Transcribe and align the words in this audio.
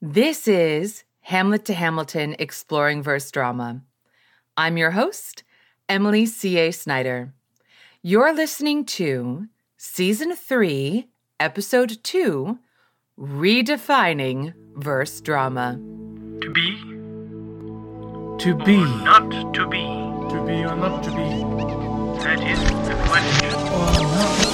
This 0.00 0.46
is 0.46 1.04
Hamlet 1.22 1.64
to 1.66 1.74
Hamilton 1.74 2.36
Exploring 2.38 3.02
Verse 3.02 3.30
Drama. 3.30 3.82
I'm 4.56 4.76
your 4.76 4.92
host, 4.92 5.42
Emily 5.88 6.26
C.A. 6.26 6.70
Snyder. 6.72 7.32
You're 8.02 8.32
listening 8.32 8.84
to 8.86 9.46
Season 9.76 10.34
3, 10.36 11.08
Episode 11.40 11.98
2 12.02 12.58
Redefining 13.18 14.54
Verse 14.76 15.20
Drama. 15.20 15.74
To 16.42 16.50
be 16.52 16.76
To 18.44 18.54
be. 18.54 18.76
or 18.76 18.86
not 18.86 19.54
to 19.54 19.66
be? 19.66 19.82
To 19.82 20.44
be 20.46 20.64
or 20.64 20.76
not 20.76 21.02
to 21.02 21.10
be. 21.10 22.22
That 22.22 22.40
is 22.40 22.60
the 22.88 22.94
question. 23.08 23.54
Or 23.54 23.92
not. 24.14 24.47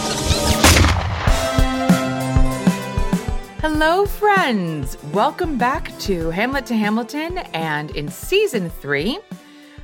Hello, 3.67 4.05
friends! 4.05 5.03
Welcome 5.05 5.57
back 5.57 5.99
to 6.01 6.29
Hamlet 6.29 6.67
to 6.67 6.75
Hamilton, 6.75 7.39
and 7.55 7.91
in 7.93 8.11
season 8.11 8.69
three, 8.69 9.19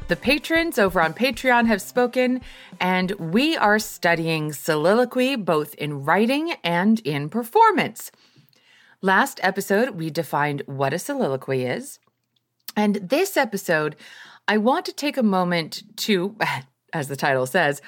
the 0.09 0.17
patrons 0.17 0.79
over 0.79 1.01
on 1.01 1.15
Patreon 1.15 1.67
have 1.67 1.81
spoken, 1.81 2.43
and 2.79 3.13
we 3.13 3.57
are 3.57 3.79
studying 3.79 4.53
soliloquy 4.53 5.35
both 5.35 5.73
in 5.77 6.05
writing 6.05 6.57
and 6.63 7.01
in 7.07 7.31
performance. 7.31 8.13
Last 9.01 9.41
episode, 9.43 9.93
we 9.93 10.11
defined 10.11 10.63
what 10.67 10.93
a 10.93 10.99
soliloquy 10.99 11.65
is. 11.65 12.01
And 12.77 12.97
this 12.97 13.39
episode, 13.39 13.97
I 14.47 14.59
want 14.59 14.85
to 14.85 14.93
take 14.93 15.17
a 15.17 15.23
moment 15.23 15.85
to, 16.01 16.37
as 16.93 17.09
the 17.09 17.17
title 17.17 17.47
says, 17.47 17.81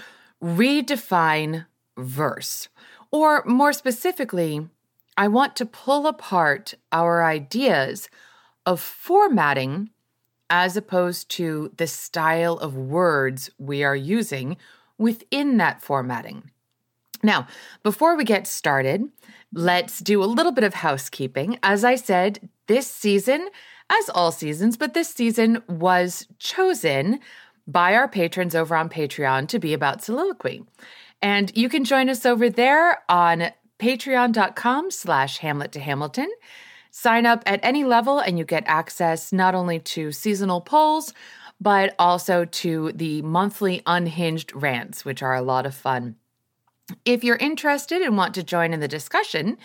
redefine 0.43 1.66
verse. 1.99 2.71
Or 3.11 3.45
more 3.45 3.74
specifically, 3.74 4.71
I 5.16 5.29
want 5.29 5.57
to 5.57 5.66
pull 5.66 6.07
apart 6.07 6.75
our 6.91 7.25
ideas 7.25 8.09
of 8.65 8.80
formatting 8.80 9.91
as 10.48 10.77
opposed 10.77 11.30
to 11.30 11.73
the 11.77 11.87
style 11.87 12.59
of 12.59 12.77
words 12.77 13.51
we 13.59 13.83
are 13.83 13.96
using 13.96 14.57
within 14.99 15.57
that 15.57 15.80
formatting. 15.80 16.51
Now, 17.23 17.46
before 17.83 18.16
we 18.16 18.24
get 18.24 18.46
started, 18.46 19.09
let's 19.52 20.01
do 20.01 20.23
a 20.23 20.27
little 20.27 20.52
bit 20.52 20.65
of 20.65 20.74
housekeeping. 20.74 21.59
As 21.63 21.85
I 21.85 21.95
said, 21.95 22.49
this 22.66 22.87
season, 22.87 23.49
as 23.88 24.09
all 24.10 24.33
seasons, 24.33 24.77
but 24.77 24.95
this 24.95 25.09
season 25.09 25.63
was 25.68 26.27
chosen 26.38 27.21
by 27.66 27.95
our 27.95 28.09
patrons 28.09 28.55
over 28.55 28.74
on 28.74 28.88
Patreon 28.88 29.49
to 29.49 29.59
be 29.59 29.73
about 29.73 30.02
soliloquy. 30.02 30.65
And 31.21 31.57
you 31.57 31.68
can 31.68 31.85
join 31.85 32.09
us 32.09 32.27
over 32.27 32.51
there 32.51 33.02
on 33.09 33.52
patreon.com 33.83 34.93
slash 34.93 35.38
hamlet 35.38 35.73
to 35.73 35.80
hamilton. 35.80 36.30
Sign 36.93 37.27
up 37.27 37.43
at 37.47 37.59
any 37.65 37.83
level 37.83 38.21
and 38.21 38.39
you 38.39 38.45
get 38.45 38.63
access 38.66 39.33
not 39.33 39.57
only 39.57 39.80
to 39.80 40.13
seasonal 40.13 40.61
polls, 40.61 41.13
but 41.61 41.93
also 41.99 42.45
to 42.45 42.93
the 42.93 43.23
monthly 43.23 43.83
unhinged 43.85 44.52
rants, 44.55 45.05
which 45.05 45.21
are 45.21 45.35
a 45.35 45.43
lot 45.43 45.66
of 45.66 45.74
fun. 45.74 46.15
If 47.05 47.24
you're 47.24 47.37
interested 47.37 48.02
and 48.02 48.16
want 48.16 48.35
to 48.35 48.45
join 48.45 48.73
in 48.73 48.79
the 48.79 48.87
discussion, 48.87 49.59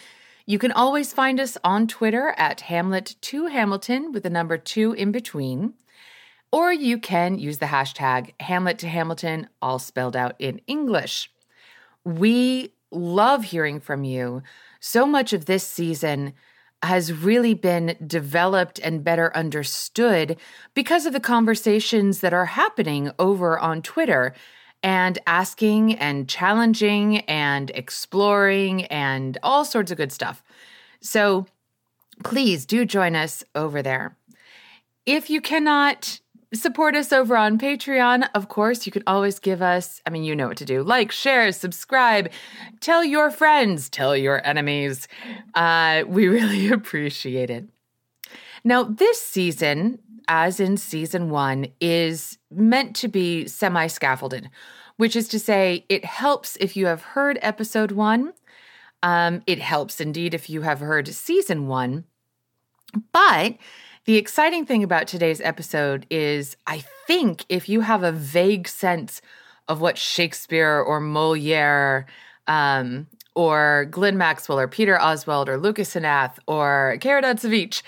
you 0.47 0.57
can 0.57 0.71
always 0.71 1.13
find 1.13 1.39
us 1.39 1.55
on 1.63 1.85
Twitter 1.85 2.33
at 2.37 2.59
Hamlet2Hamilton 2.59 4.13
with 4.13 4.23
the 4.23 4.31
number 4.31 4.57
two 4.57 4.93
in 4.93 5.11
between, 5.11 5.75
or 6.51 6.73
you 6.73 6.97
can 6.97 7.37
use 7.37 7.59
the 7.59 7.67
hashtag 7.67 8.33
Hamlet 8.39 8.79
to 8.79 8.87
Hamilton, 8.87 9.49
all 9.61 9.77
spelled 9.77 10.15
out 10.15 10.35
in 10.39 10.59
English. 10.65 11.29
We 12.03 12.73
love 12.91 13.45
hearing 13.45 13.79
from 13.79 14.03
you. 14.03 14.41
So 14.79 15.05
much 15.05 15.33
of 15.33 15.45
this 15.45 15.65
season 15.65 16.33
has 16.83 17.11
really 17.11 17.53
been 17.53 17.95
developed 18.05 18.79
and 18.79 19.03
better 19.03 19.35
understood 19.35 20.37
because 20.73 21.05
of 21.05 21.13
the 21.13 21.19
conversations 21.19 22.21
that 22.21 22.33
are 22.33 22.45
happening 22.45 23.11
over 23.17 23.57
on 23.57 23.81
Twitter 23.81 24.33
and 24.83 25.17
asking 25.25 25.95
and 25.95 26.29
challenging 26.29 27.19
and 27.21 27.71
exploring 27.73 28.85
and 28.85 29.37
all 29.41 29.65
sorts 29.65 29.91
of 29.91 29.97
good 29.97 30.11
stuff. 30.11 30.43
So 31.01 31.47
please 32.23 32.65
do 32.65 32.85
join 32.85 33.15
us 33.15 33.43
over 33.55 33.81
there. 33.81 34.15
If 35.05 35.29
you 35.29 35.41
cannot 35.41 36.19
support 36.53 36.95
us 36.95 37.11
over 37.11 37.35
on 37.35 37.57
Patreon, 37.57 38.29
of 38.33 38.47
course, 38.47 38.85
you 38.85 38.91
can 38.91 39.03
always 39.05 39.39
give 39.39 39.61
us, 39.61 40.01
I 40.05 40.09
mean, 40.09 40.23
you 40.23 40.35
know 40.35 40.47
what 40.47 40.57
to 40.57 40.65
do 40.65 40.83
like, 40.83 41.11
share, 41.11 41.51
subscribe, 41.51 42.31
tell 42.79 43.03
your 43.03 43.31
friends, 43.31 43.89
tell 43.89 44.15
your 44.15 44.45
enemies. 44.45 45.07
Uh, 45.55 46.03
we 46.07 46.27
really 46.27 46.69
appreciate 46.69 47.49
it. 47.49 47.65
Now, 48.63 48.83
this 48.83 49.21
season, 49.21 49.99
as 50.27 50.59
in 50.59 50.77
season 50.77 51.29
one, 51.29 51.67
is 51.79 52.37
meant 52.51 52.95
to 52.97 53.07
be 53.07 53.47
semi 53.47 53.87
scaffolded, 53.87 54.49
which 54.97 55.15
is 55.15 55.27
to 55.29 55.39
say, 55.39 55.85
it 55.89 56.05
helps 56.05 56.57
if 56.57 56.75
you 56.75 56.87
have 56.87 57.01
heard 57.01 57.39
episode 57.41 57.91
one. 57.91 58.33
Um, 59.03 59.43
it 59.45 59.59
helps 59.59 60.01
indeed 60.01 60.33
if 60.33 60.49
you 60.49 60.61
have 60.61 60.79
heard 60.79 61.07
season 61.07 61.67
one. 61.67 62.05
But 63.11 63.57
the 64.07 64.15
exciting 64.15 64.65
thing 64.65 64.83
about 64.83 65.05
today's 65.05 65.41
episode 65.41 66.07
is 66.09 66.55
I 66.65 66.85
think 67.07 67.45
if 67.49 67.67
you 67.67 67.81
have 67.81 68.03
a 68.03 68.13
vague 68.13 68.69
sense 68.69 69.21
of 69.67 69.81
what 69.81 69.97
Shakespeare 69.97 70.79
or 70.79 71.01
Moliere 71.01 72.05
um, 72.47 73.07
or 73.35 73.85
Glyn 73.91 74.17
Maxwell 74.17 74.61
or 74.61 74.67
Peter 74.69 74.99
Oswald 74.99 75.49
or 75.49 75.57
Lucas 75.57 75.93
Hnath 75.93 76.39
or 76.47 76.95
Caridad 77.01 77.41
Svich 77.41 77.81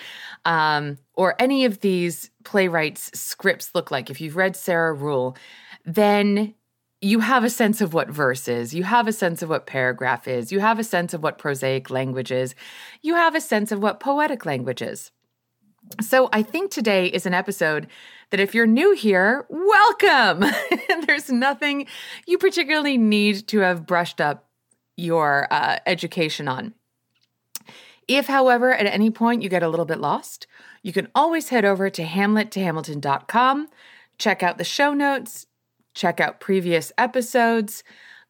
um, 0.44 0.98
or 1.14 1.36
any 1.40 1.64
of 1.64 1.80
these 1.80 2.32
playwrights' 2.44 3.18
scripts 3.18 3.74
look 3.74 3.90
like, 3.90 4.10
if 4.10 4.20
you've 4.20 4.36
read 4.36 4.58
Sarah 4.58 4.94
Ruhl, 4.94 5.38
then 5.86 6.54
you 7.00 7.22
have 7.22 7.46
a 7.46 7.50
sense 7.50 7.80
of 7.80 7.94
what 7.94 8.10
verse 8.10 8.50
is, 8.50 8.74
you 8.74 8.84
have 8.84 9.08
a 9.08 9.14
sense 9.14 9.42
of 9.42 9.48
what 9.48 9.66
paragraph 9.66 10.28
is, 10.28 10.52
you 10.52 10.60
have 10.60 10.80
a 10.80 10.84
sense 10.84 11.14
of 11.14 11.24
what 11.24 11.38
prosaic 11.38 11.90
language 11.90 12.30
is, 12.30 12.56
you 13.02 13.16
have 13.16 13.36
a 13.36 13.42
sense 13.42 13.72
of 13.72 13.82
what 13.82 14.02
poetic 14.02 14.46
language 14.46 14.82
is. 14.82 15.12
So 16.02 16.30
I 16.32 16.44
think 16.44 16.72
today 16.72 17.08
is 17.08 17.26
an 17.26 17.34
episode 17.34 17.88
that 18.30 18.40
if 18.40 18.54
you're 18.54 18.68
new 18.68 18.94
here, 18.94 19.46
welcome. 19.50 20.46
There's 21.08 21.30
nothing 21.30 21.88
you 22.28 22.38
particularly 22.38 22.98
need 22.98 23.48
to 23.48 23.60
have 23.60 23.86
brushed 23.86 24.22
up 24.22 24.48
your 24.96 25.48
uh, 25.52 25.80
education 25.86 26.48
on. 26.48 26.74
If, 28.08 28.28
however, 28.28 28.74
at 28.74 28.86
any 28.86 29.12
point 29.12 29.42
you 29.42 29.50
get 29.50 29.64
a 29.64 29.70
little 29.70 29.86
bit 29.86 30.00
lost, 30.00 30.48
you 30.82 30.94
can 30.94 31.10
always 31.14 31.50
head 31.50 31.66
over 31.66 31.90
to 31.90 32.04
hamlettohamilton.com, 32.04 33.68
check 34.18 34.42
out 34.42 34.58
the 34.58 34.64
show 34.64 34.94
notes, 34.94 35.46
check 35.94 36.20
out 36.20 36.40
previous 36.40 36.92
episodes, 36.98 37.84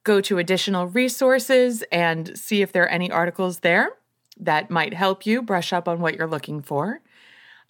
go 0.04 0.22
to 0.22 0.38
additional 0.38 0.88
resources, 0.88 1.84
and 1.92 2.38
see 2.38 2.62
if 2.62 2.72
there 2.72 2.84
are 2.84 2.90
any 2.90 3.12
articles 3.12 3.60
there 3.60 3.92
that 4.40 4.70
might 4.70 4.94
help 4.94 5.26
you 5.26 5.42
brush 5.42 5.72
up 5.72 5.88
on 5.88 6.00
what 6.00 6.16
you're 6.16 6.28
looking 6.28 6.62
for. 6.62 7.02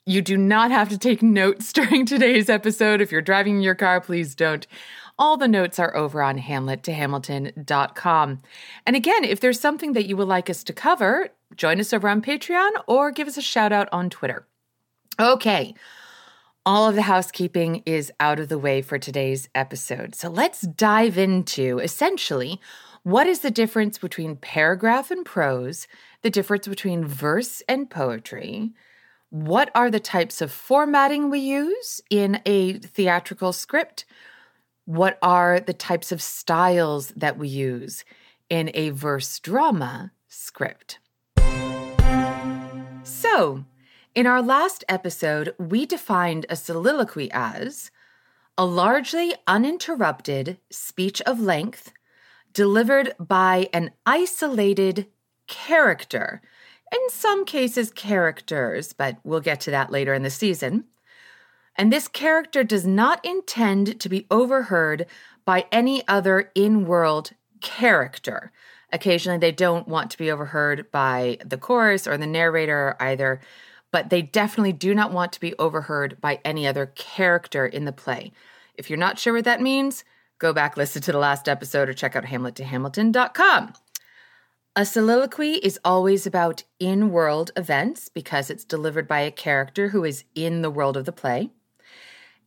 You 0.09 0.22
do 0.24 0.38
not 0.38 0.72
have 0.72 0.90
to 0.90 0.97
take 0.97 1.22
notes 1.22 1.72
during 1.74 2.03
today's 2.03 2.50
episode. 2.50 3.00
If 3.00 3.12
you're 3.12 3.22
driving 3.22 3.62
your 3.62 3.75
car, 3.75 4.02
please 4.02 4.34
don't. 4.34 4.66
All 5.20 5.38
the 5.38 5.47
notes 5.47 5.78
are 5.78 5.96
over 5.96 6.24
on 6.24 6.40
hamlettohamilton.com. 6.40 8.42
And 8.88 8.96
again, 8.96 9.24
if 9.24 9.40
there's 9.40 9.59
something 9.59 9.94
that 9.94 10.08
you 10.08 10.18
would 10.18 10.28
like 10.28 10.50
us 10.50 10.64
to 10.64 10.74
cover, 10.74 11.30
join 11.56 11.80
us 11.80 11.94
over 11.94 12.09
on 12.09 12.24
Patreon 12.24 12.72
or 12.88 13.12
give 13.12 13.28
us 13.28 13.38
a 13.38 13.42
shout 13.44 13.72
out 13.72 13.88
on 13.92 14.09
Twitter. 14.09 14.47
Okay, 15.20 15.75
all 16.66 16.90
of 16.90 16.96
the 16.96 17.03
housekeeping 17.03 17.84
is 17.86 18.12
out 18.20 18.40
of 18.40 18.50
the 18.50 18.58
way 18.58 18.81
for 18.81 18.97
today's 18.97 19.47
episode. 19.53 20.16
So 20.16 20.28
let's 20.28 20.62
dive 20.62 21.20
into 21.20 21.78
essentially 21.78 22.59
what 23.03 23.28
is 23.28 23.41
the 23.41 23.52
difference 23.52 24.00
between 24.00 24.38
paragraph 24.38 25.12
and 25.12 25.24
prose, 25.24 25.88
the 26.24 26.31
difference 26.31 26.68
between 26.68 27.06
verse 27.06 27.62
and 27.68 27.91
poetry 27.91 28.72
what 29.29 29.69
are 29.75 29.91
the 29.91 30.00
types 30.00 30.41
of 30.41 30.52
formatting 30.52 31.29
we 31.29 31.40
use 31.40 32.02
in 32.09 32.41
a 32.46 32.73
theatrical 32.73 33.53
script? 33.53 34.05
What 34.85 35.20
are 35.22 35.59
the 35.59 35.73
types 35.73 36.11
of 36.11 36.22
styles 36.22 37.09
that 37.09 37.37
we 37.37 37.47
use 37.47 38.03
in 38.49 38.72
a 38.73 38.90
verse 38.90 39.40
drama 39.40 40.11
script? 40.28 40.99
So, 43.03 43.66
in 44.16 44.26
our 44.26 44.41
last 44.41 44.84
episode, 44.90 45.53
we 45.59 45.85
defined 45.85 46.47
a 46.49 46.55
soliloquy 46.55 47.29
as 47.32 47.91
a 48.58 48.66
largely 48.66 49.35
uninterrupted 49.47 50.58
speech 50.72 51.22
of 51.22 51.40
length 51.40 51.93
delivered 52.52 53.14
by 53.20 53.70
an 53.73 53.91
isolated 54.05 55.05
character 55.47 56.41
in 56.91 57.09
some 57.09 57.46
cases, 57.46 57.91
characters, 57.91 58.94
but 58.94 59.18
we'll 59.24 59.40
get 59.40 59.62
to 59.62 59.72
that 59.72 59.91
later 59.91 60.14
in 60.14 60.24
the 60.24 60.30
season. 60.30 60.86
And 61.76 61.94
this 61.94 62.08
character 62.08 62.64
does 62.64 62.86
not 62.86 63.24
intend 63.24 64.00
to 64.00 64.09
be 64.09 64.28
overheard 64.30 65.06
by 65.46 65.66
any 65.72 66.08
other 66.08 66.52
in 66.56 66.86
world 66.86 67.32
character. 67.62 68.52
Occasionally, 68.91 69.40
they 69.40 69.52
don't 69.52 69.88
want 69.88 70.12
to 70.12 70.18
be 70.18 70.32
overheard 70.32 70.91
by 70.91 71.38
the 71.46 71.58
chorus 71.58 72.08
or 72.08 72.18
the 72.18 72.28
narrator, 72.28 72.96
either 73.00 73.40
but 73.92 74.09
they 74.09 74.22
definitely 74.22 74.74
do 74.74 74.94
not 74.94 75.12
want 75.12 75.32
to 75.34 75.40
be 75.40 75.56
overheard 75.58 76.20
by 76.22 76.40
any 76.46 76.68
other 76.68 76.88
character 76.88 77.66
in 77.66 77.85
the 77.85 77.92
play. 77.92 78.32
If 78.76 78.90
you're 78.90 79.00
not 79.00 79.20
sure 79.20 79.34
what 79.34 79.46
that 79.46 79.62
means, 79.62 80.03
go 80.38 80.53
back, 80.53 80.78
listen 80.78 81.02
to 81.03 81.12
the 81.12 81.18
last 81.18 81.50
episode, 81.50 81.90
or 81.90 81.94
check 81.94 82.16
out 82.16 82.26
hamlettohamilton.com. 82.26 83.74
A 84.79 84.85
soliloquy 84.85 85.55
is 85.55 85.78
always 85.84 86.26
about 86.26 86.64
in 86.79 87.11
world 87.11 87.52
events 87.58 88.08
because 88.08 88.49
it's 88.49 88.64
delivered 88.64 89.09
by 89.09 89.20
a 89.20 89.29
character 89.29 89.90
who 89.90 90.05
is 90.05 90.23
in 90.35 90.61
the 90.61 90.72
world 90.72 90.96
of 90.96 91.03
the 91.03 91.11
play. 91.11 91.49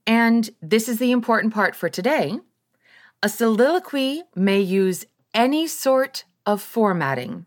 And 0.07 0.49
this 0.63 0.89
is 0.89 0.99
the 0.99 1.11
important 1.13 1.53
part 1.53 1.77
for 1.77 1.91
today. 1.91 2.39
A 3.23 3.29
soliloquy 3.29 4.23
may 4.35 4.63
use 4.63 5.05
any 5.35 5.67
sort 5.67 6.25
of 6.47 6.63
formatting, 6.63 7.45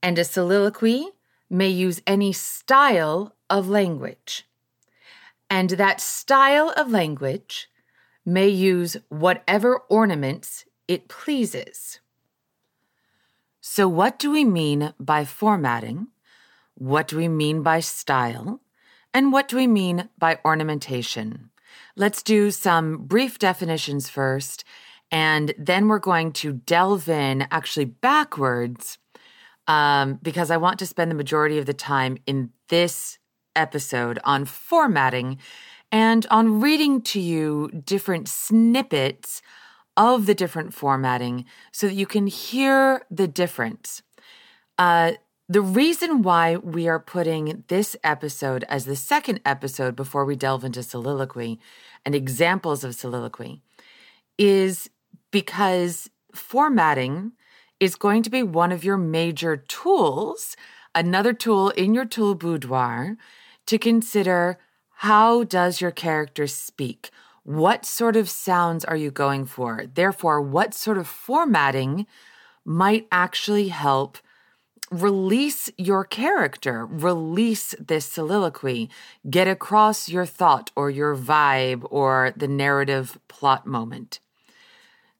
and 0.00 0.16
a 0.16 0.22
soliloquy 0.22 1.08
may 1.50 1.68
use 1.68 2.00
any 2.06 2.32
style 2.32 3.34
of 3.50 3.68
language. 3.68 4.46
And 5.50 5.70
that 5.70 6.00
style 6.00 6.72
of 6.76 6.92
language 6.92 7.68
may 8.24 8.46
use 8.46 8.96
whatever 9.08 9.80
ornaments 9.88 10.66
it 10.86 11.08
pleases. 11.08 11.98
So, 13.70 13.86
what 13.86 14.18
do 14.18 14.30
we 14.30 14.46
mean 14.46 14.94
by 14.98 15.26
formatting? 15.26 16.08
What 16.74 17.06
do 17.06 17.18
we 17.18 17.28
mean 17.28 17.62
by 17.62 17.80
style? 17.80 18.62
And 19.12 19.30
what 19.30 19.46
do 19.46 19.56
we 19.56 19.66
mean 19.66 20.08
by 20.16 20.38
ornamentation? 20.42 21.50
Let's 21.94 22.22
do 22.22 22.50
some 22.50 23.04
brief 23.04 23.38
definitions 23.38 24.08
first, 24.08 24.64
and 25.12 25.52
then 25.58 25.86
we're 25.86 25.98
going 25.98 26.32
to 26.40 26.54
delve 26.54 27.10
in 27.10 27.46
actually 27.50 27.84
backwards 27.84 28.96
um, 29.66 30.18
because 30.22 30.50
I 30.50 30.56
want 30.56 30.78
to 30.78 30.86
spend 30.86 31.10
the 31.10 31.22
majority 31.22 31.58
of 31.58 31.66
the 31.66 31.74
time 31.74 32.16
in 32.26 32.50
this 32.68 33.18
episode 33.54 34.18
on 34.24 34.46
formatting 34.46 35.36
and 35.92 36.26
on 36.30 36.62
reading 36.62 37.02
to 37.02 37.20
you 37.20 37.70
different 37.84 38.28
snippets 38.28 39.42
of 39.98 40.26
the 40.26 40.34
different 40.34 40.72
formatting 40.72 41.44
so 41.72 41.88
that 41.88 41.94
you 41.94 42.06
can 42.06 42.28
hear 42.28 43.04
the 43.10 43.26
difference. 43.28 44.02
Uh, 44.78 45.12
the 45.48 45.60
reason 45.60 46.22
why 46.22 46.56
we 46.56 46.86
are 46.88 47.00
putting 47.00 47.64
this 47.68 47.96
episode 48.04 48.64
as 48.68 48.84
the 48.84 48.94
second 48.94 49.40
episode 49.44 49.96
before 49.96 50.24
we 50.24 50.36
delve 50.36 50.64
into 50.64 50.82
soliloquy 50.82 51.58
and 52.06 52.14
examples 52.14 52.84
of 52.84 52.94
soliloquy 52.94 53.60
is 54.38 54.88
because 55.30 56.08
formatting 56.32 57.32
is 57.80 57.96
going 57.96 58.22
to 58.22 58.30
be 58.30 58.42
one 58.42 58.70
of 58.70 58.84
your 58.84 58.96
major 58.96 59.56
tools, 59.56 60.56
another 60.94 61.32
tool 61.32 61.70
in 61.70 61.94
your 61.94 62.04
tool 62.04 62.34
boudoir 62.34 63.16
to 63.66 63.78
consider 63.78 64.58
how 64.96 65.44
does 65.44 65.80
your 65.80 65.90
character 65.90 66.46
speak? 66.46 67.10
What 67.48 67.86
sort 67.86 68.14
of 68.14 68.28
sounds 68.28 68.84
are 68.84 68.94
you 68.94 69.10
going 69.10 69.46
for? 69.46 69.86
Therefore, 69.94 70.38
what 70.38 70.74
sort 70.74 70.98
of 70.98 71.08
formatting 71.08 72.06
might 72.62 73.08
actually 73.10 73.68
help 73.68 74.18
release 74.90 75.70
your 75.78 76.04
character, 76.04 76.84
release 76.84 77.74
this 77.78 78.04
soliloquy, 78.04 78.90
get 79.30 79.48
across 79.48 80.10
your 80.10 80.26
thought 80.26 80.70
or 80.76 80.90
your 80.90 81.16
vibe 81.16 81.88
or 81.90 82.34
the 82.36 82.48
narrative 82.48 83.18
plot 83.28 83.66
moment. 83.66 84.20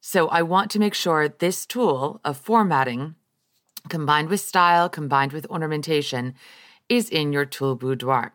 So 0.03 0.29
I 0.29 0.43
want 0.43 0.71
to 0.73 0.79
make 0.79 0.93
sure 0.93 1.31
this 1.31 1.65
tool 1.65 2.21
of 2.27 2.37
formatting, 2.37 3.15
combined 3.89 4.29
with 4.29 4.41
style, 4.41 4.91
combined 4.91 5.33
with 5.33 5.47
ornamentation, 5.47 6.35
is 6.91 7.09
in 7.09 7.33
your 7.33 7.47
tool 7.47 7.75
boudoir. 7.75 8.35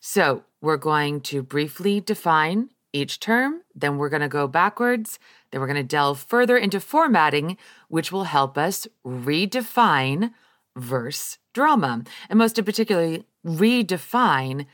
So 0.00 0.44
we're 0.62 0.78
going 0.78 1.20
to 1.32 1.42
briefly 1.42 2.00
define 2.00 2.70
each 2.92 3.20
term, 3.20 3.62
then 3.74 3.98
we're 3.98 4.08
going 4.08 4.22
to 4.22 4.28
go 4.28 4.46
backwards, 4.48 5.18
then 5.50 5.60
we're 5.60 5.66
going 5.66 5.76
to 5.76 5.82
delve 5.82 6.20
further 6.20 6.56
into 6.56 6.80
formatting, 6.80 7.56
which 7.88 8.10
will 8.10 8.24
help 8.24 8.56
us 8.56 8.86
redefine 9.04 10.32
verse 10.76 11.38
drama, 11.52 12.02
and 12.28 12.38
most 12.38 12.62
particularly 12.64 13.24
redefine 13.44 14.66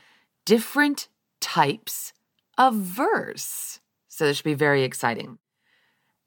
different 0.45 1.07
types 1.39 2.13
of 2.57 2.75
verse. 2.75 3.79
So 4.07 4.25
this 4.25 4.37
should 4.37 4.43
be 4.43 4.53
very 4.53 4.83
exciting. 4.83 5.39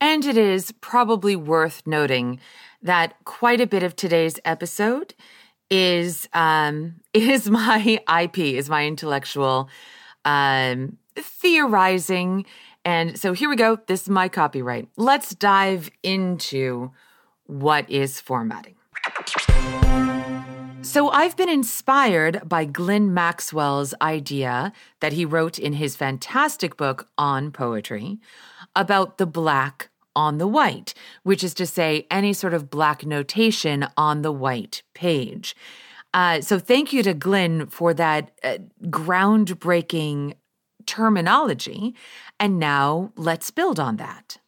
And 0.00 0.24
it 0.24 0.36
is 0.36 0.72
probably 0.80 1.36
worth 1.36 1.82
noting 1.86 2.40
that 2.82 3.14
quite 3.24 3.60
a 3.60 3.66
bit 3.66 3.82
of 3.82 3.96
today's 3.96 4.38
episode 4.44 5.14
is 5.70 6.28
um, 6.32 6.96
is 7.14 7.48
my 7.50 8.00
IP, 8.22 8.38
is 8.38 8.68
my 8.68 8.86
intellectual 8.86 9.68
um, 10.24 10.98
theorizing. 11.16 12.46
And 12.84 13.18
so 13.18 13.32
here 13.32 13.48
we 13.48 13.56
go. 13.56 13.78
This 13.86 14.02
is 14.02 14.08
my 14.08 14.28
copyright. 14.28 14.88
Let's 14.96 15.34
dive 15.34 15.90
into 16.02 16.92
what 17.46 17.88
is 17.90 18.20
formatting. 18.20 18.74
So 20.82 21.10
I've 21.10 21.36
been 21.36 21.48
inspired 21.48 22.48
by 22.48 22.64
Glyn 22.64 23.12
Maxwell's 23.12 23.92
idea 24.00 24.72
that 25.00 25.12
he 25.12 25.24
wrote 25.24 25.58
in 25.58 25.74
his 25.74 25.96
fantastic 25.96 26.76
book 26.76 27.08
on 27.18 27.50
poetry 27.50 28.18
about 28.76 29.18
the 29.18 29.26
black 29.26 29.90
on 30.14 30.38
the 30.38 30.46
white, 30.46 30.94
which 31.24 31.44
is 31.44 31.54
to 31.54 31.66
say, 31.66 32.06
any 32.10 32.32
sort 32.32 32.54
of 32.54 32.70
black 32.70 33.04
notation 33.04 33.86
on 33.96 34.22
the 34.22 34.32
white 34.32 34.82
page. 34.94 35.56
Uh, 36.14 36.40
so, 36.40 36.58
thank 36.58 36.92
you 36.92 37.02
to 37.02 37.12
Glyn 37.12 37.66
for 37.66 37.92
that 37.92 38.30
uh, 38.42 38.58
groundbreaking 38.84 40.34
terminology. 40.86 41.94
And 42.38 42.58
now 42.58 43.12
let's 43.16 43.50
build 43.50 43.78
on 43.78 43.96
that. 43.96 44.38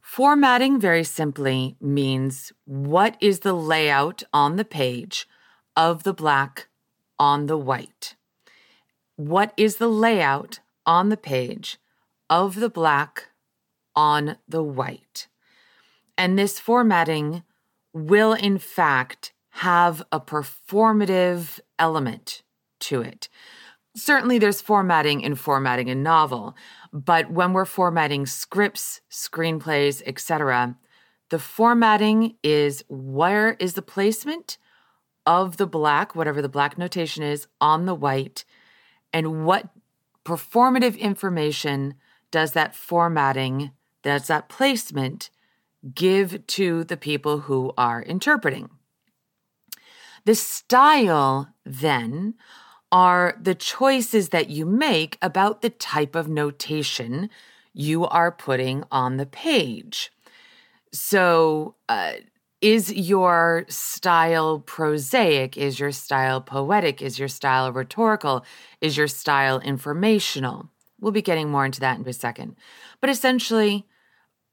Formatting, 0.00 0.80
very 0.80 1.04
simply, 1.04 1.76
means 1.80 2.52
what 2.64 3.16
is 3.20 3.40
the 3.40 3.52
layout 3.52 4.22
on 4.32 4.56
the 4.56 4.64
page 4.64 5.28
of 5.76 6.02
the 6.02 6.12
black 6.14 6.68
on 7.18 7.46
the 7.46 7.56
white? 7.56 8.16
What 9.16 9.52
is 9.56 9.76
the 9.76 9.88
layout 9.88 10.60
on 10.86 11.10
the 11.10 11.16
page 11.16 11.78
of 12.28 12.56
the 12.56 12.70
black 12.70 13.28
on 13.94 14.36
the 14.48 14.62
white? 14.62 15.28
And 16.18 16.38
this 16.38 16.58
formatting 16.58 17.44
will, 17.92 18.32
in 18.32 18.58
fact, 18.58 19.32
have 19.50 20.02
a 20.10 20.20
performative 20.20 21.60
element 21.78 22.42
to 22.80 23.00
it. 23.00 23.28
Certainly, 23.96 24.38
there's 24.38 24.60
formatting 24.60 25.20
in 25.20 25.34
formatting 25.34 25.90
a 25.90 25.94
novel, 25.94 26.54
but 26.92 27.30
when 27.30 27.52
we're 27.52 27.64
formatting 27.64 28.26
scripts, 28.26 29.00
screenplays, 29.10 30.02
etc., 30.06 30.76
the 31.30 31.38
formatting 31.38 32.36
is 32.42 32.84
where 32.88 33.52
is 33.54 33.74
the 33.74 33.82
placement 33.82 34.58
of 35.26 35.56
the 35.56 35.66
black, 35.66 36.14
whatever 36.14 36.40
the 36.40 36.48
black 36.48 36.78
notation 36.78 37.22
is, 37.22 37.46
on 37.60 37.86
the 37.86 37.94
white, 37.94 38.44
and 39.12 39.44
what 39.44 39.70
performative 40.24 40.98
information 40.98 41.94
does 42.30 42.52
that 42.52 42.74
formatting, 42.74 43.72
does 44.02 44.28
that 44.28 44.48
placement 44.48 45.30
give 45.94 46.46
to 46.46 46.84
the 46.84 46.96
people 46.96 47.40
who 47.40 47.72
are 47.76 48.02
interpreting? 48.02 48.70
The 50.24 50.34
style, 50.34 51.48
then, 51.64 52.34
are 52.92 53.36
the 53.40 53.54
choices 53.54 54.30
that 54.30 54.50
you 54.50 54.66
make 54.66 55.18
about 55.22 55.62
the 55.62 55.70
type 55.70 56.14
of 56.14 56.28
notation 56.28 57.30
you 57.72 58.06
are 58.06 58.32
putting 58.32 58.84
on 58.90 59.16
the 59.16 59.26
page. 59.26 60.12
So, 60.92 61.76
uh, 61.88 62.14
is 62.60 62.92
your 62.92 63.64
style 63.68 64.58
prosaic? 64.58 65.56
Is 65.56 65.80
your 65.80 65.92
style 65.92 66.42
poetic? 66.42 67.00
Is 67.00 67.18
your 67.18 67.28
style 67.28 67.72
rhetorical? 67.72 68.44
Is 68.80 68.96
your 68.96 69.08
style 69.08 69.60
informational? 69.60 70.68
We'll 71.00 71.12
be 71.12 71.22
getting 71.22 71.50
more 71.50 71.64
into 71.64 71.80
that 71.80 71.98
in 71.98 72.06
a 72.06 72.12
second. 72.12 72.56
But 73.00 73.08
essentially, 73.08 73.86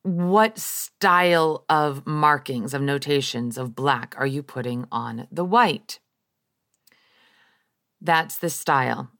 what 0.03 0.58
style 0.58 1.65
of 1.67 2.08
markings, 2.08 2.74
of 2.74 2.82
notations, 2.82 3.58
of 3.58 3.75
black 3.75 4.15
are 4.17 4.27
you 4.27 4.41
putting 4.41 4.86
on 4.89 5.27
the 5.29 5.44
white? 5.44 6.00
That's 8.01 8.38
the 8.38 8.50
style. 8.50 9.12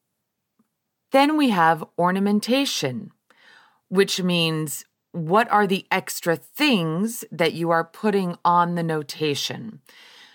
Then 1.12 1.38
we 1.38 1.50
have 1.50 1.84
ornamentation, 1.98 3.12
which 3.90 4.22
means 4.22 4.86
what 5.12 5.50
are 5.50 5.66
the 5.66 5.86
extra 5.90 6.36
things 6.36 7.24
that 7.32 7.54
you 7.54 7.72
are 7.72 7.84
putting 7.84 8.38
on 8.44 8.76
the 8.76 8.84
notation? 8.84 9.82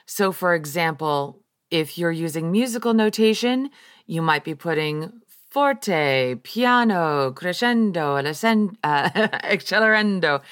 So, 0.07 0.33
for 0.33 0.55
example, 0.55 1.43
if 1.71 1.97
you're 1.97 2.11
using 2.11 2.51
musical 2.51 2.95
notation, 2.95 3.71
you 4.07 4.23
might 4.23 4.45
be 4.45 4.55
putting 4.55 5.13
forte, 5.51 6.37
piano, 6.43 7.33
crescendo, 7.33 8.17
accelerando, 8.85 10.43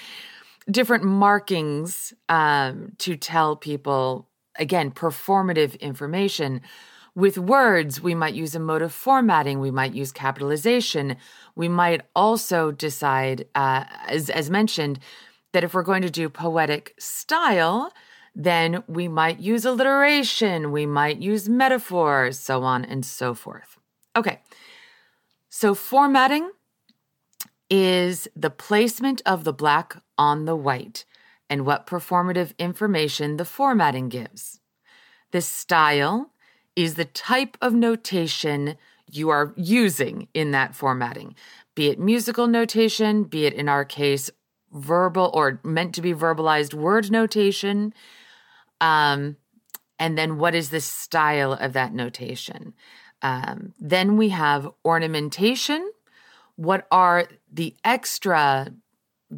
different 0.71 1.05
markings 1.05 2.13
um, 2.29 2.93
to 2.99 3.17
tell 3.17 3.57
people, 3.57 4.29
again, 4.57 4.91
performative 4.91 5.79
information. 5.81 6.61
With 7.14 7.38
words, 7.38 8.00
we 8.00 8.14
might 8.14 8.35
use 8.35 8.55
emotive 8.55 8.93
formatting, 8.93 9.61
we 9.61 9.71
might 9.71 9.95
use 9.95 10.12
capitalization. 10.12 11.17
We 11.57 11.69
might 11.69 12.02
also 12.14 12.71
decide, 12.71 13.47
uh, 13.55 13.85
as, 14.07 14.31
as 14.31 14.49
mentioned, 14.50 15.00
that 15.52 15.64
if 15.64 15.75
we're 15.75 15.83
going 15.83 16.02
to 16.02 16.11
do 16.11 16.29
poetic 16.29 16.95
style, 16.99 17.93
then 18.35 18.85
we 18.87 19.09
might 19.09 19.40
use 19.40 19.64
alliteration, 19.64 20.71
we 20.71 20.87
might 20.87 21.19
use 21.19 21.49
metaphors, 21.49 22.38
so 22.38 22.62
on 22.62 22.85
and 22.85 23.05
so 23.05 23.35
forth. 23.35 23.76
Okay, 24.14 24.40
so 25.49 25.75
formatting 25.75 26.50
is 27.69 28.29
the 28.37 28.50
placement 28.50 29.21
of 29.26 29.45
the 29.45 29.52
black 29.52 29.97
on 30.17 30.45
the 30.45 30.57
white 30.57 31.05
and 31.49 31.67
what 31.67 31.87
performative 31.87 32.57
information 32.59 33.37
the 33.37 33.45
formatting 33.45 34.09
gives. 34.09 34.61
The 35.33 35.40
style 35.40 36.31
is 36.77 36.95
the 36.95 37.05
type 37.05 37.57
of 37.61 37.75
notation 37.75 38.77
you 39.11 39.29
are 39.29 39.53
using 39.57 40.29
in 40.35 40.53
that 40.53 40.75
formatting, 40.75 41.35
be 41.75 41.89
it 41.89 41.99
musical 41.99 42.47
notation, 42.47 43.25
be 43.25 43.47
it 43.47 43.55
in 43.55 43.69
our 43.69 43.85
case, 43.85 44.31
verbal 44.73 45.31
or 45.35 45.61
meant 45.65 45.95
to 45.95 46.03
be 46.03 46.12
verbalized 46.12 46.75
word 46.75 47.11
notation. 47.11 47.93
Um, 48.81 49.37
and 49.99 50.17
then 50.17 50.39
what 50.39 50.55
is 50.55 50.71
the 50.71 50.81
style 50.81 51.53
of 51.53 51.73
that 51.73 51.93
notation? 51.93 52.75
Um, 53.23 53.75
then 53.79 54.17
we 54.17 54.31
have 54.31 54.71
ornamentation. 54.85 55.91
What 56.57 56.87
are 56.91 57.29
the 57.53 57.75
extra 57.85 58.73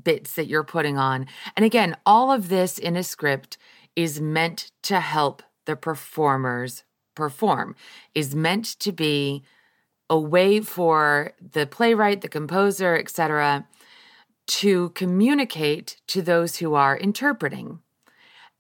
bits 0.03 0.35
that 0.35 0.47
you're 0.47 0.65
putting 0.65 0.99
on? 0.99 1.27
And 1.57 1.65
again, 1.65 1.97
all 2.07 2.31
of 2.31 2.49
this 2.49 2.79
in 2.79 2.97
a 2.97 3.03
script 3.03 3.59
is 3.97 4.21
meant 4.21 4.71
to 4.83 5.01
help 5.01 5.43
the 5.65 5.77
performers 5.77 6.85
perform, 7.15 7.75
is 8.15 8.35
meant 8.35 8.65
to 8.81 8.93
be 8.93 9.43
a 10.09 10.19
way 10.19 10.61
for 10.61 11.33
the 11.41 11.67
playwright, 11.67 12.21
the 12.21 12.29
composer, 12.29 12.97
etc., 12.97 13.67
to 14.47 14.91
communicate 14.91 16.01
to 16.09 16.21
those 16.21 16.57
who 16.57 16.75
are 16.75 16.97
interpreting. 16.97 17.79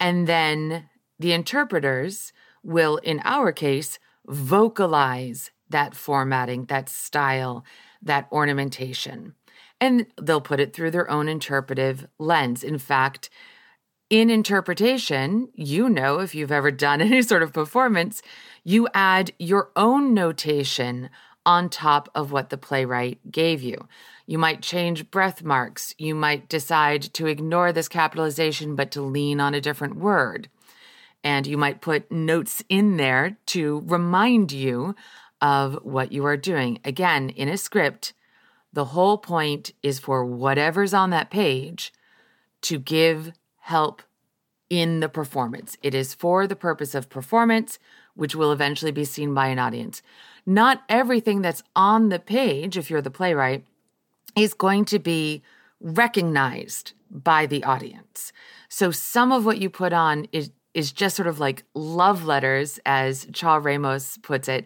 And 0.00 0.26
then 0.26 0.88
the 1.18 1.32
interpreters 1.32 2.32
will, 2.62 2.97
in 2.99 3.21
our 3.25 3.52
case, 3.52 3.99
vocalize 4.26 5.50
that 5.68 5.94
formatting, 5.94 6.66
that 6.66 6.88
style, 6.88 7.64
that 8.00 8.28
ornamentation. 8.30 9.35
And 9.80 10.06
they'll 10.21 10.40
put 10.40 10.61
it 10.61 10.73
through 10.73 10.92
their 10.92 11.11
own 11.11 11.28
interpretive 11.28 12.06
lens. 12.18 12.62
In 12.62 12.78
fact, 12.78 13.30
in 14.12 14.28
interpretation, 14.28 15.49
you 15.54 15.88
know, 15.88 16.21
if 16.21 16.35
you've 16.35 16.52
ever 16.52 16.71
done 16.71 17.00
any 17.00 17.23
sort 17.23 17.42
of 17.42 17.54
performance, 17.54 18.21
you 18.62 18.87
add 18.92 19.33
your 19.38 19.71
own 19.75 20.12
notation 20.12 21.09
on 21.47 21.71
top 21.71 22.11
of 22.14 22.31
what 22.31 22.50
the 22.50 22.59
playwright 22.59 23.19
gave 23.33 23.62
you. 23.62 23.88
You 24.26 24.37
might 24.37 24.61
change 24.61 25.11
breath 25.11 25.42
marks. 25.42 25.95
You 25.97 26.14
might 26.14 26.50
decide 26.50 27.02
to 27.14 27.26
ignore 27.26 27.73
this 27.73 27.88
capitalization 27.88 28.76
but 28.76 28.90
to 28.92 29.00
lean 29.00 29.40
on 29.40 29.54
a 29.54 29.62
different 29.62 29.97
word. 29.97 30.50
And 31.25 31.47
you 31.47 31.57
might 31.57 31.81
put 31.81 32.12
notes 32.12 32.62
in 32.69 32.99
there 32.99 33.38
to 33.47 33.83
remind 33.87 34.52
you 34.52 34.95
of 35.40 35.78
what 35.85 36.12
you 36.12 36.26
are 36.26 36.37
doing. 36.37 36.81
Again, 36.85 37.31
in 37.31 37.49
a 37.49 37.57
script, 37.57 38.12
the 38.75 38.87
whole 38.87 39.16
point 39.16 39.73
is 39.83 39.99
for 39.99 40.23
whatever's 40.23 40.92
on 40.92 41.09
that 41.11 41.31
page 41.31 41.95
to 42.61 42.78
give 42.78 43.33
help 43.62 44.02
in 44.69 45.00
the 45.00 45.09
performance. 45.09 45.76
It 45.83 45.95
is 45.95 46.14
for 46.14 46.47
the 46.47 46.57
purpose 46.57 46.95
of 46.95 47.09
performance, 47.09 47.78
which 48.14 48.35
will 48.35 48.52
eventually 48.52 48.90
be 48.92 49.04
seen 49.04 49.35
by 49.35 49.49
an 49.49 49.59
audience. 49.59 50.02
Not 50.45 50.83
everything 50.88 51.42
that's 51.42 51.62
on 51.76 52.09
the 52.09 52.19
page, 52.19 52.76
if 52.76 52.90
you're 52.90 53.02
the 53.02 53.11
playwright, 53.11 53.64
is 54.37 54.54
going 54.54 54.85
to 54.87 54.99
be 54.99 55.42
recognized 55.81 56.92
by 57.11 57.47
the 57.47 57.62
audience. 57.64 58.33
So 58.69 58.90
some 58.90 59.31
of 59.31 59.45
what 59.45 59.59
you 59.59 59.71
put 59.71 59.92
on 59.92 60.26
is 60.33 60.50
is 60.75 60.90
just 60.90 61.16
sort 61.16 61.28
of 61.28 61.38
like 61.38 61.64
love 61.75 62.25
letters, 62.25 62.81
as 62.87 63.26
Cha 63.33 63.57
Ramos 63.57 64.16
puts 64.23 64.49
it. 64.49 64.64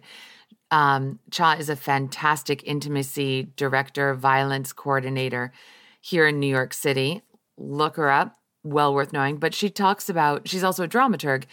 Um, 0.71 1.19
Cha 1.31 1.53
is 1.53 1.67
a 1.67 1.75
fantastic 1.75 2.63
intimacy 2.63 3.49
director, 3.57 4.13
violence 4.13 4.71
coordinator 4.71 5.51
here 5.99 6.25
in 6.25 6.39
New 6.39 6.47
York 6.47 6.73
City. 6.73 7.23
Look 7.57 7.97
her 7.97 8.09
up, 8.09 8.36
well 8.71 8.93
worth 8.93 9.13
knowing. 9.13 9.37
But 9.37 9.53
she 9.53 9.69
talks 9.69 10.09
about, 10.09 10.47
she's 10.47 10.63
also 10.63 10.83
a 10.83 10.87
dramaturg, 10.87 11.45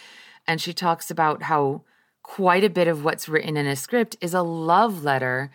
and 0.47 0.61
she 0.61 0.73
talks 0.73 1.11
about 1.11 1.45
how 1.45 1.83
quite 2.23 2.65
a 2.65 2.71
bit 2.71 2.89
of 2.89 3.05
what's 3.05 3.29
written 3.29 3.57
in 3.57 3.67
a 3.67 3.77
script 3.77 4.17
is 4.21 4.35
a 4.35 4.43
love 4.43 5.05
letter 5.05 5.51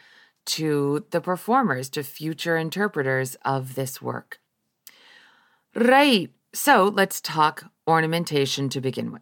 to 0.45 1.05
the 1.11 1.21
performers, 1.21 1.89
to 1.89 2.03
future 2.03 2.57
interpreters 2.57 3.35
of 3.45 3.75
this 3.75 4.01
work. 4.01 4.39
Right. 5.75 6.31
So 6.53 6.85
let's 6.87 7.21
talk 7.21 7.65
ornamentation 7.87 8.69
to 8.69 8.81
begin 8.81 9.11
with. 9.11 9.21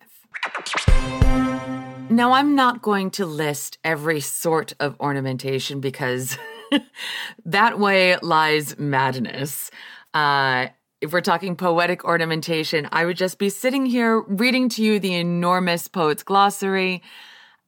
Now, 2.09 2.31
I'm 2.31 2.55
not 2.55 2.81
going 2.81 3.11
to 3.11 3.25
list 3.25 3.77
every 3.83 4.21
sort 4.21 4.73
of 4.79 4.97
ornamentation 4.99 5.81
because 5.81 6.37
that 7.45 7.79
way 7.79 8.17
lies 8.21 8.79
madness. 8.79 9.69
Uh, 10.13 10.67
if 11.01 11.13
we're 11.13 11.21
talking 11.21 11.55
poetic 11.55 12.03
ornamentation, 12.03 12.87
I 12.91 13.05
would 13.05 13.17
just 13.17 13.37
be 13.37 13.49
sitting 13.49 13.85
here 13.85 14.21
reading 14.21 14.69
to 14.69 14.83
you 14.83 14.99
the 14.99 15.15
enormous 15.15 15.87
Poet's 15.87 16.23
Glossary. 16.23 17.03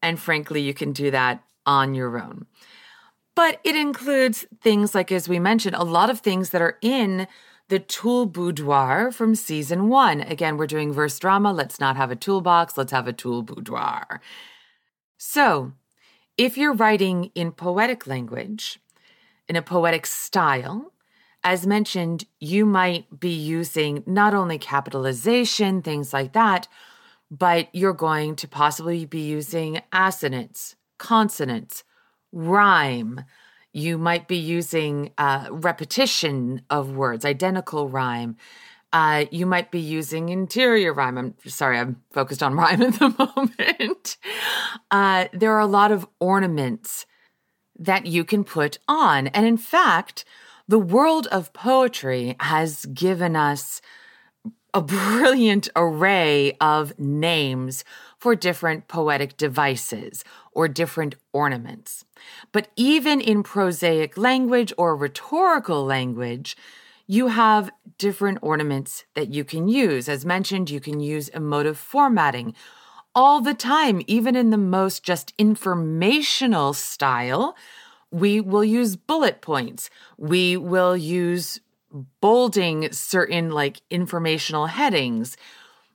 And 0.02 0.20
frankly, 0.20 0.62
you 0.62 0.74
can 0.74 0.94
do 0.94 1.12
that 1.12 1.44
on 1.66 1.94
your 1.94 2.20
own. 2.20 2.48
But 3.36 3.60
it 3.64 3.76
includes 3.76 4.46
things 4.62 4.96
like, 4.96 5.12
as 5.12 5.30
we 5.30 5.40
mentioned, 5.40 5.76
a 5.76 5.84
lot 5.84 6.10
of 6.10 6.20
things 6.20 6.50
that 6.50 6.62
are 6.62 6.78
in 6.82 7.28
the 7.70 7.80
Tool 7.80 8.26
Boudoir 8.26 9.12
from 9.12 9.36
season 9.36 9.90
one. 9.90 10.22
Again, 10.22 10.58
we're 10.58 10.68
doing 10.68 10.92
verse 10.92 11.20
drama. 11.20 11.54
Let's 11.54 11.80
not 11.80 11.96
have 11.96 12.10
a 12.10 12.16
toolbox, 12.16 12.78
let's 12.78 12.92
have 12.92 13.08
a 13.08 13.14
Tool 13.14 13.44
Boudoir. 13.44 14.22
So, 15.18 15.74
if 16.36 16.58
you're 16.58 16.74
writing 16.74 17.32
in 17.36 17.52
poetic 17.52 18.08
language, 18.08 18.80
in 19.48 19.56
a 19.56 19.62
poetic 19.62 20.06
style, 20.06 20.92
as 21.44 21.66
mentioned, 21.66 22.26
you 22.40 22.66
might 22.66 23.20
be 23.20 23.30
using 23.30 24.04
not 24.06 24.34
only 24.34 24.58
capitalization, 24.58 25.82
things 25.82 26.12
like 26.14 26.34
that, 26.34 26.68
but 27.32 27.70
you're 27.74 27.94
going 27.94 28.36
to 28.38 28.48
possibly 28.48 29.06
be 29.06 29.22
using 29.22 29.82
assonance, 29.94 30.76
consonants, 30.98 31.84
rhyme. 32.32 33.24
You 33.72 33.98
might 33.98 34.28
be 34.28 34.38
using 34.38 35.12
uh, 35.18 35.48
repetition 35.52 36.64
of 36.70 36.96
words, 36.96 37.24
identical 37.24 37.88
rhyme. 37.88 38.36
Uh, 38.92 39.26
you 39.32 39.46
might 39.46 39.70
be 39.70 39.80
using 39.80 40.30
interior 40.30 40.92
rhyme. 40.92 41.18
I'm 41.18 41.36
sorry, 41.46 41.78
I'm 41.78 42.02
focused 42.12 42.42
on 42.42 42.54
rhyme 42.56 42.82
at 42.82 42.94
the 42.96 43.10
moment. 43.38 44.18
Uh, 44.90 45.28
there 45.32 45.54
are 45.54 45.60
a 45.60 45.68
lot 45.68 45.92
of 45.92 46.08
ornaments 46.20 47.06
that 47.78 48.08
you 48.08 48.26
can 48.26 48.44
put 48.44 48.80
on. 48.88 49.28
And 49.28 49.46
in 49.46 49.58
fact, 49.58 50.26
the 50.70 50.80
world 50.80 51.26
of 51.32 51.52
poetry 51.52 52.36
has 52.40 52.86
given 52.86 53.36
us 53.36 53.82
a 54.72 54.82
brilliant 54.82 55.68
array 55.76 56.56
of 56.62 56.98
names 57.00 57.84
for 58.20 58.36
different 58.36 58.88
poetic 58.88 59.36
devices 59.36 60.24
or 60.52 60.68
different 60.68 61.16
ornaments. 61.34 62.06
But 62.52 62.68
even 62.76 63.20
in 63.20 63.42
prosaic 63.42 64.16
language 64.16 64.72
or 64.78 64.96
rhetorical 64.96 65.84
language, 65.84 66.56
you 67.08 67.30
have 67.30 67.72
different 67.98 68.38
ornaments 68.44 69.06
that 69.16 69.34
you 69.34 69.44
can 69.44 69.68
use. 69.68 70.08
As 70.08 70.24
mentioned, 70.24 70.70
you 70.70 70.80
can 70.80 71.00
use 71.00 71.30
emotive 71.30 71.80
formatting 71.80 72.54
all 73.16 73.42
the 73.42 73.56
time, 73.56 74.04
even 74.06 74.36
in 74.36 74.52
the 74.52 74.58
most 74.58 75.02
just 75.02 75.34
informational 75.40 76.74
style. 76.74 77.56
We 78.12 78.42
will 78.42 78.64
use 78.64 78.96
bullet 78.96 79.42
points. 79.42 79.90
We 80.18 80.58
will 80.58 80.98
use 80.98 81.60
bolding 82.22 82.92
certain 82.92 83.52
like 83.52 83.82
informational 83.90 84.68
headings 84.68 85.38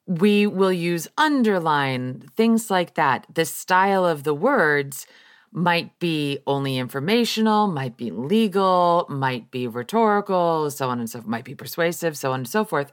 we 0.06 0.47
will 0.47 0.73
use 0.73 1.09
underline, 1.16 2.28
things 2.37 2.71
like 2.71 2.94
that. 2.94 3.26
The 3.33 3.44
style 3.44 4.04
of 4.04 4.25
the 4.25 4.35
words 4.35 5.06
might 5.50 5.99
be 5.99 6.40
only 6.47 6.76
informational, 6.76 7.68
might 7.68 7.97
be 7.97 8.11
legal, 8.11 9.06
might 9.09 9.50
be 9.50 9.66
rhetorical, 9.66 10.71
so 10.71 10.90
on 10.90 10.99
and 10.99 11.09
so 11.09 11.21
forth, 11.21 11.28
might 11.28 11.44
be 11.44 11.54
persuasive, 11.54 12.18
so 12.18 12.33
on 12.33 12.40
and 12.40 12.49
so 12.49 12.64
forth. 12.64 12.92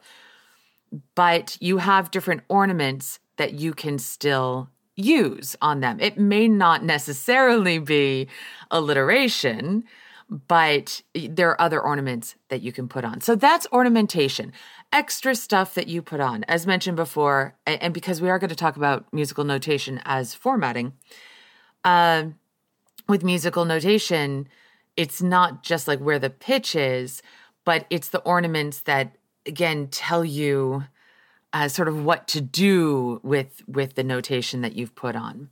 But 1.16 1.58
you 1.60 1.78
have 1.78 2.12
different 2.12 2.44
ornaments 2.48 3.20
that 3.38 3.54
you 3.54 3.74
can 3.74 3.98
still 3.98 4.70
use 4.96 5.56
on 5.62 5.80
them. 5.80 6.00
It 6.00 6.18
may 6.18 6.48
not 6.48 6.84
necessarily 6.84 7.80
be 7.80 8.28
alliteration, 8.70 9.84
but 10.30 11.02
there 11.14 11.50
are 11.50 11.62
other 11.62 11.82
ornaments 11.82 12.36
that 12.50 12.62
you 12.62 12.72
can 12.72 12.88
put 12.88 13.04
on. 13.04 13.22
So 13.22 13.36
that's 13.36 13.68
ornamentation 13.72 14.54
extra 14.92 15.36
stuff 15.36 15.74
that 15.76 15.88
you 15.88 16.02
put 16.02 16.20
on. 16.20 16.44
As 16.48 16.68
mentioned 16.68 16.98
before, 16.98 17.56
and 17.66 17.94
because 17.94 18.22
we 18.22 18.30
are 18.30 18.40
going 18.40 18.50
to 18.50 18.56
talk 18.56 18.76
about 18.76 19.06
musical 19.14 19.44
notation 19.44 20.02
as 20.06 20.34
formatting, 20.34 20.94
uh, 21.84 22.26
with 23.08 23.24
musical 23.24 23.66
notation, 23.66 24.48
it's 24.98 25.22
not 25.22 25.64
just 25.64 25.88
like 25.88 26.00
where 26.00 26.20
the 26.20 26.30
pitch 26.30 26.76
is, 26.76 27.22
but 27.66 27.86
it's 27.90 28.10
the 28.10 28.20
ornaments 28.20 28.82
that 28.82 29.16
again 29.46 29.88
tell 29.88 30.24
you 30.24 30.84
uh, 31.53 31.67
sort 31.67 31.88
of 31.88 32.03
what 32.03 32.27
to 32.29 32.41
do 32.41 33.20
with 33.24 33.62
with 33.67 33.96
the 33.96 34.03
notation 34.03 34.62
that 34.62 34.75
you've 34.75 34.96
put 34.96 35.15
on. 35.15 35.50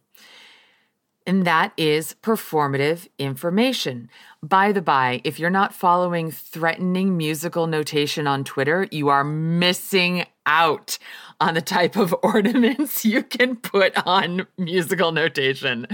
And 1.29 1.45
that 1.45 1.73
is 1.77 2.15
performative 2.23 3.07
information. 3.19 4.09
By 4.41 4.71
the 4.71 4.81
by, 4.81 5.21
if 5.23 5.37
you're 5.37 5.51
not 5.51 5.75
following 5.75 6.31
threatening 6.31 7.17
musical 7.17 7.67
notation 7.67 8.25
on 8.25 8.43
Twitter, 8.43 8.87
you 8.89 9.09
are 9.09 9.23
missing 9.23 10.25
out 10.47 10.97
on 11.39 11.53
the 11.53 11.61
type 11.61 11.95
of 11.95 12.15
ornaments 12.23 13.05
you 13.05 13.21
can 13.21 13.57
put 13.57 13.95
on 14.07 14.47
musical 14.57 15.11
notation. 15.11 15.85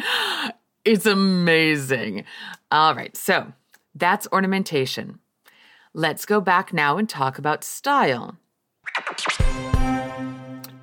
It's 0.85 1.05
amazing. 1.05 2.24
All 2.71 2.95
right, 2.95 3.17
so 3.17 3.51
that's 3.93 4.27
ornamentation. 4.31 5.19
Let's 5.93 6.25
go 6.25 6.39
back 6.39 6.71
now 6.71 6.97
and 6.97 7.09
talk 7.09 7.38
about 7.38 7.63
style. 7.63 8.38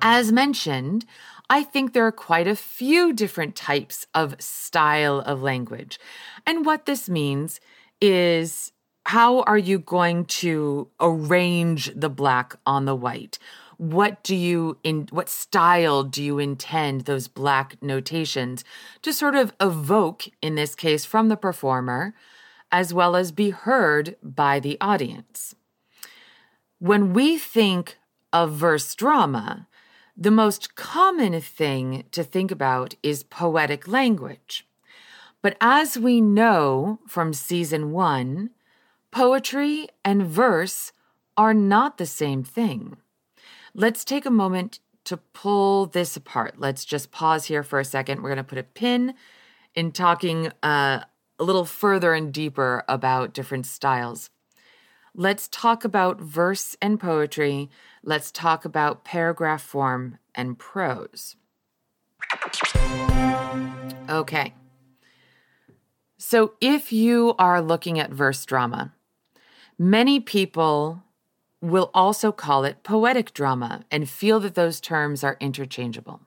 As 0.05 0.33
mentioned, 0.33 1.05
I 1.49 1.63
think 1.63 1.93
there 1.93 2.05
are 2.05 2.11
quite 2.11 2.45
a 2.45 2.57
few 2.57 3.13
different 3.13 3.55
types 3.55 4.05
of 4.13 4.35
style 4.41 5.21
of 5.21 5.41
language. 5.41 5.97
And 6.45 6.65
what 6.65 6.85
this 6.85 7.07
means 7.07 7.61
is 8.01 8.73
how 9.05 9.43
are 9.43 9.57
you 9.57 9.79
going 9.79 10.25
to 10.25 10.89
arrange 10.99 11.89
the 11.95 12.09
black 12.09 12.57
on 12.65 12.83
the 12.83 12.95
white? 12.95 13.39
What 13.77 14.21
do 14.23 14.35
you 14.35 14.77
in 14.83 15.07
what 15.11 15.29
style 15.29 16.03
do 16.03 16.21
you 16.21 16.37
intend 16.37 17.01
those 17.01 17.29
black 17.29 17.81
notations 17.81 18.65
to 19.03 19.13
sort 19.13 19.35
of 19.35 19.53
evoke 19.61 20.25
in 20.41 20.55
this 20.55 20.75
case 20.75 21.05
from 21.05 21.29
the 21.29 21.37
performer 21.37 22.13
as 22.73 22.93
well 22.93 23.15
as 23.15 23.31
be 23.31 23.51
heard 23.51 24.17
by 24.21 24.59
the 24.59 24.77
audience? 24.81 25.55
When 26.79 27.13
we 27.13 27.37
think 27.37 27.97
of 28.33 28.51
verse 28.51 28.93
drama, 28.95 29.67
the 30.15 30.31
most 30.31 30.75
common 30.75 31.39
thing 31.41 32.03
to 32.11 32.23
think 32.23 32.51
about 32.51 32.95
is 33.01 33.23
poetic 33.23 33.87
language. 33.87 34.67
But 35.41 35.57
as 35.59 35.97
we 35.97 36.21
know 36.21 36.99
from 37.07 37.33
season 37.33 37.91
one, 37.91 38.51
poetry 39.11 39.87
and 40.05 40.25
verse 40.25 40.91
are 41.35 41.53
not 41.53 41.97
the 41.97 42.05
same 42.05 42.43
thing. 42.43 42.97
Let's 43.73 44.05
take 44.05 44.25
a 44.25 44.31
moment 44.31 44.79
to 45.05 45.17
pull 45.17 45.87
this 45.87 46.15
apart. 46.15 46.55
Let's 46.59 46.85
just 46.85 47.11
pause 47.11 47.45
here 47.45 47.63
for 47.63 47.79
a 47.79 47.85
second. 47.85 48.21
We're 48.21 48.29
going 48.29 48.37
to 48.37 48.43
put 48.43 48.57
a 48.57 48.63
pin 48.63 49.15
in 49.75 49.91
talking 49.91 50.51
uh, 50.61 51.01
a 51.39 51.43
little 51.43 51.65
further 51.65 52.13
and 52.13 52.31
deeper 52.31 52.83
about 52.87 53.33
different 53.33 53.65
styles. 53.65 54.29
Let's 55.15 55.47
talk 55.47 55.85
about 55.85 56.19
verse 56.19 56.75
and 56.81 56.99
poetry. 56.99 57.69
Let's 58.03 58.31
talk 58.31 58.65
about 58.65 59.03
paragraph 59.03 59.61
form 59.61 60.17
and 60.33 60.57
prose. 60.57 61.35
Okay. 64.09 64.55
So, 66.17 66.53
if 66.59 66.91
you 66.91 67.35
are 67.37 67.61
looking 67.61 67.99
at 67.99 68.11
verse 68.11 68.43
drama, 68.43 68.93
many 69.77 70.19
people 70.19 71.03
will 71.61 71.91
also 71.93 72.31
call 72.31 72.63
it 72.65 72.81
poetic 72.83 73.33
drama 73.33 73.83
and 73.91 74.09
feel 74.09 74.39
that 74.39 74.55
those 74.55 74.81
terms 74.81 75.23
are 75.23 75.37
interchangeable. 75.39 76.21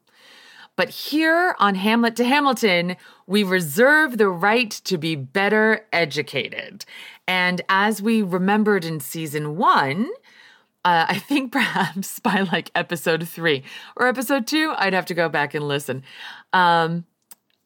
But 0.76 0.90
here 0.90 1.56
on 1.58 1.74
Hamlet 1.74 2.16
to 2.16 2.24
Hamilton, 2.24 2.96
we 3.26 3.42
reserve 3.42 4.18
the 4.18 4.28
right 4.28 4.70
to 4.70 4.98
be 4.98 5.16
better 5.16 5.86
educated. 5.92 6.84
And 7.28 7.60
as 7.68 8.00
we 8.00 8.22
remembered 8.22 8.84
in 8.84 9.00
season 9.00 9.56
one, 9.56 10.10
uh, 10.84 11.06
I 11.08 11.18
think 11.18 11.52
perhaps 11.52 12.18
by 12.20 12.40
like 12.40 12.70
episode 12.74 13.28
three 13.28 13.64
or 13.96 14.06
episode 14.06 14.46
two, 14.46 14.72
I'd 14.76 14.94
have 14.94 15.06
to 15.06 15.14
go 15.14 15.28
back 15.28 15.54
and 15.54 15.66
listen. 15.66 16.02
Um, 16.52 17.04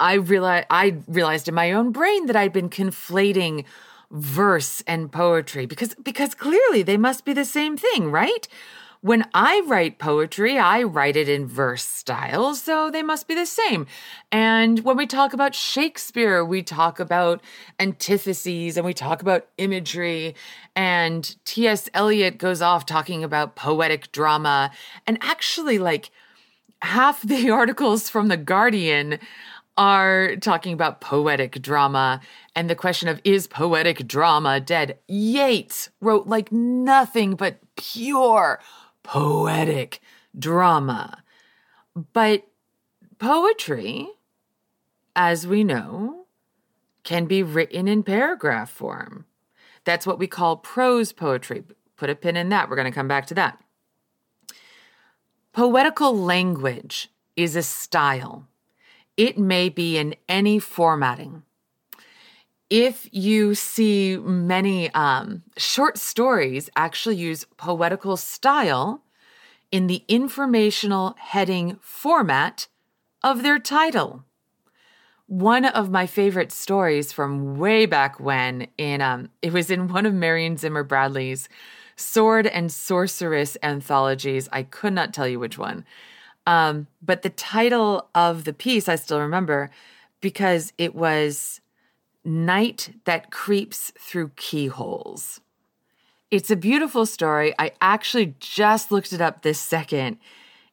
I 0.01 0.15
realized 0.15 0.67
I 0.71 0.97
realized 1.07 1.47
in 1.47 1.55
my 1.55 1.73
own 1.73 1.93
brain 1.93 2.27
that 2.27 2.37
I'd 2.37 2.55
been 2.55 2.71
conflating 2.71 3.65
verse 4.11 4.83
and 4.87 5.13
poetry 5.13 5.67
because 5.67 5.95
because 6.03 6.35
clearly 6.35 6.83
they 6.83 6.97
must 6.97 7.25
be 7.25 7.35
the 7.35 7.45
same 7.45 7.77
thing, 7.77 8.11
right? 8.11 8.49
When 9.03 9.27
I 9.33 9.63
write 9.67 9.99
poetry, 9.99 10.59
I 10.59 10.83
write 10.83 11.17
it 11.17 11.27
in 11.27 11.47
verse 11.47 11.87
style, 11.87 12.55
so 12.55 12.91
they 12.91 13.03
must 13.03 13.27
be 13.27 13.35
the 13.35 13.47
same. 13.47 13.87
And 14.31 14.81
when 14.81 14.99
we 14.99 15.07
talk 15.07 15.33
about 15.33 15.55
Shakespeare, 15.55 16.45
we 16.45 16.63
talk 16.63 17.01
about 17.01 17.41
antitheses 17.79 18.77
and 18.77 18.85
we 18.85 18.93
talk 18.93 19.23
about 19.23 19.47
imagery. 19.57 20.35
And 20.77 21.35
T.S. 21.47 21.89
Eliot 21.95 22.37
goes 22.37 22.61
off 22.61 22.85
talking 22.85 23.25
about 23.25 23.57
poetic 23.57 24.13
drama. 24.13 24.71
And 25.07 25.17
actually, 25.23 25.79
like 25.79 26.11
half 26.83 27.23
the 27.23 27.49
articles 27.51 28.11
from 28.11 28.29
The 28.29 28.37
Guardian 28.37 29.19
are 29.79 30.37
talking 30.37 30.75
about 30.75 31.01
poetic 31.01 31.63
drama 31.63 32.21
and 32.55 32.69
the 32.69 32.75
question 32.75 33.09
of 33.09 33.19
is 33.25 33.47
poetic 33.47 34.07
drama 34.07 34.61
dead? 34.61 34.99
Yeats 35.09 35.89
wrote 36.03 36.27
like 36.27 36.53
nothing 36.53 37.35
but 37.35 37.57
pure 37.77 38.61
poetic 39.03 40.01
drama. 40.39 41.23
But 42.13 42.47
poetry, 43.19 44.09
as 45.17 45.47
we 45.47 45.65
know, 45.65 46.27
can 47.03 47.27
be 47.27 47.43
written 47.43 47.89
in 47.89 48.03
paragraph 48.03 48.71
form. 48.71 49.27
That's 49.85 50.07
what 50.07 50.19
we 50.19 50.27
call 50.27 50.57
prose 50.57 51.13
poetry. 51.13 51.65
Put 51.97 52.11
a 52.11 52.15
pin 52.15 52.37
in 52.37 52.49
that. 52.51 52.69
We're 52.69 52.77
going 52.77 52.91
to 52.91 52.95
come 52.95 53.09
back 53.09 53.27
to 53.27 53.35
that. 53.35 53.63
Poetical 55.53 56.17
language 56.17 57.09
is 57.37 57.57
a 57.57 57.63
style. 57.63 58.47
It 59.17 59.39
may 59.39 59.69
be 59.69 59.99
in 59.99 60.15
any 60.29 60.59
formatting. 60.59 61.43
If 62.71 63.09
you 63.11 63.57
see 63.57 64.17
many 64.17 64.95
um, 64.95 65.43
short 65.57 65.99
stories 65.99 66.71
actually 66.77 67.17
use 67.17 67.45
poetical 67.57 68.17
style 68.17 69.03
in 69.73 69.89
the 69.89 70.05
informational 70.07 71.17
heading 71.19 71.79
format 71.81 72.69
of 73.25 73.43
their 73.43 73.59
title. 73.59 74.25
One 75.27 75.65
of 75.65 75.91
my 75.91 76.07
favorite 76.07 76.53
stories 76.53 77.13
from 77.13 77.59
way 77.59 77.87
back 77.87 78.21
when 78.21 78.69
in 78.79 79.01
um, 79.01 79.31
it 79.43 79.53
was 79.53 79.71
in 79.71 79.89
one 79.89 80.07
of 80.07 80.15
Marion 80.15 80.57
Zimmer 80.57 80.85
Bradley's 80.85 81.49
sword 81.97 82.47
and 82.47 82.71
sorceress 82.71 83.57
anthologies. 83.65 84.49
I 84.53 84.63
could 84.63 84.93
not 84.93 85.13
tell 85.13 85.27
you 85.27 85.41
which 85.41 85.59
one. 85.59 85.85
Um, 86.47 86.87
but 87.03 87.23
the 87.23 87.31
title 87.31 88.09
of 88.15 88.45
the 88.45 88.53
piece 88.53 88.89
I 88.89 88.95
still 88.95 89.21
remember 89.21 89.71
because 90.21 90.73
it 90.79 90.95
was 90.95 91.61
Night 92.25 92.91
That 93.05 93.31
Creeps 93.31 93.93
Through 93.99 94.31
Keyholes. 94.37 95.41
It's 96.31 96.51
a 96.51 96.57
beautiful 96.57 97.07
story. 97.07 97.55
I 97.59 97.73
actually 97.81 98.35
just 98.39 98.93
looked 98.93 99.13
it 99.13 99.21
up 99.21 99.43
this 99.43 99.59
second. 99.59 100.19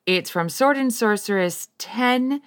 It's 0.06 0.30
from 0.30 0.50
Sword 0.50 0.78
and 0.78 0.94
Sorceress 0.94 1.70
10. 1.80 2.42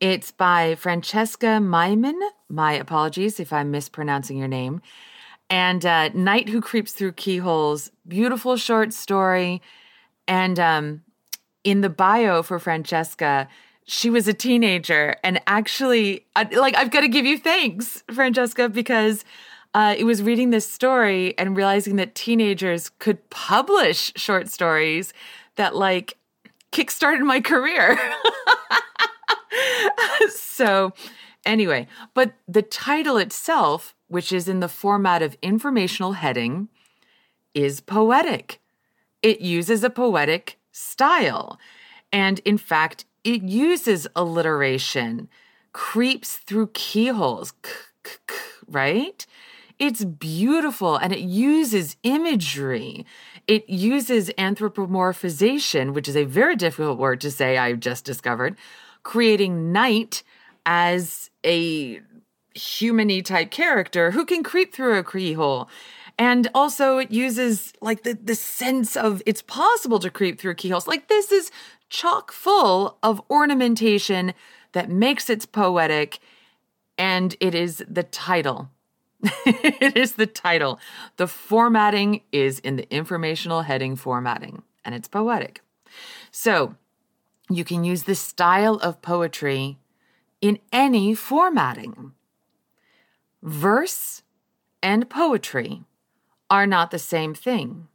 It's 0.00 0.32
by 0.32 0.74
Francesca 0.74 1.58
Maimin. 1.60 2.20
My 2.48 2.72
apologies 2.72 3.38
if 3.38 3.52
I'm 3.52 3.70
mispronouncing 3.70 4.36
your 4.36 4.48
name. 4.48 4.82
And 5.48 5.86
uh, 5.86 6.08
Night 6.08 6.48
Who 6.48 6.60
Creeps 6.60 6.92
Through 6.92 7.12
Keyholes, 7.12 7.90
beautiful 8.08 8.56
short 8.56 8.92
story. 8.92 9.62
And 10.26 10.58
um, 10.58 11.02
in 11.62 11.82
the 11.82 11.90
bio 11.90 12.42
for 12.42 12.58
Francesca, 12.58 13.48
she 13.86 14.10
was 14.10 14.26
a 14.26 14.32
teenager 14.32 15.16
and 15.22 15.40
actually 15.46 16.26
like 16.36 16.76
I've 16.76 16.90
got 16.90 17.00
to 17.00 17.08
give 17.08 17.26
you 17.26 17.38
thanks, 17.38 18.02
Francesca, 18.12 18.68
because 18.68 19.24
uh, 19.74 19.94
it 19.98 20.04
was 20.04 20.22
reading 20.22 20.50
this 20.50 20.70
story 20.70 21.36
and 21.36 21.56
realizing 21.56 21.96
that 21.96 22.14
teenagers 22.14 22.90
could 22.98 23.28
publish 23.30 24.12
short 24.16 24.48
stories 24.48 25.12
that 25.56 25.74
like 25.74 26.16
kickstarted 26.72 27.24
my 27.24 27.40
career. 27.40 27.98
so, 30.30 30.92
anyway, 31.44 31.86
but 32.14 32.34
the 32.48 32.62
title 32.62 33.16
itself, 33.16 33.94
which 34.08 34.32
is 34.32 34.48
in 34.48 34.60
the 34.60 34.68
format 34.68 35.22
of 35.22 35.36
informational 35.42 36.12
heading, 36.12 36.68
is 37.52 37.80
poetic. 37.80 38.60
It 39.22 39.40
uses 39.40 39.84
a 39.84 39.90
poetic 39.90 40.58
style. 40.72 41.58
And 42.12 42.40
in 42.44 42.58
fact, 42.58 43.06
it 43.24 43.42
uses 43.42 44.06
alliteration, 44.14 45.28
creeps 45.72 46.36
through 46.36 46.68
keyholes, 46.68 47.52
right? 48.68 49.26
It's 49.78 50.04
beautiful 50.04 50.96
and 50.96 51.12
it 51.12 51.20
uses 51.20 51.96
imagery. 52.02 53.04
It 53.46 53.68
uses 53.68 54.30
anthropomorphization, 54.38 55.92
which 55.94 56.08
is 56.08 56.16
a 56.16 56.24
very 56.24 56.54
difficult 56.54 56.98
word 56.98 57.20
to 57.22 57.30
say, 57.30 57.58
I've 57.58 57.80
just 57.80 58.04
discovered, 58.04 58.56
creating 59.02 59.72
night 59.72 60.22
as 60.64 61.30
a 61.44 62.00
humany 62.54 63.24
type 63.24 63.50
character 63.50 64.12
who 64.12 64.24
can 64.24 64.42
creep 64.42 64.72
through 64.72 64.96
a 64.96 65.04
keyhole. 65.04 65.68
And 66.18 66.48
also 66.54 66.98
it 66.98 67.10
uses 67.10 67.72
like 67.80 68.04
the, 68.04 68.14
the 68.14 68.36
sense 68.36 68.96
of 68.96 69.20
it's 69.26 69.42
possible 69.42 69.98
to 69.98 70.10
creep 70.10 70.38
through 70.40 70.54
keyholes. 70.54 70.86
Like 70.86 71.08
this 71.08 71.32
is 71.32 71.50
chock 71.88 72.32
full 72.32 72.98
of 73.02 73.22
ornamentation 73.30 74.34
that 74.72 74.90
makes 74.90 75.30
it 75.30 75.50
poetic. 75.52 76.18
And 76.96 77.36
it 77.40 77.54
is 77.54 77.84
the 77.88 78.02
title. 78.02 78.70
it 79.46 79.96
is 79.96 80.14
the 80.14 80.26
title. 80.26 80.78
The 81.16 81.26
formatting 81.26 82.22
is 82.30 82.58
in 82.58 82.76
the 82.76 82.88
informational 82.94 83.62
heading 83.62 83.96
formatting, 83.96 84.62
and 84.84 84.94
it's 84.94 85.08
poetic. 85.08 85.62
So 86.30 86.76
you 87.48 87.64
can 87.64 87.84
use 87.84 88.04
the 88.04 88.14
style 88.14 88.76
of 88.76 89.02
poetry 89.02 89.78
in 90.40 90.58
any 90.72 91.14
formatting. 91.14 92.12
Verse 93.42 94.22
and 94.82 95.08
poetry 95.08 95.82
are 96.50 96.66
not 96.66 96.90
the 96.90 96.98
same 96.98 97.34
thing, 97.34 97.88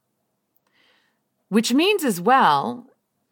which 1.50 1.74
means 1.74 2.04
as 2.04 2.20
well 2.20 2.89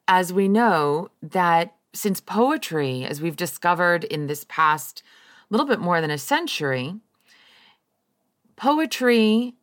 as 0.08 0.32
we 0.32 0.48
know 0.48 1.10
that 1.22 1.76
since 1.94 2.20
poetry, 2.20 3.04
as 3.04 3.22
we've 3.22 3.36
discovered 3.36 4.04
in 4.04 4.28
this 4.28 4.46
past 4.48 5.04
little 5.50 5.66
bit 5.66 5.80
more 5.80 6.02
than 6.02 6.12
a 6.12 6.18
century, 6.18 6.96
poetry 8.56 9.56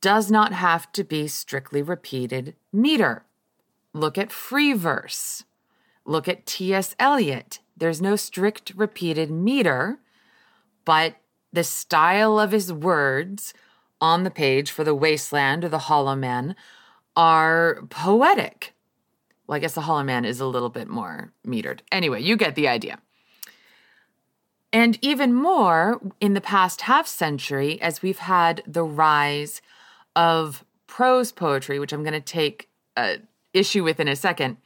does 0.00 0.30
not 0.30 0.52
have 0.52 0.90
to 0.92 1.04
be 1.04 1.26
strictly 1.26 1.82
repeated 1.82 2.54
meter. 2.72 3.24
Look 3.92 4.18
at 4.18 4.30
free 4.30 4.72
verse. 4.72 5.44
Look 6.04 6.28
at 6.28 6.46
T.S. 6.46 6.94
Eliot. 6.98 7.60
There's 7.76 8.00
no 8.00 8.16
strict 8.16 8.72
repeated 8.76 9.30
meter, 9.30 9.98
but 10.84 11.16
the 11.52 11.64
style 11.64 12.38
of 12.38 12.52
his 12.52 12.72
words 12.72 13.54
on 14.00 14.24
the 14.24 14.30
page 14.30 14.70
for 14.70 14.84
the 14.84 14.94
wasteland 14.94 15.64
or 15.64 15.68
the 15.68 15.78
hollow 15.78 16.14
man 16.14 16.54
are 17.16 17.82
poetic. 17.88 18.74
Well, 19.46 19.56
I 19.56 19.58
guess 19.60 19.74
the 19.74 19.82
hollow 19.82 20.02
man 20.02 20.24
is 20.24 20.40
a 20.40 20.46
little 20.46 20.68
bit 20.68 20.88
more 20.88 21.32
metered. 21.46 21.80
Anyway, 21.92 22.22
you 22.22 22.36
get 22.36 22.54
the 22.54 22.68
idea. 22.68 22.98
And 24.72 24.98
even 25.00 25.32
more 25.32 26.00
in 26.20 26.34
the 26.34 26.40
past 26.40 26.82
half 26.82 27.06
century, 27.06 27.80
as 27.80 28.02
we've 28.02 28.18
had 28.18 28.62
the 28.66 28.82
rise 28.82 29.62
of 30.14 30.64
prose 30.86 31.32
poetry, 31.32 31.78
which 31.78 31.92
I'm 31.92 32.02
going 32.02 32.12
to 32.12 32.20
take 32.20 32.68
uh, 32.96 33.16
issue 33.52 33.84
with 33.84 34.00
in 34.00 34.08
a 34.08 34.16
second. 34.16 34.56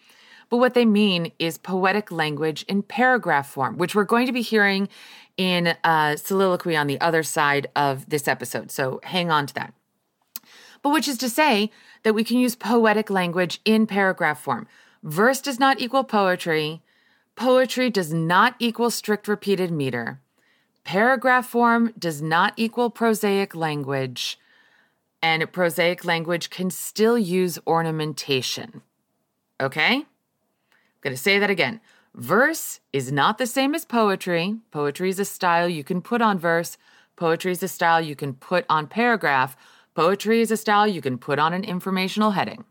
But 0.49 0.57
what 0.57 0.75
they 0.75 0.85
mean 0.85 1.33
is 1.39 1.59
poetic 1.59 2.11
language 2.11 2.65
in 2.65 2.83
paragraph 2.83 3.49
form, 3.49 3.77
which 3.79 3.95
we're 3.95 4.05
going 4.05 4.27
to 4.27 4.33
be 4.33 4.43
hearing 4.43 4.89
in 5.37 5.77
uh, 5.85 6.17
soliloquy 6.17 6.77
on 6.77 6.87
the 6.87 7.01
other 7.01 7.23
side 7.23 7.69
of 7.77 8.09
this 8.09 8.27
episode. 8.27 8.71
So 8.71 9.01
hang 9.05 9.31
on 9.31 9.47
to 9.47 9.55
that. 9.55 9.75
But 10.83 10.91
which 10.91 11.09
is 11.09 11.19
to 11.19 11.29
say 11.29 11.71
that 12.03 12.15
we 12.15 12.25
can 12.25 12.39
use 12.39 12.55
poetic 12.57 13.11
language 13.11 13.61
in 13.65 13.87
paragraph 13.87 14.41
form. 14.41 14.67
Verse 15.03 15.41
does 15.41 15.59
not 15.59 15.81
equal 15.81 16.05
poetry. 16.05 16.83
Poetry 17.37 17.91
does 17.91 18.13
not 18.13 18.55
equal 18.59 18.91
strict 18.91 19.29
repeated 19.29 19.71
meter. 19.71 20.21
Paragraph 20.85 21.47
form 21.47 21.93
does 21.99 22.21
not 22.23 22.53
equal 22.57 22.91
prosaic 22.91 23.55
language. 23.55 24.39
And 25.23 25.51
prosaic 25.53 26.05
language 26.05 26.51
can 26.51 26.71
still 26.71 27.19
use 27.19 27.59
ornamentation. 27.67 28.83
Okay? 29.61 29.95
I'm 29.95 30.07
going 31.03 31.15
to 31.15 31.23
say 31.23 31.39
that 31.39 31.51
again. 31.51 31.81
Verse 32.15 32.81
is 32.93 33.13
not 33.13 33.39
the 33.39 33.47
same 33.47 33.75
as 33.75 33.85
poetry. 33.85 34.57
Poetry 34.71 35.11
is 35.11 35.21
a 35.21 35.25
style 35.25 35.69
you 35.69 35.85
can 35.85 36.03
put 36.03 36.21
on 36.21 36.39
verse. 36.39 36.77
Poetry 37.17 37.53
is 37.53 37.63
a 37.63 37.69
style 37.69 38.01
you 38.01 38.17
can 38.17 38.35
put 38.35 38.65
on 38.69 38.87
paragraph. 38.87 39.57
Poetry 40.01 40.41
is 40.41 40.51
a 40.51 40.57
style 40.57 40.89
you 40.89 41.03
can 41.03 41.19
put 41.19 41.39
on 41.39 41.53
an 41.53 41.63
informational 41.63 42.31
heading. 42.31 42.65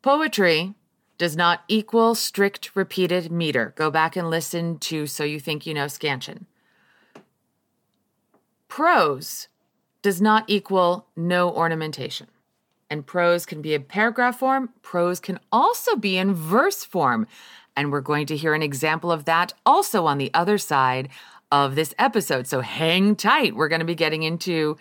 Poetry 0.00 0.72
does 1.18 1.36
not 1.36 1.64
equal 1.68 2.14
strict 2.14 2.74
repeated 2.74 3.30
meter. 3.30 3.74
Go 3.76 3.90
back 3.90 4.16
and 4.16 4.30
listen 4.30 4.78
to 4.78 5.06
So 5.06 5.22
You 5.22 5.38
Think 5.38 5.66
You 5.66 5.74
Know 5.74 5.84
Scansion. 5.84 6.46
Prose 8.68 9.48
does 10.00 10.18
not 10.18 10.44
equal 10.46 11.08
no 11.14 11.50
ornamentation. 11.50 12.28
And 12.88 13.04
prose 13.04 13.44
can 13.44 13.60
be 13.60 13.74
in 13.74 13.82
paragraph 13.82 14.38
form, 14.38 14.70
prose 14.80 15.20
can 15.20 15.38
also 15.52 15.94
be 15.94 16.16
in 16.16 16.32
verse 16.32 16.84
form. 16.84 17.26
And 17.76 17.92
we're 17.92 18.00
going 18.00 18.24
to 18.28 18.36
hear 18.36 18.54
an 18.54 18.62
example 18.62 19.12
of 19.12 19.26
that 19.26 19.52
also 19.66 20.06
on 20.06 20.16
the 20.16 20.32
other 20.32 20.56
side 20.56 21.10
of 21.52 21.74
this 21.74 21.94
episode. 21.98 22.46
So 22.46 22.60
hang 22.60 23.16
tight. 23.16 23.56
We're 23.56 23.68
going 23.68 23.80
to 23.80 23.86
be 23.86 23.94
getting 23.94 24.22
into 24.22 24.76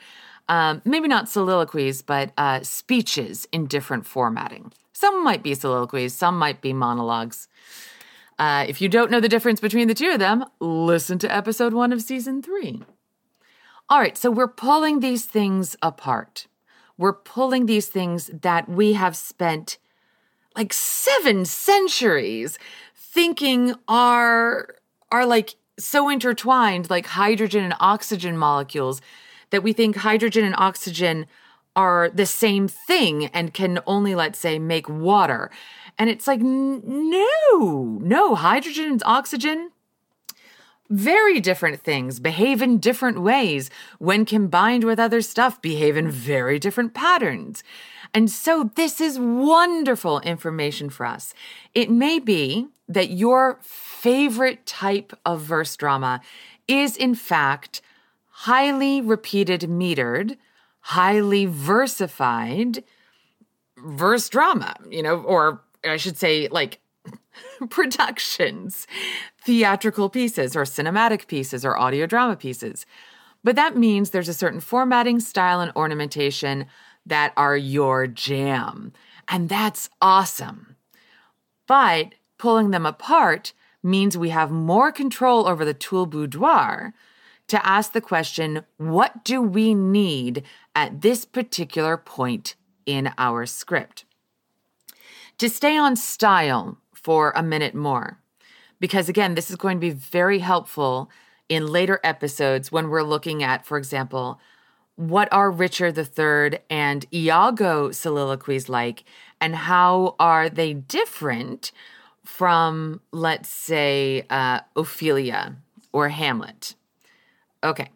um, 0.48 0.82
maybe 0.86 1.08
not 1.08 1.30
soliloquies, 1.30 2.02
but 2.02 2.32
uh, 2.38 2.62
speeches 2.64 3.48
in 3.52 3.68
different 3.68 4.06
formatting. 4.06 4.74
Some 4.94 5.24
might 5.24 5.44
be 5.44 5.54
soliloquies, 5.56 6.14
some 6.14 6.38
might 6.38 6.62
be 6.62 6.74
monologues. 6.74 7.48
Uh, 8.38 8.66
if 8.68 8.82
you 8.82 8.90
don't 8.90 9.12
know 9.12 9.20
the 9.20 9.30
difference 9.30 9.60
between 9.60 9.88
the 9.88 9.94
two 9.94 10.10
of 10.10 10.20
them, 10.20 10.46
listen 10.60 11.20
to 11.20 11.34
episode 11.34 11.74
one 11.74 11.94
of 11.94 12.02
season 12.02 12.42
three. 12.42 12.84
All 13.90 14.00
right, 14.00 14.18
so 14.18 14.30
we're 14.32 14.48
pulling 14.48 15.00
these 15.00 15.26
things 15.26 15.76
apart. 15.82 16.48
We're 16.98 17.14
pulling 17.14 17.66
these 17.66 17.88
things 17.88 18.30
that 18.42 18.68
we 18.68 18.94
have 18.94 19.16
spent 19.16 19.78
like 20.56 20.74
seven 20.74 21.46
centuries 21.46 22.60
thinking 22.96 23.76
are 23.88 24.76
are 25.12 25.26
like 25.26 25.56
so 25.80 26.10
intertwined, 26.10 26.90
like 26.90 27.08
hydrogen 27.08 27.64
and 27.64 27.76
oxygen 27.80 28.38
molecules, 28.38 29.02
that 29.50 29.64
we 29.64 29.74
think 29.74 29.98
hydrogen 29.98 30.44
and 30.44 30.56
oxygen 30.58 31.26
are 31.76 32.10
the 32.10 32.26
same 32.26 32.68
thing 32.68 33.28
and 33.28 33.54
can 33.54 33.80
only, 33.88 34.14
let's 34.14 34.40
say, 34.40 34.60
make 34.60 34.88
water. 34.90 35.50
And 35.98 36.10
it's 36.10 36.28
like, 36.28 36.42
no, 36.42 38.00
no, 38.02 38.36
hydrogen 38.36 38.86
and 38.86 39.04
oxygen 39.06 39.72
very 40.90 41.40
different 41.40 41.82
things 41.82 42.20
behave 42.20 42.62
in 42.62 42.80
different 42.80 43.22
ways. 43.22 43.70
When 44.00 44.26
combined 44.26 44.84
with 44.84 45.00
other 45.00 45.22
stuff 45.22 45.62
behave 45.62 45.96
in 45.96 46.10
very 46.10 46.58
different 46.60 46.94
patterns. 46.94 47.64
And 48.14 48.30
so 48.30 48.72
this 48.76 49.00
is 49.00 49.20
wonderful 49.20 50.20
information 50.22 50.90
for 50.90 51.06
us. 51.06 51.34
It 51.76 51.92
may 51.92 52.18
be 52.18 52.68
that 52.88 53.12
your 53.12 53.60
favorite 54.00 54.66
type 54.66 55.14
of 55.26 55.42
verse 55.42 55.76
drama 55.76 56.22
is 56.68 56.96
in 56.96 57.16
fact 57.16 57.82
highly 58.30 59.02
repeated 59.02 59.62
metered 59.62 60.38
highly 60.82 61.46
versified 61.46 62.84
verse 63.78 64.30
drama 64.30 64.76
you 64.90 65.04
know 65.04 65.22
or 65.22 65.62
i 65.86 65.98
should 65.98 66.18
say 66.18 66.48
like 66.50 66.80
productions, 67.70 68.88
theatrical 69.44 70.10
pieces, 70.10 70.56
or 70.56 70.64
cinematic 70.64 71.28
pieces, 71.28 71.66
or 71.66 71.78
audio 71.78 72.06
drama 72.06 72.36
pieces. 72.36 72.86
But 73.44 73.56
that 73.56 73.78
means 73.78 74.10
there's 74.10 74.30
a 74.30 74.34
certain 74.34 74.60
formatting, 74.60 75.20
style, 75.20 75.62
and 75.62 75.72
ornamentation 75.76 76.66
that 77.06 77.34
are 77.38 77.58
your 77.58 78.08
jam. 78.08 78.92
And 79.28 79.48
that's 79.48 79.90
awesome. 80.02 80.76
But 81.68 82.16
pulling 82.38 82.72
them 82.72 82.86
apart 82.86 83.54
means 83.82 84.18
we 84.18 84.30
have 84.30 84.52
more 84.52 84.92
control 84.92 85.48
over 85.48 85.64
the 85.64 85.74
tool 85.74 86.06
boudoir 86.06 86.94
to 87.48 87.66
ask 87.66 87.94
the 87.94 88.02
question 88.02 88.64
what 88.78 89.24
do 89.24 89.42
we 89.42 89.74
need 89.74 90.44
at 90.76 91.02
this 91.02 91.26
particular 91.26 91.98
point 91.98 92.56
in 92.86 93.12
our 93.18 93.46
script? 93.46 94.06
To 95.40 95.50
stay 95.50 95.78
on 95.78 95.96
style, 95.96 96.78
for 97.02 97.32
a 97.36 97.44
minute 97.44 97.74
more. 97.74 98.20
Because 98.80 99.10
again, 99.10 99.36
this 99.36 99.50
is 99.50 99.56
going 99.56 99.78
to 99.78 99.82
be 99.82 99.90
very 99.90 100.40
helpful 100.40 101.10
in 101.48 101.66
later 101.66 102.00
episodes 102.04 102.72
when 102.72 102.90
we're 102.90 103.04
looking 103.04 103.42
at, 103.42 103.66
for 103.66 103.78
example, 103.78 104.40
what 104.96 105.32
are 105.32 105.50
Richard 105.50 105.98
III 105.98 106.60
and 106.70 107.06
Iago 107.14 107.92
soliloquies 107.92 108.68
like, 108.70 109.06
and 109.40 109.56
how 109.56 110.16
are 110.20 110.50
they 110.50 110.74
different 110.74 111.72
from, 112.36 113.02
let's 113.12 113.50
say, 113.50 114.26
uh, 114.30 114.62
Ophelia 114.76 115.58
or 115.92 116.10
Hamlet? 116.10 116.76
Okay. 117.64 117.90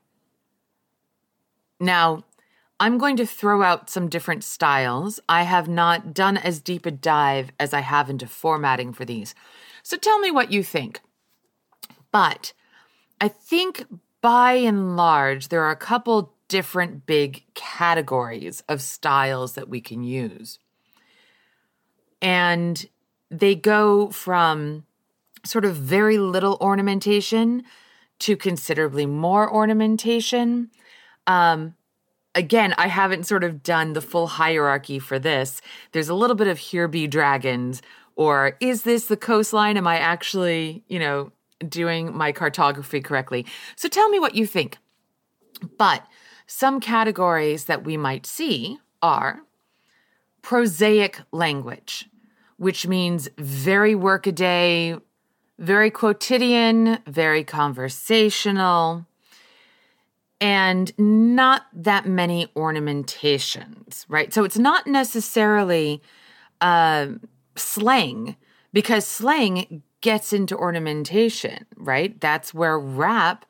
Now, 1.80 2.24
I'm 2.80 2.98
going 2.98 3.15
to 3.17 3.26
throw 3.26 3.62
out 3.62 3.89
some 3.89 4.10
different 4.10 4.43
styles. 4.43 5.19
I 5.30 5.43
have 5.43 5.69
not 5.69 6.13
done 6.13 6.38
as 6.38 6.60
deep 6.60 6.86
a 6.86 6.91
dive 6.91 7.52
as 7.60 7.74
I 7.74 7.80
have 7.80 8.10
into 8.10 8.28
formatting 8.28 8.91
for 8.93 9.06
these. 9.06 9.36
So 9.84 9.98
tell 9.98 10.19
me 10.19 10.32
what 10.32 10.52
you 10.52 10.63
think. 10.63 11.02
But 12.12 12.54
I 13.22 13.28
think 13.28 13.86
by 14.22 14.54
and 14.54 14.98
large, 14.98 15.48
there 15.48 15.63
are 15.63 15.72
a 15.72 15.78
couple 15.78 16.34
different 16.48 17.06
big 17.06 17.43
categories 17.54 18.63
of 18.67 18.82
styles 18.82 19.54
that 19.54 19.69
we 19.69 19.80
can 19.80 20.04
use. 20.04 20.60
And 22.22 22.86
they 23.39 23.56
go 23.56 24.10
from 24.10 24.86
sort 25.43 25.65
of 25.65 25.76
very 25.76 26.17
little 26.17 26.58
ornamentation 26.62 27.63
to 28.19 28.38
considerably 28.38 29.06
more 29.06 29.52
ornamentation. 29.52 30.69
Um, 31.28 31.76
again, 32.36 32.74
I 32.78 32.88
haven't 32.88 33.26
sort 33.26 33.43
of 33.43 33.63
done 33.63 33.93
the 33.93 34.02
full 34.02 34.28
hierarchy 34.28 35.00
for 35.00 35.19
this. 35.19 35.62
There's 35.91 36.10
a 36.10 36.13
little 36.13 36.36
bit 36.36 36.48
of 36.48 36.58
here 36.58 36.88
be 36.88 37.08
dragons, 37.08 37.82
or 38.15 38.56
is 38.60 38.84
this 38.84 39.08
the 39.08 39.17
coastline? 39.17 39.78
Am 39.78 39.88
I 39.88 39.98
actually, 39.98 40.84
you 40.88 41.00
know, 41.00 41.32
doing 41.67 42.15
my 42.15 42.32
cartography 42.32 43.02
correctly? 43.02 43.46
So 43.76 43.89
tell 43.89 44.10
me 44.10 44.19
what 44.19 44.36
you 44.36 44.46
think. 44.46 44.78
But 45.78 46.06
some 46.46 46.80
categories 46.80 47.65
that 47.65 47.84
we 47.84 47.98
might 47.98 48.26
see 48.26 48.78
are 49.02 49.41
prosaic 50.41 51.19
language, 51.32 52.08
which 52.63 52.88
means 52.88 53.28
very 53.38 53.93
workaday, 53.93 54.97
very 55.60 55.91
quotidian, 55.91 56.97
very 57.06 57.43
conversational, 57.43 59.06
and 60.39 60.97
not 60.97 61.63
that 61.73 62.06
many 62.06 62.47
ornamentations, 62.56 64.06
right? 64.08 64.34
So 64.34 64.45
it's 64.45 64.58
not 64.58 64.88
necessarily 64.88 66.02
uh, 66.62 67.08
slang 67.58 68.38
because 68.71 69.06
slang 69.06 69.84
gets 69.99 70.32
into 70.32 70.56
ornamentation, 70.56 71.65
right? 71.76 72.19
That's 72.21 72.54
where 72.54 72.80
rap 72.80 73.45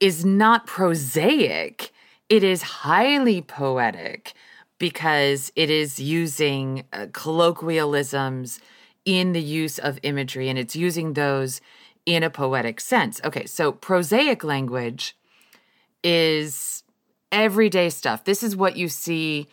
is 0.00 0.24
not 0.24 0.66
prosaic, 0.66 1.92
it 2.30 2.42
is 2.42 2.62
highly 2.62 3.42
poetic 3.42 4.32
because 4.80 5.52
it 5.54 5.70
is 5.70 6.00
using 6.00 6.84
uh, 6.92 7.06
colloquialisms 7.12 8.58
in 9.04 9.32
the 9.32 9.42
use 9.42 9.78
of 9.78 10.00
imagery 10.02 10.48
and 10.48 10.58
it's 10.58 10.74
using 10.74 11.12
those 11.12 11.60
in 12.06 12.22
a 12.22 12.30
poetic 12.30 12.80
sense. 12.80 13.20
Okay, 13.22 13.44
so 13.46 13.70
prosaic 13.70 14.42
language 14.42 15.14
is 16.02 16.82
everyday 17.30 17.90
stuff. 17.90 18.24
This 18.24 18.42
is 18.42 18.56
what 18.56 18.76
you 18.76 18.88
see 18.88 19.46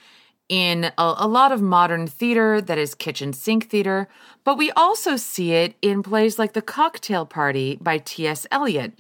in 0.47 0.85
a, 0.85 0.91
a, 0.97 1.27
lot 1.27 1.51
of 1.51 1.61
modern 1.61 2.07
theater 2.07 2.61
that 2.61 2.77
is 2.77 2.95
kitchen 2.95 3.33
sink 3.33 3.69
theater, 3.69 4.07
but 4.45 4.57
we 4.57 4.71
also 4.71 5.17
see 5.17 5.51
it 5.51 5.75
in 5.81 6.01
plays 6.01 6.39
like 6.39 6.53
The 6.53 6.61
Cocktail 6.61 7.25
Party 7.25 7.77
by 7.81 7.97
T.S. 7.97 8.47
Eliot. 8.49 8.93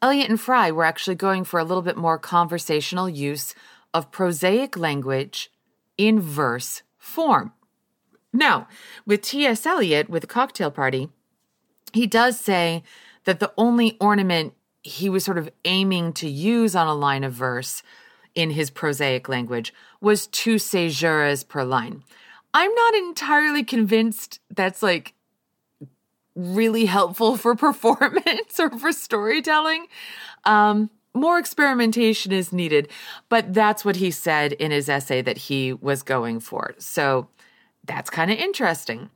Eliot 0.00 0.30
and 0.30 0.40
Fry 0.40 0.70
were 0.70 0.84
actually 0.84 1.16
going 1.16 1.44
for 1.44 1.60
a 1.60 1.64
little 1.64 1.82
bit 1.82 1.98
more 1.98 2.18
conversational 2.18 3.10
use 3.10 3.54
of 3.94 4.10
prosaic 4.10 4.76
language 4.76 5.50
in 5.98 6.20
verse 6.20 6.82
form. 6.98 7.52
Now, 8.32 8.66
with 9.06 9.22
T.S. 9.22 9.66
Eliot, 9.66 10.08
with 10.08 10.22
the 10.22 10.26
cocktail 10.26 10.70
party, 10.70 11.10
he 11.92 12.06
does 12.06 12.40
say 12.40 12.82
that 13.24 13.40
the 13.40 13.52
only 13.56 13.96
ornament 14.00 14.54
he 14.82 15.08
was 15.08 15.24
sort 15.24 15.38
of 15.38 15.50
aiming 15.64 16.12
to 16.14 16.28
use 16.28 16.74
on 16.74 16.86
a 16.86 16.94
line 16.94 17.24
of 17.24 17.32
verse 17.32 17.82
in 18.34 18.50
his 18.50 18.70
prosaic 18.70 19.28
language 19.28 19.72
was 20.00 20.26
two 20.26 20.56
caesuras 20.56 21.46
per 21.46 21.62
line. 21.62 22.02
I'm 22.54 22.74
not 22.74 22.94
entirely 22.94 23.64
convinced 23.64 24.40
that's 24.50 24.82
like 24.82 25.14
really 26.34 26.86
helpful 26.86 27.36
for 27.36 27.54
performance 27.56 28.58
or 28.58 28.70
for 28.78 28.92
storytelling. 28.92 29.86
Um, 30.44 30.90
more 31.14 31.38
experimentation 31.38 32.32
is 32.32 32.52
needed, 32.52 32.88
but 33.28 33.52
that's 33.52 33.84
what 33.84 33.96
he 33.96 34.10
said 34.10 34.52
in 34.54 34.70
his 34.70 34.88
essay 34.88 35.22
that 35.22 35.36
he 35.36 35.72
was 35.72 36.02
going 36.02 36.40
for. 36.40 36.74
So 36.78 37.28
that's 37.84 38.10
kind 38.10 38.30
of 38.30 38.38
interesting. 38.38 39.10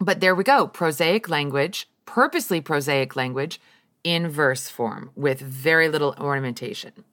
But 0.00 0.20
there 0.20 0.34
we 0.34 0.44
go 0.44 0.66
prosaic 0.66 1.28
language, 1.28 1.88
purposely 2.06 2.60
prosaic 2.60 3.16
language 3.16 3.60
in 4.02 4.28
verse 4.28 4.68
form 4.68 5.10
with 5.14 5.40
very 5.40 5.88
little 5.88 6.14
ornamentation. 6.18 7.04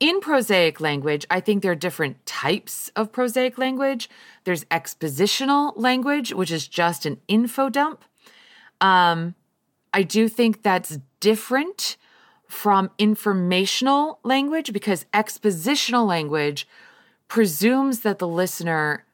In 0.00 0.20
prosaic 0.20 0.80
language, 0.80 1.24
I 1.30 1.38
think 1.38 1.62
there 1.62 1.70
are 1.70 1.76
different 1.76 2.26
types 2.26 2.90
of 2.96 3.12
prosaic 3.12 3.58
language. 3.58 4.10
There's 4.42 4.64
expositional 4.64 5.72
language, 5.76 6.34
which 6.34 6.50
is 6.50 6.66
just 6.66 7.06
an 7.06 7.20
info 7.28 7.68
dump. 7.68 8.04
Um, 8.80 9.36
I 9.92 10.02
do 10.02 10.28
think 10.28 10.62
that's 10.62 10.98
different 11.20 11.96
from 12.54 12.88
informational 12.98 14.20
language 14.22 14.72
because 14.72 15.04
expositional 15.12 16.06
language 16.06 16.68
presumes 17.26 18.00
that 18.00 18.20
the 18.20 18.28
listener 18.28 19.04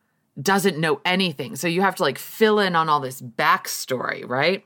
doesn't 0.40 0.78
know 0.78 1.00
anything. 1.06 1.56
So 1.56 1.66
you 1.66 1.80
have 1.80 1.96
to 1.96 2.02
like 2.02 2.18
fill 2.18 2.60
in 2.60 2.76
on 2.76 2.90
all 2.90 3.00
this 3.00 3.22
backstory, 3.22 4.28
right? 4.28 4.64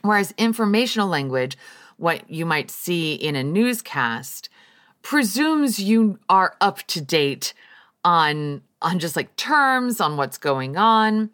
Whereas 0.00 0.32
informational 0.38 1.08
language, 1.08 1.58
what 1.98 2.28
you 2.28 2.46
might 2.46 2.70
see 2.70 3.14
in 3.14 3.36
a 3.36 3.44
newscast, 3.44 4.48
presumes 5.02 5.78
you 5.78 6.18
are 6.30 6.56
up 6.60 6.78
to 6.88 7.02
date 7.02 7.52
on 8.02 8.62
on 8.80 8.98
just 8.98 9.14
like 9.14 9.36
terms 9.36 10.00
on 10.00 10.16
what's 10.16 10.38
going 10.38 10.78
on 10.78 11.28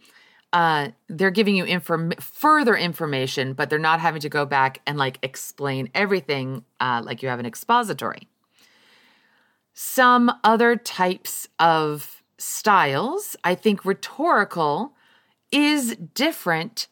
uh, 0.57 0.89
they're 1.09 1.31
giving 1.31 1.55
you 1.55 1.65
inform- 1.65 2.13
further 2.19 2.75
information, 2.75 3.53
but 3.53 3.69
they're 3.69 3.79
not 3.79 4.01
having 4.01 4.23
to 4.23 4.29
go 4.31 4.47
back 4.47 4.81
and 4.87 4.97
like 4.97 5.19
explain 5.23 5.91
everything 5.95 6.65
uh, 6.81 7.03
like 7.05 7.23
you 7.23 7.29
have 7.29 7.39
an 7.39 7.45
expository. 7.45 8.27
Some 9.75 10.33
other 10.43 10.75
types 10.75 11.47
of 11.59 12.23
styles, 12.39 13.37
I 13.45 13.55
think 13.55 13.85
rhetorical 13.85 14.95
is 15.53 15.95
different 16.15 16.87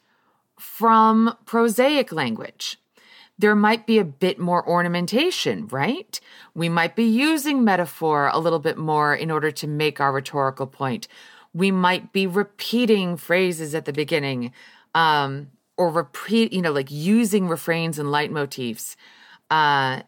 from 0.59 1.35
prosaic 1.47 2.11
language. 2.11 2.77
There 3.39 3.55
might 3.55 3.87
be 3.87 3.97
a 3.97 4.05
bit 4.05 4.37
more 4.37 4.67
ornamentation, 4.69 5.65
right? 5.69 6.19
We 6.53 6.69
might 6.69 6.95
be 6.95 7.05
using 7.05 7.63
metaphor 7.63 8.29
a 8.31 8.37
little 8.37 8.59
bit 8.59 8.77
more 8.77 9.15
in 9.15 9.31
order 9.31 9.49
to 9.49 9.65
make 9.65 9.99
our 9.99 10.13
rhetorical 10.13 10.67
point 10.67 11.07
we 11.55 11.71
might 11.71 12.11
be 12.11 12.27
repeating 12.27 13.15
phrases 13.15 13.73
at 13.73 13.85
the 13.85 13.93
beginning 13.93 14.51
um, 14.93 15.49
or 15.77 15.89
repeat, 15.89 16.51
you 16.51 16.61
know, 16.61 16.73
like 16.73 16.91
using 16.91 17.47
refrains 17.47 17.97
and 17.97 18.09
leitmotifs. 18.09 18.97
Uh, 19.49 20.01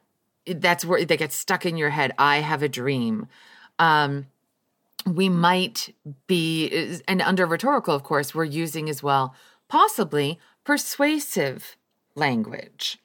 that's 0.46 0.84
where 0.84 1.06
they 1.06 1.16
get 1.16 1.32
stuck 1.32 1.66
in 1.66 1.78
your 1.78 1.92
head. 1.92 2.12
I 2.18 2.40
have 2.40 2.64
a 2.64 2.68
dream. 2.70 3.28
Um, 3.80 4.28
we 5.06 5.30
might 5.30 5.96
be, 6.28 7.00
and 7.08 7.22
under 7.22 7.46
rhetorical, 7.46 7.96
of 7.96 8.04
course, 8.04 8.36
we're 8.36 8.44
using 8.44 8.90
as 8.90 9.02
well, 9.02 9.34
possibly 9.70 10.40
persuasive 10.66 11.78
language. 12.14 12.98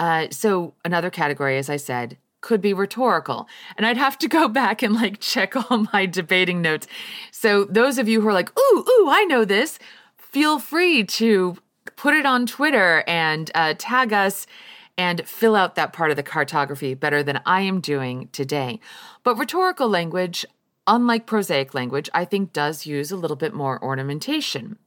Uh, 0.00 0.26
so, 0.30 0.74
another 0.84 1.10
category, 1.10 1.58
as 1.58 1.70
I 1.70 1.76
said, 1.76 2.18
could 2.42 2.60
be 2.60 2.74
rhetorical. 2.74 3.48
And 3.76 3.86
I'd 3.86 3.96
have 3.96 4.18
to 4.18 4.28
go 4.28 4.48
back 4.62 4.82
and 4.82 4.94
like 4.94 5.20
check 5.20 5.56
all 5.56 5.86
my 5.92 6.04
debating 6.04 6.60
notes. 6.60 6.86
So 7.30 7.64
those 7.64 7.96
of 7.96 8.08
you 8.08 8.20
who 8.20 8.28
are 8.28 8.34
like, 8.34 8.52
ooh, 8.58 8.84
ooh, 8.86 9.08
I 9.08 9.24
know 9.24 9.46
this, 9.46 9.78
feel 10.18 10.58
free 10.58 11.04
to 11.04 11.56
put 11.96 12.14
it 12.14 12.26
on 12.26 12.46
Twitter 12.46 13.02
and 13.06 13.50
uh, 13.54 13.74
tag 13.78 14.12
us 14.12 14.46
and 14.98 15.26
fill 15.26 15.56
out 15.56 15.74
that 15.74 15.92
part 15.92 16.10
of 16.10 16.16
the 16.16 16.22
cartography 16.22 16.94
better 16.94 17.22
than 17.22 17.40
I 17.46 17.62
am 17.62 17.80
doing 17.80 18.28
today. 18.32 18.78
But 19.24 19.36
rhetorical 19.36 19.88
language, 19.88 20.44
unlike 20.86 21.26
prosaic 21.26 21.74
language, 21.74 22.10
I 22.12 22.24
think 22.24 22.52
does 22.52 22.86
use 22.86 23.10
a 23.10 23.16
little 23.16 23.36
bit 23.36 23.54
more 23.54 23.82
ornamentation. 23.82 24.78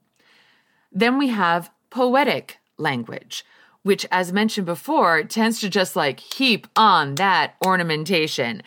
Then 0.92 1.18
we 1.18 1.28
have 1.28 1.70
poetic 1.90 2.58
language 2.78 3.44
which, 3.86 4.04
as 4.10 4.32
mentioned 4.32 4.66
before, 4.66 5.22
tends 5.22 5.60
to 5.60 5.68
just 5.68 5.94
like 5.94 6.18
heap 6.18 6.66
on 6.74 7.14
that 7.14 7.54
ornamentation. 7.64 8.60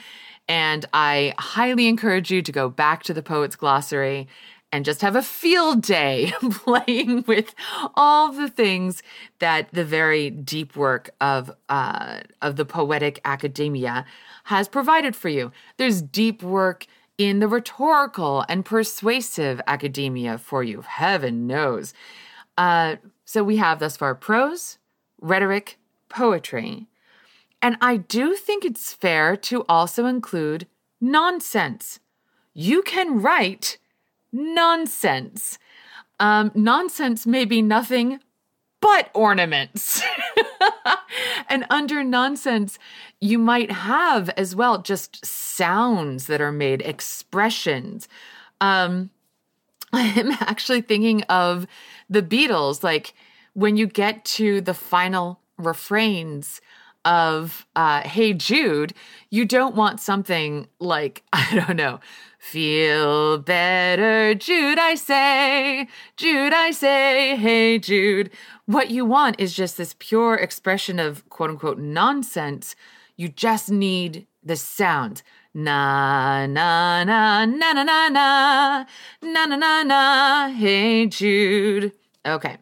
And 0.47 0.85
I 0.93 1.33
highly 1.37 1.87
encourage 1.87 2.31
you 2.31 2.41
to 2.41 2.51
go 2.53 2.69
back 2.69 3.03
to 3.03 3.13
the 3.13 3.21
Poet's 3.21 3.57
Glossary 3.57 4.29
and 4.71 4.85
just 4.85 5.01
have 5.01 5.17
a 5.17 5.21
field 5.21 5.81
day 5.81 6.31
playing 6.51 7.25
with 7.27 7.53
all 7.95 8.31
the 8.31 8.47
things 8.47 9.03
that 9.39 9.67
the 9.73 9.83
very 9.83 10.29
deep 10.29 10.77
work 10.77 11.09
of 11.19 11.51
uh, 11.67 12.21
of 12.41 12.55
the 12.55 12.63
poetic 12.63 13.19
academia 13.25 14.05
has 14.45 14.69
provided 14.69 15.17
for 15.17 15.27
you. 15.27 15.51
There's 15.75 16.01
deep 16.01 16.41
work 16.41 16.85
in 17.17 17.39
the 17.39 17.49
rhetorical 17.49 18.45
and 18.47 18.63
persuasive 18.63 19.59
academia 19.67 20.37
for 20.37 20.63
you. 20.63 20.79
Heaven 20.79 21.45
knows. 21.45 21.93
Uh, 22.57 22.95
so 23.25 23.43
we 23.43 23.57
have 23.57 23.79
thus 23.79 23.97
far 23.97 24.15
prose, 24.15 24.77
rhetoric, 25.21 25.77
poetry. 26.09 26.87
And 27.61 27.77
I 27.81 27.97
do 27.97 28.35
think 28.35 28.63
it's 28.63 28.93
fair 28.93 29.35
to 29.37 29.65
also 29.67 30.05
include 30.05 30.67
nonsense. 31.01 31.99
You 32.53 32.81
can 32.81 33.21
write 33.21 33.77
nonsense. 34.31 35.57
Um, 36.19 36.51
nonsense 36.53 37.25
may 37.25 37.45
be 37.45 37.61
nothing 37.61 38.19
but 38.81 39.09
ornaments. 39.13 40.01
and 41.49 41.65
under 41.69 42.03
nonsense, 42.03 42.79
you 43.19 43.37
might 43.37 43.71
have 43.71 44.29
as 44.29 44.55
well 44.55 44.81
just 44.81 45.25
sounds 45.25 46.27
that 46.27 46.41
are 46.41 46.51
made, 46.51 46.81
expressions. 46.81 48.07
Um, 48.61 49.09
I 49.93 50.03
am 50.19 50.31
actually 50.41 50.81
thinking 50.81 51.23
of 51.23 51.65
the 52.09 52.21
Beatles, 52.21 52.83
like 52.83 53.13
when 53.59 53.75
you 53.75 53.87
get 53.87 54.23
to 54.23 54.61
the 54.61 54.73
final 54.73 55.41
refrains 55.57 56.61
of 57.03 57.65
uh, 57.75 58.01
Hey 58.01 58.33
Jude, 58.33 58.93
you 59.29 59.43
don't 59.45 59.75
want 59.75 59.99
something 59.99 60.67
like, 60.79 61.23
I 61.33 61.61
don't 61.65 61.75
know, 61.75 61.99
feel 62.37 63.37
better, 63.37 64.33
Jude, 64.33 64.79
I 64.79 64.95
say, 64.95 65.87
Jude, 66.15 66.53
I 66.53 66.71
say, 66.71 67.35
hey 67.35 67.79
Jude. 67.79 68.31
What 68.65 68.91
you 68.91 69.03
want 69.03 69.39
is 69.39 69.53
just 69.53 69.77
this 69.77 69.93
pure 69.99 70.35
expression 70.35 70.97
of 70.97 71.27
quote 71.29 71.49
unquote 71.49 71.79
nonsense. 71.79 72.75
You 73.17 73.27
just 73.27 73.69
need 73.69 74.25
the 74.41 74.55
sound. 74.55 75.21
Na 75.53 76.45
na 76.45 77.03
na 77.03 77.43
na 77.45 77.73
na 77.73 77.83
na 77.83 78.09
na 78.09 78.85
na 79.21 79.45
na 79.45 79.55
na 79.57 79.83
na 79.83 80.47
hey 80.49 81.07
Jude. 81.07 81.91
Okay. 82.25 82.57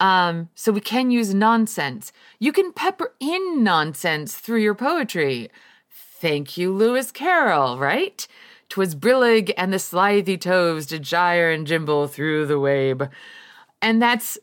Um, 0.00 0.48
so 0.54 0.70
we 0.70 0.80
can 0.80 1.10
use 1.10 1.34
nonsense. 1.34 2.12
You 2.38 2.52
can 2.52 2.72
pepper 2.72 3.14
in 3.18 3.64
nonsense 3.64 4.36
through 4.36 4.60
your 4.60 4.74
poetry. 4.74 5.50
Thank 5.90 6.56
you, 6.56 6.72
Lewis 6.72 7.10
Carroll, 7.10 7.78
right? 7.78 8.26
'Twas 8.68 8.94
brillig 8.94 9.52
and 9.56 9.72
the 9.72 9.78
slithy 9.78 10.36
toves 10.36 10.86
did 10.86 11.02
gyre 11.02 11.50
and 11.50 11.66
gimble 11.66 12.06
through 12.06 12.46
the 12.46 12.60
wabe. 12.60 13.04
And 13.80 14.02
that's 14.02 14.38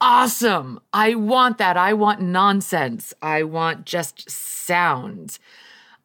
awesome. 0.00 0.80
I 0.92 1.14
want 1.14 1.58
that. 1.58 1.76
I 1.76 1.92
want 1.94 2.20
nonsense. 2.20 3.14
I 3.22 3.44
want 3.44 3.86
just 3.86 4.28
sounds. 4.30 5.38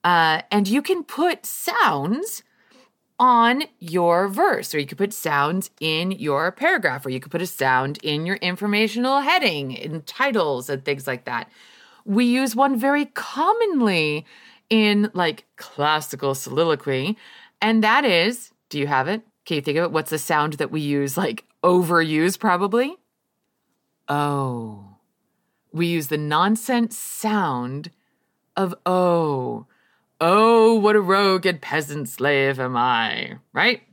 Uh, 0.03 0.43
and 0.51 0.67
you 0.67 0.81
can 0.81 1.03
put 1.03 1.45
sounds 1.45 2.43
on 3.19 3.63
your 3.79 4.27
verse, 4.27 4.73
or 4.73 4.79
you 4.79 4.85
could 4.85 4.97
put 4.97 5.13
sounds 5.13 5.69
in 5.79 6.11
your 6.11 6.51
paragraph, 6.51 7.05
or 7.05 7.09
you 7.09 7.19
could 7.19 7.31
put 7.31 7.41
a 7.41 7.47
sound 7.47 7.99
in 8.03 8.25
your 8.25 8.35
informational 8.37 9.21
heading, 9.21 9.71
in 9.71 10.01
titles, 10.03 10.69
and 10.69 10.85
things 10.85 11.07
like 11.07 11.25
that. 11.25 11.49
We 12.05 12.25
use 12.25 12.55
one 12.55 12.77
very 12.79 13.05
commonly 13.05 14.25
in 14.69 15.09
like 15.13 15.45
classical 15.55 16.35
soliloquy, 16.35 17.17
and 17.61 17.83
that 17.83 18.05
is 18.05 18.51
do 18.69 18.79
you 18.79 18.87
have 18.87 19.07
it? 19.07 19.21
Can 19.45 19.55
you 19.55 19.61
think 19.61 19.77
of 19.77 19.85
it? 19.85 19.91
What's 19.91 20.09
the 20.09 20.19
sound 20.19 20.53
that 20.53 20.71
we 20.71 20.81
use, 20.81 21.17
like 21.17 21.45
overuse 21.63 22.37
probably? 22.37 22.95
Oh. 24.07 24.97
We 25.71 25.87
use 25.87 26.07
the 26.07 26.17
nonsense 26.17 26.97
sound 26.97 27.91
of 28.55 28.75
oh. 28.85 29.67
Oh, 30.19 30.73
what 30.75 30.95
a 30.95 31.01
rogue 31.01 31.45
and 31.45 31.61
peasant 31.61 32.09
slave 32.09 32.59
am 32.59 32.75
I, 32.75 33.37
right? 33.53 33.83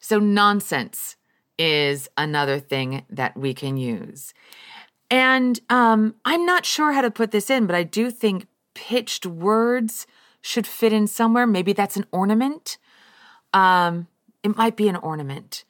So, 0.00 0.18
nonsense 0.18 1.16
is 1.58 2.08
another 2.16 2.58
thing 2.58 3.04
that 3.10 3.36
we 3.36 3.52
can 3.52 3.76
use. 3.76 4.32
And 5.10 5.60
um, 5.68 6.14
I'm 6.24 6.46
not 6.46 6.64
sure 6.64 6.92
how 6.92 7.02
to 7.02 7.10
put 7.10 7.32
this 7.32 7.50
in, 7.50 7.66
but 7.66 7.76
I 7.76 7.82
do 7.82 8.10
think 8.10 8.46
pitched 8.72 9.26
words 9.26 10.06
should 10.40 10.66
fit 10.66 10.92
in 10.92 11.06
somewhere. 11.06 11.46
Maybe 11.46 11.74
that's 11.74 11.96
an 11.96 12.06
ornament. 12.10 12.78
Um, 13.52 14.08
it 14.42 14.56
might 14.56 14.76
be 14.76 14.88
an 14.88 14.96
ornament, 14.96 15.64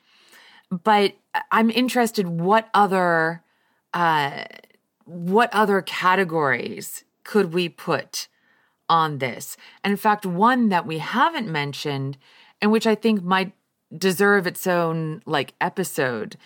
but 0.70 1.14
I'm 1.50 1.70
interested. 1.70 2.28
What 2.28 2.68
other, 2.72 3.42
uh, 3.92 4.44
what 5.04 5.52
other 5.52 5.82
categories 5.82 7.04
could 7.24 7.52
we 7.52 7.68
put 7.68 8.28
on 8.88 9.18
this? 9.18 9.56
And 9.82 9.90
in 9.90 9.96
fact, 9.96 10.26
one 10.26 10.68
that 10.68 10.86
we 10.86 10.98
haven't 10.98 11.50
mentioned, 11.50 12.18
and 12.60 12.70
which 12.70 12.86
I 12.86 12.94
think 12.94 13.22
might 13.22 13.52
deserve 13.96 14.46
its 14.46 14.66
own 14.66 15.22
like 15.26 15.54
episode, 15.60 16.36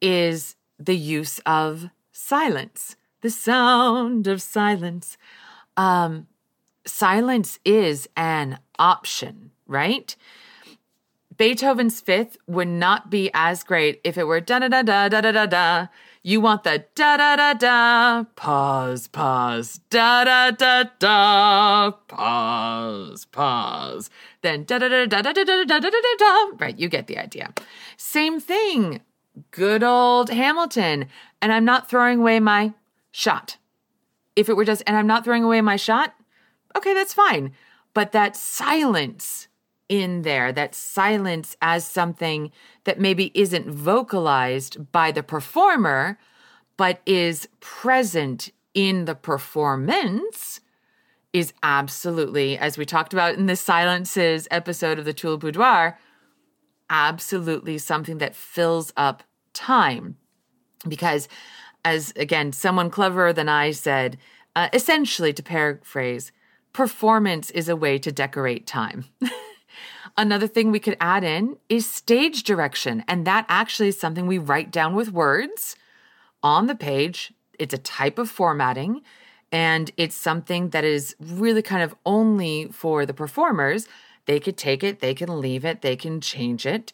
is 0.00 0.56
the 0.78 0.96
use 0.96 1.38
of 1.40 1.88
silence. 2.12 2.96
The 3.20 3.30
sound 3.30 4.26
of 4.26 4.42
silence. 4.42 5.16
Um, 5.76 6.26
silence 6.86 7.58
is 7.64 8.08
an 8.16 8.58
option, 8.78 9.50
right? 9.66 10.14
Beethoven's 11.36 12.00
fifth 12.00 12.36
would 12.46 12.68
not 12.68 13.10
be 13.10 13.30
as 13.34 13.64
great 13.64 14.00
if 14.04 14.16
it 14.16 14.24
were 14.24 14.40
da 14.40 14.60
da 14.60 14.68
da 14.68 14.82
da 14.82 15.08
da 15.08 15.20
da 15.20 15.32
da 15.32 15.46
da. 15.46 15.86
You 16.26 16.40
want 16.40 16.64
the 16.64 16.82
da 16.94 17.18
da 17.18 17.36
da 17.36 17.52
da, 17.52 18.24
pause, 18.34 19.08
pause, 19.08 19.80
da 19.90 20.24
da 20.24 20.52
da 20.52 20.84
da, 20.98 21.90
pause, 21.90 23.26
pause. 23.26 24.08
Then 24.40 24.64
da 24.64 24.78
da 24.78 24.88
da 24.88 25.04
da 25.04 25.20
da 25.20 25.32
da 25.34 25.44
da 25.44 25.64
da 25.64 25.78
da 25.80 25.90
da 25.90 26.14
da. 26.18 26.50
Right, 26.58 26.78
you 26.78 26.88
get 26.88 27.08
the 27.08 27.18
idea. 27.18 27.52
Same 27.98 28.40
thing. 28.40 29.02
Good 29.50 29.82
old 29.82 30.30
Hamilton. 30.30 31.08
And 31.42 31.52
I'm 31.52 31.66
not 31.66 31.90
throwing 31.90 32.20
away 32.20 32.40
my 32.40 32.72
shot. 33.10 33.58
If 34.34 34.48
it 34.48 34.56
were 34.56 34.64
just, 34.64 34.82
and 34.86 34.96
I'm 34.96 35.06
not 35.06 35.24
throwing 35.24 35.44
away 35.44 35.60
my 35.60 35.76
shot, 35.76 36.14
okay, 36.74 36.94
that's 36.94 37.12
fine. 37.12 37.52
But 37.92 38.12
that 38.12 38.34
silence 38.34 39.48
in 39.88 40.22
there, 40.22 40.52
that 40.52 40.74
silence 40.74 41.56
as 41.60 41.86
something 41.86 42.50
that 42.84 43.00
maybe 43.00 43.30
isn't 43.34 43.70
vocalized 43.70 44.90
by 44.92 45.12
the 45.12 45.22
performer, 45.22 46.18
but 46.76 47.00
is 47.06 47.48
present 47.60 48.50
in 48.74 49.04
the 49.04 49.14
performance, 49.14 50.60
is 51.32 51.52
absolutely, 51.62 52.56
as 52.58 52.78
we 52.78 52.84
talked 52.84 53.12
about 53.12 53.34
in 53.34 53.46
the 53.46 53.56
silences 53.56 54.48
episode 54.50 54.98
of 54.98 55.04
the 55.04 55.12
Tulle 55.12 55.36
Boudoir, 55.36 55.98
absolutely 56.90 57.78
something 57.78 58.18
that 58.18 58.34
fills 58.34 58.92
up 58.96 59.22
time. 59.52 60.16
Because, 60.86 61.28
as 61.84 62.12
again, 62.16 62.52
someone 62.52 62.90
cleverer 62.90 63.32
than 63.32 63.48
I 63.48 63.70
said, 63.70 64.18
uh, 64.54 64.68
essentially 64.72 65.32
to 65.32 65.42
paraphrase, 65.42 66.30
performance 66.72 67.50
is 67.50 67.68
a 67.68 67.76
way 67.76 67.98
to 67.98 68.12
decorate 68.12 68.66
time. 68.66 69.04
Another 70.16 70.46
thing 70.46 70.70
we 70.70 70.78
could 70.78 70.96
add 71.00 71.24
in 71.24 71.56
is 71.68 71.90
stage 71.90 72.44
direction. 72.44 73.04
And 73.08 73.26
that 73.26 73.46
actually 73.48 73.88
is 73.88 73.98
something 73.98 74.26
we 74.26 74.38
write 74.38 74.70
down 74.70 74.94
with 74.94 75.10
words 75.12 75.76
on 76.42 76.66
the 76.66 76.74
page. 76.74 77.32
It's 77.58 77.74
a 77.74 77.78
type 77.78 78.18
of 78.18 78.30
formatting, 78.30 79.02
and 79.50 79.90
it's 79.96 80.16
something 80.16 80.70
that 80.70 80.84
is 80.84 81.14
really 81.20 81.62
kind 81.62 81.82
of 81.82 81.94
only 82.04 82.66
for 82.66 83.06
the 83.06 83.14
performers. 83.14 83.88
They 84.26 84.40
could 84.40 84.56
take 84.56 84.82
it, 84.82 85.00
they 85.00 85.14
can 85.14 85.40
leave 85.40 85.64
it, 85.64 85.82
they 85.82 85.96
can 85.96 86.20
change 86.20 86.66
it. 86.66 86.92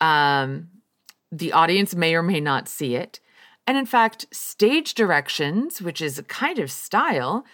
Um, 0.00 0.68
the 1.32 1.52
audience 1.52 1.94
may 1.94 2.14
or 2.14 2.22
may 2.22 2.40
not 2.40 2.68
see 2.68 2.94
it. 2.94 3.20
And 3.66 3.76
in 3.76 3.86
fact, 3.86 4.26
stage 4.32 4.94
directions, 4.94 5.82
which 5.82 6.00
is 6.00 6.18
a 6.18 6.22
kind 6.22 6.58
of 6.58 6.70
style, 6.70 7.44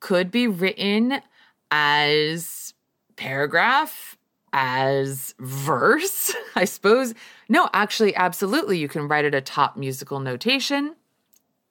could 0.00 0.30
be 0.30 0.46
written 0.46 1.22
as 1.70 2.74
paragraph, 3.16 4.18
as 4.52 5.34
verse, 5.38 6.34
I 6.54 6.64
suppose. 6.64 7.14
No, 7.48 7.68
actually, 7.72 8.14
absolutely. 8.14 8.78
You 8.78 8.88
can 8.88 9.08
write 9.08 9.24
it 9.24 9.34
a 9.34 9.40
top 9.40 9.76
musical 9.76 10.20
notation. 10.20 10.96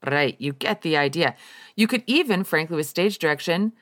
Right, 0.05 0.35
you 0.39 0.53
get 0.53 0.81
the 0.81 0.97
idea. 0.97 1.35
You 1.75 1.85
could 1.85 2.03
even, 2.07 2.43
frankly, 2.43 2.75
with 2.75 2.87
stage 2.87 3.19
direction, 3.19 3.73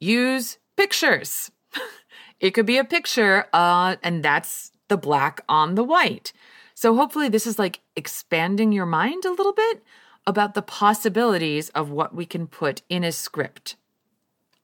use 0.00 0.58
pictures. 0.76 1.52
it 2.40 2.50
could 2.50 2.66
be 2.66 2.78
a 2.78 2.84
picture, 2.84 3.46
uh, 3.52 3.94
and 4.02 4.24
that's 4.24 4.72
the 4.88 4.96
black 4.96 5.40
on 5.48 5.76
the 5.76 5.84
white. 5.84 6.32
So 6.74 6.96
hopefully, 6.96 7.28
this 7.28 7.46
is 7.46 7.60
like 7.60 7.80
expanding 7.94 8.72
your 8.72 8.86
mind 8.86 9.24
a 9.24 9.30
little 9.30 9.52
bit 9.52 9.84
about 10.26 10.54
the 10.54 10.62
possibilities 10.62 11.70
of 11.70 11.90
what 11.90 12.14
we 12.14 12.26
can 12.26 12.46
put 12.46 12.82
in 12.88 13.04
a 13.04 13.12
script. 13.12 13.76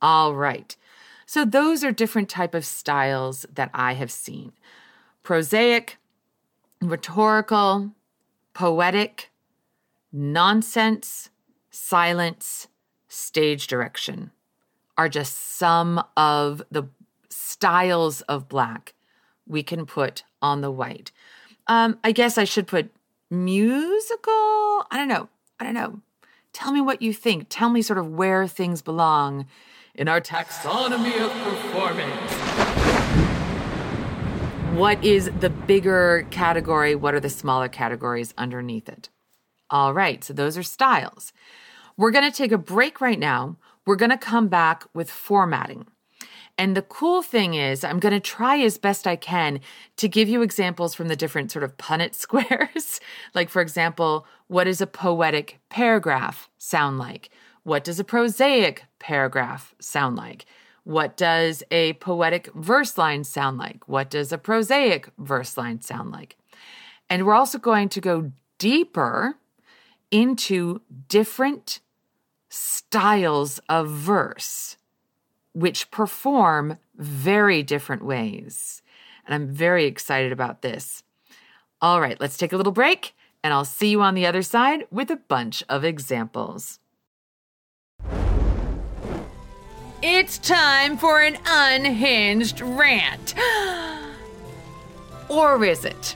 All 0.02 0.34
right. 0.34 0.76
So 1.26 1.44
those 1.44 1.82
are 1.84 1.92
different 1.92 2.28
type 2.28 2.54
of 2.54 2.64
styles 2.64 3.46
that 3.52 3.70
I 3.72 3.94
have 3.94 4.10
seen. 4.10 4.52
Prosaic, 5.22 5.98
rhetorical, 6.80 7.92
poetic, 8.52 9.30
nonsense, 10.12 11.30
silence, 11.70 12.68
stage 13.08 13.66
direction 13.66 14.30
are 14.96 15.08
just 15.08 15.56
some 15.56 16.02
of 16.16 16.62
the 16.70 16.84
styles 17.28 18.20
of 18.22 18.48
black 18.48 18.94
we 19.46 19.62
can 19.62 19.86
put 19.86 20.24
on 20.40 20.60
the 20.60 20.70
white. 20.70 21.10
Um, 21.66 21.98
I 22.04 22.12
guess 22.12 22.38
I 22.38 22.44
should 22.44 22.66
put 22.66 22.90
musical. 23.30 24.32
I 24.32 24.94
don't 24.94 25.08
know. 25.08 25.28
I 25.58 25.64
don't 25.64 25.74
know. 25.74 26.00
Tell 26.52 26.72
me 26.72 26.80
what 26.80 27.02
you 27.02 27.12
think. 27.12 27.46
Tell 27.48 27.70
me 27.70 27.82
sort 27.82 27.98
of 27.98 28.10
where 28.10 28.46
things 28.46 28.82
belong 28.82 29.46
in 29.94 30.08
our 30.08 30.20
taxonomy 30.20 31.20
of 31.20 31.30
performance. 31.44 32.32
What 34.76 35.02
is 35.04 35.30
the 35.38 35.50
bigger 35.50 36.26
category? 36.30 36.96
What 36.96 37.14
are 37.14 37.20
the 37.20 37.30
smaller 37.30 37.68
categories 37.68 38.34
underneath 38.36 38.88
it? 38.88 39.08
All 39.70 39.94
right, 39.94 40.24
so 40.24 40.32
those 40.32 40.58
are 40.58 40.64
styles. 40.64 41.32
We're 41.96 42.10
going 42.10 42.28
to 42.28 42.36
take 42.36 42.50
a 42.50 42.58
break 42.58 43.00
right 43.00 43.18
now. 43.18 43.56
We're 43.86 43.96
going 43.96 44.10
to 44.10 44.18
come 44.18 44.48
back 44.48 44.84
with 44.94 45.10
formatting. 45.10 45.86
And 46.58 46.76
the 46.76 46.82
cool 46.82 47.22
thing 47.22 47.54
is, 47.54 47.84
I'm 47.84 48.00
going 48.00 48.14
to 48.14 48.20
try 48.20 48.58
as 48.58 48.78
best 48.78 49.06
I 49.06 49.16
can 49.16 49.60
to 49.96 50.08
give 50.08 50.28
you 50.28 50.42
examples 50.42 50.94
from 50.94 51.08
the 51.08 51.16
different 51.16 51.52
sort 51.52 51.64
of 51.64 51.76
Punnett 51.76 52.14
squares. 52.16 53.00
like, 53.32 53.48
for 53.48 53.62
example, 53.62 54.26
what 54.48 54.64
does 54.64 54.80
a 54.80 54.86
poetic 54.86 55.60
paragraph 55.68 56.48
sound 56.58 56.98
like? 56.98 57.30
What 57.64 57.82
does 57.82 57.98
a 57.98 58.04
prosaic 58.04 58.84
paragraph 58.98 59.74
sound 59.80 60.16
like? 60.16 60.44
What 60.84 61.16
does 61.16 61.62
a 61.70 61.94
poetic 61.94 62.52
verse 62.54 62.98
line 62.98 63.24
sound 63.24 63.56
like? 63.56 63.88
What 63.88 64.10
does 64.10 64.32
a 64.32 64.38
prosaic 64.38 65.08
verse 65.18 65.56
line 65.56 65.80
sound 65.80 66.12
like? 66.12 66.36
And 67.08 67.26
we're 67.26 67.34
also 67.34 67.58
going 67.58 67.88
to 67.90 68.00
go 68.02 68.32
deeper 68.58 69.36
into 70.10 70.82
different 71.08 71.80
styles 72.50 73.60
of 73.68 73.88
verse, 73.88 74.76
which 75.54 75.90
perform 75.90 76.78
very 76.96 77.62
different 77.62 78.04
ways. 78.04 78.82
And 79.26 79.34
I'm 79.34 79.54
very 79.54 79.86
excited 79.86 80.32
about 80.32 80.60
this. 80.60 81.02
All 81.80 82.00
right, 82.00 82.20
let's 82.20 82.36
take 82.36 82.52
a 82.52 82.56
little 82.58 82.72
break, 82.72 83.14
and 83.42 83.54
I'll 83.54 83.64
see 83.64 83.88
you 83.88 84.02
on 84.02 84.14
the 84.14 84.26
other 84.26 84.42
side 84.42 84.86
with 84.90 85.10
a 85.10 85.16
bunch 85.16 85.64
of 85.68 85.82
examples. 85.82 86.78
It's 90.06 90.36
time 90.36 90.98
for 90.98 91.22
an 91.22 91.38
unhinged 91.46 92.60
rant. 92.60 93.34
or 95.30 95.64
is 95.64 95.86
it? 95.86 96.14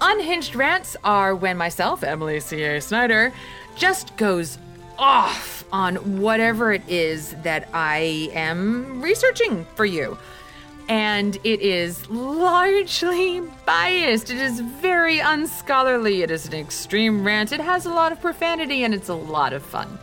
Unhinged 0.00 0.56
rants 0.56 0.96
are 1.04 1.36
when 1.36 1.56
myself, 1.56 2.02
Emily 2.02 2.40
C.A. 2.40 2.80
Snyder, 2.80 3.32
just 3.76 4.16
goes 4.16 4.58
off 4.98 5.64
on 5.70 6.18
whatever 6.20 6.72
it 6.72 6.82
is 6.88 7.36
that 7.44 7.68
I 7.72 8.28
am 8.32 9.00
researching 9.00 9.64
for 9.76 9.84
you. 9.84 10.18
And 10.88 11.36
it 11.44 11.60
is 11.60 12.10
largely 12.10 13.40
biased. 13.64 14.32
It 14.32 14.38
is 14.38 14.58
very 14.58 15.20
unscholarly. 15.20 16.22
It 16.22 16.32
is 16.32 16.44
an 16.48 16.54
extreme 16.54 17.24
rant. 17.24 17.52
It 17.52 17.60
has 17.60 17.86
a 17.86 17.90
lot 17.90 18.10
of 18.10 18.20
profanity 18.20 18.82
and 18.82 18.92
it's 18.92 19.08
a 19.08 19.14
lot 19.14 19.52
of 19.52 19.62
fun. 19.62 19.96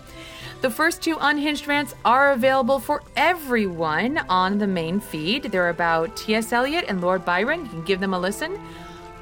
The 0.65 0.71
first 0.71 1.03
two 1.03 1.15
unhinged 1.21 1.67
rants 1.67 1.93
are 2.03 2.31
available 2.31 2.79
for 2.79 3.03
everyone 3.15 4.17
on 4.29 4.57
the 4.57 4.65
main 4.65 4.99
feed. 4.99 5.43
They're 5.43 5.69
about 5.69 6.17
T.S. 6.17 6.51
Eliot 6.51 6.85
and 6.87 7.01
Lord 7.01 7.23
Byron. 7.23 7.65
You 7.65 7.69
can 7.69 7.83
give 7.83 7.99
them 7.99 8.15
a 8.15 8.19
listen. 8.19 8.59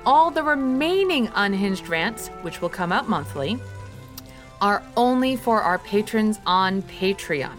All 0.05 0.31
the 0.31 0.41
remaining 0.41 1.29
unhinged 1.35 1.89
rants, 1.89 2.29
which 2.43 2.61
will 2.61 2.69
come 2.69 2.93
out 2.93 3.09
monthly, 3.09 3.59
are 4.61 4.81
only 4.95 5.35
for 5.35 5.61
our 5.61 5.79
patrons 5.79 6.39
on 6.45 6.81
Patreon. 6.83 7.57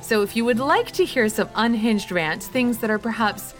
So 0.00 0.22
if 0.22 0.34
you 0.34 0.46
would 0.46 0.58
like 0.58 0.92
to 0.92 1.04
hear 1.04 1.28
some 1.28 1.50
unhinged 1.54 2.10
rants, 2.10 2.48
things 2.48 2.78
that 2.78 2.88
are 2.88 2.98
perhaps 2.98 3.52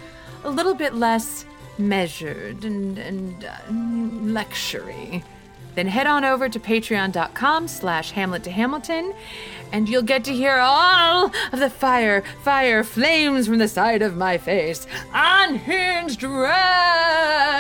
a 0.45 0.49
little 0.49 0.75
bit 0.75 0.95
less 0.95 1.45
measured 1.77 2.65
and, 2.65 2.97
and 2.97 3.45
uh, 3.45 3.59
then 5.77 5.87
head 5.87 6.09
on 6.09 6.25
over 6.25 6.49
to 6.49 6.59
patreon.com 6.59 7.69
slash 7.69 8.11
hamlet 8.11 8.43
to 8.43 8.51
hamilton 8.51 9.15
and 9.73 9.89
you'll 9.89 10.03
get 10.03 10.25
to 10.25 10.33
hear 10.33 10.57
all 10.59 11.27
of 11.53 11.61
the 11.61 11.71
fire, 11.71 12.25
fire, 12.43 12.83
flames 12.83 13.47
from 13.47 13.59
the 13.59 13.69
side 13.69 14.03
of 14.03 14.17
my 14.17 14.39
face. 14.39 14.87
Unhinged 15.13 16.23
rants! 16.23 17.57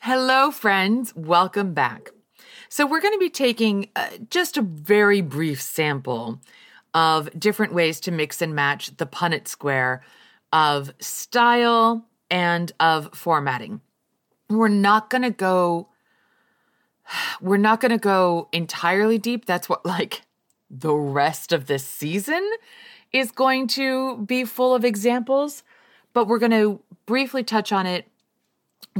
Hello, 0.00 0.50
friends. 0.50 1.14
Welcome 1.16 1.72
back. 1.72 2.10
So, 2.68 2.84
we're 2.86 3.00
going 3.00 3.14
to 3.14 3.18
be 3.18 3.30
taking 3.30 3.88
uh, 3.96 4.08
just 4.28 4.58
a 4.58 4.62
very 4.62 5.22
brief 5.22 5.62
sample 5.62 6.40
of 6.94 7.28
different 7.38 7.74
ways 7.74 8.00
to 8.00 8.10
mix 8.10 8.40
and 8.40 8.54
match 8.54 8.96
the 8.96 9.06
Punnett 9.06 9.48
square 9.48 10.02
of 10.52 10.94
style 11.00 12.06
and 12.30 12.72
of 12.80 13.10
formatting. 13.12 13.80
We're 14.48 14.68
not 14.68 15.10
going 15.10 15.22
to 15.22 15.30
go 15.30 15.88
we're 17.40 17.58
not 17.58 17.80
going 17.80 17.90
to 17.90 17.98
go 17.98 18.48
entirely 18.52 19.18
deep. 19.18 19.44
That's 19.44 19.68
what 19.68 19.84
like 19.84 20.22
the 20.70 20.94
rest 20.94 21.52
of 21.52 21.66
this 21.66 21.84
season 21.84 22.48
is 23.12 23.30
going 23.30 23.66
to 23.68 24.18
be 24.18 24.44
full 24.44 24.74
of 24.74 24.84
examples, 24.84 25.62
but 26.12 26.26
we're 26.26 26.38
going 26.38 26.50
to 26.52 26.80
briefly 27.06 27.44
touch 27.44 27.72
on 27.72 27.86
it 27.86 28.08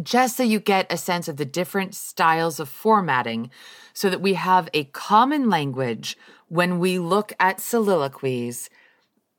just 0.03 0.37
so 0.37 0.43
you 0.43 0.61
get 0.61 0.93
a 0.93 0.97
sense 0.97 1.29
of 1.29 1.37
the 1.37 1.45
different 1.45 1.95
styles 1.95 2.59
of 2.59 2.69
formatting 2.69 3.51
so 3.93 4.11
that 4.11 4.21
we 4.21 4.35
have 4.35 4.69
a 4.75 4.85
common 4.85 5.49
language 5.49 6.17
when 6.49 6.79
we 6.79 6.99
look 6.99 7.33
at 7.41 7.61
soliloquies 7.61 8.71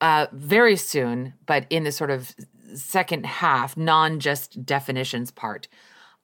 uh, 0.02 0.28
very 0.32 0.76
soon, 0.76 1.34
but 1.46 1.66
in 1.70 1.84
the 1.84 1.92
sort 1.92 2.12
of 2.12 2.36
second 2.74 3.26
half, 3.26 3.78
non 3.78 4.20
just 4.20 4.66
definitions 4.66 5.32
part 5.32 5.68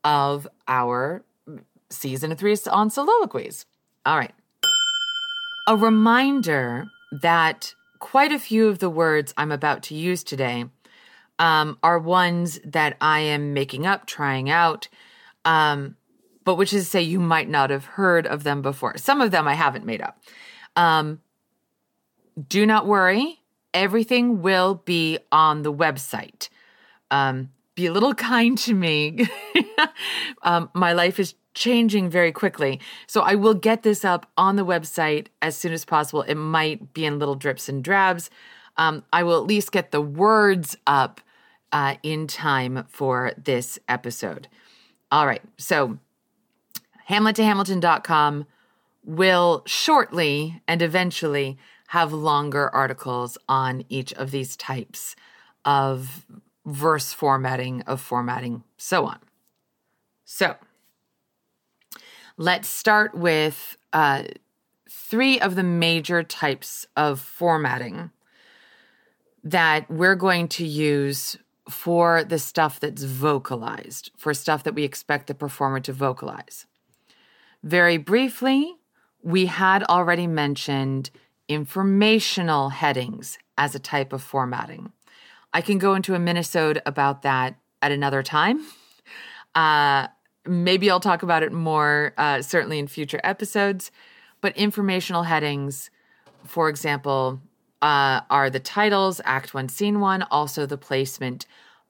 of 0.03 0.47
our 0.67 1.23
season 1.89 2.35
three 2.35 2.55
on 2.69 2.89
soliloquies. 2.89 3.65
All 4.05 4.17
right. 4.17 4.33
A 5.67 5.75
reminder 5.75 6.85
that 7.21 7.75
quite 7.99 8.31
a 8.31 8.39
few 8.39 8.67
of 8.67 8.79
the 8.79 8.89
words 8.89 9.33
I'm 9.37 9.51
about 9.51 9.83
to 9.83 9.95
use 9.95 10.23
today 10.23 10.65
um, 11.39 11.77
are 11.83 11.99
ones 11.99 12.59
that 12.65 12.97
I 12.99 13.19
am 13.19 13.53
making 13.53 13.85
up, 13.85 14.05
trying 14.05 14.49
out, 14.49 14.87
um, 15.45 15.95
but 16.43 16.55
which 16.55 16.73
is 16.73 16.85
to 16.85 16.89
say 16.89 17.01
you 17.01 17.19
might 17.19 17.49
not 17.49 17.69
have 17.69 17.85
heard 17.85 18.25
of 18.25 18.43
them 18.43 18.61
before. 18.61 18.97
Some 18.97 19.21
of 19.21 19.31
them 19.31 19.47
I 19.47 19.53
haven't 19.53 19.85
made 19.85 20.01
up. 20.01 20.19
Um, 20.75 21.21
do 22.47 22.65
not 22.65 22.87
worry, 22.87 23.41
everything 23.73 24.41
will 24.41 24.75
be 24.75 25.19
on 25.31 25.63
the 25.63 25.73
website. 25.73 26.49
Um, 27.09 27.51
be 27.75 27.85
a 27.85 27.91
little 27.91 28.13
kind 28.33 28.57
to 28.59 28.73
me. 28.73 29.27
um, 30.43 30.69
my 30.73 30.93
life 30.93 31.19
is 31.19 31.35
changing 31.53 32.09
very 32.09 32.31
quickly. 32.31 32.79
So 33.07 33.21
I 33.21 33.35
will 33.35 33.53
get 33.53 33.83
this 33.83 34.05
up 34.05 34.29
on 34.37 34.55
the 34.55 34.65
website 34.65 35.27
as 35.41 35.57
soon 35.57 35.73
as 35.73 35.83
possible. 35.83 36.21
It 36.21 36.35
might 36.35 36.93
be 36.93 37.05
in 37.05 37.19
little 37.19 37.35
drips 37.35 37.67
and 37.67 37.83
drabs. 37.83 38.29
Um, 38.77 39.03
I 39.11 39.23
will 39.23 39.37
at 39.37 39.47
least 39.47 39.71
get 39.71 39.91
the 39.91 40.01
words 40.01 40.77
up 40.87 41.19
uh, 41.73 41.95
in 42.03 42.27
time 42.27 42.85
for 42.89 43.33
this 43.37 43.77
episode. 43.89 44.47
All 45.11 45.25
right. 45.25 45.41
So 45.57 45.99
hamlettohamilton.com 47.09 48.45
will 49.03 49.63
shortly 49.65 50.61
and 50.67 50.81
eventually 50.81 51.57
have 51.89 52.13
longer 52.13 52.69
articles 52.73 53.37
on 53.49 53.83
each 53.89 54.13
of 54.13 54.31
these 54.31 54.55
types 54.55 55.15
of 55.65 56.25
verse 56.65 57.11
formatting, 57.11 57.81
of 57.81 57.99
formatting, 57.99 58.63
so 58.77 59.05
on. 59.05 59.19
So 60.23 60.55
let's 62.37 62.69
start 62.69 63.13
with 63.15 63.77
uh, 63.91 64.23
three 64.89 65.39
of 65.39 65.55
the 65.55 65.63
major 65.63 66.23
types 66.23 66.87
of 66.95 67.19
formatting 67.19 68.11
that 69.43 69.89
we're 69.89 70.15
going 70.15 70.47
to 70.47 70.65
use 70.65 71.35
for 71.69 72.23
the 72.23 72.39
stuff 72.39 72.79
that's 72.79 73.03
vocalized, 73.03 74.11
for 74.17 74.33
stuff 74.33 74.63
that 74.63 74.75
we 74.75 74.83
expect 74.83 75.27
the 75.27 75.33
performer 75.33 75.79
to 75.79 75.93
vocalize. 75.93 76.65
Very 77.63 77.97
briefly, 77.97 78.75
we 79.23 79.45
had 79.45 79.83
already 79.83 80.27
mentioned 80.27 81.09
informational 81.47 82.69
headings 82.69 83.37
as 83.57 83.75
a 83.75 83.79
type 83.79 84.13
of 84.13 84.23
formatting. 84.23 84.91
I 85.53 85.61
can 85.61 85.77
go 85.77 85.95
into 85.95 86.15
a 86.15 86.17
minisode 86.17 86.81
about 86.85 87.23
that 87.23 87.55
at 87.81 87.91
another 87.91 88.23
time. 88.23 88.65
Uh, 89.53 90.07
maybe 90.45 90.89
I'll 90.89 90.99
talk 90.99 91.23
about 91.23 91.43
it 91.43 91.51
more, 91.51 92.13
uh, 92.17 92.41
certainly 92.41 92.79
in 92.79 92.87
future 92.87 93.19
episodes. 93.23 93.91
But 94.39 94.57
informational 94.57 95.23
headings, 95.23 95.91
for 96.43 96.69
example, 96.69 97.41
uh, 97.81 98.21
are 98.29 98.49
the 98.49 98.59
titles, 98.59 99.21
Act 99.25 99.53
One, 99.53 99.69
Scene 99.69 99.99
One, 99.99 100.23
also 100.31 100.65
the 100.65 100.77
placement 100.77 101.45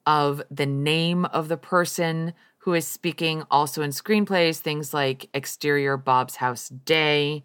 of 0.05 0.41
the 0.49 0.65
name 0.65 1.25
of 1.25 1.47
the 1.47 1.57
person 1.57 2.33
who 2.61 2.73
is 2.73 2.87
speaking, 2.87 3.43
also 3.49 3.81
in 3.81 3.89
screenplays, 3.89 4.57
things 4.59 4.93
like 4.93 5.29
Exterior 5.33 5.97
Bob's 5.97 6.37
House 6.37 6.69
Day. 6.69 7.43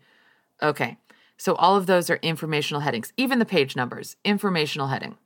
Okay, 0.63 0.99
so 1.39 1.55
all 1.55 1.77
of 1.77 1.87
those 1.87 2.11
are 2.11 2.17
informational 2.17 2.81
headings, 2.83 3.13
even 3.17 3.39
the 3.39 3.45
page 3.47 3.77
numbers, 3.77 4.17
informational 4.25 4.89
heading. 4.89 5.17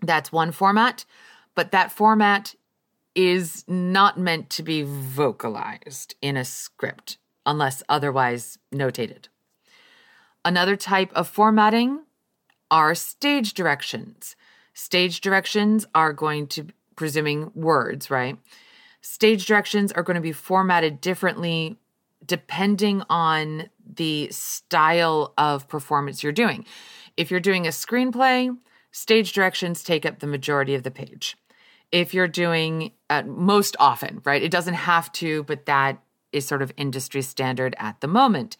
That's 0.00 0.30
one 0.30 0.52
format, 0.52 1.04
but 1.54 1.72
that 1.72 1.90
format 1.90 2.54
is 3.14 3.64
not 3.66 4.18
meant 4.18 4.50
to 4.50 4.62
be 4.62 4.82
vocalized 4.82 6.14
in 6.22 6.36
a 6.36 6.44
script 6.44 7.18
unless 7.44 7.82
otherwise 7.88 8.58
notated. 8.72 9.26
Another 10.44 10.76
type 10.76 11.12
of 11.14 11.28
formatting 11.28 12.00
are 12.70 12.94
stage 12.94 13.54
directions. 13.54 14.36
Stage 14.74 15.20
directions 15.20 15.86
are 15.94 16.12
going 16.12 16.46
to, 16.48 16.68
presuming 16.96 17.50
words, 17.54 18.10
right? 18.10 18.38
Stage 19.02 19.46
directions 19.46 19.92
are 19.92 20.02
going 20.02 20.14
to 20.14 20.20
be 20.20 20.32
formatted 20.32 21.00
differently 21.00 21.76
depending 22.24 23.02
on 23.10 23.68
the 23.84 24.28
style 24.30 25.34
of 25.36 25.68
performance 25.68 26.22
you're 26.22 26.32
doing. 26.32 26.64
If 27.16 27.30
you're 27.30 27.40
doing 27.40 27.66
a 27.66 27.70
screenplay, 27.70 28.56
stage 28.92 29.32
directions 29.32 29.82
take 29.82 30.06
up 30.06 30.20
the 30.20 30.26
majority 30.26 30.74
of 30.74 30.84
the 30.84 30.90
page. 30.90 31.36
If 31.90 32.14
you're 32.14 32.28
doing 32.28 32.92
uh, 33.10 33.22
most 33.26 33.76
often, 33.80 34.22
right? 34.24 34.42
It 34.42 34.50
doesn't 34.50 34.74
have 34.74 35.10
to, 35.12 35.42
but 35.44 35.66
that 35.66 36.00
is 36.32 36.46
sort 36.46 36.62
of 36.62 36.72
industry 36.76 37.22
standard 37.22 37.74
at 37.78 38.00
the 38.00 38.08
moment. 38.08 38.56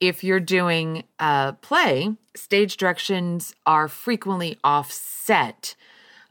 If 0.00 0.24
you're 0.24 0.40
doing 0.40 1.04
a 1.18 1.54
play, 1.60 2.16
stage 2.34 2.76
directions 2.76 3.54
are 3.66 3.88
frequently 3.88 4.58
offset. 4.64 5.76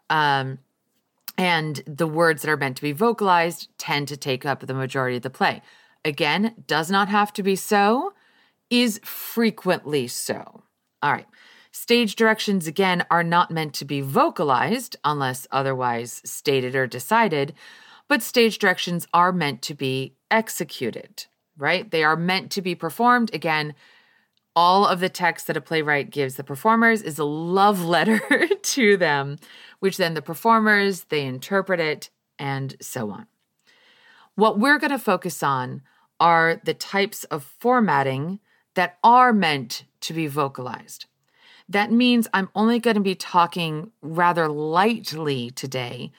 Um, 0.09 0.59
and 1.37 1.83
the 1.85 2.07
words 2.07 2.41
that 2.41 2.51
are 2.51 2.57
meant 2.57 2.77
to 2.77 2.81
be 2.81 2.91
vocalized 2.91 3.69
tend 3.77 4.07
to 4.07 4.17
take 4.17 4.45
up 4.45 4.61
the 4.61 4.73
majority 4.73 5.17
of 5.17 5.23
the 5.23 5.29
play. 5.29 5.61
Again, 6.03 6.55
does 6.67 6.89
not 6.89 7.09
have 7.09 7.33
to 7.33 7.43
be 7.43 7.55
so, 7.55 8.13
is 8.69 8.99
frequently 9.03 10.07
so. 10.07 10.63
All 11.01 11.11
right. 11.11 11.27
Stage 11.71 12.15
directions, 12.15 12.67
again, 12.67 13.05
are 13.11 13.23
not 13.23 13.51
meant 13.51 13.73
to 13.73 13.85
be 13.85 13.99
vocalized 13.99 14.95
unless 15.03 15.45
otherwise 15.51 16.21
stated 16.23 16.73
or 16.73 16.87
decided, 16.87 17.53
but 18.07 18.23
stage 18.23 18.59
directions 18.59 19.07
are 19.13 19.33
meant 19.33 19.61
to 19.63 19.73
be 19.73 20.15
executed, 20.31 21.25
right? 21.57 21.91
They 21.91 22.03
are 22.03 22.15
meant 22.15 22.49
to 22.51 22.61
be 22.61 22.75
performed. 22.75 23.33
Again, 23.33 23.75
all 24.55 24.85
of 24.85 24.99
the 24.99 25.09
text 25.09 25.47
that 25.47 25.57
a 25.57 25.61
playwright 25.61 26.09
gives 26.09 26.35
the 26.35 26.43
performers 26.43 27.01
is 27.01 27.19
a 27.19 27.25
love 27.25 27.83
letter 27.83 28.21
to 28.61 28.97
them, 28.97 29.37
which 29.79 29.97
then 29.97 30.13
the 30.13 30.21
performers 30.21 31.05
they 31.05 31.25
interpret 31.25 31.79
it 31.79 32.09
and 32.39 32.75
so 32.81 33.11
on. 33.11 33.27
What 34.35 34.59
we're 34.59 34.79
going 34.79 34.91
to 34.91 34.99
focus 34.99 35.43
on 35.43 35.81
are 36.19 36.61
the 36.63 36.73
types 36.73 37.23
of 37.25 37.43
formatting 37.43 38.39
that 38.75 38.97
are 39.03 39.33
meant 39.33 39.83
to 40.01 40.13
be 40.13 40.27
vocalized. 40.27 41.05
That 41.67 41.91
means 41.91 42.27
I'm 42.33 42.49
only 42.53 42.79
going 42.79 42.95
to 42.95 43.01
be 43.01 43.15
talking 43.15 43.91
rather 44.01 44.47
lightly 44.47 45.49
today 45.49 46.11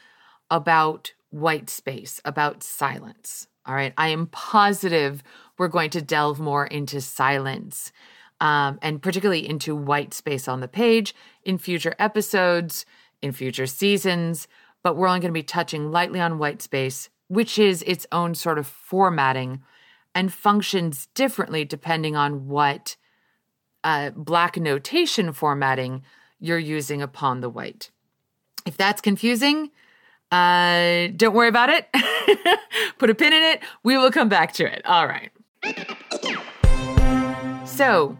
about 0.50 1.12
white 1.30 1.70
space, 1.70 2.20
about 2.24 2.62
silence. 2.62 3.46
All 3.64 3.74
right. 3.74 3.92
I 3.96 4.08
am 4.08 4.26
positive 4.26 5.22
we're 5.58 5.68
going 5.68 5.90
to 5.90 6.02
delve 6.02 6.38
more 6.38 6.66
into 6.66 7.00
silence 7.00 7.92
um, 8.40 8.78
and 8.82 9.02
particularly 9.02 9.48
into 9.48 9.74
white 9.74 10.14
space 10.14 10.48
on 10.48 10.60
the 10.60 10.68
page 10.68 11.14
in 11.44 11.58
future 11.58 11.94
episodes, 11.98 12.84
in 13.22 13.32
future 13.32 13.66
seasons. 13.66 14.48
But 14.82 14.96
we're 14.96 15.08
only 15.08 15.20
going 15.20 15.32
to 15.32 15.38
be 15.38 15.42
touching 15.42 15.90
lightly 15.90 16.20
on 16.20 16.38
white 16.38 16.62
space, 16.62 17.08
which 17.28 17.58
is 17.58 17.82
its 17.82 18.06
own 18.12 18.34
sort 18.34 18.58
of 18.58 18.66
formatting 18.66 19.62
and 20.14 20.32
functions 20.32 21.08
differently 21.14 21.64
depending 21.64 22.16
on 22.16 22.48
what 22.48 22.96
uh, 23.84 24.10
black 24.10 24.56
notation 24.56 25.32
formatting 25.32 26.02
you're 26.40 26.58
using 26.58 27.02
upon 27.02 27.40
the 27.40 27.48
white. 27.48 27.90
If 28.64 28.76
that's 28.76 29.00
confusing, 29.00 29.70
uh, 30.32 31.08
don't 31.16 31.34
worry 31.34 31.48
about 31.48 31.70
it. 31.70 31.88
Put 32.98 33.10
a 33.10 33.14
pin 33.14 33.32
in 33.32 33.42
it. 33.42 33.60
We 33.82 33.96
will 33.96 34.10
come 34.10 34.28
back 34.28 34.52
to 34.54 34.64
it. 34.64 34.84
All 34.84 35.06
right. 35.06 35.30
So, 37.64 38.16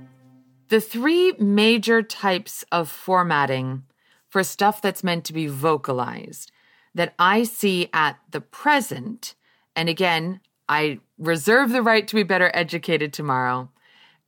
the 0.68 0.80
three 0.80 1.32
major 1.38 2.02
types 2.02 2.64
of 2.72 2.88
formatting 2.88 3.84
for 4.28 4.42
stuff 4.42 4.82
that's 4.82 5.04
meant 5.04 5.24
to 5.24 5.32
be 5.32 5.46
vocalized 5.46 6.50
that 6.94 7.14
I 7.18 7.44
see 7.44 7.88
at 7.92 8.18
the 8.30 8.40
present, 8.40 9.34
and 9.74 9.88
again, 9.88 10.40
I 10.68 11.00
reserve 11.18 11.70
the 11.70 11.82
right 11.82 12.06
to 12.08 12.14
be 12.14 12.22
better 12.22 12.50
educated 12.54 13.12
tomorrow. 13.12 13.70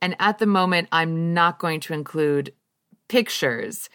And 0.01 0.15
at 0.19 0.37
the 0.37 0.45
moment, 0.45 0.87
I'm 0.91 1.33
not 1.33 1.59
going 1.59 1.79
to 1.81 1.93
include 1.93 2.53
pictures. 3.07 3.89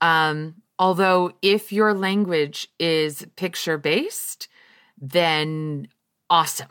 Um, 0.00 0.56
although, 0.78 1.32
if 1.42 1.72
your 1.72 1.94
language 1.94 2.68
is 2.80 3.26
picture 3.36 3.78
based, 3.78 4.48
then 5.00 5.88
awesome. 6.28 6.70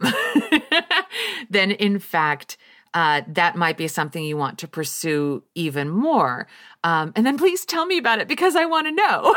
then, 1.50 1.72
in 1.72 2.00
fact, 2.00 2.58
uh, 2.94 3.22
that 3.28 3.56
might 3.56 3.78
be 3.78 3.88
something 3.88 4.24
you 4.24 4.38
want 4.38 4.60
to 4.60 4.68
pursue 4.68 5.44
even 5.56 5.90
more. 5.90 6.48
Um, 6.84 7.12
and 7.16 7.26
then 7.26 7.38
please 7.38 7.66
tell 7.66 7.86
me 7.86 7.98
about 7.98 8.20
it 8.20 8.28
because 8.28 8.56
I 8.56 8.66
want 8.66 8.88
to 8.88 8.92
know. 8.92 9.36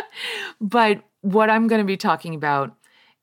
but 0.60 1.02
what 1.20 1.50
I'm 1.50 1.66
going 1.68 1.80
to 1.80 1.86
be 1.86 1.96
talking 1.96 2.34
about 2.34 2.74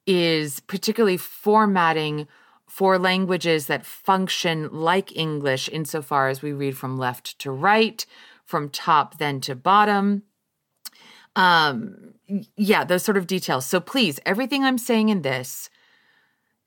is 0.05 0.59
particularly 0.61 1.17
formatting 1.17 2.27
for 2.67 2.97
languages 2.97 3.67
that 3.67 3.85
function 3.85 4.69
like 4.71 5.15
English 5.15 5.69
insofar 5.69 6.29
as 6.29 6.41
we 6.41 6.53
read 6.53 6.77
from 6.77 6.97
left 6.97 7.37
to 7.39 7.51
right, 7.51 8.05
from 8.45 8.69
top 8.69 9.17
then 9.17 9.41
to 9.41 9.55
bottom. 9.55 10.23
Um, 11.35 12.13
yeah, 12.55 12.83
those 12.83 13.03
sort 13.03 13.17
of 13.17 13.27
details. 13.27 13.65
So 13.65 13.79
please, 13.79 14.19
everything 14.25 14.63
I'm 14.63 14.77
saying 14.77 15.09
in 15.09 15.21
this, 15.21 15.69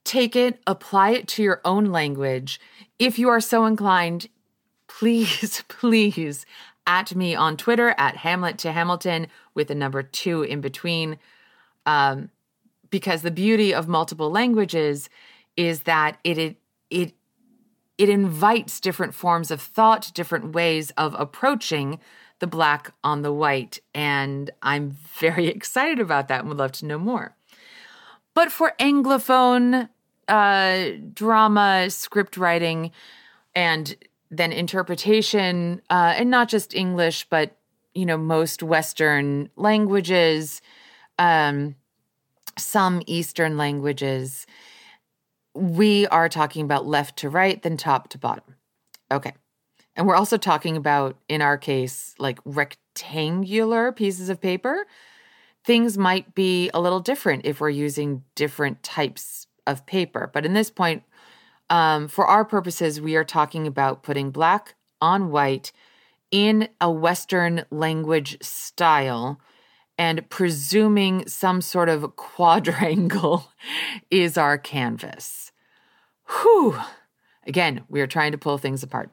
take 0.04 0.36
it, 0.36 0.60
apply 0.66 1.10
it 1.10 1.28
to 1.28 1.42
your 1.42 1.60
own 1.64 1.86
language. 1.86 2.60
If 2.98 3.18
you 3.18 3.28
are 3.28 3.40
so 3.40 3.64
inclined, 3.64 4.28
please, 4.86 5.64
please 5.68 6.46
at 6.86 7.14
me 7.14 7.34
on 7.34 7.56
Twitter 7.56 7.94
at 7.96 8.16
Hamlet 8.16 8.58
to 8.58 8.72
Hamilton 8.72 9.26
with 9.54 9.70
a 9.70 9.74
number 9.74 10.02
two 10.02 10.42
in 10.42 10.60
between. 10.60 11.18
Um, 11.86 12.30
because 12.90 13.22
the 13.22 13.30
beauty 13.30 13.74
of 13.74 13.88
multiple 13.88 14.30
languages 14.30 15.08
is 15.56 15.82
that 15.82 16.18
it, 16.22 16.38
it 16.38 16.56
it 16.90 17.12
it 17.98 18.08
invites 18.08 18.80
different 18.80 19.14
forms 19.14 19.50
of 19.50 19.60
thought, 19.60 20.12
different 20.14 20.52
ways 20.52 20.92
of 20.96 21.14
approaching 21.18 21.98
the 22.38 22.46
black 22.46 22.92
on 23.02 23.22
the 23.22 23.32
white, 23.32 23.80
and 23.94 24.50
I'm 24.62 24.90
very 25.18 25.46
excited 25.58 25.98
about 25.98 26.28
that 26.28 26.40
and 26.40 26.48
would 26.48 26.58
love 26.58 26.72
to 26.72 26.86
know 26.86 26.98
more. 26.98 27.34
But 28.34 28.52
for 28.52 28.74
anglophone 28.78 29.88
uh, 30.28 30.90
drama, 31.12 31.90
script 31.90 32.36
writing, 32.36 32.90
and 33.54 33.96
then 34.30 34.52
interpretation, 34.52 35.80
uh, 35.90 36.14
and 36.16 36.30
not 36.30 36.48
just 36.48 36.74
English, 36.74 37.26
but 37.28 37.56
you 37.94 38.06
know 38.06 38.16
most 38.16 38.62
Western 38.62 39.50
languages, 39.56 40.60
um, 41.18 41.76
some 42.58 43.02
Eastern 43.06 43.56
languages. 43.56 44.46
We 45.54 46.06
are 46.08 46.28
talking 46.28 46.64
about 46.64 46.86
left 46.86 47.18
to 47.18 47.28
right, 47.28 47.62
then 47.62 47.76
top 47.76 48.08
to 48.08 48.18
bottom. 48.18 48.56
Okay. 49.10 49.32
And 49.96 50.06
we're 50.06 50.16
also 50.16 50.36
talking 50.36 50.76
about, 50.76 51.16
in 51.28 51.40
our 51.40 51.56
case, 51.56 52.14
like 52.18 52.40
rectangular 52.44 53.92
pieces 53.92 54.28
of 54.28 54.40
paper. 54.40 54.86
Things 55.64 55.96
might 55.96 56.34
be 56.34 56.68
a 56.74 56.80
little 56.80 57.00
different 57.00 57.46
if 57.46 57.60
we're 57.60 57.70
using 57.70 58.24
different 58.34 58.82
types 58.82 59.46
of 59.66 59.86
paper. 59.86 60.30
But 60.32 60.44
in 60.46 60.54
this 60.54 60.70
point, 60.70 61.02
um, 61.70 62.08
for 62.08 62.26
our 62.26 62.44
purposes, 62.44 63.00
we 63.00 63.16
are 63.16 63.24
talking 63.24 63.66
about 63.66 64.02
putting 64.02 64.30
black 64.30 64.74
on 65.00 65.30
white 65.30 65.72
in 66.30 66.68
a 66.80 66.90
Western 66.90 67.64
language 67.70 68.36
style 68.42 69.40
and 69.96 70.28
presuming 70.28 71.26
some 71.28 71.60
sort 71.60 71.88
of 71.88 72.16
quadrangle 72.16 73.52
is 74.10 74.36
our 74.36 74.58
canvas. 74.58 75.52
Whew. 76.28 76.78
Again, 77.46 77.84
we 77.88 78.00
are 78.00 78.06
trying 78.06 78.32
to 78.32 78.38
pull 78.38 78.58
things 78.58 78.82
apart. 78.82 79.10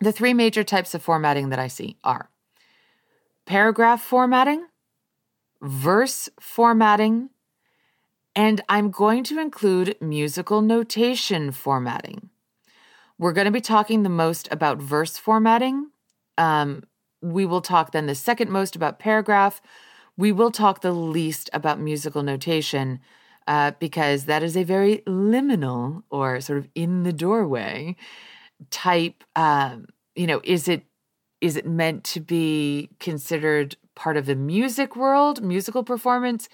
The 0.00 0.12
three 0.12 0.34
major 0.34 0.64
types 0.64 0.94
of 0.94 1.02
formatting 1.02 1.50
that 1.50 1.58
I 1.58 1.68
see 1.68 1.96
are 2.02 2.30
paragraph 3.46 4.02
formatting, 4.02 4.66
verse 5.60 6.28
formatting, 6.40 7.30
and 8.36 8.60
I'm 8.68 8.90
going 8.90 9.24
to 9.24 9.40
include 9.40 9.96
musical 10.00 10.60
notation 10.60 11.52
formatting. 11.52 12.30
We're 13.18 13.32
going 13.32 13.44
to 13.44 13.50
be 13.50 13.60
talking 13.60 14.02
the 14.02 14.08
most 14.08 14.48
about 14.50 14.78
verse 14.78 15.16
formatting. 15.16 15.90
Um, 16.36 16.82
we 17.22 17.46
will 17.46 17.60
talk 17.60 17.92
then 17.92 18.06
the 18.06 18.14
second 18.14 18.50
most 18.50 18.74
about 18.74 18.98
paragraph. 18.98 19.62
We 20.16 20.32
will 20.32 20.50
talk 20.50 20.80
the 20.80 20.92
least 20.92 21.48
about 21.52 21.80
musical 21.80 22.22
notation 22.22 23.00
uh, 23.46 23.72
because 23.78 24.24
that 24.24 24.42
is 24.42 24.56
a 24.56 24.64
very 24.64 24.98
liminal 25.06 26.02
or 26.10 26.40
sort 26.40 26.58
of 26.58 26.68
in 26.74 27.02
the 27.04 27.12
doorway 27.12 27.96
type. 28.70 29.22
Um, 29.36 29.86
you 30.16 30.26
know, 30.26 30.40
is 30.44 30.68
it 30.68 30.84
is 31.40 31.56
it 31.56 31.66
meant 31.66 32.04
to 32.04 32.20
be 32.20 32.88
considered 33.00 33.76
part 33.94 34.16
of 34.16 34.26
the 34.26 34.34
music 34.34 34.96
world, 34.96 35.42
musical 35.42 35.84
performance? 35.84 36.48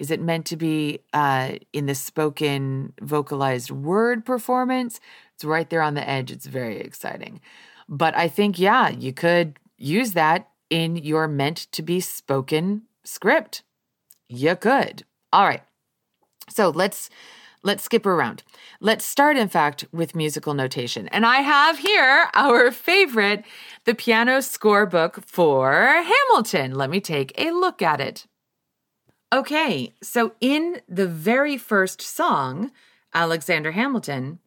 Is 0.00 0.10
it 0.10 0.18
meant 0.18 0.46
to 0.46 0.56
be 0.56 1.00
uh, 1.12 1.52
in 1.74 1.84
the 1.84 1.94
spoken, 1.94 2.94
vocalized 3.02 3.70
word 3.70 4.24
performance? 4.24 4.98
It's 5.34 5.44
right 5.44 5.68
there 5.68 5.82
on 5.82 5.92
the 5.92 6.08
edge. 6.08 6.32
It's 6.32 6.46
very 6.46 6.80
exciting. 6.80 7.42
But 7.86 8.16
I 8.16 8.26
think, 8.26 8.58
yeah, 8.58 8.88
you 8.88 9.12
could 9.12 9.58
use 9.76 10.12
that 10.12 10.48
in 10.70 10.96
your 10.96 11.28
meant 11.28 11.70
to 11.72 11.82
be 11.82 12.00
spoken 12.00 12.84
script. 13.04 13.62
You 14.26 14.56
could. 14.56 15.04
All 15.34 15.44
right. 15.44 15.62
So 16.48 16.70
let's 16.70 17.10
let's 17.62 17.82
skip 17.82 18.06
around. 18.06 18.42
Let's 18.80 19.04
start, 19.04 19.36
in 19.36 19.48
fact, 19.48 19.84
with 19.92 20.14
musical 20.14 20.54
notation. 20.54 21.08
And 21.08 21.26
I 21.26 21.42
have 21.42 21.78
here 21.78 22.28
our 22.32 22.70
favorite, 22.70 23.44
the 23.84 23.94
piano 23.94 24.40
score 24.40 24.86
book 24.86 25.20
for 25.26 25.72
Hamilton. 25.72 26.74
Let 26.74 26.88
me 26.88 27.00
take 27.00 27.34
a 27.36 27.50
look 27.50 27.82
at 27.82 28.00
it. 28.00 28.26
Okay, 29.32 29.92
so 30.02 30.32
in 30.40 30.80
the 30.88 31.06
very 31.06 31.56
first 31.56 32.02
song, 32.02 32.72
Alexander 33.14 33.70
Hamilton, 33.70 34.40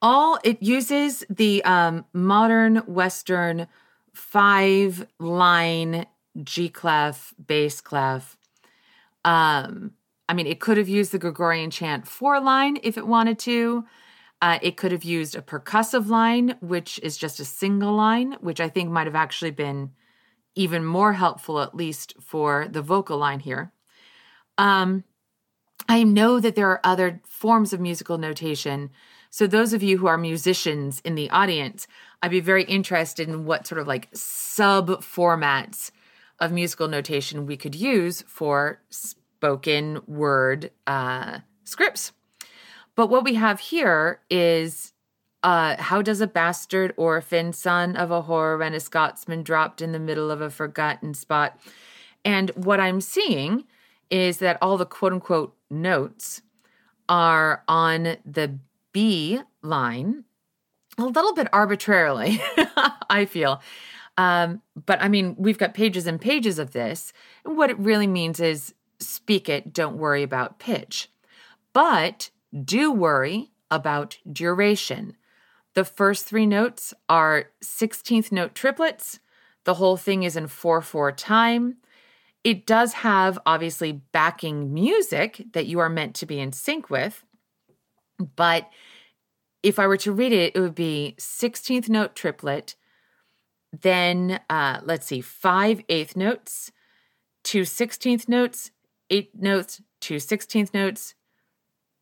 all 0.00 0.38
it 0.44 0.62
uses 0.62 1.24
the 1.28 1.62
um, 1.64 2.04
modern 2.12 2.76
Western 2.86 3.66
five 4.14 5.06
line 5.18 6.06
G 6.44 6.68
clef, 6.68 7.34
bass 7.44 7.80
clef. 7.80 8.38
Um, 9.24 9.92
I 10.28 10.34
mean, 10.34 10.46
it 10.46 10.60
could 10.60 10.76
have 10.76 10.88
used 10.88 11.10
the 11.10 11.18
Gregorian 11.18 11.72
chant 11.72 12.06
four 12.06 12.40
line 12.40 12.78
if 12.84 12.96
it 12.96 13.08
wanted 13.08 13.40
to. 13.40 13.84
Uh, 14.40 14.60
it 14.62 14.76
could 14.76 14.92
have 14.92 15.04
used 15.04 15.34
a 15.34 15.42
percussive 15.42 16.06
line, 16.06 16.54
which 16.60 17.00
is 17.02 17.16
just 17.16 17.40
a 17.40 17.44
single 17.44 17.92
line, 17.92 18.36
which 18.40 18.60
I 18.60 18.68
think 18.68 18.88
might 18.90 19.08
have 19.08 19.16
actually 19.16 19.50
been 19.50 19.90
even 20.54 20.84
more 20.84 21.14
helpful, 21.14 21.60
at 21.60 21.74
least 21.74 22.14
for 22.20 22.68
the 22.70 22.82
vocal 22.82 23.18
line 23.18 23.40
here. 23.40 23.72
Um, 24.60 25.04
I 25.88 26.02
know 26.02 26.38
that 26.38 26.54
there 26.54 26.68
are 26.68 26.80
other 26.84 27.22
forms 27.24 27.72
of 27.72 27.80
musical 27.80 28.18
notation. 28.18 28.90
So, 29.30 29.46
those 29.46 29.72
of 29.72 29.82
you 29.82 29.96
who 29.96 30.06
are 30.06 30.18
musicians 30.18 31.00
in 31.02 31.14
the 31.14 31.30
audience, 31.30 31.86
I'd 32.22 32.30
be 32.30 32.40
very 32.40 32.64
interested 32.64 33.26
in 33.26 33.46
what 33.46 33.66
sort 33.66 33.80
of 33.80 33.88
like 33.88 34.08
sub 34.12 34.88
formats 35.02 35.90
of 36.38 36.52
musical 36.52 36.88
notation 36.88 37.46
we 37.46 37.56
could 37.56 37.74
use 37.74 38.22
for 38.28 38.82
spoken 38.90 40.02
word 40.06 40.70
uh, 40.86 41.38
scripts. 41.64 42.12
But 42.94 43.06
what 43.06 43.24
we 43.24 43.34
have 43.34 43.60
here 43.60 44.20
is 44.28 44.92
uh, 45.42 45.80
how 45.80 46.02
does 46.02 46.20
a 46.20 46.26
bastard 46.26 46.92
orphan, 46.98 47.54
son 47.54 47.96
of 47.96 48.10
a 48.10 48.24
whore 48.24 48.64
and 48.64 48.74
a 48.74 48.80
Scotsman, 48.80 49.42
dropped 49.42 49.80
in 49.80 49.92
the 49.92 49.98
middle 49.98 50.30
of 50.30 50.42
a 50.42 50.50
forgotten 50.50 51.14
spot? 51.14 51.58
And 52.26 52.50
what 52.50 52.78
I'm 52.78 53.00
seeing 53.00 53.64
is 54.10 54.38
that 54.38 54.58
all 54.60 54.76
the 54.76 54.86
quote 54.86 55.12
unquote 55.12 55.56
notes 55.70 56.42
are 57.08 57.62
on 57.68 58.16
the 58.24 58.58
B 58.92 59.40
line 59.62 60.24
a 60.98 61.04
little 61.06 61.34
bit 61.34 61.48
arbitrarily, 61.52 62.40
I 63.10 63.24
feel. 63.24 63.60
Um, 64.16 64.62
but 64.86 65.00
I 65.00 65.08
mean, 65.08 65.34
we've 65.38 65.58
got 65.58 65.74
pages 65.74 66.06
and 66.06 66.20
pages 66.20 66.58
of 66.58 66.72
this. 66.72 67.12
And 67.44 67.56
what 67.56 67.70
it 67.70 67.78
really 67.78 68.06
means 68.06 68.40
is 68.40 68.74
speak 68.98 69.48
it, 69.48 69.72
don't 69.72 69.96
worry 69.96 70.22
about 70.22 70.58
pitch. 70.58 71.10
But 71.72 72.30
do 72.64 72.92
worry 72.92 73.50
about 73.70 74.18
duration. 74.30 75.16
The 75.74 75.84
first 75.84 76.26
three 76.26 76.46
notes 76.46 76.92
are 77.08 77.46
16th 77.64 78.32
note 78.32 78.54
triplets. 78.54 79.20
The 79.64 79.74
whole 79.74 79.96
thing 79.96 80.24
is 80.24 80.36
in 80.36 80.48
4 80.48 80.82
4 80.82 81.12
time. 81.12 81.76
It 82.42 82.66
does 82.66 82.94
have 82.94 83.38
obviously 83.44 83.92
backing 83.92 84.72
music 84.72 85.44
that 85.52 85.66
you 85.66 85.78
are 85.78 85.90
meant 85.90 86.14
to 86.16 86.26
be 86.26 86.40
in 86.40 86.52
sync 86.52 86.88
with, 86.88 87.24
but 88.36 88.68
if 89.62 89.78
I 89.78 89.86
were 89.86 89.98
to 89.98 90.12
read 90.12 90.32
it, 90.32 90.52
it 90.54 90.60
would 90.60 90.74
be 90.74 91.14
16th 91.18 91.88
note 91.88 92.14
triplet, 92.14 92.76
then 93.78 94.40
uh, 94.48 94.80
let's 94.82 95.06
see, 95.06 95.20
five 95.20 95.82
eighth 95.88 96.16
notes, 96.16 96.72
two 97.44 97.62
16th 97.62 98.28
notes, 98.28 98.70
eight 99.10 99.30
notes, 99.34 99.82
two 100.00 100.16
16th 100.16 100.72
notes, 100.72 101.14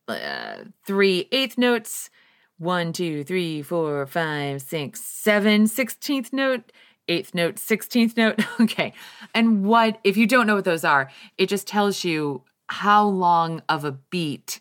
uh, 0.06 0.64
three 0.86 1.28
eighth 1.32 1.58
notes, 1.58 2.10
one, 2.58 2.92
two, 2.92 3.22
three, 3.24 3.62
four, 3.62 4.06
five, 4.06 4.62
six, 4.62 5.00
seven 5.00 5.64
16th 5.64 6.32
note, 6.32 6.72
eighth 7.08 7.34
note, 7.34 7.56
16th 7.56 8.16
note. 8.16 8.40
Okay. 8.60 8.92
And 9.34 9.64
what, 9.64 9.98
if 10.04 10.16
you 10.16 10.26
don't 10.26 10.46
know 10.46 10.56
what 10.56 10.64
those 10.64 10.84
are, 10.84 11.10
it 11.36 11.48
just 11.48 11.66
tells 11.66 12.04
you 12.04 12.42
how 12.68 13.04
long 13.06 13.62
of 13.68 13.84
a 13.84 13.92
beat 13.92 14.60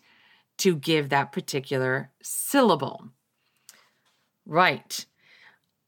to 0.58 0.74
give 0.74 1.08
that 1.08 1.32
particular 1.32 2.10
syllable. 2.22 3.08
Right. 4.46 5.04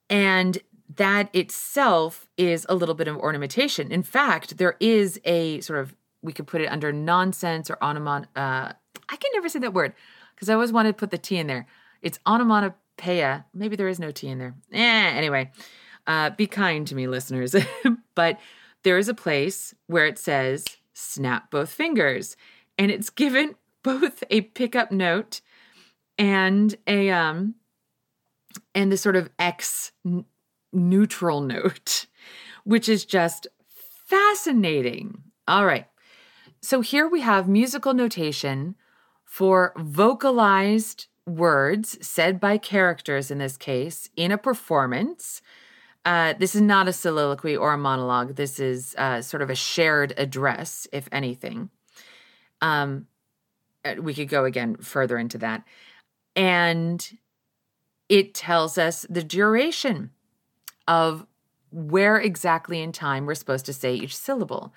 And 0.09 0.59
that 0.97 1.35
itself 1.35 2.27
is 2.37 2.67
a 2.69 2.75
little 2.75 2.95
bit 2.95 3.09
of 3.09 3.17
ornamentation. 3.17 3.93
In 3.93 4.03
fact, 4.03 4.59
there 4.59 4.77
is 4.81 5.21
a 5.25 5.61
sort 5.61 5.79
of, 5.79 5.95
we 6.23 6.33
could 6.33 6.47
put 6.47 6.61
it 6.61 6.67
under 6.67 6.93
nonsense 6.93 7.71
or 7.71 7.77
onomon. 7.77 8.27
Uh, 8.37 8.73
I 9.09 9.17
can 9.17 9.31
never 9.35 9.49
say 9.49 9.61
that 9.61 9.73
word 9.73 9.95
because 10.35 10.49
I 10.49 10.55
always 10.55 10.73
wanted 10.73 10.93
to 10.93 10.99
put 10.99 11.11
the 11.11 11.19
T 11.19 11.37
in 11.37 11.47
there. 11.47 11.67
It's 12.03 12.19
onomatopoeia. 12.27 13.47
Maybe 13.55 13.77
there 13.77 13.89
is 13.89 14.01
no 14.01 14.11
T 14.11 14.29
in 14.29 14.39
there. 14.39 14.55
Eh, 14.73 14.79
anyway, 14.79 15.51
uh, 16.07 16.31
be 16.31 16.47
kind 16.47 16.87
to 16.87 16.95
me, 16.95 17.07
listeners. 17.07 17.55
but 18.15 18.39
there 18.83 18.99
is 18.99 19.09
a 19.09 19.15
place 19.15 19.75
where 19.87 20.07
it 20.07 20.19
says 20.19 20.65
snap 20.93 21.51
both 21.51 21.71
fingers, 21.71 22.37
and 22.79 22.91
it's 22.91 23.11
given 23.11 23.55
both 23.83 24.23
a 24.31 24.43
pickup 24.43 24.93
note 24.93 25.41
and 26.19 26.75
a 26.87 27.11
um 27.11 27.55
and 28.75 28.93
the 28.93 28.97
sort 28.97 29.17
of 29.17 29.31
X 29.39 29.93
n- 30.05 30.25
neutral 30.73 31.41
note, 31.41 32.07
which 32.65 32.89
is 32.89 33.05
just 33.05 33.47
fascinating. 34.07 35.23
All 35.49 35.65
right. 35.65 35.87
So 36.63 36.81
here 36.83 37.09
we 37.09 37.23
have 37.23 37.49
musical 37.49 37.95
notation 37.95 38.75
for 39.25 39.73
vocalized 39.79 41.07
words 41.27 41.97
said 42.07 42.41
by 42.41 42.59
characters 42.59 43.31
in 43.31 43.39
this 43.39 43.57
case 43.57 44.11
in 44.17 44.31
a 44.33 44.39
performance. 44.39 45.41
Uh, 46.05 46.35
this 46.39 46.55
is 46.55 46.61
not 46.61 46.89
a 46.89 46.93
soliloquy 46.93 47.57
or 47.57 47.73
a 47.73 47.79
monologue. 47.79 48.37
This 48.37 48.59
is 48.59 48.95
uh, 48.97 49.21
sort 49.21 49.43
of 49.43 49.51
a 49.51 49.55
shared 49.55 50.15
address, 50.17 50.87
if 50.93 51.09
anything. 51.13 51.71
Um, 52.61 53.07
uh, 53.85 53.95
we 54.01 54.15
could 54.15 54.29
go 54.29 54.45
again 54.45 54.77
further 54.77 55.19
into 55.19 55.39
that. 55.39 55.65
And 56.37 57.19
it 58.09 58.35
tells 58.35 58.79
us 58.79 59.07
the 59.09 59.23
duration 59.23 60.11
of 60.89 61.27
where 61.71 62.19
exactly 62.19 62.81
in 62.81 62.93
time 62.93 63.27
we're 63.27 63.35
supposed 63.35 63.67
to 63.67 63.73
say 63.73 63.95
each 63.95 64.17
syllable. 64.17 64.75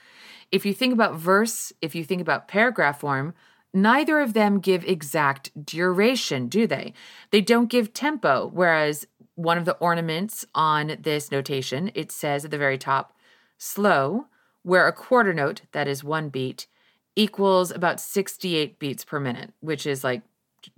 If 0.52 0.66
you 0.66 0.74
think 0.74 0.94
about 0.94 1.16
verse, 1.16 1.74
if 1.82 1.96
you 1.96 2.04
think 2.04 2.22
about 2.22 2.48
paragraph 2.48 3.00
form, 3.00 3.34
neither 3.74 4.20
of 4.20 4.34
them 4.34 4.60
give 4.60 4.86
exact 4.86 5.66
duration, 5.66 6.48
do 6.48 6.68
they? 6.68 6.94
They 7.32 7.42
don't 7.42 7.70
give 7.70 7.94
tempo, 7.94 8.52
whereas 8.54 9.08
one 9.36 9.58
of 9.58 9.66
the 9.66 9.78
ornaments 9.78 10.46
on 10.54 10.98
this 11.00 11.32
notation, 11.32 11.92
it 11.96 12.12
says 12.12 12.46
at 12.46 12.52
the 12.52 12.58
very 12.58 12.78
top, 12.78 13.16
slow, 13.58 14.28
where 14.64 14.88
a 14.88 14.94
quarter 14.94 15.34
note, 15.34 15.62
that 15.72 15.88
is 15.88 16.04
one 16.04 16.30
beat, 16.30 16.68
equals 17.16 17.72
about 17.72 18.00
68 18.00 18.80
beats 18.80 19.06
per 19.06 19.20
minute, 19.20 19.54
which 19.60 19.86
is 19.86 20.04
like 20.04 20.22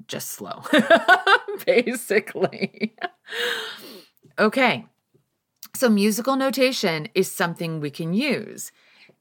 just 0.07 0.31
slow, 0.31 0.63
basically. 1.65 2.95
okay. 4.39 4.85
So, 5.75 5.89
musical 5.89 6.37
notation 6.37 7.09
is 7.13 7.29
something 7.29 7.79
we 7.79 7.89
can 7.89 8.13
use. 8.13 8.71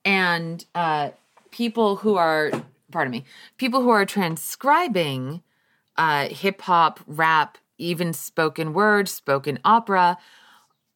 And 0.05 0.65
uh, 0.75 1.11
people 1.51 1.97
who 1.97 2.17
are, 2.17 2.53
pardon 2.93 3.11
me, 3.11 3.25
people 3.59 3.83
who 3.83 3.91
are 3.91 4.07
transcribing 4.07 5.43
uh, 5.97 6.29
hip 6.29 6.61
hop, 6.63 7.01
rap, 7.07 7.59
even 7.79 8.13
spoken 8.13 8.73
word, 8.73 9.09
spoken 9.09 9.59
opera, 9.65 10.19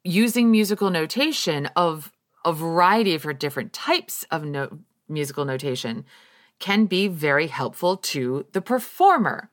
using 0.04 0.50
musical 0.50 0.90
notation 0.90 1.66
of 1.76 2.12
a 2.44 2.52
variety 2.52 3.14
of 3.14 3.38
different 3.38 3.72
types 3.72 4.24
of 4.30 4.44
no- 4.44 4.78
musical 5.08 5.44
notation 5.44 6.04
can 6.58 6.86
be 6.86 7.08
very 7.08 7.46
helpful 7.46 7.96
to 7.96 8.46
the 8.52 8.60
performer. 8.60 9.50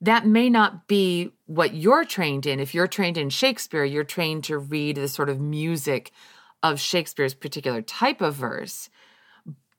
That 0.00 0.26
may 0.26 0.48
not 0.48 0.86
be 0.86 1.32
what 1.46 1.74
you're 1.74 2.04
trained 2.04 2.46
in. 2.46 2.60
If 2.60 2.74
you're 2.74 2.86
trained 2.86 3.18
in 3.18 3.30
Shakespeare, 3.30 3.84
you're 3.84 4.04
trained 4.04 4.44
to 4.44 4.58
read 4.58 4.96
the 4.96 5.08
sort 5.08 5.28
of 5.28 5.40
music 5.40 6.12
of 6.62 6.80
Shakespeare's 6.80 7.34
particular 7.34 7.82
type 7.82 8.20
of 8.20 8.34
verse. 8.34 8.88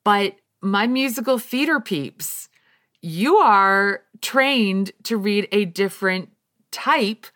But 0.04 0.36
my 0.60 0.86
musical 0.86 1.38
theater 1.38 1.80
peeps, 1.80 2.48
you 3.00 3.36
are 3.36 4.02
trained 4.20 4.92
to 5.04 5.16
read 5.16 5.48
a 5.52 5.64
different 5.64 6.30
type 6.70 7.26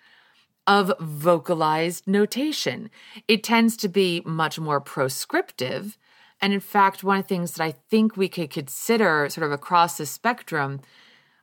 of 0.67 0.93
vocalized 1.01 2.07
notation. 2.07 2.91
It 3.29 3.43
tends 3.43 3.77
to 3.79 3.89
be 3.89 4.23
much 4.25 4.59
more 4.59 4.81
proscriptive 4.81 5.99
and 6.45 6.53
in 6.53 6.61
fact, 6.61 7.03
one 7.03 7.19
of 7.19 7.25
the 7.25 7.29
things 7.29 7.53
that 7.53 7.65
I 7.65 7.73
think 7.73 8.19
we 8.19 8.29
could 8.29 8.51
consider 8.51 9.29
sort 9.31 9.47
of 9.47 9.53
across 9.53 9.97
the 9.97 10.05
spectrum, 10.05 10.83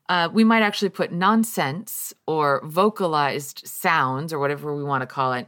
uh, 0.10 0.30
we 0.32 0.44
might 0.44 0.62
actually 0.62 0.90
put 0.90 1.12
nonsense 1.12 2.14
or 2.28 2.62
vocalized 2.66 3.66
sounds 3.66 4.32
or 4.32 4.38
whatever 4.38 4.76
we 4.76 4.84
want 4.84 5.02
to 5.02 5.08
call 5.08 5.34
it 5.34 5.48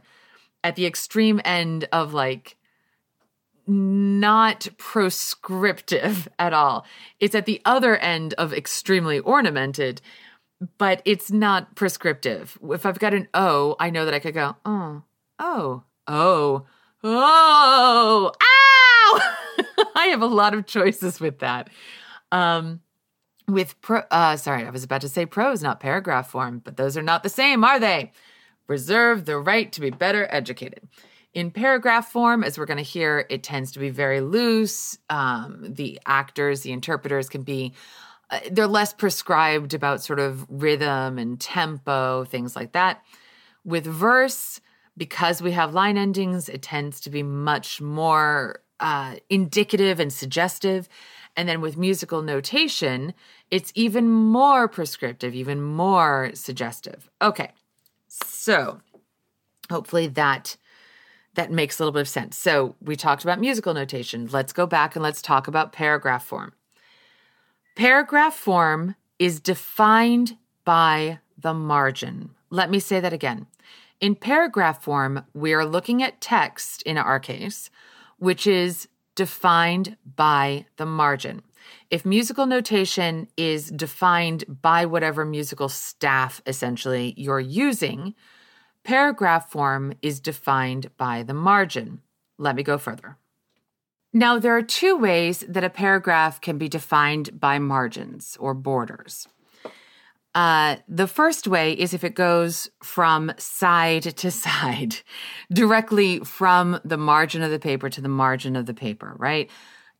at 0.64 0.74
the 0.74 0.86
extreme 0.86 1.40
end 1.44 1.86
of 1.92 2.12
like 2.12 2.56
not 3.68 4.66
proscriptive 4.76 6.26
at 6.40 6.52
all. 6.52 6.84
It's 7.20 7.36
at 7.36 7.46
the 7.46 7.62
other 7.64 7.96
end 7.96 8.34
of 8.34 8.52
extremely 8.52 9.20
ornamented, 9.20 10.00
but 10.78 11.02
it's 11.04 11.30
not 11.30 11.74
prescriptive. 11.74 12.58
If 12.62 12.86
I've 12.86 12.98
got 12.98 13.14
an 13.14 13.28
O, 13.34 13.76
I 13.78 13.90
know 13.90 14.04
that 14.04 14.14
I 14.14 14.18
could 14.18 14.34
go, 14.34 14.56
oh, 14.64 15.02
oh, 15.38 15.82
oh, 16.06 16.66
oh, 17.02 18.32
ow! 18.42 19.20
I 19.94 20.06
have 20.06 20.22
a 20.22 20.26
lot 20.26 20.54
of 20.54 20.66
choices 20.66 21.20
with 21.20 21.38
that. 21.40 21.70
Um, 22.32 22.80
with 23.46 23.80
pro, 23.80 24.02
uh, 24.10 24.36
sorry, 24.36 24.66
I 24.66 24.70
was 24.70 24.84
about 24.84 25.02
to 25.02 25.08
say 25.08 25.26
prose, 25.26 25.62
not 25.62 25.80
paragraph 25.80 26.30
form, 26.30 26.60
but 26.64 26.76
those 26.76 26.96
are 26.96 27.02
not 27.02 27.22
the 27.22 27.28
same, 27.28 27.64
are 27.64 27.78
they? 27.78 28.12
Reserve 28.66 29.26
the 29.26 29.38
right 29.38 29.70
to 29.72 29.80
be 29.80 29.90
better 29.90 30.26
educated. 30.30 30.88
In 31.34 31.50
paragraph 31.50 32.10
form, 32.10 32.44
as 32.44 32.56
we're 32.56 32.64
going 32.64 32.78
to 32.78 32.82
hear, 32.84 33.26
it 33.28 33.42
tends 33.42 33.72
to 33.72 33.80
be 33.80 33.90
very 33.90 34.20
loose. 34.20 34.96
Um, 35.10 35.66
the 35.68 36.00
actors, 36.06 36.62
the 36.62 36.72
interpreters 36.72 37.28
can 37.28 37.42
be, 37.42 37.74
they're 38.50 38.66
less 38.66 38.92
prescribed 38.92 39.74
about 39.74 40.02
sort 40.02 40.20
of 40.20 40.46
rhythm 40.48 41.18
and 41.18 41.40
tempo, 41.40 42.24
things 42.24 42.56
like 42.56 42.72
that. 42.72 43.02
With 43.64 43.84
verse, 43.84 44.60
because 44.96 45.42
we 45.42 45.52
have 45.52 45.74
line 45.74 45.96
endings, 45.96 46.48
it 46.48 46.62
tends 46.62 47.00
to 47.00 47.10
be 47.10 47.22
much 47.22 47.80
more 47.80 48.60
uh, 48.80 49.16
indicative 49.30 50.00
and 50.00 50.12
suggestive. 50.12 50.88
And 51.36 51.48
then 51.48 51.60
with 51.60 51.76
musical 51.76 52.22
notation, 52.22 53.14
it's 53.50 53.72
even 53.74 54.08
more 54.08 54.68
prescriptive, 54.68 55.34
even 55.34 55.60
more 55.62 56.30
suggestive. 56.34 57.10
Okay. 57.20 57.50
So 58.08 58.80
hopefully 59.70 60.06
that 60.08 60.56
that 61.34 61.50
makes 61.50 61.78
a 61.78 61.82
little 61.82 61.92
bit 61.92 62.02
of 62.02 62.08
sense. 62.08 62.36
So 62.36 62.76
we 62.80 62.94
talked 62.94 63.24
about 63.24 63.40
musical 63.40 63.74
notation. 63.74 64.28
Let's 64.30 64.52
go 64.52 64.66
back 64.66 64.94
and 64.94 65.02
let's 65.02 65.20
talk 65.20 65.48
about 65.48 65.72
paragraph 65.72 66.24
form. 66.24 66.52
Paragraph 67.76 68.34
form 68.34 68.94
is 69.18 69.40
defined 69.40 70.36
by 70.64 71.18
the 71.36 71.52
margin. 71.52 72.30
Let 72.48 72.70
me 72.70 72.78
say 72.78 73.00
that 73.00 73.12
again. 73.12 73.48
In 74.00 74.14
paragraph 74.14 74.80
form, 74.84 75.24
we 75.34 75.52
are 75.54 75.66
looking 75.66 76.00
at 76.00 76.20
text 76.20 76.82
in 76.82 76.96
our 76.96 77.18
case, 77.18 77.70
which 78.18 78.46
is 78.46 78.86
defined 79.16 79.96
by 80.04 80.66
the 80.76 80.86
margin. 80.86 81.42
If 81.90 82.04
musical 82.04 82.46
notation 82.46 83.26
is 83.36 83.70
defined 83.70 84.44
by 84.62 84.86
whatever 84.86 85.24
musical 85.24 85.68
staff 85.68 86.40
essentially 86.46 87.12
you're 87.16 87.40
using, 87.40 88.14
paragraph 88.84 89.50
form 89.50 89.94
is 90.00 90.20
defined 90.20 90.96
by 90.96 91.24
the 91.24 91.34
margin. 91.34 92.02
Let 92.38 92.54
me 92.54 92.62
go 92.62 92.78
further. 92.78 93.16
Now, 94.16 94.38
there 94.38 94.56
are 94.56 94.62
two 94.62 94.96
ways 94.96 95.44
that 95.48 95.64
a 95.64 95.68
paragraph 95.68 96.40
can 96.40 96.56
be 96.56 96.68
defined 96.68 97.40
by 97.40 97.58
margins 97.58 98.36
or 98.38 98.54
borders. 98.54 99.26
Uh, 100.36 100.76
the 100.88 101.08
first 101.08 101.48
way 101.48 101.72
is 101.72 101.92
if 101.92 102.04
it 102.04 102.14
goes 102.14 102.70
from 102.80 103.32
side 103.38 104.02
to 104.02 104.30
side, 104.46 104.98
directly 105.52 106.20
from 106.20 106.80
the 106.84 106.96
margin 106.96 107.42
of 107.42 107.50
the 107.50 107.58
paper 107.58 107.90
to 107.90 108.00
the 108.00 108.08
margin 108.08 108.54
of 108.54 108.66
the 108.66 108.74
paper, 108.74 109.16
right? 109.18 109.50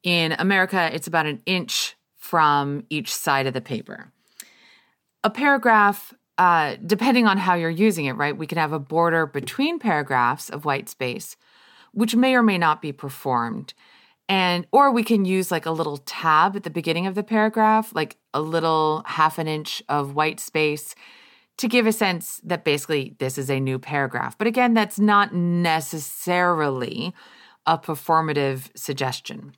In 0.05 0.31
America, 0.39 0.91
it's 0.93 1.09
about 1.09 1.27
an 1.27 1.43
inch 1.45 1.97
from 2.17 2.85
each 2.91 3.13
side 3.13 3.49
of 3.49 3.53
the 3.53 3.61
paper. 3.61 4.13
A 5.25 5.31
paragraph, 5.31 6.15
uh, 6.39 6.77
depending 6.87 7.27
on 7.27 7.37
how 7.37 7.55
you're 7.55 7.69
using 7.69 8.05
it, 8.05 8.13
right? 8.13 8.37
We 8.37 8.47
can 8.47 8.59
have 8.59 8.73
a 8.73 8.79
border 8.79 9.27
between 9.27 9.81
paragraphs 9.81 10.51
of 10.51 10.65
white 10.65 10.89
space, 10.89 11.37
which 11.93 12.15
may 12.15 12.37
or 12.37 12.43
may 12.43 12.59
not 12.59 12.81
be 12.81 12.93
performed 12.93 13.75
and 14.29 14.67
or 14.73 14.91
we 14.91 15.03
can 15.03 15.25
use 15.25 15.51
like 15.51 15.67
a 15.67 15.71
little 15.71 15.99
tab 15.99 16.57
at 16.57 16.63
the 16.63 16.71
beginning 16.71 17.07
of 17.07 17.15
the 17.15 17.23
paragraph 17.23 17.95
like 17.95 18.17
a 18.33 18.41
little 18.41 19.03
half 19.07 19.39
an 19.39 19.49
inch 19.49 19.83
of 19.89 20.15
white 20.15 20.41
space 20.41 20.95
to 21.57 21.69
give 21.69 21.87
a 21.87 21.93
sense 21.93 22.41
that 22.45 22.65
basically 22.65 23.15
this 23.19 23.39
is 23.39 23.49
a 23.49 23.61
new 23.61 23.79
paragraph. 23.79 24.37
But 24.37 24.47
again 24.47 24.75
that's 24.75 24.99
not 24.99 25.35
necessarily 25.35 27.15
a 27.67 27.79
performative 27.79 28.71
suggestion. 28.77 29.53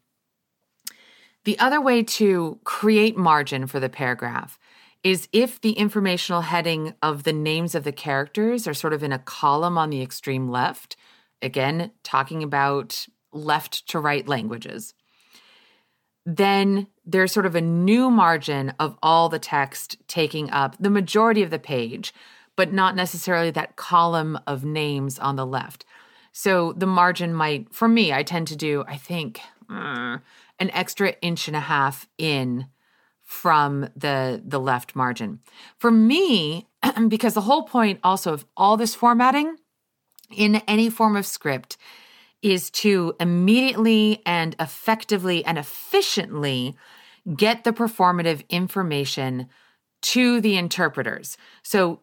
The 1.44 1.58
other 1.58 1.80
way 1.80 2.02
to 2.02 2.58
create 2.64 3.16
margin 3.16 3.66
for 3.66 3.80
the 3.80 3.88
paragraph 3.88 4.58
is 5.04 5.28
if 5.32 5.60
the 5.60 5.72
informational 5.72 6.40
heading 6.40 6.94
of 7.02 7.22
the 7.22 7.32
names 7.32 7.76
of 7.76 7.84
the 7.84 7.92
characters 7.92 8.66
are 8.66 8.74
sort 8.74 8.92
of 8.92 9.04
in 9.04 9.12
a 9.12 9.18
column 9.20 9.78
on 9.78 9.90
the 9.90 10.02
extreme 10.02 10.48
left 10.48 10.96
again 11.42 11.92
talking 12.02 12.42
about 12.42 13.06
left 13.36 13.88
to 13.88 13.98
right 13.98 14.26
languages. 14.26 14.94
Then 16.24 16.88
there's 17.04 17.32
sort 17.32 17.46
of 17.46 17.54
a 17.54 17.60
new 17.60 18.10
margin 18.10 18.74
of 18.80 18.98
all 19.02 19.28
the 19.28 19.38
text 19.38 19.96
taking 20.08 20.50
up 20.50 20.76
the 20.80 20.90
majority 20.90 21.42
of 21.42 21.50
the 21.50 21.58
page, 21.58 22.12
but 22.56 22.72
not 22.72 22.96
necessarily 22.96 23.50
that 23.52 23.76
column 23.76 24.38
of 24.46 24.64
names 24.64 25.18
on 25.18 25.36
the 25.36 25.46
left. 25.46 25.84
So 26.32 26.72
the 26.72 26.86
margin 26.86 27.32
might, 27.32 27.72
for 27.72 27.86
me, 27.88 28.12
I 28.12 28.22
tend 28.22 28.48
to 28.48 28.56
do, 28.56 28.84
I 28.88 28.96
think, 28.96 29.40
uh, 29.70 30.18
an 30.58 30.70
extra 30.72 31.14
inch 31.22 31.46
and 31.46 31.56
a 31.56 31.60
half 31.60 32.08
in 32.18 32.66
from 33.22 33.88
the 33.96 34.40
the 34.44 34.60
left 34.60 34.94
margin. 34.94 35.40
For 35.78 35.90
me, 35.90 36.68
because 37.08 37.34
the 37.34 37.40
whole 37.42 37.64
point 37.64 38.00
also 38.02 38.32
of 38.32 38.46
all 38.56 38.76
this 38.76 38.94
formatting 38.94 39.56
in 40.30 40.56
any 40.68 40.90
form 40.90 41.16
of 41.16 41.26
script 41.26 41.76
is 42.42 42.70
to 42.70 43.14
immediately 43.18 44.22
and 44.26 44.54
effectively 44.60 45.44
and 45.44 45.58
efficiently 45.58 46.76
get 47.34 47.64
the 47.64 47.72
performative 47.72 48.48
information 48.48 49.48
to 50.02 50.40
the 50.40 50.56
interpreters. 50.56 51.36
So 51.62 52.00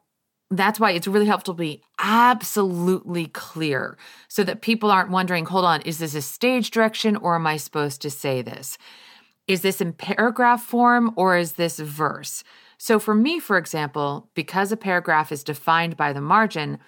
that's 0.50 0.80
why 0.80 0.92
it's 0.92 1.08
really 1.08 1.26
helpful 1.26 1.54
to 1.54 1.60
be 1.60 1.82
absolutely 2.00 3.28
clear 3.28 3.98
so 4.28 4.44
that 4.44 4.62
people 4.62 4.92
aren't 4.92 5.10
wondering, 5.10 5.46
hold 5.46 5.66
on, 5.66 5.82
is 5.82 6.00
this 6.00 6.16
a 6.16 6.22
stage 6.22 6.72
direction 6.72 7.16
or 7.16 7.36
am 7.36 7.48
I 7.48 7.58
supposed 7.58 8.02
to 8.02 8.10
say 8.10 8.42
this? 8.42 8.78
Is 9.48 9.62
this 9.62 9.82
in 9.82 9.94
paragraph 9.94 10.64
form 10.64 11.14
or 11.16 11.38
is 11.38 11.54
this 11.54 11.80
verse? 11.80 12.44
So 12.78 13.00
for 13.00 13.16
me, 13.16 13.40
for 13.40 13.58
example, 13.58 14.30
because 14.36 14.72
a 14.72 14.78
paragraph 14.78 15.32
is 15.32 15.44
defined 15.44 15.96
by 15.96 16.14
the 16.14 16.22
margin, 16.22 16.80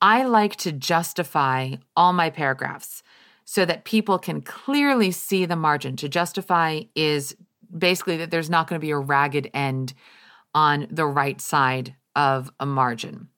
I 0.00 0.24
like 0.24 0.56
to 0.56 0.72
justify 0.72 1.76
all 1.96 2.12
my 2.12 2.30
paragraphs 2.30 3.02
so 3.44 3.64
that 3.64 3.84
people 3.84 4.18
can 4.18 4.42
clearly 4.42 5.10
see 5.10 5.44
the 5.44 5.56
margin. 5.56 5.96
To 5.96 6.08
justify 6.08 6.82
is 6.94 7.36
basically 7.76 8.16
that 8.18 8.30
there's 8.30 8.50
not 8.50 8.68
going 8.68 8.80
to 8.80 8.86
be 8.86 8.90
a 8.90 8.98
ragged 8.98 9.50
end 9.54 9.94
on 10.54 10.86
the 10.90 11.06
right 11.06 11.40
side 11.40 11.94
of 12.14 12.50
a 12.60 12.66
margin. 12.66 13.28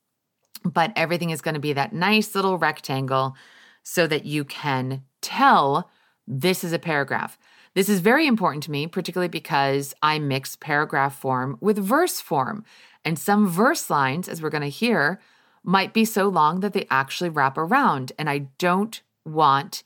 But 0.65 0.93
everything 0.97 1.31
is 1.31 1.41
going 1.41 1.55
to 1.55 1.61
be 1.61 1.73
that 1.73 1.93
nice 1.93 2.35
little 2.35 2.59
rectangle 2.59 3.35
so 3.83 4.07
that 4.07 4.27
you 4.27 4.45
can 4.45 5.03
tell 5.23 5.91
this 6.27 6.65
is 6.65 6.73
a 6.73 6.79
paragraph. 6.79 7.39
This 7.75 7.89
is 7.89 8.01
very 8.01 8.27
important 8.27 8.65
to 8.65 8.71
me, 8.71 8.87
particularly 8.87 9.29
because 9.29 9.95
I 10.03 10.19
mix 10.19 10.57
paragraph 10.57 11.19
form 11.19 11.57
with 11.61 11.79
verse 11.79 12.21
form. 12.21 12.65
And 13.05 13.19
some 13.19 13.49
verse 13.49 13.89
lines, 13.89 14.29
as 14.29 14.43
we're 14.43 14.51
going 14.51 14.63
to 14.63 14.69
hear, 14.69 15.21
might 15.63 15.93
be 15.93 16.05
so 16.05 16.29
long 16.29 16.61
that 16.61 16.73
they 16.73 16.87
actually 16.91 17.31
wrap 17.31 17.59
around. 17.59 18.13
And 18.19 18.29
I 18.31 18.49
don't 18.59 19.01
want 19.25 19.83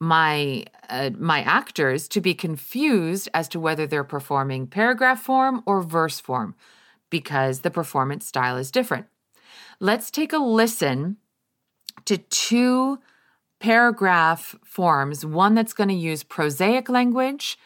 my 0.00 0.64
uh, 0.88 1.10
my 1.18 1.42
actors 1.42 2.06
to 2.08 2.20
be 2.20 2.34
confused 2.34 3.28
as 3.34 3.48
to 3.48 3.60
whether 3.60 3.86
they're 3.86 4.04
performing 4.04 4.66
paragraph 4.66 5.20
form 5.20 5.62
or 5.66 5.82
verse 5.82 6.20
form 6.20 6.54
because 7.10 7.60
the 7.60 7.70
performance 7.70 8.26
style 8.26 8.56
is 8.56 8.70
different. 8.70 9.06
Let's 9.80 10.10
take 10.10 10.32
a 10.32 10.38
listen 10.38 11.16
to 12.04 12.18
two 12.18 12.98
paragraph 13.60 14.54
forms, 14.64 15.26
one 15.26 15.54
that's 15.54 15.72
going 15.72 15.88
to 15.88 15.94
use 15.94 16.22
prosaic 16.22 16.88
language, 16.88 17.58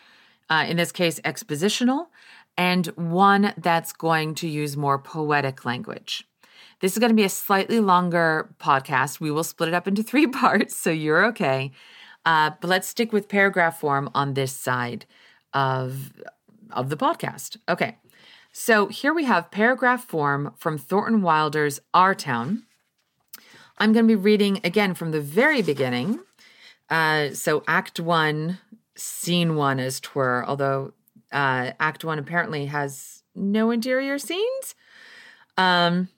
uh, 0.48 0.64
in 0.68 0.78
this 0.78 0.92
case 0.92 1.20
expositional, 1.20 2.06
and 2.56 2.86
one 2.88 3.52
that's 3.56 3.92
going 3.92 4.34
to 4.36 4.48
use 4.48 4.76
more 4.76 4.98
poetic 4.98 5.64
language. 5.64 6.26
This 6.82 6.94
is 6.94 6.98
going 6.98 7.10
to 7.10 7.16
be 7.16 7.22
a 7.22 7.28
slightly 7.28 7.78
longer 7.78 8.52
podcast. 8.58 9.20
We 9.20 9.30
will 9.30 9.44
split 9.44 9.68
it 9.68 9.74
up 9.74 9.86
into 9.86 10.02
three 10.02 10.26
parts, 10.42 10.76
so 10.76 10.90
you're 10.90 11.24
okay. 11.26 11.70
Uh, 12.26 12.50
but 12.60 12.68
let's 12.68 12.88
stick 12.88 13.12
with 13.12 13.28
paragraph 13.28 13.78
form 13.78 14.10
on 14.14 14.34
this 14.34 14.52
side 14.52 15.06
of, 15.54 16.12
of 16.72 16.88
the 16.88 16.96
podcast. 16.96 17.56
Okay. 17.68 17.98
So 18.50 18.88
here 18.88 19.14
we 19.14 19.24
have 19.24 19.52
paragraph 19.52 20.04
form 20.04 20.54
from 20.58 20.76
Thornton 20.76 21.22
Wilder's 21.22 21.80
Our 21.94 22.16
Town. 22.16 22.64
I'm 23.78 23.92
going 23.92 24.06
to 24.06 24.16
be 24.16 24.20
reading 24.20 24.60
again 24.64 24.94
from 24.94 25.12
the 25.12 25.20
very 25.20 25.62
beginning. 25.62 26.18
Uh, 26.90 27.30
so 27.30 27.62
Act 27.68 28.00
One, 28.00 28.58
Scene 28.96 29.54
One, 29.54 29.78
as 29.78 30.00
twere, 30.00 30.44
although 30.44 30.94
uh, 31.30 31.70
Act 31.78 32.04
One 32.04 32.18
apparently 32.18 32.66
has 32.66 33.22
no 33.36 33.70
interior 33.70 34.18
scenes. 34.18 34.74
Um, 35.56 36.08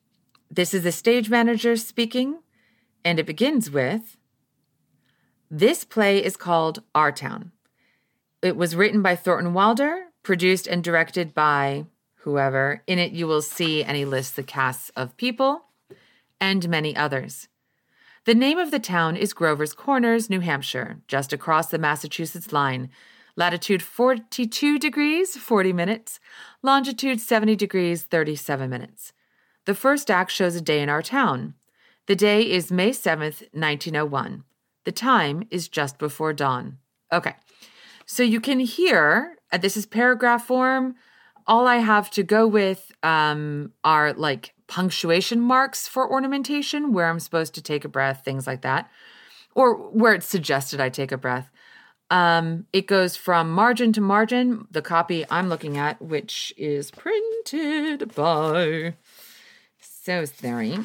this 0.55 0.73
is 0.73 0.85
the 0.85 0.93
stage 0.93 1.29
manager 1.29 1.75
speaking, 1.77 2.39
and 3.05 3.19
it 3.19 3.27
begins 3.27 3.71
with 3.73 4.17
This 5.51 5.85
play 5.85 6.25
is 6.25 6.37
called 6.37 6.83
Our 6.95 7.11
Town. 7.11 7.51
It 8.41 8.57
was 8.57 8.77
written 8.77 9.03
by 9.03 9.17
Thornton 9.17 9.53
Wilder, 9.53 10.05
produced 10.23 10.69
and 10.69 10.85
directed 10.85 11.35
by 11.35 11.87
whoever. 12.19 12.83
In 12.87 13.01
it, 13.01 13.11
you 13.11 13.27
will 13.27 13.43
see, 13.43 13.83
and 13.83 13.97
he 13.97 14.05
lists 14.05 14.33
the 14.33 14.45
casts 14.45 14.91
of 14.95 15.17
people 15.17 15.65
and 16.41 16.69
many 16.69 16.95
others. 16.95 17.49
The 18.25 18.35
name 18.35 18.59
of 18.59 18.71
the 18.71 18.79
town 18.79 19.17
is 19.17 19.33
Grover's 19.33 19.73
Corners, 19.73 20.31
New 20.31 20.41
Hampshire, 20.41 21.01
just 21.09 21.33
across 21.33 21.67
the 21.69 21.79
Massachusetts 21.79 22.53
line. 22.53 22.91
Latitude 23.35 23.83
42 23.83 24.79
degrees, 24.79 25.37
40 25.37 25.73
minutes. 25.73 26.21
Longitude 26.63 27.21
70 27.21 27.57
degrees, 27.57 28.05
37 28.05 28.71
minutes. 28.71 29.13
The 29.67 29.75
first 29.75 30.11
act 30.11 30.31
shows 30.31 30.55
a 30.57 30.61
day 30.61 30.81
in 30.81 30.89
our 30.89 31.03
town. 31.03 31.55
The 32.07 32.17
day 32.17 32.43
is 32.43 32.71
May 32.71 32.91
7th, 32.91 33.43
1901. 33.53 34.45
The 34.85 34.93
time 34.93 35.45
is 35.51 35.69
just 35.69 35.99
before 35.99 36.35
dawn. 36.35 36.79
Okay. 37.11 37.35
So 38.05 38.23
you 38.23 38.41
can 38.41 38.61
hear, 38.61 39.37
uh, 39.51 39.59
this 39.59 39.77
is 39.77 39.87
paragraph 39.87 40.47
form. 40.47 40.97
All 41.47 41.67
I 41.67 41.77
have 41.77 42.11
to 42.11 42.23
go 42.23 42.47
with 42.47 42.93
um, 43.03 43.73
are 43.83 44.13
like 44.13 44.53
punctuation 44.67 45.41
marks 45.41 45.89
for 45.89 46.11
ornamentation, 46.11 46.93
where 46.93 47.09
I'm 47.09 47.21
supposed 47.21 47.55
to 47.55 47.63
take 47.63 47.85
a 47.85 47.89
breath, 47.89 48.23
things 48.25 48.47
like 48.47 48.63
that, 48.63 48.91
or 49.55 49.75
where 49.91 50.13
it's 50.15 50.29
suggested 50.29 50.81
I 50.81 50.91
take 50.91 51.13
a 51.13 51.19
breath. 51.19 51.51
Um, 52.11 52.67
it 52.73 52.87
goes 52.87 53.17
from 53.17 53.51
margin 53.51 53.93
to 53.95 54.01
margin. 54.01 54.67
The 54.71 54.83
copy 54.83 55.25
I'm 55.31 55.49
looking 55.49 55.79
at, 55.79 56.01
which 56.03 56.53
is 56.57 56.91
printed 56.91 58.15
by 58.15 58.95
Sosthery. 60.05 60.79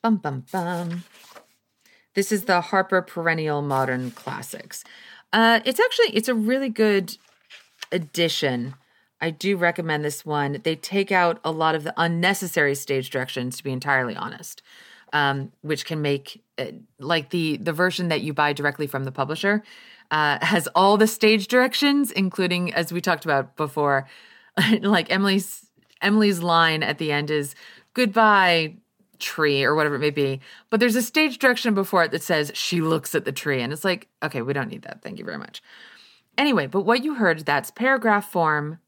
Bum 0.00 0.18
bum 0.18 0.44
bum. 0.52 1.02
This 2.14 2.30
is 2.30 2.44
the 2.44 2.60
Harper 2.60 3.02
Perennial 3.02 3.62
Modern 3.62 4.12
Classics. 4.12 4.84
Uh, 5.32 5.58
it's 5.64 5.80
actually 5.80 6.16
it's 6.16 6.28
a 6.28 6.34
really 6.34 6.68
good 6.68 7.18
edition. 7.90 8.74
I 9.20 9.30
do 9.30 9.56
recommend 9.56 10.04
this 10.04 10.24
one. 10.24 10.60
They 10.62 10.76
take 10.76 11.10
out 11.10 11.40
a 11.44 11.50
lot 11.50 11.74
of 11.74 11.82
the 11.82 11.94
unnecessary 11.96 12.76
stage 12.76 13.10
directions, 13.10 13.56
to 13.56 13.64
be 13.64 13.72
entirely 13.72 14.14
honest, 14.14 14.62
um, 15.12 15.50
which 15.62 15.84
can 15.84 16.00
make 16.00 16.44
uh, 16.58 16.66
like 17.00 17.30
the 17.30 17.56
the 17.56 17.72
version 17.72 18.06
that 18.08 18.20
you 18.20 18.32
buy 18.32 18.52
directly 18.52 18.86
from 18.86 19.02
the 19.02 19.12
publisher 19.12 19.64
uh, 20.12 20.38
has 20.42 20.68
all 20.76 20.96
the 20.96 21.08
stage 21.08 21.48
directions, 21.48 22.12
including 22.12 22.72
as 22.72 22.92
we 22.92 23.00
talked 23.00 23.24
about 23.24 23.56
before, 23.56 24.06
like 24.80 25.10
Emily's 25.10 25.66
Emily's 26.02 26.40
line 26.40 26.82
at 26.82 26.98
the 26.98 27.10
end 27.10 27.30
is 27.30 27.54
goodbye 27.96 28.76
tree 29.18 29.64
or 29.64 29.74
whatever 29.74 29.94
it 29.94 30.00
may 30.00 30.10
be. 30.10 30.38
But 30.68 30.80
there's 30.80 30.96
a 30.96 31.02
stage 31.02 31.38
direction 31.38 31.72
before 31.72 32.04
it 32.04 32.10
that 32.10 32.22
says 32.22 32.52
she 32.54 32.82
looks 32.82 33.14
at 33.14 33.24
the 33.24 33.32
tree. 33.32 33.62
And 33.62 33.72
it's 33.72 33.84
like, 33.84 34.08
okay, 34.22 34.42
we 34.42 34.52
don't 34.52 34.68
need 34.68 34.82
that. 34.82 35.00
Thank 35.00 35.18
you 35.18 35.24
very 35.24 35.38
much. 35.38 35.62
Anyway, 36.36 36.66
but 36.66 36.82
what 36.82 37.02
you 37.02 37.14
heard, 37.14 37.46
that's 37.46 37.70
paragraph 37.70 38.30
form, 38.30 38.80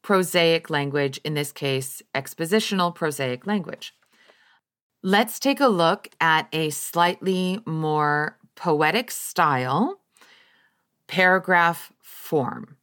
prosaic 0.00 0.70
language, 0.70 1.20
in 1.24 1.34
this 1.34 1.52
case, 1.52 2.00
expositional 2.14 2.94
prosaic 2.94 3.46
language. 3.46 3.94
Let's 5.02 5.38
take 5.38 5.60
a 5.60 5.68
look 5.68 6.08
at 6.18 6.48
a 6.50 6.70
slightly 6.70 7.60
more 7.66 8.38
poetic 8.54 9.10
style, 9.10 10.00
paragraph 11.06 11.92
form. 12.00 12.78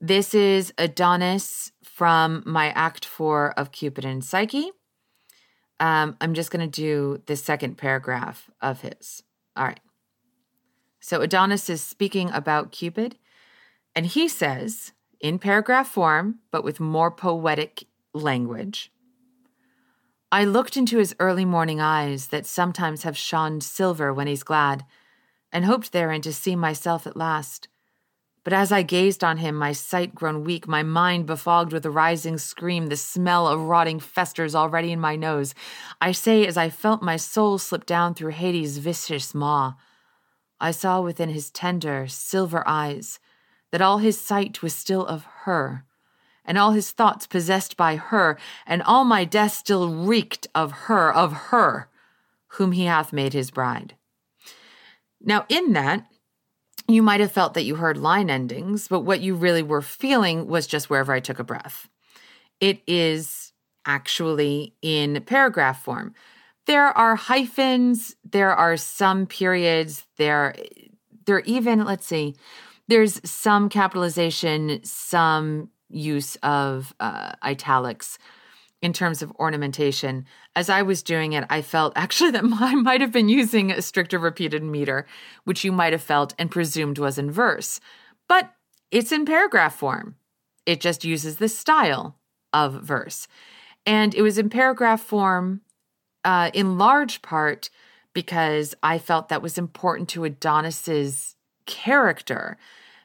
This 0.00 0.32
is 0.32 0.72
Adonis 0.78 1.72
from 1.82 2.42
my 2.46 2.70
Act 2.70 3.04
4 3.04 3.52
of 3.58 3.72
Cupid 3.72 4.06
and 4.06 4.24
Psyche. 4.24 4.70
Um, 5.80 6.16
I'm 6.20 6.34
just 6.34 6.50
going 6.50 6.68
to 6.68 6.80
do 6.80 7.22
the 7.26 7.36
second 7.36 7.78
paragraph 7.78 8.50
of 8.60 8.80
his. 8.80 9.22
All 9.56 9.64
right. 9.64 9.80
So 11.00 11.20
Adonis 11.20 11.70
is 11.70 11.82
speaking 11.82 12.30
about 12.30 12.72
Cupid, 12.72 13.16
and 13.94 14.06
he 14.06 14.28
says, 14.28 14.92
in 15.20 15.38
paragraph 15.38 15.88
form, 15.88 16.40
but 16.50 16.64
with 16.64 16.80
more 16.80 17.10
poetic 17.10 17.84
language, 18.12 18.92
I 20.30 20.44
looked 20.44 20.76
into 20.76 20.98
his 20.98 21.16
early 21.18 21.44
morning 21.44 21.80
eyes 21.80 22.28
that 22.28 22.44
sometimes 22.44 23.04
have 23.04 23.16
shone 23.16 23.60
silver 23.60 24.12
when 24.12 24.26
he's 24.26 24.42
glad, 24.42 24.84
and 25.50 25.64
hoped 25.64 25.92
therein 25.92 26.20
to 26.22 26.32
see 26.32 26.54
myself 26.54 27.06
at 27.06 27.16
last. 27.16 27.68
But 28.44 28.52
as 28.52 28.72
I 28.72 28.82
gazed 28.82 29.22
on 29.22 29.38
him, 29.38 29.56
my 29.56 29.72
sight 29.72 30.14
grown 30.14 30.44
weak, 30.44 30.66
my 30.66 30.82
mind 30.82 31.26
befogged 31.26 31.72
with 31.72 31.84
a 31.84 31.90
rising 31.90 32.38
scream, 32.38 32.86
the 32.86 32.96
smell 32.96 33.46
of 33.46 33.60
rotting 33.60 34.00
festers 34.00 34.54
already 34.54 34.92
in 34.92 35.00
my 35.00 35.16
nose. 35.16 35.54
I 36.00 36.12
say, 36.12 36.46
as 36.46 36.56
I 36.56 36.70
felt 36.70 37.02
my 37.02 37.16
soul 37.16 37.58
slip 37.58 37.84
down 37.84 38.14
through 38.14 38.30
Hades' 38.30 38.78
vicious 38.78 39.34
maw, 39.34 39.74
I 40.60 40.70
saw 40.70 41.00
within 41.00 41.28
his 41.28 41.50
tender, 41.50 42.06
silver 42.08 42.66
eyes 42.66 43.20
that 43.70 43.82
all 43.82 43.98
his 43.98 44.18
sight 44.18 44.62
was 44.62 44.74
still 44.74 45.04
of 45.06 45.24
her, 45.42 45.84
and 46.44 46.56
all 46.56 46.72
his 46.72 46.90
thoughts 46.90 47.26
possessed 47.26 47.76
by 47.76 47.96
her, 47.96 48.38
and 48.66 48.82
all 48.82 49.04
my 49.04 49.24
death 49.24 49.52
still 49.52 49.92
reeked 50.04 50.46
of 50.54 50.72
her, 50.72 51.12
of 51.12 51.32
her, 51.50 51.88
whom 52.52 52.72
he 52.72 52.84
hath 52.84 53.12
made 53.12 53.34
his 53.34 53.50
bride. 53.50 53.94
Now, 55.20 55.44
in 55.48 55.74
that, 55.74 56.06
you 56.88 57.02
might 57.02 57.20
have 57.20 57.32
felt 57.32 57.54
that 57.54 57.64
you 57.64 57.76
heard 57.76 57.98
line 57.98 58.30
endings, 58.30 58.88
but 58.88 59.00
what 59.00 59.20
you 59.20 59.34
really 59.34 59.62
were 59.62 59.82
feeling 59.82 60.48
was 60.48 60.66
just 60.66 60.88
wherever 60.88 61.12
I 61.12 61.20
took 61.20 61.38
a 61.38 61.44
breath. 61.44 61.88
It 62.60 62.82
is 62.86 63.52
actually 63.84 64.74
in 64.82 65.22
paragraph 65.22 65.84
form. 65.84 66.14
There 66.66 66.86
are 66.86 67.14
hyphens, 67.16 68.16
there 68.24 68.54
are 68.54 68.76
some 68.76 69.26
periods, 69.26 70.04
there 70.16 70.54
there 71.26 71.40
even, 71.40 71.84
let's 71.84 72.06
see, 72.06 72.36
there's 72.88 73.20
some 73.28 73.68
capitalization, 73.68 74.80
some 74.82 75.68
use 75.90 76.36
of 76.36 76.94
uh, 77.00 77.32
italics 77.42 78.18
in 78.80 78.92
terms 78.92 79.22
of 79.22 79.32
ornamentation. 79.32 80.24
As 80.54 80.70
I 80.70 80.82
was 80.82 81.02
doing 81.02 81.32
it, 81.32 81.44
I 81.50 81.62
felt 81.62 81.92
actually 81.96 82.30
that 82.32 82.44
I 82.44 82.74
might 82.74 83.00
have 83.00 83.12
been 83.12 83.28
using 83.28 83.70
a 83.70 83.82
stricter 83.82 84.18
repeated 84.18 84.62
meter, 84.62 85.06
which 85.44 85.64
you 85.64 85.72
might 85.72 85.92
have 85.92 86.02
felt 86.02 86.34
and 86.38 86.50
presumed 86.50 86.98
was 86.98 87.18
in 87.18 87.30
verse. 87.30 87.80
But 88.28 88.52
it's 88.90 89.12
in 89.12 89.24
paragraph 89.24 89.74
form. 89.74 90.16
It 90.66 90.80
just 90.80 91.04
uses 91.04 91.36
the 91.36 91.48
style 91.48 92.18
of 92.52 92.74
verse. 92.82 93.26
And 93.86 94.14
it 94.14 94.22
was 94.22 94.38
in 94.38 94.50
paragraph 94.50 95.00
form 95.00 95.62
uh, 96.24 96.50
in 96.52 96.78
large 96.78 97.22
part 97.22 97.70
because 98.12 98.74
I 98.82 98.98
felt 98.98 99.28
that 99.28 99.42
was 99.42 99.58
important 99.58 100.08
to 100.10 100.24
Adonis's 100.24 101.36
character. 101.66 102.58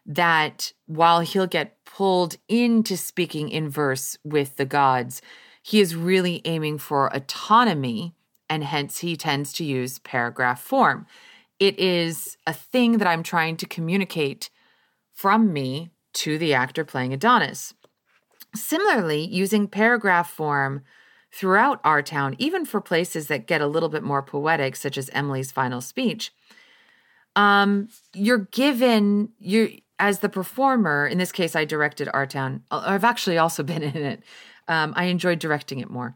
That 0.05 0.73
while 0.87 1.21
he'll 1.21 1.47
get 1.47 1.77
pulled 1.85 2.35
into 2.49 2.97
speaking 2.97 3.47
in 3.47 3.69
verse 3.69 4.17
with 4.25 4.57
the 4.57 4.65
gods, 4.65 5.21
he 5.63 5.79
is 5.79 5.95
really 5.95 6.41
aiming 6.43 6.77
for 6.77 7.07
autonomy, 7.15 8.13
and 8.49 8.65
hence 8.65 8.99
he 8.99 9.15
tends 9.15 9.53
to 9.53 9.63
use 9.63 9.97
paragraph 9.99 10.61
form. 10.61 11.07
It 11.57 11.79
is 11.79 12.37
a 12.45 12.53
thing 12.53 12.97
that 12.97 13.07
I'm 13.07 13.23
trying 13.23 13.55
to 13.57 13.65
communicate 13.65 14.49
from 15.13 15.53
me 15.53 15.89
to 16.15 16.37
the 16.37 16.53
actor 16.53 16.83
playing 16.83 17.13
Adonis. 17.13 17.73
Similarly, 18.53 19.25
using 19.25 19.69
paragraph 19.69 20.29
form 20.29 20.83
throughout 21.31 21.79
our 21.85 22.01
town, 22.01 22.35
even 22.37 22.65
for 22.65 22.81
places 22.81 23.27
that 23.27 23.47
get 23.47 23.61
a 23.61 23.67
little 23.67 23.89
bit 23.89 24.03
more 24.03 24.21
poetic, 24.21 24.75
such 24.75 24.97
as 24.97 25.09
Emily's 25.13 25.51
final 25.51 25.79
speech, 25.79 26.33
um, 27.37 27.87
you're 28.13 28.49
given 28.51 29.29
you 29.39 29.79
as 29.97 30.19
the 30.19 30.29
performer. 30.29 31.07
In 31.07 31.17
this 31.17 31.31
case, 31.31 31.55
I 31.55 31.63
directed 31.63 32.09
our 32.13 32.27
town. 32.27 32.63
I've 32.69 33.05
actually 33.05 33.37
also 33.37 33.63
been 33.71 33.81
in 33.81 33.95
it. 33.95 34.23
Um, 34.67 34.93
I 34.95 35.05
enjoyed 35.05 35.39
directing 35.39 35.79
it 35.79 35.89
more. 35.89 36.15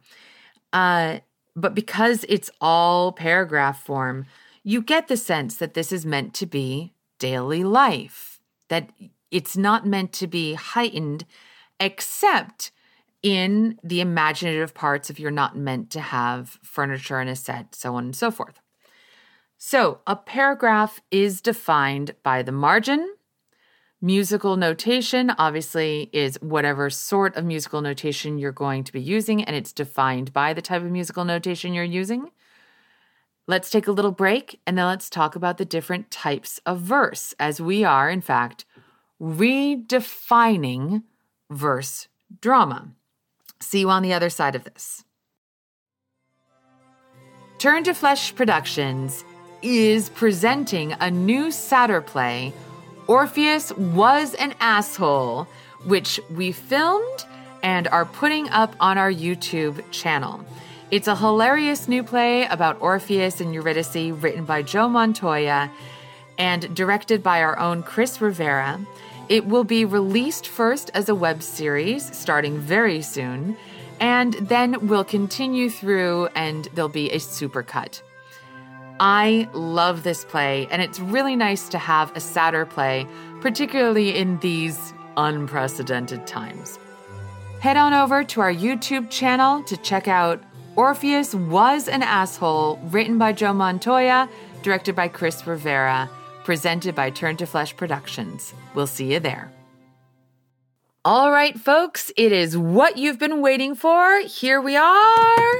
Uh, 0.73 1.19
but 1.55 1.73
because 1.73 2.25
it's 2.29 2.51
all 2.61 3.11
paragraph 3.11 3.83
form, 3.83 4.25
you 4.63 4.81
get 4.81 5.07
the 5.07 5.17
sense 5.17 5.55
that 5.57 5.73
this 5.73 5.91
is 5.91 6.05
meant 6.05 6.33
to 6.35 6.45
be 6.45 6.93
daily 7.19 7.63
life, 7.63 8.39
that 8.69 8.89
it's 9.31 9.57
not 9.57 9.85
meant 9.85 10.13
to 10.13 10.27
be 10.27 10.53
heightened, 10.53 11.25
except 11.79 12.71
in 13.23 13.79
the 13.83 14.01
imaginative 14.01 14.73
parts 14.73 15.09
if 15.09 15.19
you're 15.19 15.31
not 15.31 15.57
meant 15.57 15.89
to 15.91 15.99
have 15.99 16.59
furniture 16.63 17.19
and 17.19 17.29
a 17.29 17.35
set, 17.35 17.75
so 17.75 17.95
on 17.95 18.05
and 18.05 18.15
so 18.15 18.29
forth. 18.29 18.59
So, 19.57 20.01
a 20.05 20.15
paragraph 20.15 21.01
is 21.09 21.41
defined 21.41 22.15
by 22.21 22.43
the 22.43 22.51
margin, 22.51 23.15
Musical 24.01 24.57
notation 24.57 25.31
obviously 25.39 26.07
is 26.13 26.37
whatever 26.39 26.87
sort 26.87 27.35
of 27.35 27.43
musical 27.43 27.81
notation 27.81 28.37
you're 28.37 28.51
going 28.51 28.83
to 28.83 28.93
be 28.93 29.01
using, 29.01 29.43
and 29.43 29.55
it's 29.55 29.73
defined 29.73 30.31
by 30.31 30.53
the 30.53 30.61
type 30.61 30.83
of 30.83 30.91
musical 30.91 31.25
notation 31.25 31.73
you're 31.73 31.83
using. 31.83 32.29
Let's 33.47 33.71
take 33.71 33.87
a 33.87 33.91
little 33.91 34.11
break 34.11 34.59
and 34.67 34.77
then 34.77 34.85
let's 34.85 35.09
talk 35.09 35.35
about 35.35 35.57
the 35.57 35.65
different 35.65 36.11
types 36.11 36.59
of 36.63 36.79
verse, 36.79 37.33
as 37.39 37.59
we 37.59 37.83
are, 37.83 38.07
in 38.07 38.21
fact, 38.21 38.65
redefining 39.19 41.01
verse 41.49 42.07
drama. 42.39 42.89
See 43.59 43.79
you 43.79 43.89
on 43.89 44.03
the 44.03 44.13
other 44.13 44.29
side 44.29 44.53
of 44.53 44.63
this. 44.63 45.03
Turn 47.57 47.83
to 47.85 47.95
Flesh 47.95 48.35
Productions 48.35 49.23
is 49.63 50.09
presenting 50.09 50.93
a 50.99 51.09
new 51.09 51.49
satyr 51.49 52.01
play, 52.01 52.53
Orpheus 53.07 53.71
Was 53.71 54.33
an 54.33 54.53
Asshole, 54.59 55.47
which 55.85 56.19
we 56.29 56.51
filmed 56.51 57.25
and 57.63 57.87
are 57.87 58.05
putting 58.05 58.49
up 58.49 58.75
on 58.81 58.97
our 58.97 59.11
YouTube 59.11 59.81
channel. 59.91 60.45
It's 60.91 61.07
a 61.07 61.15
hilarious 61.15 61.87
new 61.87 62.03
play 62.03 62.45
about 62.45 62.81
Orpheus 62.81 63.39
and 63.39 63.53
Eurydice 63.53 64.11
written 64.21 64.43
by 64.43 64.61
Joe 64.61 64.89
Montoya 64.89 65.71
and 66.37 66.75
directed 66.75 67.23
by 67.23 67.41
our 67.41 67.57
own 67.57 67.81
Chris 67.81 68.19
Rivera. 68.19 68.79
It 69.29 69.45
will 69.45 69.63
be 69.63 69.85
released 69.85 70.45
first 70.45 70.91
as 70.93 71.07
a 71.07 71.15
web 71.15 71.41
series 71.41 72.13
starting 72.15 72.57
very 72.59 73.01
soon, 73.01 73.55
and 74.01 74.33
then 74.33 74.87
will 74.87 75.05
continue 75.05 75.69
through 75.69 76.27
and 76.35 76.65
there'll 76.73 76.89
be 76.89 77.09
a 77.11 77.19
supercut. 77.19 78.01
I 78.99 79.47
love 79.53 80.03
this 80.03 80.25
play, 80.25 80.67
and 80.71 80.81
it's 80.81 80.99
really 80.99 81.35
nice 81.35 81.69
to 81.69 81.77
have 81.77 82.15
a 82.15 82.19
satyr 82.19 82.65
play, 82.65 83.07
particularly 83.41 84.17
in 84.17 84.39
these 84.39 84.93
unprecedented 85.17 86.25
times. 86.25 86.79
Head 87.59 87.77
on 87.77 87.93
over 87.93 88.23
to 88.23 88.41
our 88.41 88.53
YouTube 88.53 89.09
channel 89.09 89.63
to 89.63 89.77
check 89.77 90.07
out 90.07 90.43
Orpheus 90.75 91.33
Was 91.33 91.87
an 91.87 92.03
Asshole, 92.03 92.79
written 92.85 93.17
by 93.17 93.33
Joe 93.33 93.53
Montoya, 93.53 94.29
directed 94.61 94.95
by 94.95 95.07
Chris 95.07 95.45
Rivera, 95.45 96.09
presented 96.43 96.95
by 96.95 97.09
Turn 97.09 97.37
to 97.37 97.45
Flesh 97.45 97.75
Productions. 97.75 98.53
We'll 98.73 98.87
see 98.87 99.13
you 99.13 99.19
there. 99.19 99.51
All 101.03 101.31
right, 101.31 101.57
folks, 101.57 102.11
it 102.17 102.31
is 102.31 102.57
what 102.57 102.97
you've 102.97 103.19
been 103.19 103.41
waiting 103.41 103.75
for. 103.75 104.21
Here 104.21 104.59
we 104.59 104.75
are, 104.75 105.57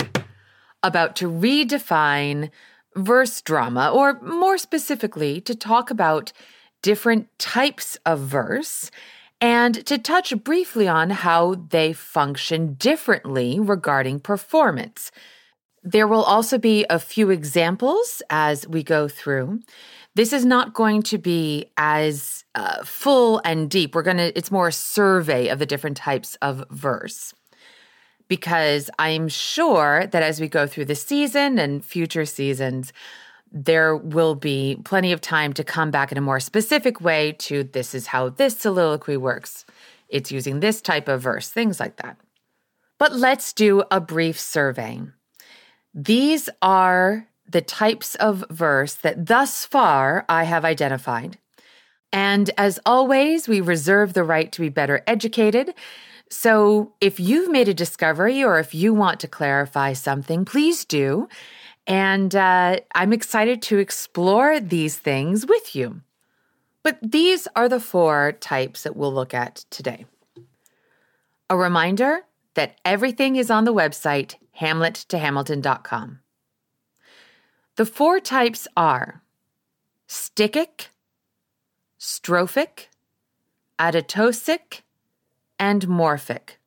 about 0.83 1.15
to 1.17 1.29
redefine 1.29 2.51
verse 2.97 3.41
drama, 3.41 3.91
or 3.91 4.19
more 4.21 4.57
specifically, 4.57 5.39
to 5.41 5.55
talk 5.55 5.91
about 5.91 6.33
different 6.81 7.27
types 7.39 7.97
of 8.05 8.19
verse 8.19 8.91
and 9.39 9.85
to 9.85 9.97
touch 9.97 10.35
briefly 10.43 10.87
on 10.87 11.09
how 11.11 11.55
they 11.69 11.93
function 11.93 12.73
differently 12.73 13.59
regarding 13.59 14.19
performance. 14.19 15.11
There 15.83 16.07
will 16.07 16.23
also 16.23 16.57
be 16.57 16.85
a 16.89 16.99
few 16.99 17.29
examples 17.29 18.21
as 18.29 18.67
we 18.67 18.83
go 18.83 19.07
through. 19.07 19.61
This 20.15 20.33
is 20.33 20.43
not 20.43 20.73
going 20.73 21.03
to 21.03 21.19
be 21.19 21.71
as 21.77 22.43
uh, 22.55 22.83
full 22.83 23.39
and 23.45 23.69
deep. 23.69 23.93
We're 23.93 24.01
going 24.01 24.17
to, 24.17 24.35
it's 24.35 24.51
more 24.51 24.69
a 24.69 24.73
survey 24.73 25.49
of 25.49 25.59
the 25.59 25.65
different 25.67 25.97
types 25.97 26.35
of 26.41 26.65
verse. 26.71 27.33
Because 28.27 28.89
I'm 28.99 29.27
sure 29.27 30.07
that 30.07 30.23
as 30.23 30.41
we 30.41 30.47
go 30.47 30.67
through 30.67 30.85
the 30.85 30.95
season 30.95 31.59
and 31.59 31.83
future 31.83 32.25
seasons, 32.25 32.91
there 33.51 33.95
will 33.95 34.35
be 34.35 34.77
plenty 34.83 35.11
of 35.11 35.21
time 35.21 35.53
to 35.53 35.63
come 35.63 35.91
back 35.91 36.11
in 36.11 36.17
a 36.17 36.21
more 36.21 36.39
specific 36.39 36.99
way 36.99 37.31
to 37.33 37.63
this 37.63 37.95
is 37.95 38.07
how 38.07 38.29
this 38.29 38.57
soliloquy 38.57 39.17
works. 39.17 39.65
It's 40.09 40.31
using 40.31 40.59
this 40.59 40.81
type 40.81 41.07
of 41.07 41.21
verse, 41.21 41.49
things 41.49 41.79
like 41.79 41.97
that. 41.97 42.17
But 42.99 43.13
let's 43.13 43.53
do 43.53 43.83
a 43.91 44.01
brief 44.01 44.39
survey. 44.39 45.01
These 45.93 46.49
are 46.61 47.27
the 47.49 47.61
types 47.61 48.15
of 48.15 48.43
verse 48.49 48.95
that 48.95 49.27
thus 49.27 49.65
far 49.65 50.25
I 50.27 50.43
have 50.43 50.65
identified. 50.65 51.37
And 52.11 52.49
as 52.57 52.79
always, 52.85 53.47
we 53.47 53.61
reserve 53.61 54.13
the 54.13 54.23
right 54.23 54.51
to 54.51 54.61
be 54.61 54.69
better 54.69 55.03
educated. 55.07 55.73
So 56.29 56.93
if 56.99 57.19
you've 57.19 57.49
made 57.49 57.67
a 57.67 57.73
discovery 57.73 58.43
or 58.43 58.59
if 58.59 58.75
you 58.75 58.93
want 58.93 59.19
to 59.21 59.27
clarify 59.27 59.93
something, 59.93 60.45
please 60.45 60.85
do. 60.85 61.29
And 61.85 62.35
uh, 62.35 62.79
I'm 62.93 63.13
excited 63.13 63.61
to 63.63 63.77
explore 63.77 64.59
these 64.59 64.97
things 64.97 65.45
with 65.45 65.75
you. 65.75 66.01
But 66.83 66.99
these 67.01 67.47
are 67.55 67.69
the 67.69 67.79
four 67.79 68.33
types 68.33 68.83
that 68.83 68.95
we'll 68.95 69.13
look 69.13 69.33
at 69.33 69.65
today. 69.69 70.05
A 71.49 71.57
reminder 71.57 72.21
that 72.55 72.77
everything 72.83 73.35
is 73.35 73.49
on 73.49 73.63
the 73.63 73.73
website 73.73 74.35
hamlettohamilton.com. 74.59 76.19
The 77.75 77.85
four 77.85 78.19
types 78.19 78.67
are 78.75 79.21
stichic, 80.07 80.87
strophic, 81.99 82.87
adatosic, 83.79 84.81
and 85.59 85.87
morphic. 85.87 86.57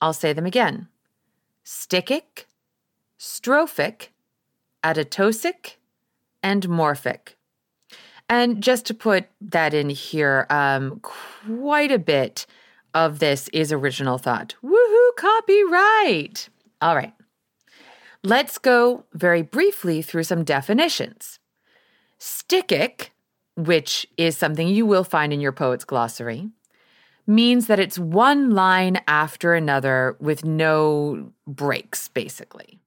I'll 0.00 0.12
say 0.12 0.32
them 0.32 0.46
again 0.46 0.88
stichic, 1.64 2.44
strophic, 3.18 4.08
adatosic, 4.84 5.76
and 6.42 6.68
morphic. 6.68 7.34
And 8.28 8.62
just 8.62 8.86
to 8.86 8.94
put 8.94 9.26
that 9.40 9.74
in 9.74 9.88
here, 9.90 10.46
um, 10.50 11.00
quite 11.00 11.92
a 11.92 11.98
bit 11.98 12.46
of 12.94 13.18
this 13.18 13.48
is 13.48 13.72
original 13.72 14.18
thought. 14.18 14.54
Woohoo, 14.64 15.16
copyright! 15.16 16.48
All 16.80 16.96
right. 16.96 17.12
Let's 18.22 18.58
go 18.58 19.04
very 19.12 19.42
briefly 19.42 20.02
through 20.02 20.24
some 20.24 20.44
definitions. 20.44 21.38
Stichic, 22.18 23.10
which 23.54 24.06
is 24.16 24.36
something 24.36 24.66
you 24.66 24.86
will 24.86 25.04
find 25.04 25.32
in 25.32 25.40
your 25.40 25.52
poet's 25.52 25.84
glossary, 25.84 26.50
means 27.26 27.66
that 27.66 27.80
it's 27.80 27.98
one 27.98 28.50
line 28.50 29.00
after 29.06 29.54
another 29.54 30.16
with 30.20 30.44
no 30.44 31.32
breaks, 31.46 32.08
basically. 32.08 32.78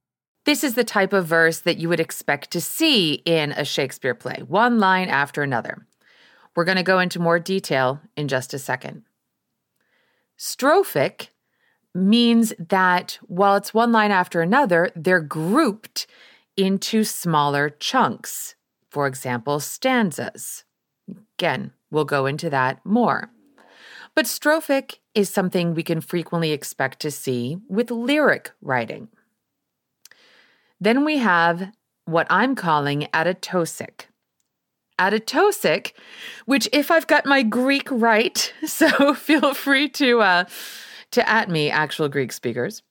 This 0.46 0.64
is 0.64 0.76
the 0.76 0.84
type 0.84 1.14
of 1.14 1.28
verse 1.28 1.60
that 1.60 1.78
you 1.78 1.90
would 1.90 2.00
expect 2.00 2.52
to 2.52 2.62
see 2.62 3.16
in 3.26 3.52
a 3.52 3.66
Shakespeare 3.66 4.16
play, 4.16 4.42
one 4.48 4.80
line 4.80 5.10
after 5.10 5.44
another. 5.44 5.86
We're 6.56 6.66
going 6.66 6.78
to 6.78 6.84
go 6.84 7.00
into 7.00 7.20
more 7.20 7.40
detail 7.40 8.02
in 8.16 8.28
just 8.28 8.54
a 8.54 8.60
second. 8.60 9.04
Strophic 10.38 11.28
means 11.94 12.54
that 12.58 13.20
while 13.24 13.56
it's 13.56 13.74
one 13.74 13.92
line 13.92 14.12
after 14.12 14.42
another, 14.42 14.90
they're 14.96 15.20
grouped 15.20 16.08
into 16.56 17.04
smaller 17.04 17.70
chunks. 17.70 18.56
For 18.90 19.06
example, 19.06 19.60
stanzas. 19.60 20.64
Again, 21.38 21.74
we'll 21.92 22.06
go 22.06 22.26
into 22.26 22.50
that 22.50 22.84
more. 22.86 23.32
But 24.16 24.26
strophic 24.26 24.98
is 25.16 25.30
something 25.30 25.74
we 25.74 25.84
can 25.84 26.02
frequently 26.02 26.52
expect 26.52 27.00
to 27.02 27.12
see 27.12 27.58
with 27.68 27.92
lyric 27.92 28.52
writing. 28.62 29.10
Then 30.80 31.06
we 31.06 31.18
have 31.18 31.72
what 32.06 32.28
I'm 32.30 32.56
calling 32.56 33.08
adatosic. 33.14 34.06
Adatosic, 35.00 35.94
which 36.46 36.68
if 36.74 36.92
I've 36.92 37.08
got 37.08 37.26
my 37.26 37.44
Greek 37.44 37.88
right, 37.92 38.54
so 38.66 39.14
feel 39.14 39.54
free 39.54 39.90
to 39.90 40.22
uh, 40.22 40.46
to 41.12 41.28
at 41.28 41.50
me, 41.50 41.70
actual 41.70 42.10
Greek 42.10 42.32
speakers. 42.32 42.84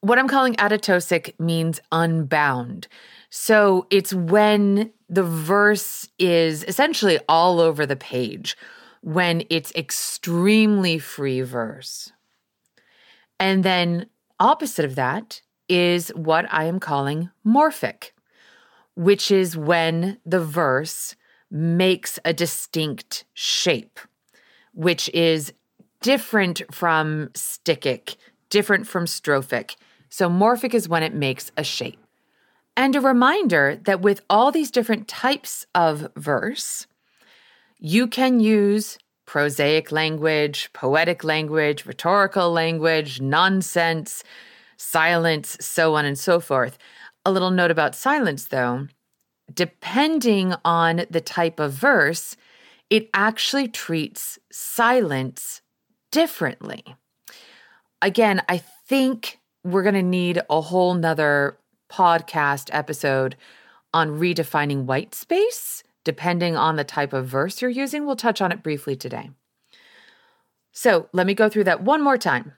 What 0.00 0.18
I'm 0.18 0.28
calling 0.28 0.54
adatosic 0.56 1.38
means 1.38 1.80
unbound. 1.92 2.88
So 3.30 3.86
it's 3.88 4.12
when 4.12 4.92
the 5.08 5.22
verse 5.22 6.08
is 6.18 6.64
essentially 6.64 7.20
all 7.28 7.60
over 7.60 7.86
the 7.86 7.96
page, 7.96 8.56
when 9.02 9.42
it's 9.50 9.72
extremely 9.74 10.98
free 10.98 11.42
verse. 11.42 12.12
And 13.38 13.64
then 13.64 14.06
opposite 14.40 14.84
of 14.84 14.94
that 14.94 15.42
is 15.68 16.08
what 16.10 16.46
I 16.52 16.64
am 16.64 16.80
calling 16.80 17.30
morphic, 17.44 18.12
which 18.94 19.30
is 19.30 19.56
when 19.56 20.18
the 20.24 20.40
verse 20.40 21.16
makes 21.50 22.18
a 22.24 22.32
distinct 22.32 23.24
shape, 23.34 23.98
which 24.72 25.08
is 25.10 25.52
different 26.00 26.62
from 26.70 27.28
stichic, 27.34 28.16
different 28.48 28.86
from 28.86 29.06
strophic. 29.06 29.76
So 30.08 30.28
morphic 30.28 30.74
is 30.74 30.88
when 30.88 31.02
it 31.02 31.14
makes 31.14 31.50
a 31.56 31.64
shape. 31.64 31.98
And 32.76 32.96
a 32.96 33.00
reminder 33.00 33.78
that 33.84 34.00
with 34.00 34.22
all 34.30 34.50
these 34.50 34.70
different 34.70 35.08
types 35.08 35.66
of 35.74 36.08
verse, 36.16 36.86
you 37.84 38.06
can 38.06 38.38
use 38.38 38.96
prosaic 39.26 39.90
language, 39.90 40.72
poetic 40.72 41.24
language, 41.24 41.84
rhetorical 41.84 42.52
language, 42.52 43.20
nonsense, 43.20 44.22
silence, 44.76 45.56
so 45.60 45.96
on 45.96 46.04
and 46.04 46.16
so 46.16 46.38
forth. 46.38 46.78
A 47.26 47.32
little 47.32 47.50
note 47.50 47.72
about 47.72 47.96
silence, 47.96 48.46
though. 48.46 48.86
Depending 49.52 50.54
on 50.64 51.06
the 51.10 51.20
type 51.20 51.58
of 51.58 51.72
verse, 51.72 52.36
it 52.88 53.10
actually 53.14 53.66
treats 53.66 54.38
silence 54.52 55.60
differently. 56.12 56.84
Again, 58.00 58.42
I 58.48 58.58
think 58.58 59.40
we're 59.64 59.82
going 59.82 59.96
to 59.96 60.02
need 60.02 60.40
a 60.48 60.60
whole 60.60 60.94
nother 60.94 61.58
podcast 61.90 62.70
episode 62.72 63.34
on 63.92 64.20
redefining 64.20 64.84
white 64.84 65.16
space, 65.16 65.82
depending 66.04 66.56
on 66.56 66.76
the 66.76 66.84
type 66.84 67.12
of 67.12 67.26
verse 67.26 67.60
you're 67.60 67.70
using. 67.70 68.06
We'll 68.06 68.16
touch 68.16 68.40
on 68.40 68.52
it 68.52 68.62
briefly 68.62 68.96
today. 68.96 69.30
So 70.72 71.08
let 71.12 71.26
me 71.26 71.34
go 71.34 71.48
through 71.48 71.64
that 71.64 71.82
one 71.82 72.02
more 72.02 72.18
time. 72.18 72.52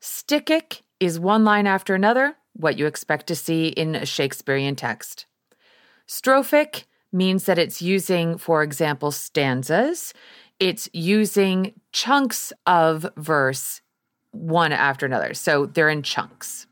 Stichic 0.00 0.82
is 1.00 1.20
one 1.20 1.44
line 1.44 1.66
after 1.66 1.94
another 1.94 2.36
what 2.54 2.78
you 2.78 2.86
expect 2.86 3.26
to 3.26 3.36
see 3.36 3.68
in 3.68 3.94
a 3.94 4.06
Shakespearean 4.06 4.76
text. 4.76 5.26
Strophic 6.08 6.84
means 7.12 7.44
that 7.44 7.58
it's 7.58 7.82
using, 7.82 8.38
for 8.38 8.62
example, 8.62 9.10
stanzas. 9.10 10.14
It's 10.58 10.88
using 10.92 11.74
chunks 11.92 12.52
of 12.66 13.06
verse 13.16 13.82
one 14.30 14.72
after 14.72 15.06
another. 15.06 15.34
So 15.34 15.66
they're 15.66 15.88
in 15.88 16.02
chunks. 16.02 16.66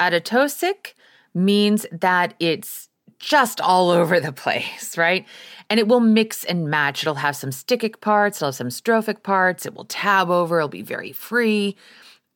Atatosic 0.00 0.94
means 1.34 1.86
that 1.92 2.34
it's 2.40 2.85
just 3.18 3.60
all 3.60 3.90
over 3.90 4.20
the 4.20 4.32
place, 4.32 4.96
right? 4.96 5.26
And 5.68 5.80
it 5.80 5.88
will 5.88 6.00
mix 6.00 6.44
and 6.44 6.68
match. 6.68 7.02
It'll 7.02 7.16
have 7.16 7.36
some 7.36 7.50
stichic 7.50 8.00
parts, 8.00 8.38
it'll 8.38 8.48
have 8.48 8.54
some 8.54 8.68
strophic 8.68 9.22
parts, 9.22 9.66
it 9.66 9.74
will 9.74 9.84
tab 9.86 10.30
over, 10.30 10.58
it'll 10.58 10.68
be 10.68 10.82
very 10.82 11.12
free. 11.12 11.76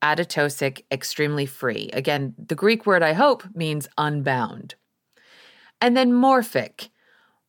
Atatosic, 0.03 0.83
extremely 0.91 1.47
free. 1.47 1.91
Again, 1.93 2.35
the 2.39 2.55
Greek 2.55 2.87
word 2.87 3.03
I 3.03 3.13
hope 3.13 3.45
means 3.55 3.87
unbound. 3.99 4.75
And 5.81 5.97
then 5.97 6.13
morphic, 6.13 6.89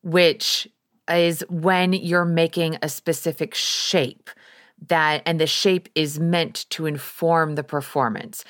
which 0.03 0.67
is 1.09 1.43
when 1.49 1.93
you're 1.93 2.25
making 2.25 2.77
a 2.81 2.89
specific 2.89 3.53
shape 3.53 4.29
that 4.87 5.21
and 5.25 5.39
the 5.39 5.47
shape 5.47 5.89
is 5.95 6.19
meant 6.19 6.69
to 6.71 6.85
inform 6.85 7.55
the 7.55 7.63
performance. 7.63 8.43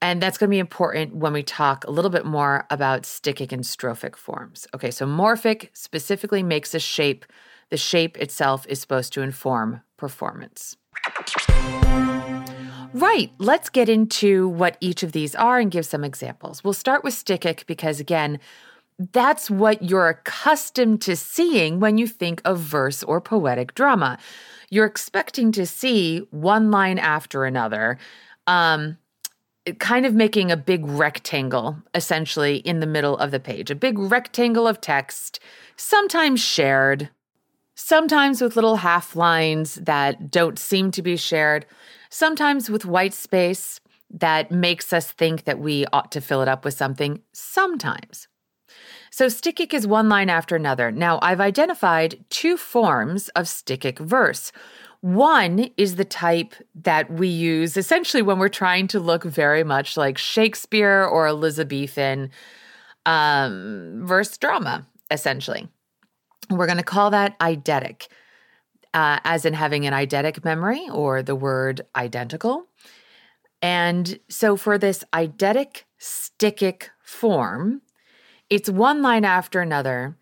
And 0.00 0.22
that's 0.22 0.38
going 0.38 0.48
to 0.48 0.54
be 0.54 0.60
important 0.60 1.16
when 1.16 1.32
we 1.32 1.42
talk 1.42 1.84
a 1.84 1.90
little 1.90 2.10
bit 2.10 2.24
more 2.24 2.66
about 2.70 3.02
stichic 3.02 3.50
and 3.50 3.64
strophic 3.64 4.14
forms. 4.16 4.66
Okay, 4.74 4.90
so 4.92 5.06
morphic 5.06 5.70
specifically 5.72 6.42
makes 6.42 6.74
a 6.74 6.78
shape. 6.78 7.26
The 7.70 7.76
shape 7.76 8.16
itself 8.16 8.64
is 8.68 8.80
supposed 8.80 9.12
to 9.14 9.22
inform 9.22 9.82
performance. 9.96 10.76
Right, 12.94 13.32
let's 13.38 13.68
get 13.68 13.88
into 13.88 14.48
what 14.48 14.78
each 14.80 15.02
of 15.02 15.12
these 15.12 15.34
are 15.34 15.58
and 15.58 15.70
give 15.70 15.84
some 15.84 16.04
examples. 16.04 16.64
We'll 16.64 16.72
start 16.72 17.04
with 17.04 17.14
stichic 17.14 17.66
because, 17.66 18.00
again, 18.00 18.38
that's 19.12 19.50
what 19.50 19.82
you're 19.82 20.08
accustomed 20.08 21.02
to 21.02 21.14
seeing 21.14 21.80
when 21.80 21.98
you 21.98 22.06
think 22.06 22.40
of 22.44 22.58
verse 22.58 23.02
or 23.02 23.20
poetic 23.20 23.74
drama. 23.74 24.18
You're 24.70 24.86
expecting 24.86 25.52
to 25.52 25.66
see 25.66 26.20
one 26.30 26.70
line 26.70 26.98
after 26.98 27.44
another. 27.44 27.98
Um, 28.46 28.96
kind 29.74 30.06
of 30.06 30.14
making 30.14 30.50
a 30.50 30.56
big 30.56 30.86
rectangle 30.86 31.76
essentially 31.94 32.56
in 32.58 32.80
the 32.80 32.86
middle 32.86 33.16
of 33.18 33.30
the 33.30 33.40
page, 33.40 33.70
a 33.70 33.74
big 33.74 33.98
rectangle 33.98 34.66
of 34.66 34.80
text, 34.80 35.40
sometimes 35.76 36.40
shared, 36.40 37.10
sometimes 37.74 38.40
with 38.40 38.56
little 38.56 38.76
half 38.76 39.14
lines 39.16 39.76
that 39.76 40.30
don't 40.30 40.58
seem 40.58 40.90
to 40.90 41.02
be 41.02 41.16
shared, 41.16 41.66
sometimes 42.10 42.70
with 42.70 42.84
white 42.84 43.14
space 43.14 43.80
that 44.10 44.50
makes 44.50 44.92
us 44.92 45.10
think 45.10 45.44
that 45.44 45.58
we 45.58 45.84
ought 45.92 46.10
to 46.12 46.20
fill 46.20 46.42
it 46.42 46.48
up 46.48 46.64
with 46.64 46.74
something, 46.74 47.20
sometimes. 47.32 48.28
So, 49.10 49.26
stichic 49.26 49.72
is 49.72 49.86
one 49.86 50.08
line 50.08 50.28
after 50.28 50.54
another. 50.54 50.90
Now, 50.90 51.18
I've 51.22 51.40
identified 51.40 52.24
two 52.30 52.56
forms 52.56 53.28
of 53.30 53.46
stichic 53.46 53.98
verse. 53.98 54.52
One 55.00 55.70
is 55.76 55.94
the 55.94 56.04
type 56.04 56.54
that 56.74 57.10
we 57.10 57.28
use 57.28 57.76
essentially 57.76 58.22
when 58.22 58.38
we're 58.38 58.48
trying 58.48 58.88
to 58.88 59.00
look 59.00 59.22
very 59.22 59.62
much 59.62 59.96
like 59.96 60.18
Shakespeare 60.18 61.04
or 61.04 61.28
Elizabethan 61.28 62.30
um, 63.06 64.00
verse 64.04 64.36
drama, 64.36 64.86
essentially. 65.10 65.68
We're 66.50 66.66
going 66.66 66.78
to 66.78 66.84
call 66.84 67.10
that 67.10 67.38
eidetic, 67.38 68.08
uh, 68.92 69.20
as 69.24 69.44
in 69.44 69.54
having 69.54 69.86
an 69.86 69.92
eidetic 69.92 70.44
memory 70.44 70.88
or 70.90 71.22
the 71.22 71.36
word 71.36 71.82
identical. 71.94 72.66
And 73.62 74.18
so 74.28 74.56
for 74.56 74.78
this 74.78 75.04
eidetic 75.12 75.82
stichic 76.00 76.88
form, 77.02 77.82
it's 78.50 78.68
one 78.68 79.02
line 79.02 79.24
after 79.24 79.60
another. 79.60 80.16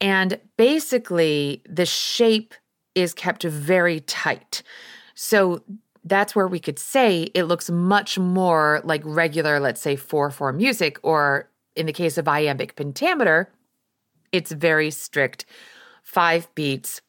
And 0.00 0.40
basically, 0.56 1.62
the 1.68 1.86
shape 1.86 2.54
is 3.00 3.14
kept 3.14 3.42
very 3.42 4.00
tight. 4.00 4.62
So 5.14 5.62
that's 6.04 6.34
where 6.34 6.48
we 6.48 6.60
could 6.60 6.78
say 6.78 7.24
it 7.34 7.44
looks 7.44 7.70
much 7.70 8.18
more 8.18 8.80
like 8.84 9.02
regular, 9.04 9.60
let's 9.60 9.80
say, 9.80 9.96
4 9.96 10.30
4 10.30 10.52
music, 10.52 10.98
or 11.02 11.50
in 11.76 11.86
the 11.86 11.92
case 11.92 12.18
of 12.18 12.26
iambic 12.26 12.76
pentameter, 12.76 13.50
it's 14.32 14.52
very 14.52 14.90
strict 14.90 15.46
five 16.02 16.52
beats, 16.54 17.00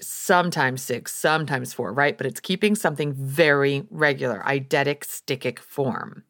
sometimes 0.00 0.82
six, 0.82 1.14
sometimes 1.14 1.72
four, 1.72 1.92
right? 1.92 2.16
But 2.16 2.26
it's 2.26 2.40
keeping 2.40 2.74
something 2.74 3.12
very 3.12 3.86
regular, 3.90 4.42
eidetic, 4.46 5.00
stichic 5.00 5.58
form. 5.58 6.24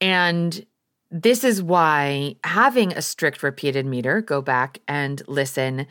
And 0.00 0.64
this 1.10 1.44
is 1.44 1.62
why 1.62 2.36
having 2.44 2.92
a 2.92 3.02
strict 3.02 3.42
repeated 3.42 3.86
meter, 3.86 4.20
go 4.20 4.42
back 4.42 4.80
and 4.88 5.22
listen 5.26 5.86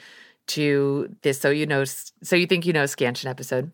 to 0.48 1.16
this 1.22 1.40
so 1.40 1.50
you 1.50 1.66
know 1.66 1.84
so 1.86 2.36
you 2.36 2.46
think 2.46 2.66
you 2.66 2.74
know 2.74 2.84
scansion 2.84 3.30
episode. 3.30 3.72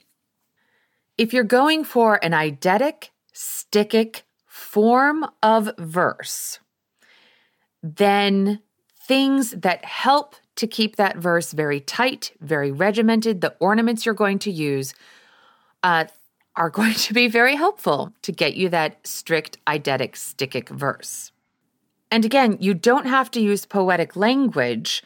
If 1.18 1.34
you're 1.34 1.44
going 1.44 1.84
for 1.84 2.24
an 2.24 2.32
eidetic, 2.32 3.10
stichic 3.34 4.24
form 4.48 5.26
of 5.44 5.70
verse, 5.78 6.60
then 7.84 8.60
things 9.08 9.52
that 9.52 9.84
help 9.86 10.36
to 10.56 10.68
keep 10.68 10.96
that 10.96 11.18
verse 11.18 11.52
very 11.52 11.80
tight, 11.80 12.32
very 12.40 12.72
regimented, 12.72 13.42
the 13.42 13.56
ornaments 13.60 14.06
you're 14.06 14.16
going 14.16 14.40
to 14.40 14.52
use 14.52 14.94
uh, 15.84 16.06
are 16.56 16.70
going 16.80 16.94
to 16.94 17.14
be 17.14 17.28
very 17.28 17.56
helpful 17.56 18.14
to 18.22 18.32
get 18.32 18.56
you 18.56 18.70
that 18.70 19.06
strict 19.06 19.58
eidetic, 19.66 20.14
stichic 20.14 20.70
verse. 20.70 21.32
And 22.10 22.26
again, 22.26 22.58
you 22.60 22.74
don't 22.74 23.08
have 23.08 23.32
to 23.32 23.40
use 23.40 23.66
poetic 23.66 24.16
language 24.16 25.02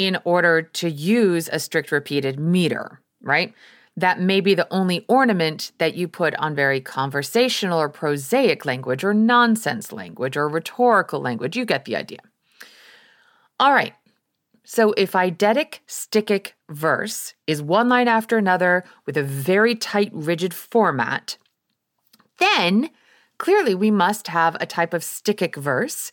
in 0.00 0.16
order 0.24 0.62
to 0.62 0.88
use 0.88 1.50
a 1.52 1.58
strict 1.58 1.92
repeated 1.92 2.40
meter, 2.40 3.02
right? 3.20 3.52
That 3.98 4.18
may 4.18 4.40
be 4.40 4.54
the 4.54 4.66
only 4.70 5.04
ornament 5.08 5.72
that 5.76 5.94
you 5.94 6.08
put 6.08 6.34
on 6.36 6.54
very 6.54 6.80
conversational 6.80 7.78
or 7.78 7.90
prosaic 7.90 8.64
language 8.64 9.04
or 9.04 9.12
nonsense 9.12 9.92
language 9.92 10.38
or 10.38 10.48
rhetorical 10.48 11.20
language. 11.20 11.54
You 11.54 11.66
get 11.66 11.84
the 11.84 11.96
idea. 11.96 12.20
All 13.58 13.74
right. 13.74 13.92
So 14.64 14.94
if 14.96 15.12
eidetic 15.12 15.80
stichic 15.86 16.52
verse 16.70 17.34
is 17.46 17.60
one 17.60 17.90
line 17.90 18.08
after 18.08 18.38
another 18.38 18.84
with 19.04 19.18
a 19.18 19.22
very 19.22 19.74
tight, 19.74 20.10
rigid 20.14 20.54
format, 20.54 21.36
then 22.38 22.88
clearly 23.36 23.74
we 23.74 23.90
must 23.90 24.28
have 24.28 24.56
a 24.60 24.66
type 24.66 24.94
of 24.94 25.02
stichic 25.02 25.56
verse 25.56 26.10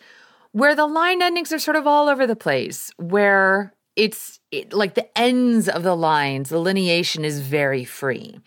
where 0.57 0.75
the 0.75 0.87
line 0.87 1.21
endings 1.21 1.51
are 1.51 1.59
sort 1.59 1.77
of 1.77 1.85
all 1.85 2.09
over 2.09 2.25
the 2.25 2.35
place, 2.35 2.89
where 2.97 3.73
it's 3.97 4.39
it, 4.51 4.71
like 4.71 4.93
the 4.93 5.17
ends 5.17 5.67
of 5.67 5.83
the 5.83 5.95
lines, 5.95 6.49
the 6.49 6.57
lineation 6.57 7.25
is 7.25 7.41
very 7.41 7.83
free. 7.83 8.39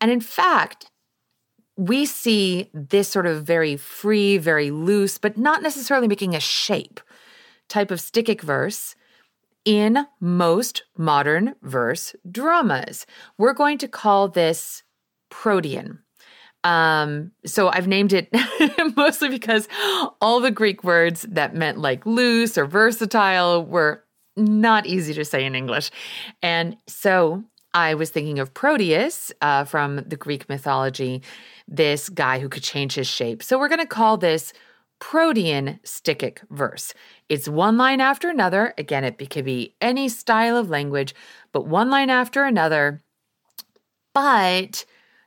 And 0.00 0.10
in 0.10 0.20
fact, 0.20 0.90
we 1.76 2.06
see 2.06 2.70
this 2.72 3.08
sort 3.08 3.26
of 3.26 3.44
very 3.44 3.76
free, 3.76 4.38
very 4.38 4.70
loose, 4.70 5.18
but 5.18 5.36
not 5.36 5.62
necessarily 5.62 6.08
making 6.08 6.34
a 6.34 6.40
shape 6.40 7.00
type 7.68 7.90
of 7.90 7.98
stichic 7.98 8.40
verse 8.40 8.94
in 9.64 10.06
most 10.20 10.84
modern 10.96 11.54
verse 11.62 12.14
dramas. 12.30 13.06
We're 13.36 13.54
going 13.54 13.78
to 13.78 13.88
call 13.88 14.28
this 14.28 14.84
protean. 15.30 15.98
Um, 16.62 17.32
so 17.44 17.68
I've 17.68 17.88
named 17.88 18.12
it 18.12 18.28
mostly 18.96 19.28
because 19.28 19.68
all 20.20 20.40
the 20.40 20.50
Greek 20.50 20.84
words 20.84 21.22
that 21.22 21.54
meant 21.54 21.78
like 21.78 22.06
loose 22.06 22.56
or 22.56 22.64
versatile 22.64 23.64
were 23.66 24.03
not 24.36 24.86
easy 24.86 25.14
to 25.14 25.24
say 25.24 25.44
in 25.44 25.54
English. 25.54 25.90
And 26.42 26.76
so 26.86 27.44
I 27.72 27.94
was 27.94 28.10
thinking 28.10 28.38
of 28.38 28.54
Proteus 28.54 29.32
uh, 29.40 29.64
from 29.64 29.96
the 30.06 30.16
Greek 30.16 30.48
mythology, 30.48 31.22
this 31.66 32.08
guy 32.08 32.38
who 32.38 32.48
could 32.48 32.62
change 32.62 32.94
his 32.94 33.08
shape. 33.08 33.42
So 33.42 33.58
we're 33.58 33.68
going 33.68 33.80
to 33.80 33.86
call 33.86 34.16
this 34.16 34.52
protean 35.00 35.80
stichic 35.84 36.38
verse. 36.50 36.94
It's 37.28 37.48
one 37.48 37.76
line 37.76 38.00
after 38.00 38.30
another. 38.30 38.74
Again, 38.78 39.04
it 39.04 39.18
could 39.30 39.44
be 39.44 39.74
any 39.80 40.08
style 40.08 40.56
of 40.56 40.70
language, 40.70 41.14
but 41.52 41.66
one 41.66 41.90
line 41.90 42.10
after 42.10 42.44
another. 42.44 43.02
But 44.14 44.84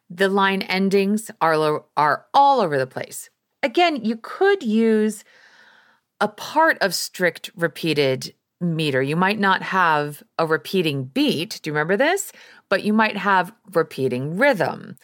the 0.10 0.30
line 0.30 0.62
endings 0.64 1.30
are, 1.42 1.84
are 1.98 2.26
all 2.34 2.62
over 2.62 2.78
the 2.78 2.88
place. 2.88 3.30
Again, 3.62 4.04
you 4.06 4.16
could 4.16 4.64
use 4.64 5.26
a 6.22 6.28
part 6.28 6.78
of 6.80 6.96
strict 6.96 7.52
repeated 7.56 8.34
meter. 8.60 9.02
You 9.02 9.16
might 9.16 9.40
not 9.40 9.62
have 9.62 10.24
a 10.38 10.46
repeating 10.46 11.06
beat. 11.06 11.60
Do 11.62 11.70
you 11.70 11.74
remember 11.74 11.98
this? 11.98 12.32
But 12.70 12.84
you 12.84 12.94
might 12.94 13.18
have 13.18 13.54
repeating 13.74 14.38
rhythm. 14.38 14.98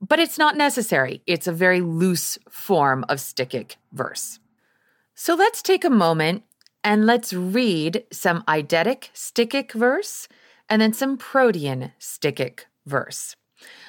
But 0.00 0.18
it's 0.18 0.38
not 0.38 0.56
necessary. 0.56 1.22
It's 1.26 1.46
a 1.46 1.52
very 1.52 1.80
loose 1.80 2.38
form 2.50 3.04
of 3.08 3.18
stichic 3.18 3.76
verse. 3.92 4.38
So 5.14 5.34
let's 5.34 5.62
take 5.62 5.84
a 5.84 5.90
moment 5.90 6.42
and 6.84 7.06
let's 7.06 7.32
read 7.32 8.04
some 8.12 8.42
eidetic 8.42 9.08
stichic 9.14 9.72
verse 9.72 10.28
and 10.68 10.82
then 10.82 10.92
some 10.92 11.16
protean 11.16 11.92
stichic 11.98 12.60
verse. 12.84 13.36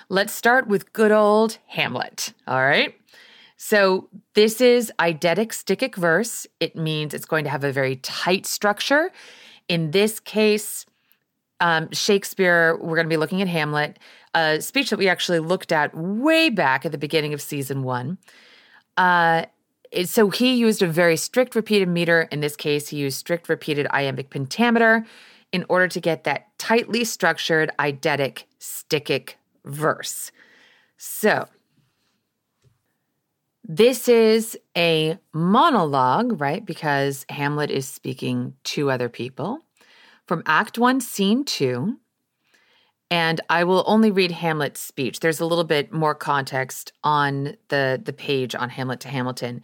Let's 0.10 0.34
start 0.34 0.68
with 0.68 0.94
good 0.94 1.12
old 1.12 1.58
Hamlet. 1.68 2.34
All 2.48 2.62
right. 2.62 2.96
So 3.58 4.08
this 4.36 4.62
is 4.62 4.92
eidetic 5.00 5.50
stichic 5.50 5.96
verse. 5.96 6.46
It 6.60 6.76
means 6.76 7.14
it's 7.14 7.26
going 7.26 7.44
to 7.44 7.50
have 7.50 7.64
a 7.64 7.72
very 7.72 7.98
tight 7.98 8.46
structure. 8.46 9.12
In 9.68 9.92
this 9.92 10.20
case, 10.20 10.86
um, 11.60 11.92
Shakespeare, 11.92 12.78
we're 12.78 12.96
going 12.96 13.08
to 13.08 13.10
be 13.10 13.18
looking 13.18 13.42
at 13.42 13.48
Hamlet, 13.48 13.98
a 14.36 14.62
speech 14.62 14.92
that 14.92 15.00
we 15.00 15.10
actually 15.10 15.40
looked 15.40 15.72
at 15.72 15.96
way 15.96 16.50
back 16.50 16.86
at 16.86 16.92
the 16.92 17.00
beginning 17.00 17.34
of 17.34 17.42
season 17.42 17.82
one. 17.82 18.20
Uh, 18.96 19.46
so 20.06 20.30
he 20.30 20.54
used 20.54 20.84
a 20.84 20.88
very 20.88 21.18
strict 21.18 21.56
repeated 21.56 21.88
meter. 21.88 22.28
In 22.32 22.42
this 22.42 22.56
case, 22.56 22.90
he 22.90 22.98
used 22.98 23.18
strict 23.18 23.50
repeated 23.50 23.88
iambic 23.90 24.30
pentameter 24.30 25.06
in 25.52 25.66
order 25.68 25.88
to 25.88 26.00
get 26.00 26.26
that 26.26 26.48
tightly 26.60 27.04
structured 27.04 27.72
eidetic 27.80 28.44
stichic 28.60 29.34
verse. 29.66 30.32
So 30.98 31.48
this 33.68 34.08
is 34.08 34.58
a 34.78 35.20
monologue, 35.34 36.40
right? 36.40 36.66
Because 36.66 37.26
Hamlet 37.30 37.70
is 37.70 37.86
speaking 37.86 38.54
to 38.64 38.90
other 38.90 39.10
people 39.10 39.60
from 40.26 40.42
Act 40.46 40.78
One, 40.78 41.02
Scene 41.02 41.44
Two. 41.44 41.98
And 43.10 43.40
I 43.50 43.64
will 43.64 43.84
only 43.88 44.12
read 44.12 44.32
Hamlet's 44.32 44.82
speech. 44.82 45.20
There's 45.20 45.40
a 45.40 45.46
little 45.46 45.64
bit 45.64 45.94
more 45.94 46.16
context 46.16 46.92
on 47.04 47.56
the, 47.70 48.02
the 48.04 48.12
page 48.12 48.54
on 48.54 48.70
Hamlet 48.70 49.00
to 49.02 49.08
Hamilton, 49.08 49.64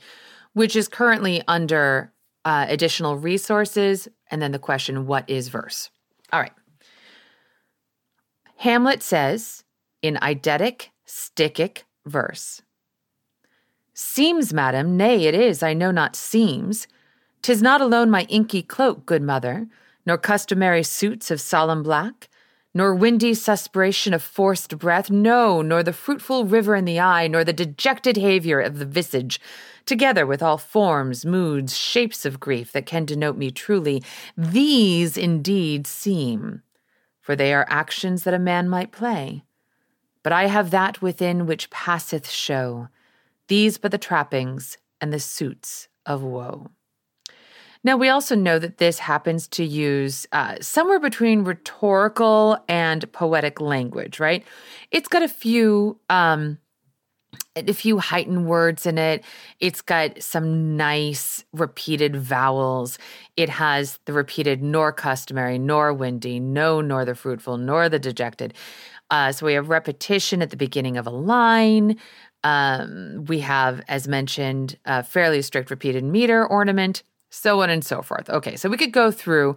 which 0.54 0.78
is 0.78 0.88
currently 0.88 1.44
under 1.48 2.14
uh, 2.46 2.66
additional 2.70 3.18
resources. 3.18 4.08
And 4.32 4.42
then 4.42 4.54
the 4.54 4.60
question, 4.60 5.08
what 5.08 5.30
is 5.30 5.50
verse? 5.50 5.90
All 6.32 6.40
right. 6.40 6.54
Hamlet 8.58 9.04
says 9.04 9.66
in 10.02 10.16
eidetic, 10.16 10.88
stichic 11.06 11.84
verse 12.06 12.63
Seems, 13.94 14.54
madam, 14.54 14.98
nay, 14.98 15.26
it 15.26 15.36
is, 15.36 15.62
I 15.62 15.74
know 15.74 15.92
not 15.92 16.16
seems. 16.16 16.88
Tis 17.42 17.62
not 17.62 17.82
alone 17.82 18.10
my 18.10 18.24
inky 18.24 18.64
cloak, 18.64 19.06
good 19.06 19.22
mother, 19.22 19.68
nor 20.06 20.18
customary 20.18 20.84
suits 20.84 21.30
of 21.30 21.40
solemn 21.40 21.84
black, 21.84 22.30
nor 22.74 22.96
windy 22.96 23.36
suspiration 23.36 24.14
of 24.14 24.24
forced 24.24 24.78
breath, 24.80 25.12
no, 25.12 25.62
nor 25.62 25.84
the 25.84 25.94
fruitful 25.94 26.46
river 26.46 26.76
in 26.76 26.86
the 26.86 27.00
eye, 27.00 27.28
nor 27.28 27.44
the 27.44 27.54
dejected 27.54 28.16
haviour 28.16 28.66
of 28.66 28.80
the 28.80 28.86
visage, 28.86 29.40
together 29.86 30.26
with 30.26 30.42
all 30.42 30.58
forms, 30.58 31.26
moods, 31.26 31.78
shapes 31.78 32.26
of 32.26 32.40
grief 32.40 32.72
that 32.72 32.88
can 32.88 33.06
denote 33.06 33.38
me 33.38 33.52
truly, 33.52 34.02
these 34.36 35.18
indeed 35.18 35.86
seem, 35.86 36.64
for 37.22 37.36
they 37.36 37.54
are 37.54 37.68
actions 37.70 38.24
that 38.24 38.34
a 38.34 38.40
man 38.40 38.68
might 38.68 38.92
play. 38.92 39.44
But 40.24 40.34
I 40.34 40.48
have 40.48 40.72
that 40.72 41.02
within 41.02 41.46
which 41.46 41.70
passeth 41.70 42.30
show, 42.30 42.88
these 43.48 43.78
but 43.78 43.92
the 43.92 43.98
trappings 43.98 44.78
and 45.02 45.12
the 45.12 45.20
suits 45.20 45.88
of 46.06 46.24
woe. 46.24 46.68
Now, 47.86 47.98
we 47.98 48.08
also 48.08 48.36
know 48.36 48.60
that 48.60 48.78
this 48.78 49.00
happens 49.00 49.48
to 49.50 49.64
use 49.66 50.26
uh, 50.32 50.56
somewhere 50.62 51.00
between 51.00 51.44
rhetorical 51.44 52.58
and 52.70 53.12
poetic 53.12 53.60
language, 53.60 54.20
right? 54.20 54.46
It's 54.92 55.10
got 55.10 55.22
a 55.22 55.28
few. 55.28 56.00
Um, 56.10 56.60
a 57.56 57.74
few 57.74 58.00
heightened 58.00 58.48
words 58.48 58.86
in 58.86 58.98
it. 58.98 59.24
It's 59.60 59.82
got 59.82 60.22
some 60.22 60.76
nice 60.76 61.44
repeated 61.52 62.16
vowels. 62.16 62.98
It 63.38 63.50
has 63.50 64.00
the 64.06 64.14
repeated 64.14 64.62
nor 64.62 64.92
customary, 64.92 65.58
nor 65.58 65.94
windy, 65.94 66.40
no, 66.40 66.82
nor 66.82 67.06
the 67.06 67.16
fruitful, 67.16 67.58
nor 67.58 67.90
the 67.90 68.00
dejected. 68.00 68.54
Uh, 69.10 69.32
so 69.32 69.46
we 69.46 69.54
have 69.54 69.70
repetition 69.70 70.42
at 70.42 70.50
the 70.50 70.58
beginning 70.58 70.98
of 70.98 71.06
a 71.06 71.12
line. 71.12 71.98
Um, 72.44 73.26
we 73.28 73.40
have, 73.40 73.82
as 73.88 74.08
mentioned, 74.08 74.78
a 74.86 75.04
fairly 75.04 75.42
strict 75.42 75.70
repeated 75.70 76.04
meter 76.04 76.46
ornament, 76.46 77.04
so 77.30 77.62
on 77.62 77.70
and 77.70 77.84
so 77.84 78.02
forth. 78.02 78.30
Okay, 78.30 78.56
so 78.56 78.70
we 78.70 78.78
could 78.78 78.92
go 78.92 79.12
through 79.12 79.56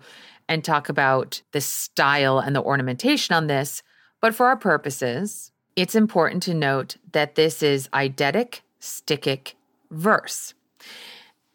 and 0.49 0.65
talk 0.65 0.89
about 0.89 1.43
the 1.53 1.61
style 1.61 2.39
and 2.39 2.55
the 2.55 2.63
ornamentation 2.63 3.35
on 3.35 3.49
this, 3.49 3.83
but 4.21 4.35
for 4.35 4.47
our 4.47 4.57
purposes, 4.57 5.51
it's 5.75 5.95
important 5.95 6.43
to 6.45 6.55
note 6.55 6.97
that 7.13 7.35
this 7.35 7.63
is 7.63 7.89
eidetic, 7.89 8.61
stichic 8.81 9.53
verse. 9.91 10.55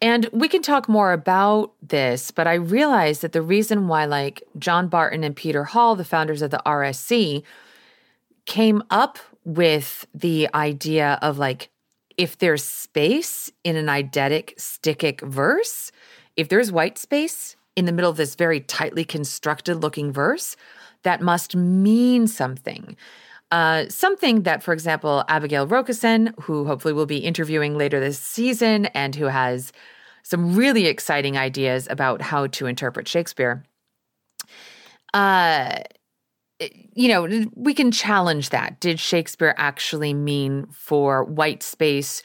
And 0.00 0.28
we 0.32 0.48
can 0.48 0.62
talk 0.62 0.88
more 0.88 1.12
about 1.12 1.72
this, 1.80 2.32
but 2.32 2.46
I 2.46 2.54
realize 2.54 3.20
that 3.20 3.32
the 3.32 3.40
reason 3.40 3.86
why, 3.86 4.04
like 4.04 4.42
John 4.58 4.88
Barton 4.88 5.22
and 5.22 5.34
Peter 5.34 5.64
Hall, 5.64 5.94
the 5.94 6.04
founders 6.04 6.42
of 6.42 6.50
the 6.50 6.60
RSC, 6.66 7.42
came 8.44 8.82
up 8.90 9.18
with 9.44 10.06
the 10.14 10.48
idea 10.54 11.18
of 11.22 11.38
like, 11.38 11.70
if 12.16 12.38
there's 12.38 12.62
space 12.62 13.50
in 13.64 13.76
an 13.76 13.86
eidetic, 13.86 14.54
stichic 14.56 15.20
verse, 15.22 15.90
if 16.36 16.48
there's 16.48 16.70
white 16.70 16.98
space 16.98 17.56
in 17.74 17.86
the 17.86 17.92
middle 17.92 18.10
of 18.10 18.16
this 18.16 18.34
very 18.34 18.60
tightly 18.60 19.04
constructed 19.04 19.76
looking 19.76 20.12
verse, 20.12 20.56
that 21.02 21.20
must 21.20 21.56
mean 21.56 22.26
something. 22.26 22.96
Uh, 23.50 23.86
something 23.88 24.42
that, 24.42 24.62
for 24.62 24.72
example, 24.72 25.24
Abigail 25.28 25.66
Rokison, 25.66 26.32
who 26.40 26.64
hopefully 26.64 26.94
we'll 26.94 27.06
be 27.06 27.18
interviewing 27.18 27.76
later 27.76 28.00
this 28.00 28.18
season 28.18 28.86
and 28.86 29.14
who 29.14 29.26
has 29.26 29.72
some 30.22 30.54
really 30.54 30.86
exciting 30.86 31.36
ideas 31.36 31.86
about 31.90 32.22
how 32.22 32.46
to 32.46 32.66
interpret 32.66 33.08
Shakespeare, 33.08 33.64
uh, 35.12 35.80
you 36.94 37.08
know, 37.08 37.46
we 37.54 37.74
can 37.74 37.90
challenge 37.90 38.50
that. 38.50 38.80
Did 38.80 39.00
Shakespeare 39.00 39.54
actually 39.56 40.14
mean 40.14 40.66
for 40.70 41.24
white 41.24 41.62
space 41.62 42.22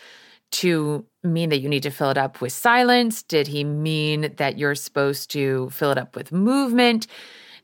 to 0.50 1.06
mean 1.24 1.50
that 1.50 1.60
you 1.60 1.70
need 1.70 1.84
to 1.84 1.90
fill 1.90 2.10
it 2.10 2.18
up 2.18 2.42
with 2.42 2.54
silence? 2.54 3.24
Did 3.24 3.48
he 3.48 3.64
mean 3.64 4.34
that 4.38 4.58
you're 4.58 4.76
supposed 4.76 5.30
to 5.32 5.70
fill 5.72 5.92
it 5.92 5.98
up 5.98 6.16
with 6.16 6.32
movement? 6.32 7.08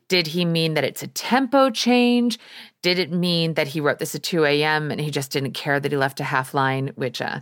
Did 0.08 0.26
he 0.26 0.44
mean 0.44 0.74
that 0.74 0.84
it's 0.84 1.02
a 1.02 1.06
tempo 1.08 1.70
change? 1.70 2.38
Did 2.82 2.98
it 2.98 3.10
mean 3.10 3.54
that 3.54 3.68
he 3.68 3.80
wrote 3.80 3.98
this 3.98 4.14
at 4.14 4.22
2 4.22 4.44
a.m. 4.44 4.90
and 4.90 5.00
he 5.00 5.10
just 5.10 5.30
didn't 5.30 5.52
care 5.52 5.80
that 5.80 5.90
he 5.90 5.96
left 5.96 6.20
a 6.20 6.24
half 6.24 6.52
line, 6.52 6.92
which 6.96 7.22
uh, 7.22 7.40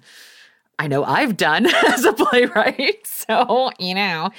I 0.79 0.87
know 0.87 1.05
I've 1.05 1.37
done 1.37 1.67
as 1.89 2.05
a 2.05 2.13
playwright. 2.13 2.99
So, 3.23 3.71
you 3.79 3.95
know. 3.95 4.31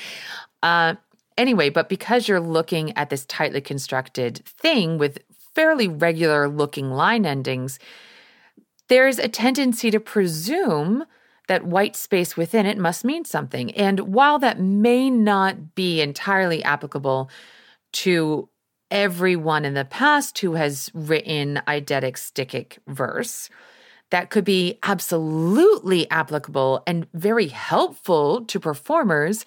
Uh, 0.62 0.96
anyway, 1.38 1.70
but 1.70 1.90
because 1.90 2.28
you're 2.28 2.40
looking 2.40 2.96
at 2.98 3.10
this 3.10 3.26
tightly 3.26 3.62
constructed 3.62 4.46
thing 4.46 4.98
with 4.98 5.20
fairly 5.54 5.88
regular 5.88 6.48
looking 6.50 6.92
line 6.92 7.26
endings, 7.26 7.80
there's 8.88 9.20
a 9.20 9.28
tendency 9.28 9.92
to 9.92 10.00
presume 10.00 11.06
that 11.48 11.66
white 11.66 11.96
space 11.96 12.38
within 12.38 12.66
it 12.66 12.78
must 12.78 13.04
mean 13.04 13.26
something. 13.26 13.72
And 13.72 14.00
while 14.02 14.40
that 14.40 14.60
may 14.60 15.10
not 15.10 15.76
be 15.76 16.02
entirely 16.02 16.64
applicable 16.64 17.30
to 17.94 18.50
everyone 18.90 19.66
in 19.66 19.74
the 19.74 19.86
past 19.86 20.40
who 20.40 20.54
has 20.54 20.90
written 20.94 21.62
eidetic 21.68 22.14
stichic 22.14 22.78
verse, 22.88 23.50
that 24.12 24.30
could 24.30 24.46
be 24.46 24.78
absolutely 24.84 26.10
applicable 26.12 26.84
and 26.86 27.08
very 27.14 27.48
helpful 27.48 28.46
to 28.46 28.60
performers 28.60 29.46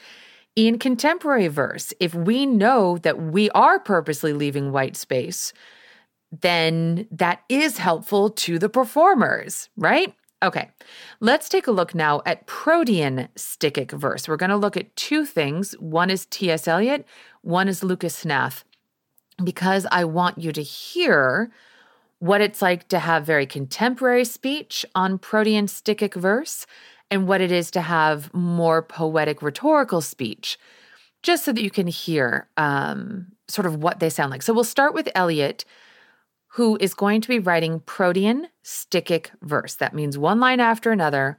in 0.56 0.78
contemporary 0.78 1.48
verse. 1.48 1.92
If 2.00 2.14
we 2.14 2.46
know 2.46 2.98
that 2.98 3.20
we 3.22 3.50
are 3.50 3.78
purposely 3.78 4.32
leaving 4.32 4.72
white 4.72 4.96
space, 4.96 5.52
then 6.32 7.06
that 7.10 7.42
is 7.48 7.78
helpful 7.78 8.30
to 8.30 8.58
the 8.58 8.68
performers, 8.68 9.68
right? 9.76 10.14
Okay, 10.42 10.70
let's 11.20 11.48
take 11.48 11.66
a 11.66 11.72
look 11.72 11.94
now 11.94 12.22
at 12.26 12.46
Protean 12.46 13.28
stichic 13.36 13.92
verse. 13.92 14.28
We're 14.28 14.36
going 14.36 14.50
to 14.50 14.56
look 14.56 14.76
at 14.76 14.94
two 14.96 15.24
things. 15.24 15.72
One 15.78 16.10
is 16.10 16.26
T.S. 16.26 16.68
Eliot, 16.68 17.06
one 17.42 17.68
is 17.68 17.82
Lucas 17.82 18.22
Hnath, 18.22 18.64
because 19.42 19.86
I 19.90 20.04
want 20.04 20.38
you 20.38 20.52
to 20.52 20.62
hear 20.62 21.50
what 22.18 22.40
it's 22.40 22.62
like 22.62 22.88
to 22.88 22.98
have 22.98 23.24
very 23.24 23.46
contemporary 23.46 24.24
speech 24.24 24.84
on 24.94 25.18
Protean 25.18 25.66
stichic 25.66 26.14
verse 26.14 26.66
and 27.10 27.28
what 27.28 27.40
it 27.40 27.52
is 27.52 27.70
to 27.72 27.80
have 27.80 28.32
more 28.34 28.82
poetic 28.82 29.42
rhetorical 29.42 30.00
speech, 30.00 30.58
just 31.22 31.44
so 31.44 31.52
that 31.52 31.62
you 31.62 31.70
can 31.70 31.86
hear 31.86 32.48
um, 32.56 33.28
sort 33.48 33.66
of 33.66 33.76
what 33.76 34.00
they 34.00 34.10
sound 34.10 34.30
like. 34.30 34.42
So 34.42 34.52
we'll 34.52 34.64
start 34.64 34.94
with 34.94 35.08
Eliot 35.14 35.64
who 36.56 36.78
is 36.80 36.94
going 36.94 37.20
to 37.20 37.28
be 37.28 37.38
writing 37.38 37.80
Protean 37.80 38.48
stichic 38.64 39.28
verse. 39.42 39.74
That 39.74 39.92
means 39.92 40.16
one 40.16 40.40
line 40.40 40.58
after 40.58 40.90
another, 40.90 41.38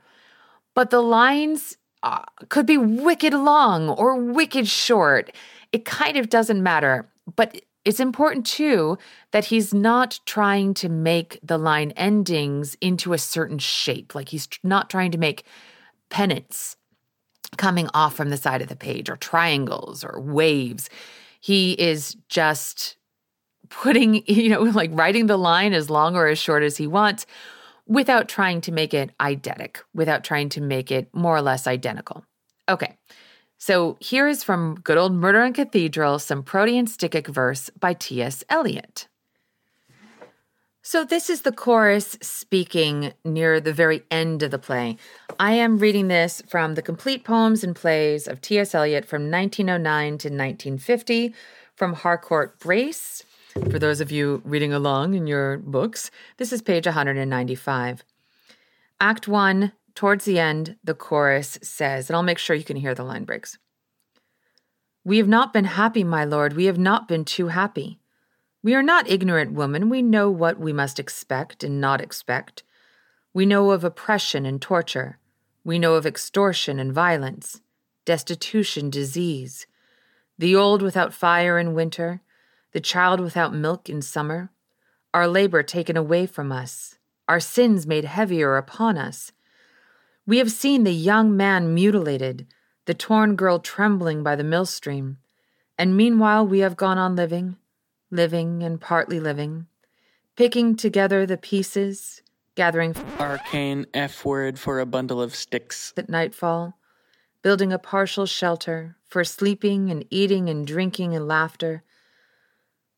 but 0.75 0.91
the 0.91 1.01
lines 1.01 1.75
uh, 2.03 2.21
could 2.49 2.67
be 2.67 2.77
wicked 2.77 3.33
long 3.33 3.89
or 3.89 4.15
wicked 4.15 4.67
short. 4.67 5.31
It 5.71 5.85
kind 5.85 6.17
of 6.17 6.29
doesn't 6.29 6.61
matter, 6.61 7.09
but 7.35 7.59
it's 7.87 8.01
important 8.01 8.45
too 8.45 8.97
that 9.31 9.45
he's 9.45 9.73
not 9.73 10.19
trying 10.25 10.73
to 10.73 10.89
make 10.89 11.39
the 11.41 11.57
line 11.57 11.91
endings 11.91 12.75
into 12.81 13.13
a 13.13 13.17
certain 13.17 13.59
shape. 13.59 14.13
Like 14.13 14.27
he's 14.27 14.49
not 14.61 14.89
trying 14.89 15.11
to 15.11 15.17
make 15.17 15.45
pennants 16.09 16.75
coming 17.55 17.87
off 17.93 18.13
from 18.13 18.29
the 18.29 18.35
side 18.35 18.61
of 18.61 18.67
the 18.67 18.75
page 18.75 19.09
or 19.09 19.15
triangles 19.15 20.03
or 20.03 20.19
waves. 20.19 20.89
He 21.39 21.71
is 21.79 22.17
just 22.27 22.97
putting, 23.69 24.15
you 24.27 24.49
know, 24.49 24.63
like 24.63 24.89
writing 24.91 25.27
the 25.27 25.37
line 25.37 25.71
as 25.71 25.89
long 25.89 26.17
or 26.17 26.27
as 26.27 26.37
short 26.37 26.63
as 26.63 26.75
he 26.75 26.87
wants 26.87 27.25
without 27.87 28.27
trying 28.27 28.59
to 28.59 28.73
make 28.73 28.93
it 28.93 29.11
eidetic, 29.21 29.77
without 29.93 30.25
trying 30.25 30.49
to 30.49 30.59
make 30.59 30.91
it 30.91 31.07
more 31.13 31.37
or 31.37 31.41
less 31.41 31.67
identical. 31.67 32.25
Okay, 32.67 32.97
so 33.57 33.97
here 33.99 34.27
is 34.27 34.43
from 34.43 34.75
good 34.83 34.97
old 34.97 35.13
Murder 35.13 35.43
in 35.43 35.53
Cathedral, 35.53 36.19
some 36.19 36.43
Protean 36.43 36.85
Stichic 36.85 37.27
verse 37.27 37.69
by 37.79 37.93
T.S. 37.93 38.43
Eliot. 38.49 39.07
So, 40.89 41.03
this 41.03 41.29
is 41.29 41.41
the 41.41 41.51
chorus 41.51 42.17
speaking 42.21 43.11
near 43.25 43.59
the 43.59 43.73
very 43.73 44.03
end 44.09 44.41
of 44.41 44.51
the 44.51 44.57
play. 44.57 44.95
I 45.37 45.51
am 45.51 45.79
reading 45.79 46.07
this 46.07 46.41
from 46.47 46.75
the 46.75 46.81
complete 46.81 47.25
poems 47.25 47.61
and 47.61 47.75
plays 47.75 48.25
of 48.25 48.39
T.S. 48.39 48.73
Eliot 48.73 49.03
from 49.03 49.29
1909 49.29 50.07
to 50.07 50.29
1950 50.29 51.33
from 51.75 51.91
Harcourt 51.91 52.57
Brace. 52.59 53.23
For 53.69 53.79
those 53.79 53.99
of 53.99 54.11
you 54.11 54.41
reading 54.45 54.71
along 54.71 55.13
in 55.13 55.27
your 55.27 55.57
books, 55.57 56.09
this 56.37 56.53
is 56.53 56.61
page 56.61 56.85
195. 56.85 58.03
Act 59.01 59.27
1, 59.27 59.73
towards 59.97 60.25
the 60.25 60.37
end, 60.37 60.75
the 60.83 60.93
chorus 60.93 61.57
says, 61.63 62.07
and 62.07 62.15
I'll 62.15 62.21
make 62.21 62.37
sure 62.37 62.55
you 62.55 62.63
can 62.63 62.77
hear 62.77 62.93
the 62.93 63.03
line 63.03 63.23
breaks. 63.23 63.57
We 65.03 65.17
have 65.17 65.27
not 65.27 65.53
been 65.53 65.65
happy, 65.65 66.03
my 66.03 66.23
lord, 66.23 66.53
we 66.53 66.65
have 66.65 66.77
not 66.77 67.07
been 67.07 67.25
too 67.25 67.47
happy. 67.47 67.99
We 68.61 68.75
are 68.75 68.83
not 68.83 69.09
ignorant 69.09 69.53
women. 69.53 69.89
We 69.89 70.03
know 70.03 70.29
what 70.29 70.59
we 70.59 70.71
must 70.71 70.99
expect 70.99 71.63
and 71.63 71.81
not 71.81 71.99
expect. 71.99 72.61
We 73.33 73.47
know 73.47 73.71
of 73.71 73.83
oppression 73.83 74.45
and 74.45 74.61
torture. 74.61 75.17
We 75.63 75.79
know 75.79 75.95
of 75.95 76.05
extortion 76.05 76.79
and 76.79 76.93
violence, 76.93 77.61
destitution, 78.05 78.91
disease, 78.91 79.65
the 80.37 80.55
old 80.55 80.83
without 80.83 81.11
fire 81.11 81.57
in 81.57 81.73
winter, 81.73 82.21
the 82.71 82.79
child 82.79 83.19
without 83.19 83.51
milk 83.51 83.89
in 83.89 84.03
summer, 84.03 84.51
our 85.11 85.27
labor 85.27 85.63
taken 85.63 85.97
away 85.97 86.27
from 86.27 86.51
us, 86.51 86.99
our 87.27 87.39
sins 87.39 87.87
made 87.87 88.05
heavier 88.05 88.57
upon 88.57 88.95
us. 88.95 89.31
We 90.27 90.39
have 90.39 90.51
seen 90.51 90.83
the 90.83 90.91
young 90.91 91.37
man 91.37 91.73
mutilated, 91.73 92.47
the 92.85 92.93
torn 92.93 93.37
girl 93.37 93.59
trembling 93.59 94.23
by 94.23 94.35
the 94.35 94.43
mill 94.43 94.65
stream, 94.65 95.19
and 95.77 95.95
meanwhile 95.95 96.45
we 96.45 96.59
have 96.59 96.75
gone 96.75 96.97
on 96.97 97.15
living 97.15 97.55
living 98.11 98.61
and 98.63 98.79
partly 98.79 99.19
living, 99.19 99.67
picking 100.35 100.75
together 100.75 101.25
the 101.25 101.37
pieces, 101.37 102.21
gathering 102.55 102.95
arcane 103.19 103.85
F 103.93 104.25
word 104.25 104.59
for 104.59 104.79
a 104.79 104.85
bundle 104.85 105.21
of 105.21 105.35
sticks 105.35 105.93
at 105.95 106.09
nightfall, 106.09 106.77
building 107.41 107.71
a 107.71 107.79
partial 107.79 108.25
shelter 108.25 108.97
for 109.05 109.23
sleeping 109.23 109.89
and 109.89 110.05
eating 110.09 110.49
and 110.49 110.67
drinking 110.67 111.15
and 111.15 111.27
laughter. 111.27 111.83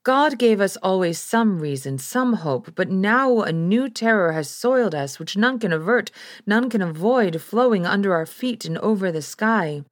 God 0.04 0.40
gave 0.40 0.62
us 0.62 0.78
always 0.78 1.20
some 1.20 1.60
reason, 1.60 1.98
some 1.98 2.34
hope, 2.34 2.74
but 2.76 2.90
now 2.90 3.42
a 3.42 3.52
new 3.52 3.90
terror 3.90 4.32
has 4.32 4.50
soiled 4.50 4.96
us, 4.96 5.20
which 5.20 5.38
none 5.38 5.60
can 5.60 5.74
avert, 5.74 6.10
none 6.46 6.70
can 6.70 6.82
avoid, 6.82 7.42
flowing 7.42 7.86
under 7.86 8.14
our 8.14 8.26
feet 8.26 8.66
and 8.66 8.78
over 8.80 9.12
the 9.12 9.22
sky 9.22 9.84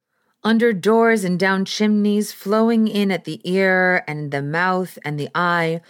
under 0.44 0.72
doors 0.72 1.24
and 1.24 1.38
down 1.38 1.64
chimneys, 1.64 2.32
flowing 2.32 2.88
in 2.88 3.10
at 3.10 3.24
the 3.24 3.40
ear 3.44 4.04
and 4.06 4.30
the 4.30 4.42
mouth 4.42 4.98
and 5.04 5.18
the 5.18 5.28
eye. 5.34 5.80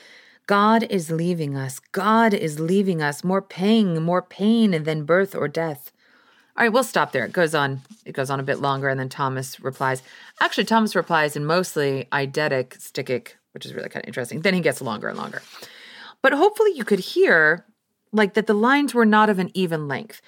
God 0.46 0.84
is 0.84 1.10
leaving 1.10 1.56
us. 1.56 1.78
God 1.78 2.32
is 2.32 2.58
leaving 2.58 3.02
us. 3.02 3.22
More 3.22 3.42
pain, 3.42 4.02
more 4.02 4.22
pain 4.22 4.82
than 4.82 5.04
birth 5.04 5.34
or 5.34 5.48
death. 5.48 5.92
All 6.56 6.64
right, 6.64 6.72
we'll 6.72 6.82
stop 6.82 7.12
there. 7.12 7.26
It 7.26 7.32
goes 7.32 7.54
on. 7.54 7.82
It 8.04 8.12
goes 8.12 8.30
on 8.30 8.40
a 8.40 8.44
bit 8.44 8.58
longer, 8.58 8.88
and 8.88 8.98
then 8.98 9.08
Thomas 9.08 9.60
replies. 9.60 10.02
Actually, 10.40 10.64
Thomas 10.64 10.96
replies 10.96 11.36
in 11.36 11.44
mostly 11.44 12.08
eidetic, 12.10 12.78
stichic, 12.78 13.34
which 13.58 13.66
is 13.66 13.74
really 13.74 13.88
kind 13.88 14.04
of 14.04 14.08
interesting. 14.08 14.42
Then 14.42 14.54
he 14.54 14.60
gets 14.60 14.80
longer 14.80 15.08
and 15.08 15.18
longer. 15.18 15.42
But 16.22 16.32
hopefully, 16.32 16.70
you 16.76 16.84
could 16.84 17.00
hear 17.00 17.66
like 18.12 18.34
that 18.34 18.46
the 18.46 18.54
lines 18.54 18.94
were 18.94 19.04
not 19.04 19.28
of 19.28 19.40
an 19.40 19.50
even 19.52 19.88
length. 19.88 20.22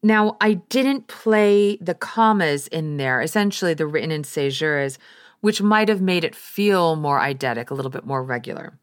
Now, 0.00 0.36
I 0.40 0.54
didn't 0.54 1.08
play 1.08 1.76
the 1.78 1.94
commas 1.94 2.68
in 2.68 2.98
there, 2.98 3.20
essentially 3.20 3.74
the 3.74 3.86
written 3.86 4.12
in 4.12 4.22
caesures, 4.22 4.96
which 5.40 5.60
might 5.60 5.88
have 5.88 6.00
made 6.00 6.22
it 6.22 6.36
feel 6.36 6.94
more 6.94 7.18
eidetic, 7.18 7.70
a 7.70 7.74
little 7.74 7.90
bit 7.90 8.06
more 8.06 8.22
regular. 8.22 8.78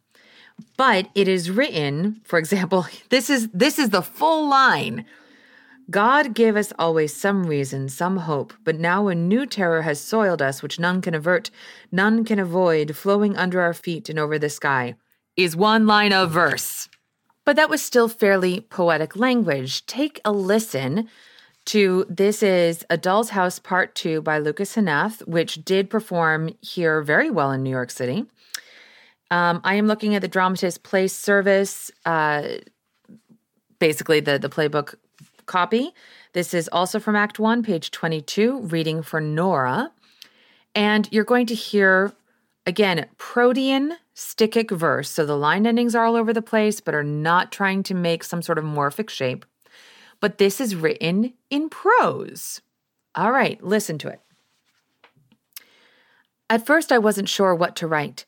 But 0.76 1.08
it 1.16 1.30
is 1.30 1.50
written, 1.50 2.20
for 2.26 2.38
example, 2.38 2.86
this 3.10 3.30
is 3.30 3.48
this 3.54 3.80
is 3.80 3.92
the 3.92 4.02
full 4.02 4.50
line. 4.50 5.06
God 5.90 6.34
gave 6.34 6.56
us 6.56 6.74
always 6.80 7.16
some 7.16 7.46
reason, 7.46 7.90
some 7.90 8.18
hope, 8.18 8.54
but 8.64 8.80
now 8.80 9.08
a 9.08 9.14
new 9.14 9.46
terror 9.46 9.84
has 9.84 10.02
soiled 10.02 10.42
us, 10.42 10.64
which 10.64 10.80
none 10.80 11.02
can 11.02 11.14
avert, 11.14 11.52
none 11.92 12.26
can 12.26 12.40
avoid, 12.40 12.96
flowing 12.96 13.38
under 13.38 13.62
our 13.62 13.74
feet 13.74 14.10
and 14.10 14.18
over 14.18 14.40
the 14.40 14.50
sky, 14.50 14.96
is 15.38 15.56
one 15.56 15.86
line 15.86 16.12
of 16.12 16.32
verse. 16.32 16.90
But 17.44 17.56
that 17.58 17.70
was 17.70 17.84
still 17.84 18.08
fairly 18.08 18.62
poetic 18.62 19.16
language. 19.16 19.86
Take 19.86 20.20
a 20.26 20.32
listen 20.32 21.08
to 21.66 22.06
This 22.10 22.42
is 22.42 22.84
A 22.90 22.98
Doll's 22.98 23.30
House 23.32 23.60
Part 23.60 23.94
2 23.94 24.22
by 24.22 24.40
Lucas 24.40 24.76
Hnath, 24.76 25.26
which 25.28 25.64
did 25.64 25.92
perform 25.92 26.56
here 26.62 27.02
very 27.02 27.30
well 27.30 27.52
in 27.52 27.62
New 27.62 27.70
York 27.70 27.92
City. 27.92 28.26
Um, 29.30 29.62
I 29.64 29.76
am 29.76 29.88
looking 29.88 30.16
at 30.16 30.22
the 30.22 30.28
dramatist 30.28 30.82
play 30.84 31.08
service, 31.08 31.92
uh, 32.06 32.44
basically 33.78 34.20
the, 34.20 34.40
the 34.40 34.50
playbook 34.50 34.96
copy. 35.46 35.94
This 36.34 36.54
is 36.54 36.68
also 36.72 37.00
from 37.00 37.16
Act 37.16 37.40
1, 37.40 37.64
page 37.64 37.92
22, 37.92 38.62
reading 38.62 39.02
for 39.02 39.22
Nora. 39.22 39.92
And 40.74 41.08
you're 41.12 41.24
going 41.24 41.46
to 41.48 41.56
hear, 41.56 42.14
again, 42.66 43.06
Protean 43.18 43.98
Stichic 44.16 44.72
verse. 44.72 45.10
So 45.10 45.26
the 45.26 45.38
line 45.38 45.66
endings 45.66 45.96
are 45.96 46.06
all 46.06 46.16
over 46.16 46.34
the 46.34 46.42
place, 46.42 46.82
but 46.82 46.96
are 46.96 47.04
not 47.04 47.52
trying 47.52 47.84
to 47.84 47.94
make 47.94 48.24
some 48.24 48.42
sort 48.42 48.58
of 48.58 48.64
morphic 48.64 49.10
shape. 49.10 49.46
But 50.20 50.38
this 50.38 50.60
is 50.60 50.76
written 50.76 51.34
in 51.50 51.70
prose. 51.70 52.62
All 53.14 53.32
right, 53.32 53.62
listen 53.64 53.98
to 54.00 54.10
it. 54.10 54.22
At 56.50 56.66
first, 56.66 56.92
I 56.92 56.98
wasn't 56.98 57.30
sure 57.30 57.56
what 57.56 57.76
to 57.78 57.88
write, 57.88 58.26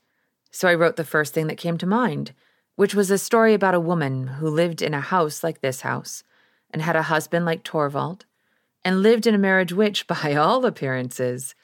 so 0.49 0.67
I 0.67 0.73
wrote 0.73 0.95
the 0.95 1.03
first 1.03 1.33
thing 1.33 1.47
that 1.47 1.57
came 1.57 1.77
to 1.77 1.85
mind, 1.85 2.33
which 2.75 2.95
was 2.95 3.11
a 3.11 3.17
story 3.17 3.53
about 3.53 3.75
a 3.75 3.79
woman 3.79 4.27
who 4.27 4.49
lived 4.49 4.81
in 4.81 4.93
a 4.93 5.01
house 5.01 5.43
like 5.43 5.61
this 5.61 5.81
house, 5.81 6.23
and 6.71 6.81
had 6.81 6.95
a 6.95 7.03
husband 7.03 7.45
like 7.45 7.63
Torvald, 7.63 8.25
and 8.83 9.01
lived 9.01 9.27
in 9.27 9.35
a 9.35 9.39
marriage 9.39 9.73
which, 9.73 10.07
by 10.07 10.35
all 10.37 10.65
appearances, 10.65 11.55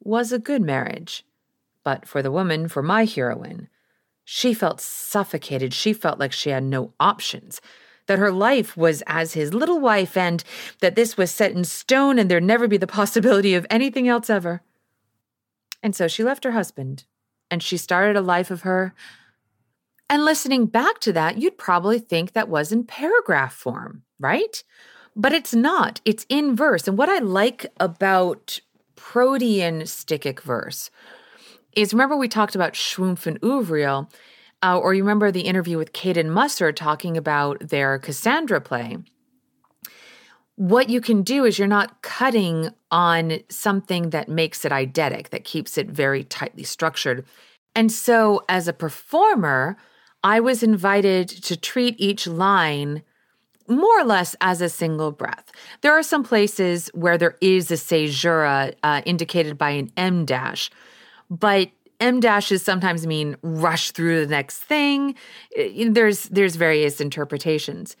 was 0.00 0.32
a 0.32 0.38
good 0.38 0.62
marriage. 0.62 1.24
But 1.82 2.06
for 2.06 2.22
the 2.22 2.32
woman, 2.32 2.68
for 2.68 2.82
my 2.82 3.04
heroine, 3.04 3.68
she 4.24 4.54
felt 4.54 4.80
suffocated. 4.80 5.74
She 5.74 5.92
felt 5.92 6.18
like 6.18 6.32
she 6.32 6.50
had 6.50 6.64
no 6.64 6.94
options, 6.98 7.60
that 8.06 8.18
her 8.18 8.32
life 8.32 8.76
was 8.76 9.02
as 9.06 9.34
his 9.34 9.52
little 9.52 9.80
wife, 9.80 10.16
and 10.16 10.42
that 10.80 10.94
this 10.94 11.16
was 11.16 11.30
set 11.30 11.52
in 11.52 11.64
stone 11.64 12.18
and 12.18 12.30
there'd 12.30 12.42
never 12.42 12.68
be 12.68 12.76
the 12.76 12.86
possibility 12.86 13.54
of 13.54 13.66
anything 13.68 14.08
else 14.08 14.30
ever. 14.30 14.62
And 15.82 15.94
so 15.94 16.08
she 16.08 16.24
left 16.24 16.44
her 16.44 16.52
husband 16.52 17.04
and 17.50 17.62
she 17.62 17.76
started 17.76 18.16
a 18.16 18.22
life 18.22 18.50
of 18.50 18.62
her. 18.62 18.94
And 20.08 20.24
listening 20.24 20.66
back 20.66 20.98
to 21.00 21.12
that, 21.12 21.36
you'd 21.36 21.58
probably 21.58 21.98
think 21.98 22.32
that 22.32 22.48
was 22.48 22.72
in 22.72 22.84
paragraph 22.84 23.52
form, 23.52 24.02
right? 24.18 24.62
But 25.16 25.32
it's 25.32 25.54
not, 25.54 26.00
it's 26.04 26.26
in 26.28 26.56
verse. 26.56 26.88
And 26.88 26.98
what 26.98 27.08
I 27.08 27.18
like 27.18 27.66
about 27.78 28.58
Protean 28.96 29.82
stichic 29.82 30.40
verse 30.40 30.90
is 31.76 31.92
remember 31.92 32.16
we 32.16 32.28
talked 32.28 32.54
about 32.54 32.74
Schwumpf 32.74 33.26
and 33.26 33.40
Ouvriel, 33.40 34.10
uh, 34.62 34.78
or 34.78 34.94
you 34.94 35.02
remember 35.02 35.30
the 35.30 35.42
interview 35.42 35.76
with 35.76 35.92
Caden 35.92 36.30
Musser 36.30 36.72
talking 36.72 37.16
about 37.16 37.68
their 37.68 37.98
Cassandra 37.98 38.60
play. 38.60 38.98
What 40.56 40.88
you 40.88 41.00
can 41.00 41.22
do 41.22 41.44
is 41.44 41.58
you're 41.58 41.66
not 41.68 42.00
cutting 42.02 42.70
on 42.90 43.40
something 43.48 44.10
that 44.10 44.28
makes 44.28 44.64
it 44.64 44.70
eidetic, 44.70 45.30
that 45.30 45.44
keeps 45.44 45.76
it 45.76 45.88
very 45.88 46.22
tightly 46.22 46.62
structured. 46.62 47.24
And 47.74 47.90
so, 47.90 48.44
as 48.48 48.68
a 48.68 48.72
performer, 48.72 49.76
I 50.22 50.38
was 50.38 50.62
invited 50.62 51.28
to 51.28 51.56
treat 51.56 51.96
each 51.98 52.26
line 52.28 53.02
more 53.68 54.00
or 54.00 54.04
less 54.04 54.36
as 54.40 54.60
a 54.60 54.68
single 54.68 55.10
breath. 55.10 55.50
There 55.80 55.92
are 55.92 56.02
some 56.02 56.22
places 56.22 56.90
where 56.94 57.18
there 57.18 57.36
is 57.40 57.70
a 57.70 57.76
caesura 57.76 58.72
uh, 58.82 59.02
indicated 59.04 59.56
by 59.58 59.70
an 59.70 59.90
em 59.96 60.24
dash, 60.24 60.70
but 61.30 61.70
em 62.00 62.20
dashes 62.20 62.62
sometimes 62.62 63.06
mean 63.06 63.36
rush 63.42 63.90
through 63.92 64.26
the 64.26 64.30
next 64.30 64.58
thing. 64.58 65.14
There's 65.56 66.24
there's 66.24 66.56
various 66.56 67.00
interpretations. 67.00 67.96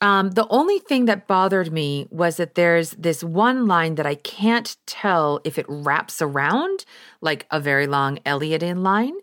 Um, 0.00 0.32
the 0.32 0.46
only 0.48 0.80
thing 0.80 1.06
that 1.06 1.26
bothered 1.26 1.72
me 1.72 2.06
was 2.10 2.36
that 2.36 2.56
there's 2.56 2.90
this 2.90 3.24
one 3.24 3.66
line 3.66 3.94
that 3.94 4.06
I 4.06 4.16
can't 4.16 4.76
tell 4.86 5.40
if 5.44 5.58
it 5.58 5.66
wraps 5.68 6.20
around 6.20 6.84
like 7.20 7.46
a 7.50 7.60
very 7.60 7.86
long 7.86 8.18
Eliot 8.26 8.62
line, 8.76 9.14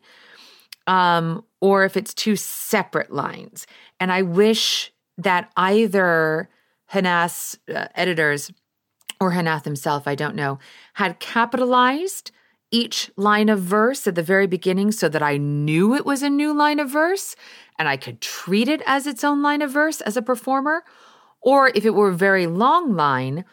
um, 0.87 1.43
or 1.59 1.83
if 1.83 1.95
it's 1.97 2.13
two 2.13 2.35
separate 2.35 3.11
lines. 3.11 3.67
And 3.99 4.11
I 4.11 4.23
wish 4.23 4.91
that 5.23 5.51
either 5.55 6.49
Hnath's 6.87 7.57
uh, 7.73 7.87
editors 7.95 8.51
or 9.19 9.31
Hnath 9.31 9.65
himself, 9.65 10.07
I 10.07 10.15
don't 10.15 10.35
know, 10.35 10.59
had 10.95 11.19
capitalized 11.19 12.31
each 12.71 13.11
line 13.17 13.49
of 13.49 13.59
verse 13.59 14.07
at 14.07 14.15
the 14.15 14.23
very 14.23 14.47
beginning 14.47 14.91
so 14.91 15.09
that 15.09 15.21
I 15.21 15.37
knew 15.37 15.93
it 15.93 16.05
was 16.05 16.23
a 16.23 16.29
new 16.29 16.53
line 16.53 16.79
of 16.79 16.89
verse 16.89 17.35
and 17.77 17.87
I 17.87 17.97
could 17.97 18.21
treat 18.21 18.67
it 18.67 18.81
as 18.85 19.05
its 19.05 19.23
own 19.23 19.41
line 19.41 19.61
of 19.61 19.71
verse 19.71 20.01
as 20.01 20.15
a 20.15 20.21
performer. 20.21 20.83
Or 21.41 21.71
if 21.75 21.85
it 21.85 21.95
were 21.95 22.09
a 22.09 22.15
very 22.15 22.47
long 22.47 22.95
line, 22.95 23.45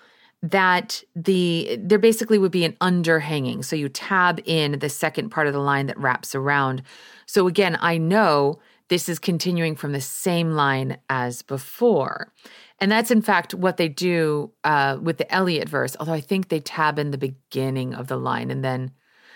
that 0.43 1.03
the 1.17 1.79
there 1.81 1.99
basically 1.99 2.39
would 2.39 2.53
be 2.53 2.65
an 2.65 2.77
underhanging. 2.81 3.65
So 3.65 3.75
you 3.75 3.89
tab 3.89 4.41
in 4.45 4.79
the 4.79 4.89
second 4.89 5.31
part 5.31 5.49
of 5.49 5.53
the 5.53 5.59
line 5.59 5.87
that 5.87 5.99
wraps 5.99 6.35
around. 6.35 6.83
So 7.27 7.49
again, 7.49 7.77
I 7.81 7.99
know 7.99 8.61
this 8.89 9.09
is 9.09 9.19
continuing 9.19 9.77
from 9.77 9.93
the 9.93 10.01
same 10.01 10.53
line 10.53 10.99
as 11.09 11.43
before. 11.43 12.33
And 12.79 12.91
that's 12.91 13.11
in 13.11 13.23
fact 13.23 13.55
what 13.55 13.77
they 13.77 13.89
do 13.89 14.53
uh, 14.65 14.99
with 15.01 15.19
the 15.19 15.33
Eliot 15.33 15.69
verse, 15.69 15.97
although 15.99 16.13
I 16.13 16.21
think 16.21 16.49
they 16.49 16.61
tab 16.61 16.99
in 16.99 17.11
the 17.11 17.19
beginning 17.19 17.95
of 17.95 18.07
the 18.07 18.17
line 18.17 18.51
and 18.51 18.65
then, 18.65 18.93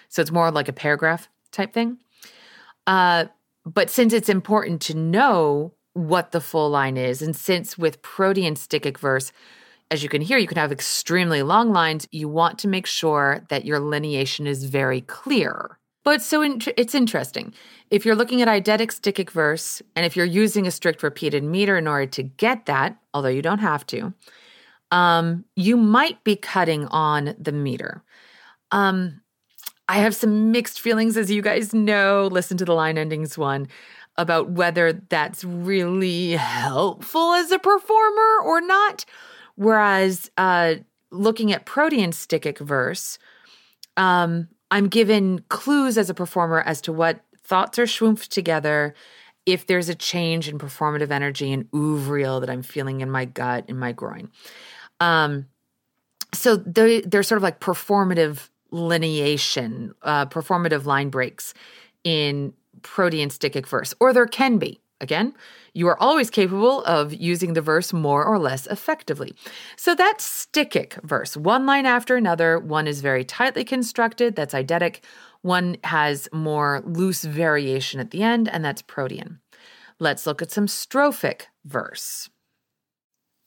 so 0.08 0.22
it's 0.22 0.30
more 0.30 0.50
like 0.50 0.68
a 0.68 0.72
paragraph 0.72 1.28
type 1.50 1.72
thing. 1.72 1.98
Uh, 2.86 3.26
but 3.64 3.90
since 3.90 4.12
it's 4.12 4.28
important 4.28 4.80
to 4.82 4.96
know 4.96 5.74
what 5.94 6.32
the 6.32 6.40
full 6.40 6.70
line 6.70 6.96
is, 6.96 7.22
and 7.22 7.36
since 7.36 7.76
with 7.76 8.02
protean 8.02 8.54
stichic 8.54 8.98
verse, 8.98 9.32
as 9.90 10.02
you 10.02 10.08
can 10.08 10.22
hear, 10.22 10.38
you 10.38 10.46
can 10.46 10.56
have 10.56 10.72
extremely 10.72 11.42
long 11.42 11.70
lines, 11.70 12.08
you 12.10 12.28
want 12.28 12.58
to 12.60 12.68
make 12.68 12.86
sure 12.86 13.44
that 13.50 13.66
your 13.66 13.78
lineation 13.78 14.46
is 14.46 14.64
very 14.64 15.02
clear. 15.02 15.78
But 16.04 16.22
so 16.22 16.42
in, 16.42 16.60
it's 16.76 16.94
interesting. 16.94 17.54
If 17.90 18.04
you're 18.04 18.16
looking 18.16 18.42
at 18.42 18.48
eidetic 18.48 18.88
stichic 18.88 19.30
verse, 19.30 19.82
and 19.94 20.04
if 20.04 20.16
you're 20.16 20.26
using 20.26 20.66
a 20.66 20.70
strict 20.70 21.02
repeated 21.02 21.44
meter 21.44 21.76
in 21.76 21.86
order 21.86 22.06
to 22.06 22.22
get 22.22 22.66
that, 22.66 22.96
although 23.14 23.28
you 23.28 23.42
don't 23.42 23.58
have 23.58 23.86
to, 23.88 24.12
um, 24.90 25.44
you 25.56 25.76
might 25.76 26.22
be 26.24 26.36
cutting 26.36 26.86
on 26.88 27.34
the 27.38 27.52
meter. 27.52 28.02
Um, 28.72 29.20
I 29.88 29.98
have 29.98 30.14
some 30.14 30.50
mixed 30.52 30.80
feelings, 30.80 31.16
as 31.16 31.30
you 31.30 31.42
guys 31.42 31.74
know. 31.74 32.28
Listen 32.30 32.56
to 32.58 32.64
the 32.64 32.74
line 32.74 32.98
endings 32.98 33.36
one 33.36 33.68
about 34.16 34.50
whether 34.50 34.92
that's 34.92 35.44
really 35.44 36.32
helpful 36.32 37.32
as 37.32 37.50
a 37.50 37.58
performer 37.58 38.42
or 38.44 38.60
not. 38.60 39.04
Whereas 39.56 40.30
uh, 40.36 40.76
looking 41.10 41.52
at 41.52 41.66
protean 41.66 42.10
stichic 42.10 42.58
verse, 42.58 43.18
um, 43.96 44.48
I'm 44.72 44.88
given 44.88 45.44
clues 45.50 45.98
as 45.98 46.10
a 46.10 46.14
performer 46.14 46.62
as 46.62 46.80
to 46.80 46.92
what 46.94 47.20
thoughts 47.44 47.78
are 47.78 47.84
schwoomphed 47.84 48.28
together, 48.28 48.94
if 49.44 49.66
there's 49.66 49.90
a 49.90 49.94
change 49.94 50.48
in 50.48 50.58
performative 50.58 51.10
energy 51.10 51.52
and 51.52 51.70
ouvriel 51.72 52.40
that 52.40 52.48
I'm 52.48 52.62
feeling 52.62 53.02
in 53.02 53.10
my 53.10 53.26
gut, 53.26 53.64
in 53.68 53.78
my 53.78 53.92
groin. 53.92 54.30
Um, 54.98 55.46
so 56.32 56.56
they're, 56.56 57.02
they're 57.02 57.22
sort 57.22 57.36
of 57.36 57.42
like 57.42 57.60
performative 57.60 58.48
lineation, 58.72 59.92
uh, 60.02 60.26
performative 60.26 60.86
line 60.86 61.10
breaks 61.10 61.52
in 62.02 62.54
protean 62.80 63.28
stichic 63.28 63.66
verse, 63.66 63.92
or 64.00 64.12
there 64.12 64.26
can 64.26 64.56
be. 64.58 64.81
Again, 65.02 65.34
you 65.74 65.88
are 65.88 66.00
always 66.00 66.30
capable 66.30 66.84
of 66.84 67.12
using 67.12 67.52
the 67.52 67.60
verse 67.60 67.92
more 67.92 68.24
or 68.24 68.38
less 68.38 68.68
effectively. 68.68 69.34
So 69.76 69.94
that 69.96 70.18
stichic 70.18 71.02
verse. 71.02 71.36
One 71.36 71.66
line 71.66 71.86
after 71.86 72.16
another, 72.16 72.58
one 72.60 72.86
is 72.86 73.00
very 73.00 73.24
tightly 73.24 73.64
constructed, 73.64 74.36
that's 74.36 74.54
eidetic. 74.54 75.00
One 75.42 75.76
has 75.82 76.28
more 76.32 76.82
loose 76.86 77.24
variation 77.24 77.98
at 77.98 78.12
the 78.12 78.22
end, 78.22 78.48
and 78.48 78.64
that's 78.64 78.80
protean. 78.80 79.40
Let's 79.98 80.24
look 80.24 80.40
at 80.40 80.52
some 80.52 80.66
strophic 80.66 81.46
verse. 81.64 82.30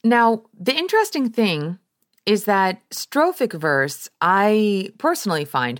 Now, 0.03 0.43
the 0.53 0.75
interesting 0.75 1.29
thing 1.29 1.79
is 2.25 2.43
that 2.45 2.81
strophic 2.89 3.53
verse, 3.53 4.09
I 4.19 4.89
personally 4.97 5.45
find, 5.45 5.79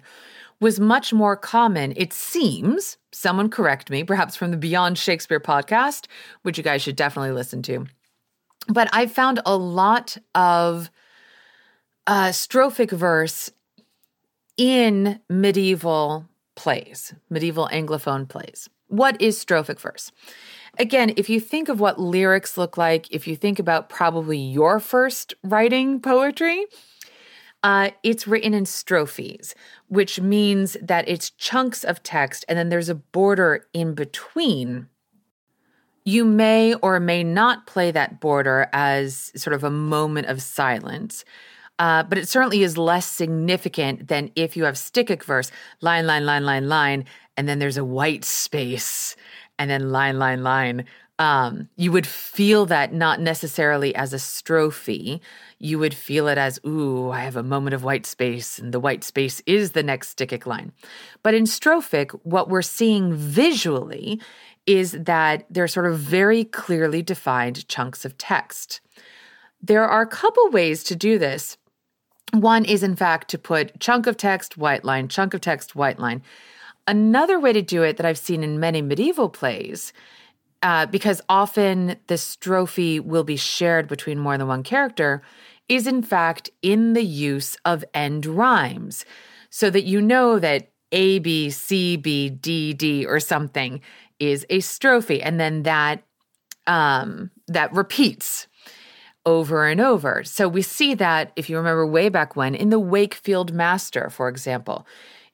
was 0.60 0.80
much 0.80 1.14
more 1.14 1.36
common, 1.36 1.94
it 1.96 2.14
seems. 2.14 2.98
Someone 3.12 3.50
correct 3.50 3.90
me, 3.90 4.04
perhaps 4.04 4.36
from 4.36 4.52
the 4.52 4.58
Beyond 4.58 4.98
Shakespeare 4.98 5.40
podcast, 5.40 6.08
which 6.44 6.58
you 6.58 6.64
guys 6.64 6.82
should 6.82 6.96
definitely 6.96 7.32
listen 7.32 7.62
to. 7.64 7.86
But 8.68 8.90
I 8.94 9.06
found 9.08 9.42
a 9.46 9.56
lot 9.56 10.18
of 10.34 10.90
uh, 12.08 12.30
strophic 12.30 12.92
verse 12.92 13.52
in 14.58 15.20
medieval 15.30 16.28
plays, 16.56 17.14
medieval 17.30 17.70
Anglophone 17.72 18.28
plays. 18.28 18.70
What 18.88 19.22
is 19.22 19.44
strophic 19.44 19.80
verse? 19.80 20.12
Again, 20.78 21.14
if 21.16 21.30
you 21.30 21.40
think 21.40 21.70
of 21.70 21.80
what 21.80 22.00
lyrics 22.00 22.58
look 22.58 22.78
like, 22.78 23.12
if 23.12 23.28
you 23.28 23.36
think 23.36 23.60
about 23.60 23.90
probably 23.90 24.38
your 24.38 24.80
first 24.80 25.34
writing 25.44 26.00
poetry, 26.00 26.66
uh, 27.66 27.90
it's 28.04 28.28
written 28.28 28.54
in 28.54 28.64
strophes, 28.64 29.56
which 29.88 30.22
means 30.22 30.78
that 30.84 31.10
it's 31.10 31.32
chunks 31.32 31.84
of 31.84 32.04
text 32.04 32.46
and 32.48 32.60
then 32.60 32.70
there's 32.70 32.90
a 32.90 32.96
border 32.96 33.66
in 33.74 33.96
between. 33.96 34.88
You 36.04 36.26
may 36.26 36.76
or 36.76 37.00
may 37.00 37.24
not 37.24 37.66
play 37.66 37.90
that 37.90 38.20
border 38.20 38.70
as 38.72 39.32
sort 39.36 39.56
of 39.56 39.64
a 39.64 39.72
moment 39.72 40.28
of 40.28 40.44
silence. 40.44 41.26
Uh, 41.80 42.04
but 42.04 42.20
it 42.20 42.30
certainly 42.30 42.62
is 42.62 42.78
less 42.78 43.08
significant 43.08 44.10
than 44.10 44.30
if 44.36 44.56
you 44.56 44.66
have 44.66 44.76
stichic 44.76 45.24
verse, 45.24 45.52
line, 45.82 46.06
line, 46.06 46.24
line, 46.24 46.46
line, 46.46 46.70
line, 46.70 47.04
and 47.36 47.50
then 47.50 47.58
there's 47.58 47.78
a 47.78 47.84
white 47.84 48.24
space, 48.24 49.16
and 49.58 49.72
then 49.72 49.92
line, 49.92 50.20
line, 50.20 50.44
line 50.44 50.86
um, 51.18 51.70
you 51.78 51.92
would 51.92 52.06
feel 52.06 52.66
that 52.66 52.94
not 52.94 53.22
necessarily 53.22 53.96
as 53.96 54.14
a 54.14 54.18
strophe. 54.18 55.22
You 55.60 55.80
would 55.80 55.94
feel 55.94 56.28
it 56.28 56.38
as, 56.38 56.60
ooh, 56.66 57.10
I 57.10 57.22
have 57.22 57.38
a 57.38 57.44
moment 57.44 57.74
of 57.74 57.84
white 57.84 58.06
space, 58.06 58.60
and 58.60 58.74
the 58.74 58.80
white 58.80 59.04
space 59.04 59.42
is 59.46 59.72
the 59.72 59.84
next 59.84 60.18
stichic 60.18 60.46
line. 60.46 60.74
But 61.24 61.34
in 61.34 61.46
strophic, 61.46 62.12
what 62.24 62.50
we're 62.50 62.62
seeing 62.62 63.14
visually 63.14 64.20
is 64.66 64.92
that 64.92 65.46
they're 65.50 65.68
sort 65.68 65.86
of 65.86 66.00
very 66.00 66.44
clearly 66.44 67.02
defined 67.02 67.68
chunks 67.70 68.04
of 68.04 68.18
text. 68.18 68.82
There 69.62 69.86
are 69.86 70.02
a 70.02 70.08
couple 70.08 70.50
ways 70.50 70.84
to 70.86 70.96
do 70.96 71.18
this. 71.18 71.58
One 72.34 72.66
is, 72.66 72.84
in 72.84 72.96
fact, 72.96 73.30
to 73.30 73.38
put 73.38 73.80
chunk 73.80 74.06
of 74.08 74.18
text, 74.18 74.58
white 74.58 74.84
line, 74.84 75.08
chunk 75.08 75.34
of 75.34 75.40
text, 75.40 75.76
white 75.76 76.00
line. 76.00 76.24
Another 76.88 77.40
way 77.40 77.54
to 77.54 77.62
do 77.62 77.84
it 77.84 77.96
that 77.98 78.06
I've 78.06 78.18
seen 78.18 78.44
in 78.44 78.60
many 78.60 78.82
medieval 78.82 79.30
plays 79.30 79.94
uh, 80.66 80.88
because 80.88 81.22
often 81.30 81.96
the 82.08 82.16
strophe 82.16 83.00
will 83.00 83.24
be 83.24 83.36
shared 83.36 83.88
between 83.88 84.18
more 84.18 84.36
than 84.36 84.48
one 84.48 84.64
character, 84.64 85.22
is 85.70 85.86
in 85.86 86.02
fact 86.02 86.50
in 86.64 86.94
the 86.94 87.04
use 87.04 87.56
of 87.66 87.86
end 87.94 88.26
rhymes, 88.26 89.06
so 89.52 89.70
that 89.70 89.84
you 89.84 90.02
know 90.02 90.40
that 90.40 90.72
A, 90.92 91.20
B, 91.20 91.52
C, 91.52 91.98
B, 91.98 92.32
D, 92.32 92.74
D, 92.74 93.06
or 93.06 93.20
something 93.20 93.80
is 94.18 94.44
a 94.50 94.58
strophe, 94.58 95.22
and 95.24 95.40
then 95.40 95.62
that 95.64 96.02
um, 96.66 97.30
that 97.48 97.72
repeats 97.72 98.48
over 99.24 99.68
and 99.68 99.80
over. 99.80 100.24
So 100.24 100.48
we 100.48 100.64
see 100.64 100.96
that 100.96 101.32
if 101.36 101.48
you 101.48 101.58
remember 101.58 101.86
way 101.86 102.10
back 102.10 102.36
when 102.36 102.56
in 102.56 102.72
the 102.72 102.80
Wakefield 102.80 103.54
Master, 103.54 104.10
for 104.10 104.30
example, 104.30 104.88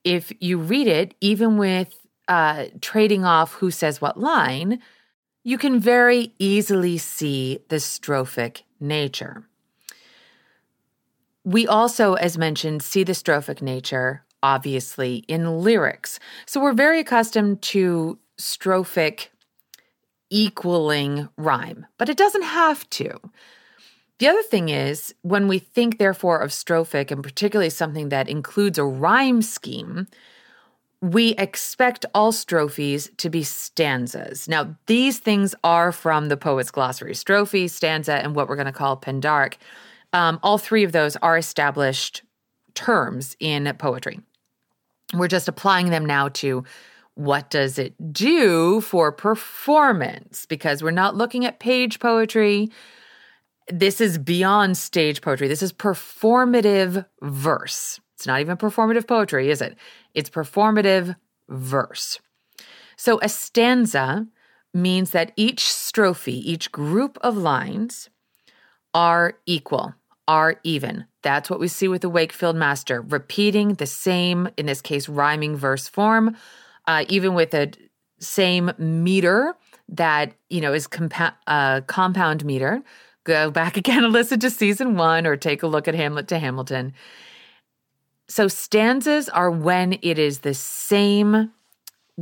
if 0.03 0.33
you 0.41 0.57
read 0.57 0.87
it, 0.87 1.13
even 1.21 1.57
with 1.57 1.95
uh, 2.27 2.65
trading 2.81 3.23
off 3.23 3.53
who 3.53 3.71
says 3.71 4.01
what 4.01 4.19
line, 4.19 4.81
you 5.43 5.57
can 5.57 5.79
very 5.79 6.33
easily 6.39 6.97
see 6.97 7.59
the 7.69 7.77
strophic 7.77 8.61
nature. 8.79 9.43
We 11.43 11.67
also, 11.67 12.13
as 12.13 12.37
mentioned, 12.37 12.83
see 12.83 13.03
the 13.03 13.13
strophic 13.13 13.61
nature, 13.61 14.23
obviously, 14.43 15.17
in 15.27 15.61
lyrics. 15.61 16.19
So 16.45 16.61
we're 16.61 16.73
very 16.73 16.99
accustomed 16.99 17.61
to 17.63 18.19
strophic 18.37 19.27
equaling 20.29 21.29
rhyme, 21.37 21.87
but 21.97 22.09
it 22.09 22.17
doesn't 22.17 22.43
have 22.43 22.87
to. 22.91 23.19
The 24.19 24.27
other 24.27 24.43
thing 24.43 24.69
is, 24.69 25.15
when 25.23 25.47
we 25.47 25.57
think, 25.57 25.97
therefore, 25.97 26.39
of 26.39 26.51
strophic, 26.51 27.09
and 27.09 27.23
particularly 27.23 27.71
something 27.71 28.09
that 28.09 28.29
includes 28.29 28.77
a 28.77 28.83
rhyme 28.83 29.41
scheme, 29.41 30.05
we 31.01 31.29
expect 31.31 32.05
all 32.13 32.31
strophes 32.31 33.09
to 33.17 33.29
be 33.29 33.43
stanzas. 33.43 34.47
Now, 34.47 34.75
these 34.85 35.17
things 35.17 35.55
are 35.63 35.91
from 35.91 36.29
the 36.29 36.37
Poet's 36.37 36.69
Glossary 36.69 37.13
strophe, 37.13 37.69
stanza, 37.69 38.13
and 38.15 38.35
what 38.35 38.47
we're 38.47 38.55
going 38.55 38.67
to 38.67 38.71
call 38.71 38.97
pindaric. 38.97 39.55
Um, 40.13 40.39
all 40.43 40.59
three 40.59 40.83
of 40.83 40.91
those 40.91 41.15
are 41.17 41.37
established 41.37 42.21
terms 42.75 43.35
in 43.39 43.73
poetry. 43.79 44.19
We're 45.13 45.27
just 45.27 45.47
applying 45.47 45.89
them 45.89 46.05
now 46.05 46.29
to 46.29 46.63
what 47.15 47.49
does 47.49 47.77
it 47.77 48.13
do 48.13 48.79
for 48.81 49.11
performance 49.11 50.45
because 50.45 50.81
we're 50.81 50.91
not 50.91 51.15
looking 51.15 51.45
at 51.45 51.59
page 51.59 51.99
poetry. 51.99 52.69
This 53.67 53.99
is 53.99 54.17
beyond 54.17 54.77
stage 54.77 55.21
poetry. 55.21 55.47
This 55.47 55.63
is 55.63 55.73
performative 55.73 57.05
verse. 57.21 57.99
It's 58.21 58.27
not 58.27 58.39
even 58.39 58.55
performative 58.55 59.07
poetry, 59.07 59.49
is 59.49 59.63
it? 59.63 59.75
It's 60.13 60.29
performative 60.29 61.15
verse. 61.49 62.19
So 62.95 63.19
a 63.23 63.27
stanza 63.27 64.27
means 64.75 65.09
that 65.09 65.31
each 65.35 65.63
strophe, 65.63 66.27
each 66.27 66.71
group 66.71 67.17
of 67.21 67.35
lines 67.35 68.11
are 68.93 69.39
equal, 69.47 69.95
are 70.27 70.59
even. 70.63 71.05
That's 71.23 71.49
what 71.49 71.59
we 71.59 71.67
see 71.67 71.87
with 71.87 72.03
the 72.03 72.09
Wakefield 72.09 72.55
Master, 72.55 73.01
repeating 73.01 73.73
the 73.73 73.87
same, 73.87 74.49
in 74.55 74.67
this 74.67 74.83
case, 74.83 75.09
rhyming 75.09 75.55
verse 75.55 75.87
form, 75.87 76.37
uh, 76.85 77.05
even 77.09 77.33
with 77.33 77.55
a 77.55 77.71
same 78.19 78.69
meter 78.77 79.55
that 79.89 80.33
you 80.51 80.61
know 80.61 80.73
is 80.73 80.87
compa- 80.87 81.33
uh, 81.47 81.81
compound 81.87 82.45
meter. 82.45 82.83
Go 83.23 83.49
back 83.49 83.77
again 83.81 84.03
and 84.03 84.13
listen 84.13 84.39
to 84.41 84.51
season 84.51 84.95
one, 84.95 85.25
or 85.25 85.35
take 85.37 85.63
a 85.63 85.67
look 85.67 85.87
at 85.87 85.95
Hamlet 85.95 86.27
to 86.27 86.37
Hamilton. 86.37 86.93
So 88.31 88.47
stanzas 88.47 89.27
are 89.27 89.51
when 89.51 89.99
it 90.01 90.17
is 90.17 90.39
the 90.39 90.53
same 90.53 91.51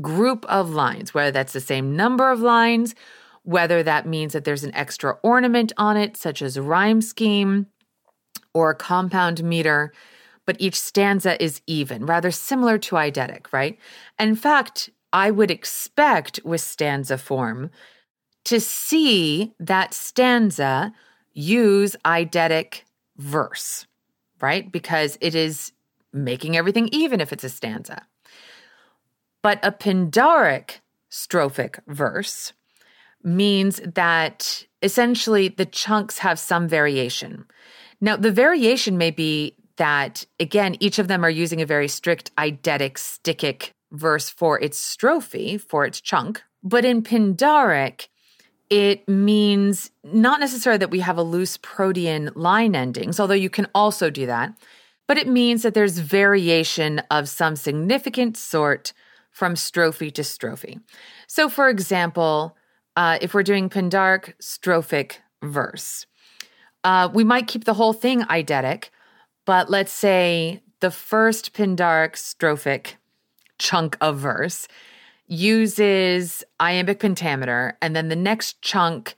group 0.01 0.43
of 0.49 0.71
lines, 0.71 1.13
whether 1.13 1.29
that's 1.29 1.53
the 1.53 1.61
same 1.61 1.95
number 1.95 2.31
of 2.31 2.39
lines, 2.39 2.95
whether 3.43 3.83
that 3.83 4.07
means 4.07 4.33
that 4.33 4.43
there's 4.43 4.63
an 4.63 4.73
extra 4.73 5.19
ornament 5.21 5.71
on 5.77 5.97
it, 5.97 6.17
such 6.17 6.41
as 6.41 6.57
a 6.57 6.63
rhyme 6.63 7.03
scheme 7.03 7.67
or 8.55 8.71
a 8.71 8.75
compound 8.75 9.43
meter, 9.43 9.93
but 10.47 10.55
each 10.59 10.79
stanza 10.79 11.39
is 11.41 11.61
even, 11.67 12.07
rather 12.07 12.31
similar 12.31 12.79
to 12.79 12.95
eidetic, 12.95 13.53
right? 13.53 13.77
In 14.17 14.35
fact, 14.35 14.89
I 15.13 15.29
would 15.29 15.51
expect 15.51 16.39
with 16.43 16.61
stanza 16.61 17.19
form 17.19 17.69
to 18.45 18.59
see 18.59 19.53
that 19.59 19.93
stanza 19.93 20.91
use 21.33 21.95
eidetic 22.03 22.81
verse, 23.15 23.85
right? 24.41 24.71
Because 24.71 25.15
it 25.21 25.35
is 25.35 25.71
making 26.13 26.57
everything 26.57 26.89
even 26.91 27.21
if 27.21 27.31
it's 27.31 27.43
a 27.43 27.49
stanza. 27.49 28.05
But 29.41 29.59
a 29.63 29.71
Pindaric 29.71 30.79
strophic 31.11 31.79
verse 31.87 32.53
means 33.23 33.81
that 33.83 34.65
essentially 34.81 35.49
the 35.49 35.65
chunks 35.65 36.19
have 36.19 36.39
some 36.39 36.67
variation. 36.67 37.45
Now, 38.01 38.15
the 38.15 38.31
variation 38.31 38.97
may 38.97 39.11
be 39.11 39.55
that, 39.77 40.25
again, 40.39 40.75
each 40.79 40.99
of 40.99 41.07
them 41.07 41.23
are 41.23 41.29
using 41.29 41.61
a 41.61 41.65
very 41.65 41.87
strict 41.87 42.35
eidetic, 42.35 42.93
stichic 42.93 43.71
verse 43.91 44.29
for 44.29 44.59
its 44.59 44.79
strophe, 44.79 45.59
for 45.59 45.85
its 45.85 45.99
chunk. 46.01 46.43
But 46.63 46.85
in 46.85 47.01
Pindaric, 47.01 48.07
it 48.69 49.07
means 49.07 49.89
not 50.03 50.39
necessarily 50.39 50.77
that 50.77 50.91
we 50.91 50.99
have 50.99 51.17
a 51.17 51.23
loose 51.23 51.57
protean 51.57 52.29
line 52.35 52.75
endings, 52.75 53.19
although 53.19 53.33
you 53.33 53.49
can 53.49 53.67
also 53.73 54.09
do 54.09 54.25
that, 54.27 54.53
but 55.09 55.17
it 55.17 55.27
means 55.27 55.63
that 55.63 55.73
there's 55.73 55.97
variation 55.97 56.99
of 57.09 57.27
some 57.27 57.55
significant 57.55 58.37
sort 58.37 58.93
from 59.31 59.55
strophe 59.55 60.13
to 60.13 60.21
strophe. 60.21 60.79
So, 61.25 61.49
for 61.49 61.67
example, 61.67 62.55
uh, 62.95 63.17
if 63.19 63.33
we're 63.33 63.41
doing 63.41 63.71
Pindaric 63.71 64.35
strophic 64.39 65.13
verse, 65.41 66.05
uh, 66.83 67.09
we 67.11 67.23
might 67.23 67.47
keep 67.47 67.63
the 67.63 67.73
whole 67.73 67.91
thing 67.91 68.21
eidetic, 68.25 68.89
but 69.47 69.67
let's 69.67 69.91
say 69.91 70.61
the 70.79 70.91
first 70.91 71.53
Pindaric 71.55 72.13
strophic 72.13 72.93
chunk 73.57 73.97
of 74.01 74.19
verse 74.19 74.67
uses 75.25 76.43
iambic 76.59 76.99
pentameter, 76.99 77.75
and 77.81 77.95
then 77.95 78.09
the 78.09 78.15
next 78.15 78.61
chunk 78.61 79.15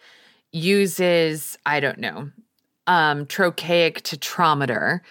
uses, 0.53 1.57
I 1.65 1.81
don't 1.81 1.99
know, 1.99 2.31
um, 2.88 3.26
trochaic 3.26 4.03
tetrameter. 4.03 5.01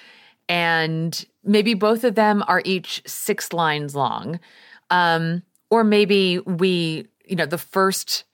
And 0.50 1.24
maybe 1.44 1.74
both 1.74 2.02
of 2.02 2.16
them 2.16 2.42
are 2.48 2.60
each 2.64 3.02
six 3.06 3.52
lines 3.52 3.94
long. 3.94 4.40
Um, 4.90 5.44
or 5.70 5.84
maybe 5.84 6.40
we, 6.40 7.06
you 7.24 7.36
know, 7.36 7.46
the 7.46 7.56
first 7.56 8.24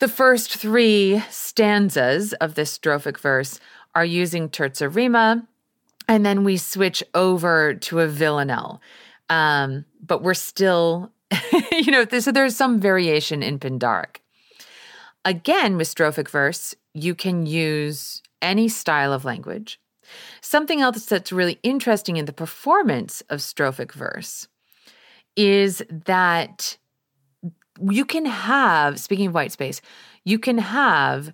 the 0.00 0.08
first 0.08 0.56
three 0.56 1.22
stanzas 1.28 2.32
of 2.34 2.54
this 2.54 2.76
strophic 2.76 3.18
verse 3.18 3.60
are 3.94 4.04
using 4.04 4.48
terza 4.48 4.88
rima, 4.88 5.46
and 6.08 6.24
then 6.24 6.42
we 6.42 6.56
switch 6.56 7.04
over 7.12 7.74
to 7.74 8.00
a 8.00 8.06
villanelle. 8.06 8.80
Um, 9.28 9.84
but 10.04 10.22
we're 10.22 10.32
still, 10.32 11.12
you 11.72 11.92
know, 11.92 12.06
so 12.18 12.32
there's 12.32 12.56
some 12.56 12.80
variation 12.80 13.42
in 13.42 13.58
Pindaric. 13.58 14.16
Again, 15.26 15.76
with 15.76 15.94
strophic 15.94 16.30
verse, 16.30 16.74
you 16.94 17.14
can 17.14 17.44
use 17.44 18.22
any 18.40 18.70
style 18.70 19.12
of 19.12 19.26
language. 19.26 19.78
Something 20.40 20.80
else 20.80 21.04
that's 21.06 21.32
really 21.32 21.58
interesting 21.62 22.16
in 22.16 22.24
the 22.24 22.32
performance 22.32 23.22
of 23.30 23.40
strophic 23.40 23.92
verse 23.92 24.48
is 25.36 25.82
that 25.90 26.76
you 27.80 28.04
can 28.04 28.26
have, 28.26 29.00
speaking 29.00 29.28
of 29.28 29.34
white 29.34 29.52
space, 29.52 29.80
you 30.24 30.38
can 30.38 30.58
have 30.58 31.32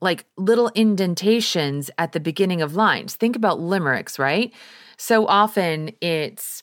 like 0.00 0.26
little 0.36 0.70
indentations 0.74 1.90
at 1.98 2.12
the 2.12 2.20
beginning 2.20 2.62
of 2.62 2.76
lines. 2.76 3.16
Think 3.16 3.36
about 3.36 3.60
limericks, 3.60 4.18
right? 4.18 4.52
So 4.96 5.26
often 5.26 5.90
it's 6.00 6.62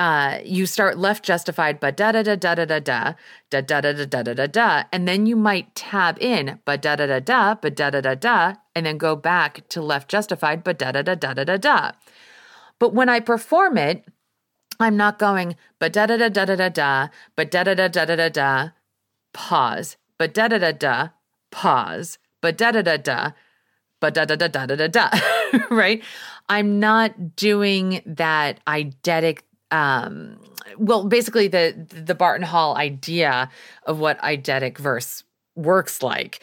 uh, 0.00 0.40
you 0.46 0.64
start 0.64 0.96
left 0.96 1.22
justified, 1.22 1.78
but 1.78 1.94
da 1.94 2.10
da 2.10 2.22
da 2.22 2.34
da 2.34 2.54
da 2.54 2.64
da 2.64 2.78
da 2.80 3.14
da 3.50 3.60
da 3.60 3.80
da 3.82 3.92
da 3.92 4.04
da 4.06 4.22
da 4.22 4.32
da 4.32 4.46
da, 4.46 4.84
and 4.90 5.06
then 5.06 5.26
you 5.26 5.36
might 5.36 5.74
tab 5.74 6.16
in, 6.22 6.58
but 6.64 6.80
da 6.80 6.96
da 6.96 7.06
da 7.06 7.20
da, 7.20 7.54
but 7.54 7.76
da 7.76 7.90
da 7.90 8.00
da 8.00 8.14
da, 8.14 8.54
and 8.74 8.86
then 8.86 8.96
go 8.96 9.14
back 9.14 9.68
to 9.68 9.82
left 9.82 10.08
justified, 10.08 10.64
but 10.64 10.78
da 10.78 10.90
da 10.90 11.02
da 11.02 11.14
da 11.14 11.34
da 11.34 11.44
da 11.44 11.58
da. 11.58 11.92
But 12.78 12.94
when 12.94 13.10
I 13.10 13.20
perform 13.20 13.76
it, 13.76 14.06
I'm 14.80 14.96
not 14.96 15.18
going, 15.18 15.54
but 15.78 15.92
da 15.92 16.06
da 16.06 16.16
da 16.16 16.30
da 16.30 16.46
da 16.46 16.56
da 16.56 16.68
da, 16.70 17.08
but 17.36 17.50
da 17.50 17.62
da 17.62 17.74
da 17.74 17.88
da 17.88 18.06
da 18.06 18.16
da 18.16 18.28
da, 18.30 18.68
pause, 19.34 19.98
but 20.16 20.32
da 20.32 20.48
da 20.48 20.56
da 20.56 20.72
da, 20.72 21.08
pause, 21.50 22.16
but 22.40 22.56
da 22.56 22.70
da 22.70 22.80
da 22.80 22.96
da, 22.96 23.32
but 24.00 24.14
da 24.14 24.24
da 24.24 24.36
da 24.36 24.48
da 24.48 24.64
da 24.64 24.76
da 24.76 24.88
da, 24.88 25.10
right? 25.70 26.02
I'm 26.48 26.80
not 26.80 27.36
doing 27.36 28.00
that 28.06 28.64
eidetic 28.66 29.40
um 29.70 30.38
well 30.78 31.04
basically 31.04 31.48
the 31.48 31.74
the 32.04 32.14
Barton 32.14 32.46
Hall 32.46 32.76
idea 32.76 33.50
of 33.84 33.98
what 33.98 34.18
eidetic 34.20 34.78
verse 34.78 35.24
works 35.56 36.02
like 36.02 36.40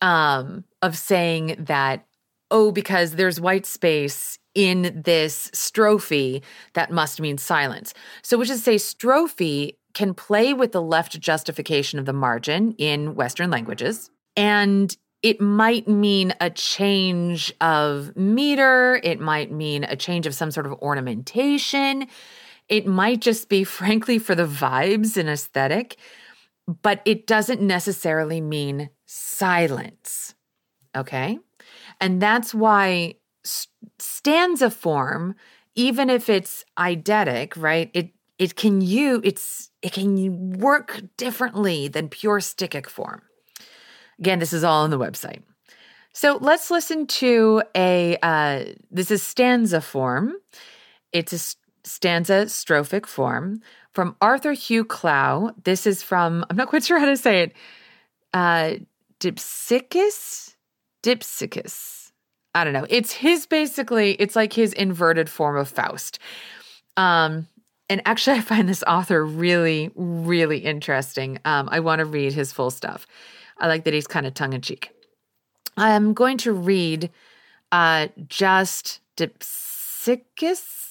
um 0.00 0.64
of 0.82 0.96
saying 0.96 1.56
that 1.58 2.06
oh 2.50 2.70
because 2.72 3.12
there's 3.12 3.40
white 3.40 3.66
space 3.66 4.38
in 4.54 5.02
this 5.04 5.50
strophe 5.52 6.42
that 6.74 6.92
must 6.92 7.20
mean 7.20 7.36
silence. 7.38 7.92
So 8.22 8.38
which 8.38 8.50
is 8.50 8.58
to 8.58 8.64
say 8.64 8.76
strophe 8.76 9.76
can 9.94 10.14
play 10.14 10.54
with 10.54 10.72
the 10.72 10.82
left 10.82 11.18
justification 11.20 11.98
of 11.98 12.06
the 12.06 12.12
margin 12.12 12.72
in 12.78 13.14
western 13.14 13.50
languages 13.50 14.10
and 14.36 14.96
it 15.22 15.40
might 15.40 15.88
mean 15.88 16.34
a 16.40 16.50
change 16.50 17.50
of 17.62 18.14
meter. 18.14 19.00
It 19.02 19.20
might 19.20 19.50
mean 19.50 19.84
a 19.84 19.96
change 19.96 20.26
of 20.26 20.34
some 20.34 20.50
sort 20.50 20.66
of 20.66 20.74
ornamentation 20.74 22.06
it 22.68 22.86
might 22.86 23.20
just 23.20 23.48
be, 23.48 23.64
frankly, 23.78 24.18
for 24.18 24.34
the 24.34 24.46
vibes 24.46 25.16
and 25.16 25.28
aesthetic, 25.28 25.96
but 26.82 27.02
it 27.04 27.26
doesn't 27.26 27.60
necessarily 27.60 28.40
mean 28.40 28.90
silence. 29.06 30.34
Okay. 30.96 31.38
And 32.00 32.20
that's 32.20 32.54
why 32.54 33.16
stanza 33.98 34.70
form, 34.70 35.34
even 35.74 36.08
if 36.08 36.28
it's 36.28 36.64
eidetic, 36.78 37.54
right? 37.56 37.90
It 37.92 38.10
it 38.38 38.56
can 38.56 38.80
you 38.80 39.20
it's 39.24 39.70
it 39.82 39.92
can 39.92 40.58
work 40.58 41.02
differently 41.16 41.88
than 41.88 42.08
pure 42.08 42.40
stichic 42.40 42.88
form. 42.88 43.22
Again, 44.18 44.38
this 44.38 44.52
is 44.52 44.64
all 44.64 44.84
on 44.84 44.90
the 44.90 44.98
website. 44.98 45.42
So 46.12 46.38
let's 46.40 46.70
listen 46.70 47.06
to 47.08 47.62
a 47.76 48.16
uh, 48.22 48.64
this 48.90 49.10
is 49.10 49.22
stanza 49.22 49.80
form. 49.80 50.34
It's 51.12 51.32
a 51.32 51.56
stanza 51.84 52.46
strophic 52.46 53.06
form 53.06 53.60
from 53.92 54.16
Arthur 54.20 54.52
Hugh 54.52 54.84
Clough. 54.84 55.52
This 55.64 55.86
is 55.86 56.02
from, 56.02 56.44
I'm 56.50 56.56
not 56.56 56.68
quite 56.68 56.84
sure 56.84 56.98
how 56.98 57.06
to 57.06 57.16
say 57.16 57.42
it, 57.42 57.52
uh, 58.32 58.74
Dipsychus? 59.20 60.54
Dipsychus. 61.02 62.12
I 62.54 62.64
don't 62.64 62.72
know. 62.72 62.86
It's 62.88 63.12
his 63.12 63.46
basically, 63.46 64.12
it's 64.12 64.36
like 64.36 64.52
his 64.52 64.72
inverted 64.72 65.28
form 65.28 65.56
of 65.56 65.68
Faust. 65.68 66.18
Um, 66.96 67.48
and 67.88 68.02
actually, 68.06 68.36
I 68.38 68.40
find 68.40 68.68
this 68.68 68.82
author 68.86 69.24
really, 69.24 69.90
really 69.94 70.58
interesting. 70.58 71.38
Um, 71.44 71.68
I 71.70 71.80
want 71.80 72.00
to 72.00 72.04
read 72.04 72.32
his 72.32 72.52
full 72.52 72.70
stuff. 72.70 73.06
I 73.58 73.68
like 73.68 73.84
that 73.84 73.94
he's 73.94 74.06
kind 74.06 74.26
of 74.26 74.34
tongue 74.34 74.52
in 74.52 74.60
cheek. 74.60 74.90
I'm 75.76 76.12
going 76.12 76.38
to 76.38 76.52
read 76.52 77.10
uh, 77.72 78.08
just 78.28 79.00
Dipsychus 79.16 80.83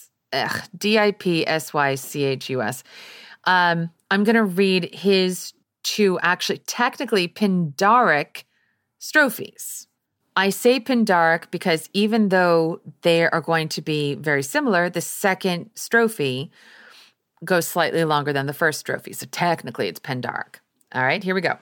D 0.77 0.99
I 0.99 1.11
P 1.11 1.47
S 1.47 1.73
Y 1.73 1.95
C 1.95 2.23
H 2.23 2.49
U 2.49 2.61
S. 2.61 2.84
Um, 3.45 3.89
I'm 4.11 4.23
going 4.23 4.35
to 4.35 4.43
read 4.43 4.93
his 4.93 5.53
two 5.84 6.19
actually 6.22 6.60
technically 6.60 7.27
Pindaric 7.27 8.43
strophes. 8.99 9.88
I 10.35 10.49
say 10.49 10.80
Pindaric 10.80 11.51
because 11.51 11.89
even 11.93 12.30
though 12.30 12.81
they 13.01 13.26
are 13.27 13.41
going 13.41 13.69
to 13.69 13.81
be 13.81 14.15
very 14.15 14.43
similar, 14.43 14.89
the 14.89 15.01
second 15.01 15.69
strophe 15.76 16.49
goes 17.45 17.68
slightly 17.68 18.03
longer 18.05 18.34
than 18.34 18.47
the 18.47 18.53
first 18.53 18.85
strophe. 18.85 19.15
So 19.15 19.27
technically 19.30 19.88
it's 19.88 19.99
Pindaric. 19.99 20.55
All 20.93 21.03
right, 21.03 21.23
here 21.23 21.35
we 21.35 21.41
go. 21.41 21.57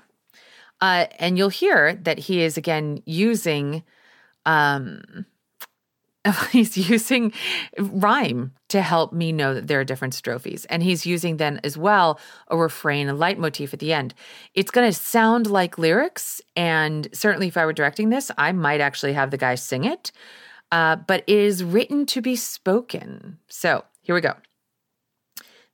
Uh, 0.80 1.07
and 1.19 1.38
you'll 1.38 1.49
hear 1.49 1.95
that 1.95 2.19
he 2.19 2.41
is 2.41 2.57
again 2.57 3.02
using 3.06 3.84
um, 4.45 5.26
he's 6.52 6.77
using 6.77 7.34
rhyme 7.80 8.53
to 8.69 8.81
help 8.81 9.11
me 9.11 9.31
know 9.31 9.53
that 9.53 9.68
there 9.68 9.80
are 9.80 9.84
different 9.84 10.14
strophes. 10.14 10.65
And 10.65 10.84
he's 10.84 11.06
using 11.06 11.38
then 11.38 11.60
as 11.64 11.77
well 11.77 12.19
a 12.48 12.57
refrain, 12.57 13.10
a 13.10 13.14
leitmotif 13.14 13.73
at 13.73 13.80
the 13.80 13.93
end. 13.93 14.14
It's 14.53 14.72
going 14.72 14.91
to 14.91 14.98
sound 14.98 15.48
like 15.48 15.77
lyrics. 15.77 16.41
And 16.56 17.07
certainly, 17.14 17.48
if 17.48 17.57
I 17.57 17.65
were 17.65 17.73
directing 17.73 18.10
this, 18.10 18.31
I 18.38 18.52
might 18.52 18.81
actually 18.81 19.14
have 19.14 19.31
the 19.31 19.38
guy 19.38 19.56
sing 19.56 19.84
it. 19.84 20.11
Uh, 20.72 20.95
but 20.95 21.23
it 21.27 21.38
is 21.38 21.64
written 21.64 22.06
to 22.06 22.22
be 22.22 22.35
spoken. 22.35 23.38
So 23.49 23.84
here 24.02 24.15
we 24.15 24.22
go. 24.22 24.35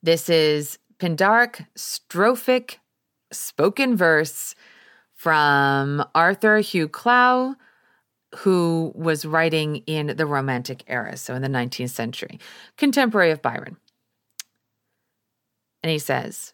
This 0.01 0.29
is 0.29 0.79
Pindaric 0.99 1.67
strophic 1.77 2.75
spoken 3.31 3.95
verse 3.95 4.55
from 5.13 6.03
Arthur 6.15 6.59
Hugh 6.59 6.87
Clough 6.87 7.55
who 8.38 8.91
was 8.95 9.26
writing 9.26 9.77
in 9.88 10.15
the 10.15 10.26
Romantic 10.26 10.84
era, 10.88 11.18
so 11.18 11.34
in 11.34 11.41
the 11.41 11.47
19th 11.47 11.89
century, 11.89 12.39
contemporary 12.77 13.31
of 13.31 13.41
Byron. 13.41 13.77
And 15.81 15.91
he 15.91 15.97
says, 15.97 16.53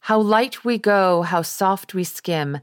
How 0.00 0.20
light 0.20 0.64
we 0.64 0.78
go, 0.78 1.22
how 1.22 1.42
soft 1.42 1.94
we 1.94 2.04
skim, 2.04 2.60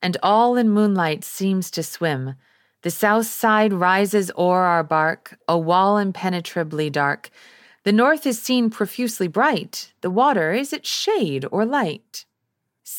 and 0.00 0.16
all 0.22 0.56
in 0.56 0.70
moonlight 0.70 1.24
seems 1.24 1.72
to 1.72 1.82
swim. 1.82 2.34
The 2.82 2.90
south 2.90 3.26
side 3.26 3.72
rises 3.72 4.30
o'er 4.38 4.62
our 4.62 4.84
bark, 4.84 5.36
a 5.48 5.58
wall 5.58 5.98
impenetrably 5.98 6.90
dark. 6.90 7.30
The 7.82 7.92
north 7.92 8.26
is 8.26 8.40
seen 8.40 8.70
profusely 8.70 9.26
bright. 9.26 9.92
The 10.02 10.10
water, 10.10 10.52
is 10.52 10.72
it 10.72 10.86
shade 10.86 11.44
or 11.50 11.66
light? 11.66 12.26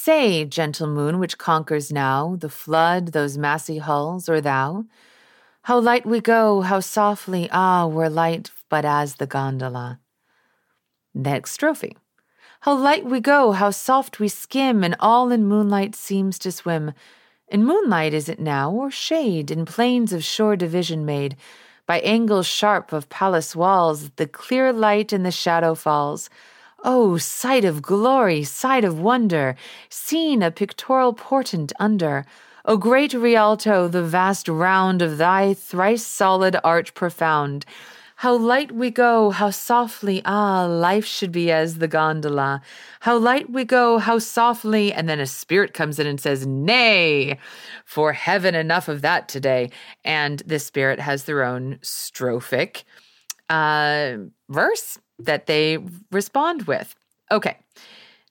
Say, 0.01 0.45
gentle 0.45 0.87
moon, 0.87 1.19
which 1.19 1.37
conquers 1.37 1.91
now 1.91 2.37
the 2.37 2.47
flood, 2.47 3.07
those 3.07 3.37
massy 3.37 3.79
hulls, 3.79 4.29
or 4.29 4.39
thou? 4.39 4.85
How 5.63 5.77
light 5.77 6.05
we 6.05 6.21
go, 6.21 6.61
how 6.61 6.79
softly, 6.79 7.49
ah, 7.51 7.85
we're 7.85 8.07
light 8.07 8.49
but 8.69 8.85
as 8.85 9.15
the 9.15 9.27
gondola. 9.27 9.99
Next 11.13 11.51
strophe. 11.51 11.97
How 12.61 12.77
light 12.77 13.03
we 13.03 13.19
go, 13.19 13.51
how 13.51 13.71
soft 13.71 14.21
we 14.21 14.29
skim, 14.29 14.85
and 14.85 14.95
all 15.01 15.33
in 15.33 15.45
moonlight 15.45 15.95
seems 15.95 16.39
to 16.39 16.51
swim. 16.53 16.93
In 17.49 17.65
moonlight 17.65 18.13
is 18.13 18.29
it 18.29 18.39
now, 18.39 18.71
or 18.71 18.89
shade, 18.89 19.51
in 19.51 19.65
plains 19.65 20.13
of 20.13 20.23
shore 20.23 20.55
division 20.55 21.05
made, 21.05 21.35
by 21.85 21.99
angles 21.99 22.47
sharp 22.47 22.93
of 22.93 23.09
palace 23.09 23.53
walls, 23.53 24.11
the 24.11 24.27
clear 24.27 24.71
light 24.71 25.11
in 25.11 25.23
the 25.23 25.29
shadow 25.31 25.75
falls. 25.75 26.29
Oh, 26.83 27.17
sight 27.17 27.65
of 27.65 27.81
glory, 27.81 28.43
sight 28.43 28.85
of 28.85 28.99
wonder, 28.99 29.55
seen 29.89 30.41
a 30.41 30.49
pictorial 30.49 31.13
portent 31.13 31.73
under. 31.77 32.25
O 32.63 32.77
great 32.77 33.13
Rialto, 33.13 33.89
the 33.89 34.03
vast 34.03 34.47
round 34.47 35.01
of 35.01 35.17
thy 35.17 35.53
thrice 35.53 36.05
solid 36.05 36.55
arch 36.63 36.93
profound. 36.93 37.65
How 38.17 38.35
light 38.35 38.71
we 38.71 38.91
go, 38.91 39.29
how 39.29 39.49
softly, 39.49 40.21
ah, 40.25 40.65
life 40.65 41.05
should 41.05 41.31
be 41.31 41.51
as 41.51 41.79
the 41.79 41.87
gondola. 41.87 42.61
How 43.01 43.17
light 43.17 43.49
we 43.49 43.65
go, 43.65 43.97
how 43.97 44.19
softly, 44.19 44.93
and 44.93 45.07
then 45.09 45.19
a 45.19 45.25
spirit 45.25 45.73
comes 45.73 45.99
in 45.99 46.07
and 46.07 46.19
says, 46.19 46.45
Nay, 46.45 47.39
for 47.85 48.13
heaven 48.13 48.55
enough 48.55 48.87
of 48.87 49.01
that 49.01 49.27
today. 49.27 49.69
And 50.05 50.39
the 50.45 50.59
spirit 50.59 50.99
has 50.99 51.25
their 51.25 51.43
own 51.43 51.79
strophic 51.81 52.83
uh, 53.49 54.17
verse 54.47 54.97
that 55.19 55.45
they 55.45 55.79
respond 56.11 56.63
with. 56.63 56.95
Okay. 57.31 57.57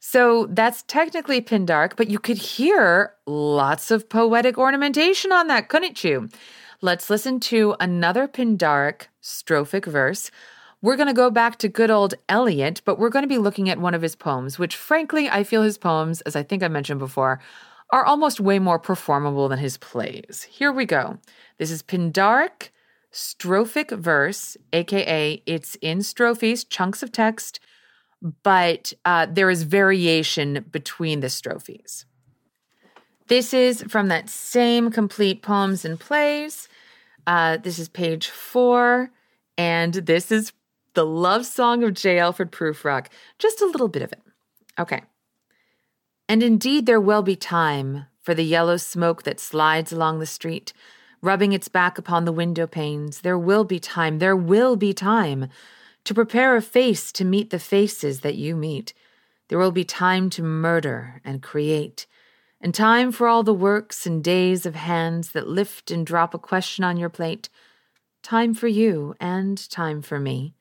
So 0.01 0.47
that's 0.47 0.83
technically 0.85 1.43
Pindaric, 1.43 1.93
but 1.97 2.09
you 2.09 2.19
could 2.19 2.39
hear 2.39 3.15
lots 3.27 3.91
of 3.91 4.09
poetic 4.09 4.57
ornamentation 4.57 5.33
on 5.33 5.49
that, 5.49 5.69
couldn't 5.69 6.03
you? 6.03 6.29
Let's 6.81 7.11
listen 7.11 7.41
to 7.41 7.75
another 7.81 8.29
Pindaric 8.29 9.09
strophic 9.23 9.85
verse. 9.85 10.31
We're 10.81 10.97
going 10.97 11.09
to 11.09 11.15
go 11.15 11.29
back 11.29 11.59
to 11.59 11.69
good 11.69 11.91
old 11.91 12.15
Eliot, 12.29 12.83
but 12.85 12.99
we're 12.99 13.09
going 13.09 13.25
to 13.25 13.29
be 13.29 13.39
looking 13.39 13.69
at 13.69 13.81
one 13.81 13.95
of 13.95 14.03
his 14.03 14.15
poems, 14.15 14.59
which 14.59 14.77
frankly, 14.77 15.29
I 15.29 15.43
feel 15.43 15.63
his 15.63 15.77
poems, 15.77 16.21
as 16.21 16.37
I 16.37 16.45
think 16.45 16.63
I 16.63 16.69
mentioned 16.69 17.01
before, 17.01 17.41
are 17.91 18.05
almost 18.05 18.39
way 18.39 18.61
more 18.61 18.79
performable 18.79 19.49
than 19.49 19.59
his 19.59 19.77
plays. 19.77 20.47
Here 20.49 20.71
we 20.71 20.85
go. 20.85 21.19
This 21.59 21.73
is 21.73 21.83
Pindaric 21.83 22.69
strophic 23.19 23.91
verse, 23.91 24.57
aka 24.73 25.43
it's 25.45 25.75
in 25.77 26.03
strophes, 26.03 26.65
chunks 26.65 27.03
of 27.03 27.11
text, 27.11 27.59
but 28.45 28.93
uh, 29.05 29.27
there 29.27 29.51
is 29.51 29.65
variation 29.65 30.65
between 30.71 31.21
the 31.21 31.29
strophes. 31.29 32.05
This 33.27 33.53
is 33.53 33.83
from 33.89 34.09
that 34.09 34.31
same 34.31 34.91
complete 34.91 35.43
poems 35.43 35.85
and 35.85 35.99
plays. 35.99 36.69
Uh, 37.27 37.57
this 37.57 37.79
is 37.79 37.89
page 37.89 38.29
four, 38.29 39.11
and 39.59 39.95
this 39.95 40.31
is 40.31 40.53
the 40.95 41.05
love 41.05 41.45
song 41.45 41.83
of 41.83 41.95
J. 41.95 42.19
Alfred 42.19 42.53
Prufrock. 42.53 43.09
Just 43.39 43.61
a 43.61 43.67
little 43.67 43.89
bit 43.89 44.03
of 44.03 44.13
it. 44.13 44.23
Okay. 44.79 45.03
And 46.29 46.43
indeed, 46.43 46.87
there 46.87 47.01
will 47.01 47.23
be 47.23 47.37
time 47.37 48.07
for 48.23 48.33
the 48.33 48.45
yellow 48.45 48.77
smoke 48.77 49.25
that 49.25 49.41
slides 49.41 49.93
along 49.93 50.21
the 50.21 50.27
street 50.27 50.73
rubbing 51.21 51.53
its 51.53 51.69
back 51.69 51.99
upon 51.99 52.25
the 52.25 52.33
window 52.33 52.67
panes. 52.67 53.21
There 53.21 53.39
will 53.39 53.65
be 53.65 53.79
time, 53.79 54.19
there 54.19 54.37
will 54.37 54.77
be 54.77 54.93
time 54.93 55.49
to 56.05 56.15
prepare 56.15 56.57
a 56.57 56.63
face 56.63 57.13
to 57.13 57.25
meet 57.25 57.51
the 57.51 57.59
faces 57.59 58.21
that 58.21 58.37
you 58.37 58.57
meet. 58.57 58.95
There 59.49 59.59
will 59.59 59.73
be 59.73 59.85
time 59.85 60.31
to 60.31 60.43
murder 60.43 61.21
and 61.25 61.43
create, 61.43 62.07
and 62.61 62.75
time 62.75 63.13
for 63.13 63.29
all 63.29 63.43
the 63.43 63.55
works 63.55 64.07
and 64.07 64.23
days 64.23 64.67
of 64.67 64.75
hands 64.75 65.33
that 65.33 65.49
lift 65.49 65.91
and 65.91 66.07
drop 66.07 66.35
a 66.35 66.39
question 66.39 66.85
on 66.85 66.97
your 66.97 67.09
plate. 67.09 67.49
Time 68.23 68.55
for 68.55 68.69
you 68.69 69.15
and 69.21 69.69
time 69.71 70.03
for 70.03 70.19
me. 70.19 70.55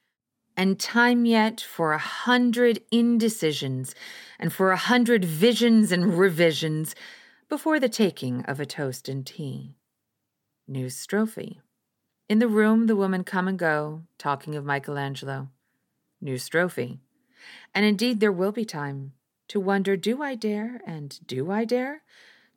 And 0.56 0.80
time 0.80 1.26
yet 1.26 1.62
for 1.62 1.94
a 1.94 1.98
hundred 1.98 2.82
indecisions 2.92 3.94
and 4.40 4.52
for 4.52 4.72
a 4.72 4.78
hundred 4.78 5.24
visions 5.24 5.92
and 5.92 6.18
revisions 6.18 6.96
before 7.48 7.80
the 7.80 7.90
taking 7.90 8.44
of 8.46 8.60
a 8.60 8.66
toast 8.66 9.08
and 9.08 9.26
tea. 9.26 9.77
New 10.70 10.88
strophe. 10.88 11.62
In 12.28 12.40
the 12.40 12.48
room 12.50 12.88
the 12.88 12.96
women 12.98 13.24
come 13.24 13.48
and 13.48 13.58
go, 13.58 14.02
talking 14.18 14.54
of 14.54 14.66
Michelangelo. 14.66 15.48
New 16.20 16.36
strophe. 16.36 17.00
And 17.74 17.86
indeed 17.86 18.20
there 18.20 18.34
will 18.34 18.52
be 18.52 18.66
time 18.66 19.14
to 19.48 19.62
wonder 19.62 19.96
do 19.96 20.22
I 20.22 20.36
dare 20.36 20.82
and 20.86 21.26
do 21.26 21.50
I 21.52 21.64
dare? 21.64 22.02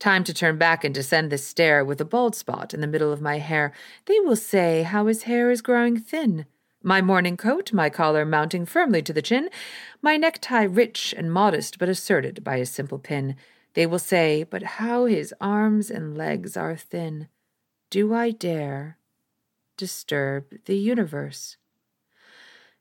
Time 0.00 0.24
to 0.24 0.34
turn 0.34 0.58
back 0.58 0.82
and 0.82 0.92
descend 0.92 1.30
the 1.30 1.38
stair 1.38 1.84
with 1.84 2.00
a 2.00 2.04
bald 2.04 2.34
spot 2.34 2.74
in 2.74 2.80
the 2.80 2.88
middle 2.88 3.12
of 3.12 3.20
my 3.20 3.38
hair. 3.38 3.72
They 4.06 4.18
will 4.18 4.34
say 4.34 4.82
how 4.82 5.06
his 5.06 5.22
hair 5.22 5.52
is 5.52 5.62
growing 5.62 5.96
thin. 6.00 6.46
My 6.82 7.00
morning 7.00 7.36
coat, 7.36 7.72
my 7.72 7.90
collar 7.90 8.24
mounting 8.24 8.66
firmly 8.66 9.02
to 9.02 9.12
the 9.12 9.22
chin, 9.22 9.50
my 10.02 10.16
necktie 10.16 10.64
rich 10.64 11.14
and 11.16 11.32
modest 11.32 11.78
but 11.78 11.88
asserted 11.88 12.42
by 12.42 12.56
a 12.56 12.66
simple 12.66 12.98
pin. 12.98 13.36
They 13.74 13.86
will 13.86 14.00
say, 14.00 14.42
but 14.42 14.64
how 14.64 15.04
his 15.04 15.32
arms 15.40 15.92
and 15.92 16.18
legs 16.18 16.56
are 16.56 16.74
thin. 16.74 17.28
Do 17.90 18.14
I 18.14 18.30
dare 18.30 18.98
disturb 19.76 20.44
the 20.66 20.76
universe? 20.76 21.56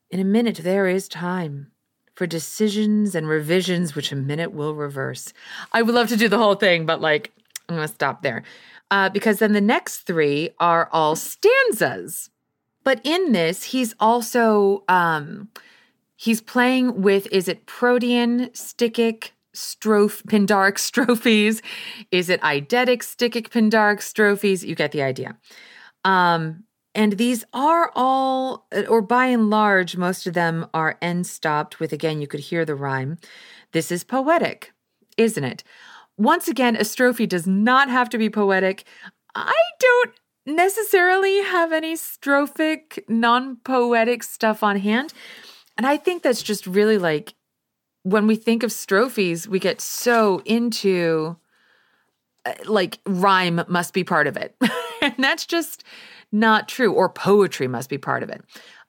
In 0.08 0.20
a 0.20 0.24
minute, 0.24 0.60
there 0.62 0.86
is 0.86 1.08
time 1.08 1.72
for 2.14 2.28
decisions 2.28 3.16
and 3.16 3.26
revisions, 3.26 3.96
which 3.96 4.12
a 4.12 4.16
minute 4.16 4.52
will 4.52 4.74
reverse. 4.74 5.32
I 5.72 5.82
would 5.82 5.94
love 5.94 6.08
to 6.08 6.16
do 6.16 6.28
the 6.28 6.38
whole 6.38 6.54
thing, 6.54 6.86
but 6.86 7.00
like, 7.00 7.32
I'm 7.68 7.74
going 7.76 7.88
to 7.88 7.92
stop 7.92 8.22
there. 8.22 8.44
Uh, 8.92 9.08
because 9.08 9.40
then 9.40 9.52
the 9.52 9.60
next 9.60 9.98
three 9.98 10.50
are 10.60 10.88
all 10.92 11.16
stanzas. 11.16 12.30
But 12.84 13.00
in 13.02 13.32
this, 13.32 13.64
he's 13.64 13.94
also 13.98 14.84
um, 14.88 15.48
he's 16.14 16.40
playing 16.40 17.02
with 17.02 17.26
is 17.32 17.48
it 17.48 17.66
protean, 17.66 18.50
stichic, 18.50 19.30
strophe, 19.54 20.22
pindaric 20.24 20.74
strophes? 20.78 21.62
Is 22.10 22.28
it 22.28 22.40
eidetic, 22.42 23.02
stichic, 23.02 23.48
pindaric 23.48 24.00
strophes? 24.02 24.64
You 24.64 24.74
get 24.74 24.92
the 24.92 25.02
idea. 25.02 25.36
Um, 26.04 26.64
and 26.94 27.12
these 27.12 27.44
are 27.52 27.92
all, 27.94 28.66
or 28.88 29.00
by 29.00 29.26
and 29.26 29.48
large, 29.48 29.96
most 29.96 30.26
of 30.26 30.34
them 30.34 30.66
are 30.74 30.98
end 31.00 31.26
stopped 31.26 31.78
with, 31.78 31.92
again, 31.92 32.20
you 32.20 32.26
could 32.26 32.40
hear 32.40 32.64
the 32.64 32.74
rhyme. 32.74 33.18
This 33.72 33.92
is 33.92 34.02
poetic, 34.02 34.72
isn't 35.16 35.44
it? 35.44 35.62
Once 36.16 36.48
again, 36.48 36.76
a 36.76 36.80
strophe 36.80 37.28
does 37.28 37.46
not 37.46 37.88
have 37.88 38.08
to 38.10 38.18
be 38.18 38.28
poetic. 38.28 38.84
I 39.34 39.54
don't 39.78 40.10
necessarily 40.46 41.42
have 41.42 41.72
any 41.72 41.94
strophic, 41.94 42.98
non 43.08 43.56
poetic 43.64 44.22
stuff 44.22 44.62
on 44.62 44.76
hand. 44.76 45.12
And 45.76 45.86
I 45.86 45.96
think 45.96 46.22
that's 46.22 46.42
just 46.42 46.66
really 46.66 46.98
like 46.98 47.34
when 48.02 48.26
we 48.26 48.36
think 48.36 48.62
of 48.62 48.70
strophes, 48.70 49.46
we 49.46 49.58
get 49.58 49.80
so 49.80 50.42
into 50.44 51.36
uh, 52.46 52.54
like 52.66 52.98
rhyme 53.06 53.62
must 53.68 53.92
be 53.92 54.04
part 54.04 54.26
of 54.26 54.36
it. 54.36 54.56
and 55.02 55.14
that's 55.18 55.46
just 55.46 55.84
not 56.32 56.68
true, 56.68 56.92
or 56.92 57.08
poetry 57.08 57.68
must 57.68 57.90
be 57.90 57.98
part 57.98 58.22
of 58.22 58.30
it. 58.30 58.42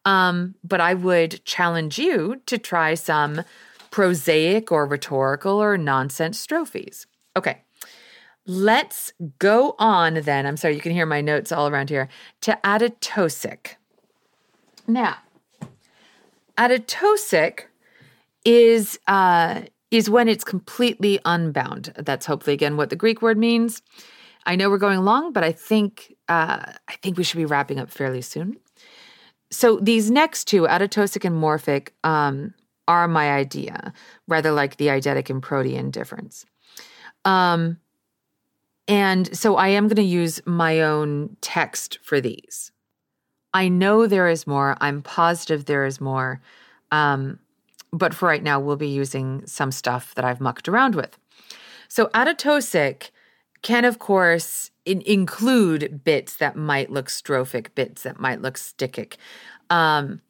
Um, 0.06 0.56
but 0.64 0.80
I 0.80 0.94
would 0.94 1.44
challenge 1.46 2.00
you 2.00 2.42
to 2.46 2.58
try 2.58 2.94
some 2.94 3.44
prosaic 3.92 4.72
or 4.72 4.86
rhetorical 4.86 5.62
or 5.62 5.78
nonsense 5.78 6.40
strophes. 6.40 7.06
Okay. 7.36 7.62
Let's 8.48 9.14
go 9.38 9.76
on 9.78 10.16
then. 10.16 10.46
I'm 10.48 10.58
sorry, 10.58 10.76
you 10.76 10.82
can 10.82 10.94
hear 10.94 11.06
my 11.06 11.22
notes 11.22 11.52
all 11.52 11.68
around 11.68 11.90
here. 11.90 12.10
To 12.42 12.58
Atatosic. 12.64 13.76
Now, 14.88 15.18
atotosic 16.58 17.66
is 18.46 19.00
uh, 19.08 19.62
is 19.92 20.10
when 20.10 20.28
it's 20.28 20.44
completely 20.44 21.20
unbound. 21.26 21.94
That's 21.98 22.26
hopefully 22.26 22.54
again 22.54 22.78
what 22.78 22.90
the 22.90 22.96
Greek 22.96 23.22
word 23.22 23.38
means. 23.38 23.82
I 24.46 24.56
know 24.56 24.70
we're 24.70 24.78
going 24.78 25.02
long, 25.02 25.34
but 25.34 25.44
I 25.44 25.52
think 25.52 26.16
uh, 26.28 26.64
I 26.88 26.94
think 27.02 27.18
we 27.18 27.24
should 27.24 27.38
be 27.38 27.46
wrapping 27.46 27.80
up 27.80 27.92
fairly 27.92 28.22
soon. 28.22 28.58
So 29.52 29.80
these 29.80 30.10
next 30.10 30.46
two, 30.46 30.64
atotosic 30.64 31.26
and 31.26 31.36
morphic, 31.36 31.90
um, 32.06 32.54
are 32.88 33.08
my 33.08 33.32
idea, 33.32 33.94
rather 34.28 34.52
like 34.52 34.78
the 34.78 34.88
eidetic 34.88 35.30
and 35.30 35.44
protean 35.44 35.92
difference. 35.92 36.46
Um, 37.26 37.78
and 38.88 39.36
so 39.38 39.56
I 39.58 39.70
am 39.70 39.88
going 39.88 39.98
to 39.98 40.04
use 40.04 40.42
my 40.46 40.82
own 40.82 41.38
text 41.42 42.00
for 42.02 42.20
these. 42.20 42.72
I 43.54 43.68
know 43.68 44.08
there 44.08 44.30
is 44.30 44.48
more. 44.48 44.78
I'm 44.82 45.02
positive 45.02 45.66
there 45.66 45.86
is 45.86 46.02
more. 46.02 46.42
Um, 46.92 47.40
but 47.92 48.14
for 48.14 48.28
right 48.28 48.44
now, 48.44 48.60
we'll 48.60 48.76
be 48.76 48.88
using 48.88 49.46
some 49.46 49.72
stuff 49.72 50.16
that 50.16 50.26
I've 50.26 50.42
mucked 50.42 50.68
around 50.68 50.96
with. 50.96 51.18
So, 51.88 52.08
atotosic 52.08 53.10
can, 53.62 53.86
of 53.86 54.00
course, 54.00 54.72
in- 54.86 55.02
include 55.02 56.04
bits 56.04 56.36
that 56.38 56.56
might 56.56 56.90
look 56.90 57.08
strophic, 57.08 57.76
bits 57.76 58.04
that 58.04 58.20
might 58.20 58.42
look 58.42 58.56
stichic. 58.56 59.16
Um, 59.70 60.22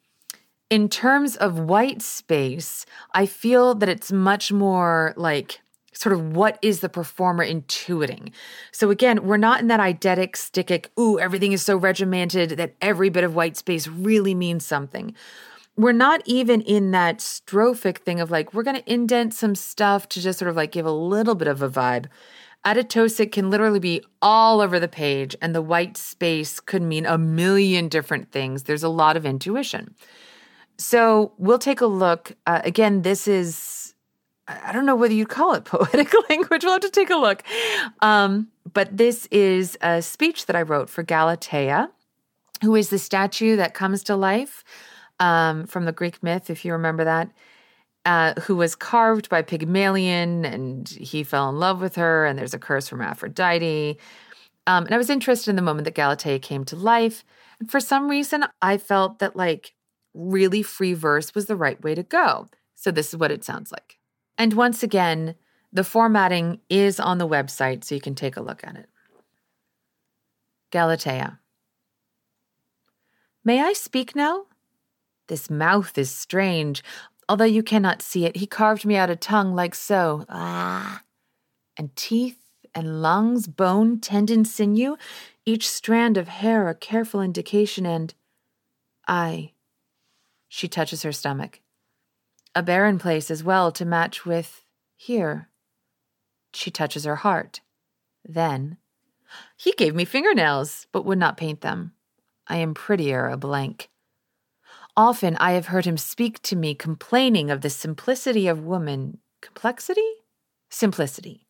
in 0.70 0.88
terms 0.88 1.36
of 1.36 1.58
white 1.58 2.02
space, 2.02 2.86
I 3.12 3.26
feel 3.26 3.74
that 3.74 3.88
it's 3.88 4.10
much 4.10 4.50
more 4.52 5.12
like 5.16 5.60
sort 5.92 6.14
of 6.14 6.34
what 6.34 6.58
is 6.62 6.80
the 6.80 6.88
performer 6.88 7.46
intuiting. 7.46 8.32
So 8.72 8.90
again, 8.90 9.24
we're 9.24 9.36
not 9.36 9.60
in 9.60 9.68
that 9.68 9.80
eidetic, 9.80 10.32
stichic, 10.32 10.86
ooh, 10.98 11.18
everything 11.18 11.52
is 11.52 11.62
so 11.62 11.76
regimented 11.76 12.50
that 12.50 12.74
every 12.80 13.10
bit 13.10 13.24
of 13.24 13.34
white 13.34 13.56
space 13.56 13.86
really 13.86 14.34
means 14.34 14.64
something. 14.64 15.14
We're 15.76 15.92
not 15.92 16.22
even 16.26 16.60
in 16.60 16.90
that 16.90 17.18
strophic 17.18 17.98
thing 17.98 18.20
of 18.20 18.30
like, 18.30 18.52
we're 18.52 18.62
going 18.62 18.76
to 18.76 18.92
indent 18.92 19.32
some 19.34 19.54
stuff 19.54 20.08
to 20.10 20.20
just 20.20 20.38
sort 20.38 20.50
of 20.50 20.56
like 20.56 20.72
give 20.72 20.86
a 20.86 20.92
little 20.92 21.34
bit 21.34 21.48
of 21.48 21.62
a 21.62 21.68
vibe. 21.68 22.06
Atotosic 22.64 23.32
can 23.32 23.50
literally 23.50 23.80
be 23.80 24.02
all 24.20 24.60
over 24.60 24.78
the 24.78 24.86
page, 24.86 25.34
and 25.42 25.54
the 25.54 25.62
white 25.62 25.96
space 25.96 26.60
could 26.60 26.82
mean 26.82 27.04
a 27.06 27.18
million 27.18 27.88
different 27.88 28.30
things. 28.30 28.64
There's 28.64 28.84
a 28.84 28.88
lot 28.88 29.16
of 29.16 29.26
intuition. 29.26 29.96
So 30.78 31.32
we'll 31.38 31.58
take 31.58 31.80
a 31.80 31.86
look. 31.86 32.32
Uh, 32.46 32.60
again, 32.64 33.02
this 33.02 33.26
is, 33.26 33.94
I 34.46 34.72
don't 34.72 34.86
know 34.86 34.94
whether 34.94 35.14
you'd 35.14 35.28
call 35.28 35.54
it 35.54 35.64
poetic 35.64 36.12
language. 36.30 36.62
We'll 36.62 36.74
have 36.74 36.82
to 36.82 36.90
take 36.90 37.10
a 37.10 37.16
look. 37.16 37.42
Um, 38.00 38.48
but 38.72 38.96
this 38.96 39.26
is 39.32 39.76
a 39.80 40.00
speech 40.00 40.46
that 40.46 40.54
I 40.54 40.62
wrote 40.62 40.88
for 40.88 41.02
Galatea, 41.02 41.90
who 42.62 42.76
is 42.76 42.90
the 42.90 42.98
statue 42.98 43.56
that 43.56 43.74
comes 43.74 44.04
to 44.04 44.14
life 44.14 44.62
um, 45.22 45.66
from 45.68 45.84
the 45.84 45.92
Greek 45.92 46.20
myth, 46.22 46.50
if 46.50 46.64
you 46.64 46.72
remember 46.72 47.04
that, 47.04 47.30
uh, 48.04 48.34
who 48.40 48.56
was 48.56 48.74
carved 48.74 49.28
by 49.28 49.40
Pygmalion 49.40 50.44
and 50.44 50.88
he 50.88 51.22
fell 51.22 51.48
in 51.48 51.60
love 51.60 51.80
with 51.80 51.94
her, 51.94 52.26
and 52.26 52.36
there's 52.36 52.54
a 52.54 52.58
curse 52.58 52.88
from 52.88 53.00
Aphrodite. 53.00 53.98
Um, 54.66 54.84
and 54.84 54.94
I 54.94 54.98
was 54.98 55.08
interested 55.08 55.50
in 55.50 55.56
the 55.56 55.62
moment 55.62 55.84
that 55.84 55.94
Galatea 55.94 56.40
came 56.40 56.64
to 56.64 56.76
life. 56.76 57.24
And 57.60 57.70
for 57.70 57.78
some 57.78 58.10
reason, 58.10 58.44
I 58.60 58.78
felt 58.78 59.20
that 59.20 59.36
like 59.36 59.74
really 60.12 60.62
free 60.62 60.92
verse 60.92 61.34
was 61.36 61.46
the 61.46 61.56
right 61.56 61.80
way 61.82 61.94
to 61.94 62.02
go. 62.02 62.48
So 62.74 62.90
this 62.90 63.14
is 63.14 63.16
what 63.16 63.30
it 63.30 63.44
sounds 63.44 63.70
like. 63.70 63.98
And 64.36 64.54
once 64.54 64.82
again, 64.82 65.36
the 65.72 65.84
formatting 65.84 66.60
is 66.68 66.98
on 66.98 67.18
the 67.18 67.28
website, 67.28 67.84
so 67.84 67.94
you 67.94 68.00
can 68.00 68.16
take 68.16 68.36
a 68.36 68.42
look 68.42 68.64
at 68.64 68.76
it. 68.76 68.88
Galatea. 70.72 71.38
May 73.44 73.60
I 73.60 73.72
speak 73.72 74.16
now? 74.16 74.46
This 75.32 75.48
mouth 75.48 75.96
is 75.96 76.10
strange. 76.10 76.84
Although 77.26 77.46
you 77.46 77.62
cannot 77.62 78.02
see 78.02 78.26
it, 78.26 78.36
he 78.36 78.46
carved 78.46 78.84
me 78.84 78.96
out 78.96 79.08
a 79.08 79.16
tongue 79.16 79.54
like 79.54 79.74
so. 79.74 80.26
Ah. 80.28 81.04
And 81.74 81.96
teeth 81.96 82.36
and 82.74 83.00
lungs, 83.00 83.46
bone, 83.46 83.98
tendon, 83.98 84.44
sinew, 84.44 84.98
each 85.46 85.70
strand 85.70 86.18
of 86.18 86.28
hair 86.28 86.68
a 86.68 86.74
careful 86.74 87.22
indication, 87.22 87.86
and 87.86 88.12
I. 89.08 89.52
She 90.48 90.68
touches 90.68 91.02
her 91.02 91.12
stomach. 91.12 91.62
A 92.54 92.62
barren 92.62 92.98
place 92.98 93.30
as 93.30 93.42
well 93.42 93.72
to 93.72 93.86
match 93.86 94.26
with 94.26 94.66
here. 94.96 95.48
She 96.52 96.70
touches 96.70 97.04
her 97.04 97.16
heart. 97.16 97.62
Then, 98.22 98.76
he 99.56 99.72
gave 99.72 99.94
me 99.94 100.04
fingernails, 100.04 100.86
but 100.92 101.06
would 101.06 101.16
not 101.16 101.38
paint 101.38 101.62
them. 101.62 101.94
I 102.48 102.58
am 102.58 102.74
prettier 102.74 103.28
a 103.28 103.38
blank. 103.38 103.88
Often 104.96 105.36
I 105.36 105.52
have 105.52 105.66
heard 105.66 105.86
him 105.86 105.96
speak 105.96 106.42
to 106.42 106.56
me 106.56 106.74
complaining 106.74 107.50
of 107.50 107.62
the 107.62 107.70
simplicity 107.70 108.46
of 108.46 108.64
woman. 108.64 109.18
Complexity? 109.40 110.06
Simplicity. 110.68 111.46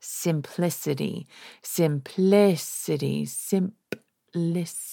Simplicity. 0.00 1.28
Simplicity. 1.62 3.26
Simplis. 3.26 4.90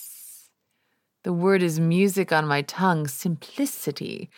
The 1.23 1.33
word 1.33 1.63
is 1.63 1.79
music 1.79 2.31
on 2.31 2.47
my 2.47 2.61
tongue. 2.61 3.07
Simplicity. 3.07 4.29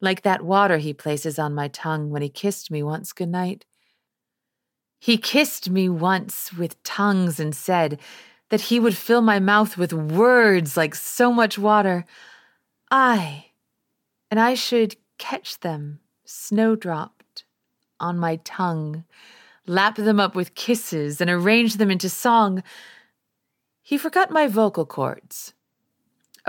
Like 0.00 0.22
that 0.22 0.42
water 0.42 0.78
he 0.78 0.94
places 0.94 1.38
on 1.38 1.54
my 1.54 1.68
tongue 1.68 2.10
when 2.10 2.22
he 2.22 2.28
kissed 2.30 2.70
me 2.70 2.82
once 2.82 3.12
good 3.12 3.28
night. 3.28 3.66
He 4.98 5.18
kissed 5.18 5.68
me 5.68 5.88
once 5.90 6.52
with 6.52 6.82
tongues 6.82 7.38
and 7.38 7.54
said 7.54 8.00
that 8.48 8.62
he 8.62 8.80
would 8.80 8.96
fill 8.96 9.20
my 9.20 9.38
mouth 9.38 9.76
with 9.76 9.92
words 9.92 10.76
like 10.76 10.94
so 10.94 11.30
much 11.30 11.58
water. 11.58 12.06
I, 12.90 13.46
and 14.30 14.38
I 14.38 14.54
should 14.54 14.96
catch 15.18 15.60
them, 15.60 16.00
snowdropped, 16.24 17.44
on 17.98 18.18
my 18.18 18.36
tongue, 18.44 19.04
lap 19.66 19.96
them 19.96 20.20
up 20.20 20.34
with 20.34 20.54
kisses, 20.54 21.20
and 21.20 21.30
arrange 21.30 21.76
them 21.76 21.90
into 21.90 22.08
song. 22.08 22.62
He 23.82 23.98
forgot 23.98 24.30
my 24.30 24.46
vocal 24.46 24.84
cords. 24.84 25.54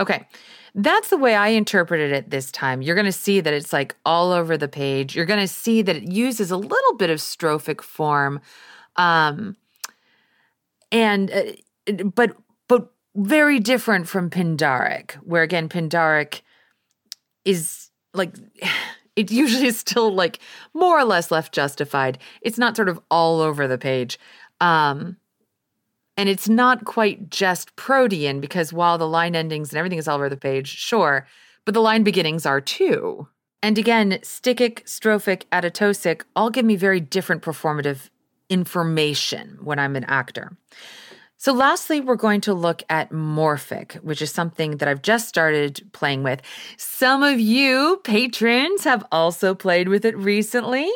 Okay, 0.00 0.28
that's 0.74 1.08
the 1.08 1.16
way 1.16 1.34
I 1.34 1.48
interpreted 1.48 2.12
it 2.12 2.30
this 2.30 2.52
time. 2.52 2.82
You're 2.82 2.94
going 2.94 3.04
to 3.04 3.12
see 3.12 3.40
that 3.40 3.52
it's 3.52 3.72
like 3.72 3.96
all 4.04 4.30
over 4.30 4.56
the 4.56 4.68
page. 4.68 5.16
You're 5.16 5.26
going 5.26 5.40
to 5.40 5.48
see 5.52 5.82
that 5.82 5.96
it 5.96 6.04
uses 6.04 6.50
a 6.52 6.56
little 6.56 6.96
bit 6.96 7.10
of 7.10 7.18
strophic 7.18 7.80
form. 7.80 8.40
Um, 8.94 9.56
and, 10.92 11.30
uh, 11.32 12.04
but 12.14 12.36
very 13.18 13.58
different 13.58 14.08
from 14.08 14.30
Pindaric, 14.30 15.12
where 15.16 15.42
again, 15.42 15.68
Pindaric 15.68 16.42
is 17.44 17.90
like, 18.14 18.34
it 19.16 19.30
usually 19.30 19.66
is 19.66 19.78
still 19.78 20.14
like 20.14 20.38
more 20.74 20.98
or 20.98 21.04
less 21.04 21.30
left 21.30 21.52
justified. 21.52 22.18
It's 22.40 22.58
not 22.58 22.76
sort 22.76 22.88
of 22.88 23.00
all 23.10 23.40
over 23.40 23.66
the 23.66 23.78
page. 23.78 24.18
Um, 24.60 25.16
and 26.16 26.28
it's 26.28 26.48
not 26.48 26.84
quite 26.84 27.30
just 27.30 27.74
protean 27.76 28.40
because 28.40 28.72
while 28.72 28.98
the 28.98 29.08
line 29.08 29.36
endings 29.36 29.70
and 29.70 29.78
everything 29.78 29.98
is 29.98 30.08
all 30.08 30.16
over 30.16 30.28
the 30.28 30.36
page, 30.36 30.68
sure, 30.68 31.26
but 31.64 31.74
the 31.74 31.80
line 31.80 32.02
beginnings 32.02 32.46
are 32.46 32.60
too. 32.60 33.28
And 33.62 33.78
again, 33.78 34.12
stichic, 34.22 34.84
strophic, 34.84 35.42
atotosic 35.52 36.22
all 36.36 36.50
give 36.50 36.64
me 36.64 36.76
very 36.76 37.00
different 37.00 37.42
performative 37.42 38.10
information 38.48 39.58
when 39.62 39.78
I'm 39.78 39.96
an 39.96 40.04
actor. 40.04 40.56
So, 41.40 41.52
lastly, 41.52 42.00
we're 42.00 42.16
going 42.16 42.40
to 42.42 42.52
look 42.52 42.82
at 42.90 43.12
Morphic, 43.12 43.94
which 44.02 44.20
is 44.20 44.32
something 44.32 44.78
that 44.78 44.88
I've 44.88 45.02
just 45.02 45.28
started 45.28 45.88
playing 45.92 46.24
with. 46.24 46.42
Some 46.76 47.22
of 47.22 47.38
you 47.38 48.00
patrons 48.02 48.82
have 48.82 49.06
also 49.12 49.54
played 49.54 49.88
with 49.88 50.04
it 50.04 50.18
recently. 50.18 50.90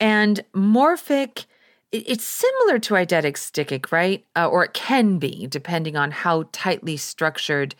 And 0.00 0.40
Morphic, 0.52 1.46
it's 1.92 2.24
similar 2.24 2.80
to 2.80 2.94
eidetic 2.94 3.34
stichic, 3.34 3.92
right? 3.92 4.24
Uh, 4.34 4.48
or 4.48 4.64
it 4.64 4.74
can 4.74 5.18
be, 5.20 5.46
depending 5.46 5.96
on 5.96 6.10
how 6.10 6.48
tightly 6.50 6.96
structured 6.96 7.76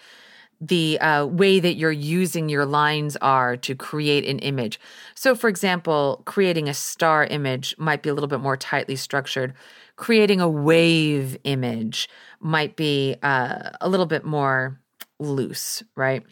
the 0.61 1.01
uh, 1.01 1.27
way 1.27 1.59
that 1.59 1.75
you're 1.75 1.91
using 1.91 2.49
your 2.49 2.67
lines 2.67 3.17
are 3.17 3.57
to 3.57 3.75
create 3.75 4.25
an 4.27 4.39
image. 4.41 4.79
So, 5.17 5.35
for 5.35 5.49
example, 5.49 6.23
creating 6.27 6.69
a 6.69 6.75
star 6.75 7.25
image 7.25 7.75
might 7.79 8.03
be 8.03 8.11
a 8.11 8.15
little 8.15 8.29
bit 8.29 8.41
more 8.41 8.57
tightly 8.57 8.95
structured 8.95 9.55
creating 10.01 10.41
a 10.41 10.49
wave 10.49 11.37
image 11.45 12.09
might 12.41 12.75
be 12.75 13.15
uh, 13.23 13.69
a 13.83 13.89
little 13.89 14.07
bit 14.07 14.25
more 14.25 14.81
loose, 15.19 15.83
right? 15.95 16.25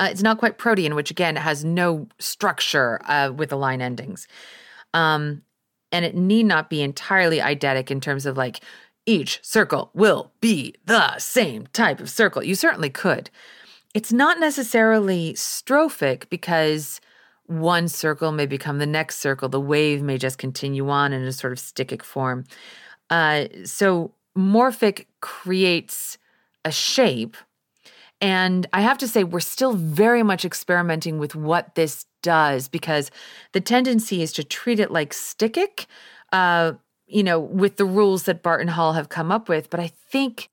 Uh, 0.00 0.08
it's 0.10 0.22
not 0.22 0.38
quite 0.38 0.58
protean, 0.58 0.96
which 0.96 1.12
again 1.12 1.36
has 1.36 1.64
no 1.64 2.08
structure 2.18 3.00
uh, 3.04 3.30
with 3.32 3.50
the 3.50 3.56
line 3.56 3.80
endings. 3.80 4.26
Um, 4.92 5.42
and 5.92 6.04
it 6.04 6.16
need 6.16 6.44
not 6.46 6.68
be 6.68 6.82
entirely 6.82 7.38
eidetic 7.38 7.92
in 7.92 8.00
terms 8.00 8.26
of 8.26 8.36
like 8.36 8.60
each 9.06 9.38
circle 9.44 9.92
will 9.94 10.32
be 10.40 10.74
the 10.86 11.16
same 11.18 11.68
type 11.68 12.00
of 12.00 12.10
circle. 12.10 12.42
You 12.42 12.56
certainly 12.56 12.90
could. 12.90 13.30
It's 13.94 14.12
not 14.12 14.40
necessarily 14.40 15.34
strophic 15.34 16.28
because 16.30 17.00
one 17.46 17.88
circle 17.88 18.32
may 18.32 18.46
become 18.46 18.78
the 18.78 18.86
next 18.86 19.18
circle. 19.18 19.48
The 19.48 19.60
wave 19.60 20.02
may 20.02 20.18
just 20.18 20.38
continue 20.38 20.88
on 20.90 21.12
in 21.12 21.22
a 21.22 21.32
sort 21.32 21.52
of 21.52 21.58
stichic 21.58 22.02
form. 22.02 22.44
Uh, 23.10 23.46
so 23.64 24.12
morphic 24.36 25.06
creates 25.20 26.18
a 26.64 26.72
shape 26.72 27.36
And 28.20 28.66
I 28.72 28.80
have 28.80 28.98
to 28.98 29.08
say, 29.08 29.24
we're 29.24 29.40
still 29.40 29.74
very 29.74 30.22
much 30.22 30.44
experimenting 30.44 31.18
with 31.18 31.34
what 31.34 31.74
this 31.74 32.06
does 32.22 32.68
because 32.68 33.10
the 33.52 33.60
tendency 33.60 34.22
is 34.22 34.32
to 34.32 34.44
treat 34.44 34.80
it 34.80 34.90
like 34.90 35.12
stichic, 35.12 35.86
uh, 36.32 36.72
you 37.06 37.22
know, 37.22 37.38
with 37.38 37.76
the 37.76 37.84
rules 37.84 38.24
that 38.24 38.42
Barton 38.42 38.68
Hall 38.68 38.94
have 38.94 39.08
come 39.10 39.30
up 39.30 39.48
with. 39.48 39.68
But 39.68 39.80
I 39.80 39.88
think, 40.10 40.48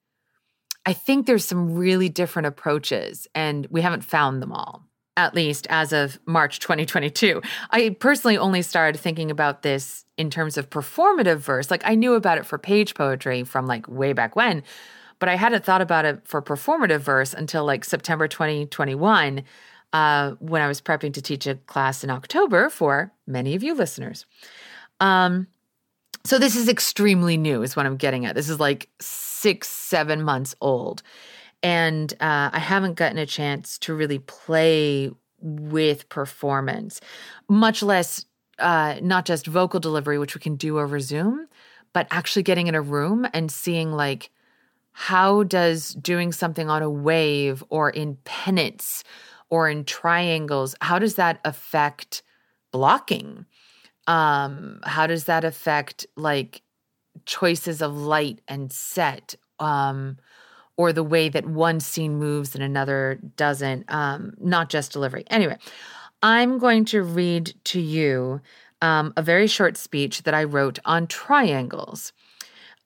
I 0.86 0.94
think 0.94 1.26
there's 1.26 1.46
some 1.46 1.76
really 1.76 2.10
different 2.10 2.48
approaches, 2.48 3.28
and 3.34 3.66
we 3.70 3.82
haven't 3.82 4.04
found 4.04 4.42
them 4.42 4.52
all 4.52 4.84
at 5.18 5.36
least 5.36 5.68
as 5.70 5.94
of 5.94 6.20
March 6.26 6.60
2022. 6.60 7.42
I 7.72 7.96
personally 8.00 8.38
only 8.38 8.62
started 8.62 9.00
thinking 9.00 9.30
about 9.30 9.62
this 9.62 10.06
in 10.18 10.30
terms 10.30 10.58
of 10.58 10.70
performative 10.70 11.38
verse. 11.38 11.70
Like 11.70 11.84
I 11.86 11.96
knew 11.96 12.14
about 12.14 12.38
it 12.38 12.46
for 12.46 12.58
page 12.58 12.96
poetry 12.96 13.44
from 13.44 13.68
like 13.68 13.88
way 13.88 14.14
back 14.14 14.36
when, 14.36 14.64
but 15.20 15.30
I 15.30 15.36
hadn't 15.36 15.64
thought 15.64 15.82
about 15.82 16.06
it 16.06 16.22
for 16.28 16.42
performative 16.42 17.00
verse 17.00 17.34
until 17.34 17.66
like 17.66 17.86
September 17.86 18.28
2021 18.28 19.44
uh, 19.94 20.32
when 20.40 20.62
I 20.62 20.68
was 20.68 20.82
prepping 20.82 21.14
to 21.14 21.22
teach 21.22 21.46
a 21.46 21.56
class 21.56 22.04
in 22.04 22.10
October 22.10 22.70
for 22.70 23.12
many 23.28 23.54
of 23.54 23.64
you 23.64 23.76
listeners. 23.76 24.26
Um, 25.00 25.48
so 26.26 26.40
this 26.40 26.56
is 26.56 26.70
extremely 26.70 27.38
new, 27.38 27.62
is 27.62 27.76
what 27.76 27.86
I'm 27.86 27.98
getting 27.98 28.26
at. 28.26 28.34
This 28.34 28.50
is 28.50 28.60
like 28.60 28.90
six, 29.00 29.70
seven 29.70 30.24
months 30.24 30.56
old 30.62 31.04
and 31.64 32.14
uh, 32.20 32.50
I 32.52 32.60
haven't 32.60 32.96
gotten 32.96 33.18
a 33.18 33.26
chance 33.26 33.80
to 33.80 33.96
really 33.96 34.20
play 34.20 35.10
with 35.40 36.08
performance, 36.10 37.02
much 37.50 37.82
less 37.82 38.26
uh, 38.60 38.96
not 39.02 39.26
just 39.26 39.48
vocal 39.48 39.80
delivery, 39.80 40.20
which 40.20 40.36
we 40.36 40.42
can 40.42 40.56
do 40.56 40.80
over 40.80 41.00
Zoom, 41.00 41.48
but 41.94 42.08
actually 42.12 42.44
getting 42.44 42.68
in 42.68 42.76
a 42.76 42.82
room 42.82 43.26
and 43.34 43.52
seeing 43.52 43.92
like 43.92 44.30
how 44.92 45.44
does 45.44 45.96
doing 45.96 46.32
something 46.32 46.70
on 46.70 46.84
a 46.84 46.90
wave 46.90 47.64
or 47.70 47.90
in 47.90 48.18
pennants 48.26 49.04
or 49.50 49.70
in 49.70 49.84
triangles, 49.86 50.76
how 50.82 51.00
does 51.00 51.16
that 51.16 51.40
affect 51.46 52.22
blocking? 52.72 53.46
Um, 54.08 54.80
how 54.84 55.08
does 55.08 55.26
that 55.26 55.44
affect 55.44 56.06
like 56.16 56.62
choices 57.26 57.82
of 57.82 57.96
light 57.96 58.42
and 58.48 58.72
set? 58.72 59.36
Um, 59.60 60.18
or 60.78 60.92
the 60.92 61.04
way 61.04 61.30
that 61.30 61.46
one 61.46 61.80
scene 61.80 62.16
moves 62.16 62.56
and 62.56 62.64
another 62.64 63.20
doesn't, 63.36 63.86
um, 63.94 64.34
not 64.40 64.70
just 64.70 64.92
delivery. 64.92 65.24
Anyway, 65.30 65.58
I'm 66.22 66.58
going 66.58 66.86
to 66.86 67.04
read 67.04 67.54
to 67.66 67.80
you 67.80 68.42
um, 68.82 69.14
a 69.16 69.22
very 69.22 69.48
short 69.48 69.78
speech 69.78 70.24
that 70.24 70.34
I 70.34 70.44
wrote 70.44 70.80
on 70.86 71.08
triangles, 71.08 72.12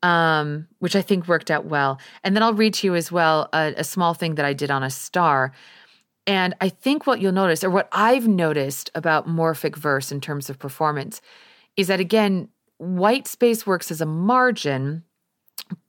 um, 0.04 0.68
which 0.80 0.96
I 0.96 1.02
think 1.02 1.28
worked 1.28 1.50
out 1.50 1.66
well. 1.66 2.00
And 2.24 2.36
then 2.36 2.44
I'll 2.44 2.54
read 2.54 2.74
to 2.76 2.88
you 2.88 2.96
as 2.96 3.12
well 3.12 3.50
a, 3.54 3.74
a 3.78 3.84
small 3.84 4.14
thing 4.14 4.36
that 4.36 4.46
I 4.46 4.54
did 4.54 4.70
on 4.70 4.84
a 4.84 4.90
star. 4.90 5.54
And 6.28 6.54
I 6.60 6.70
think 6.70 7.08
what 7.08 7.22
you'll 7.22 7.32
notice, 7.32 7.64
or 7.64 7.70
what 7.70 7.88
I've 7.92 8.28
noticed 8.28 8.92
about 8.96 9.28
morphic 9.28 9.78
verse 9.78 10.12
in 10.12 10.20
terms 10.20 10.50
of 10.50 10.60
performance, 10.60 11.22
is 11.78 11.88
that 11.88 12.00
again, 12.00 12.50
white 12.78 13.28
space 13.28 13.66
works 13.66 13.90
as 13.92 14.02
a 14.02 14.06
margin, 14.06 15.04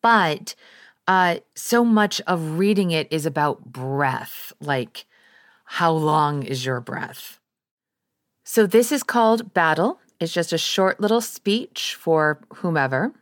but 0.00 0.54
uh, 1.08 1.38
so 1.54 1.84
much 1.84 2.20
of 2.26 2.58
reading 2.58 2.90
it 2.90 3.08
is 3.10 3.24
about 3.24 3.64
breath, 3.64 4.52
like 4.60 5.06
how 5.64 5.90
long 5.90 6.42
is 6.42 6.66
your 6.66 6.80
breath? 6.80 7.40
So 8.44 8.66
this 8.66 8.92
is 8.92 9.02
called 9.02 9.54
Battle. 9.54 10.00
It's 10.20 10.32
just 10.32 10.52
a 10.52 10.58
short 10.58 11.00
little 11.00 11.22
speech 11.22 11.96
for 11.98 12.40
whomever. 12.56 13.12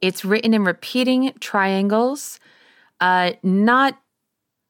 It's 0.00 0.24
written 0.24 0.54
in 0.54 0.64
repeating 0.64 1.32
triangles, 1.40 2.38
uh, 3.00 3.32
not 3.42 4.00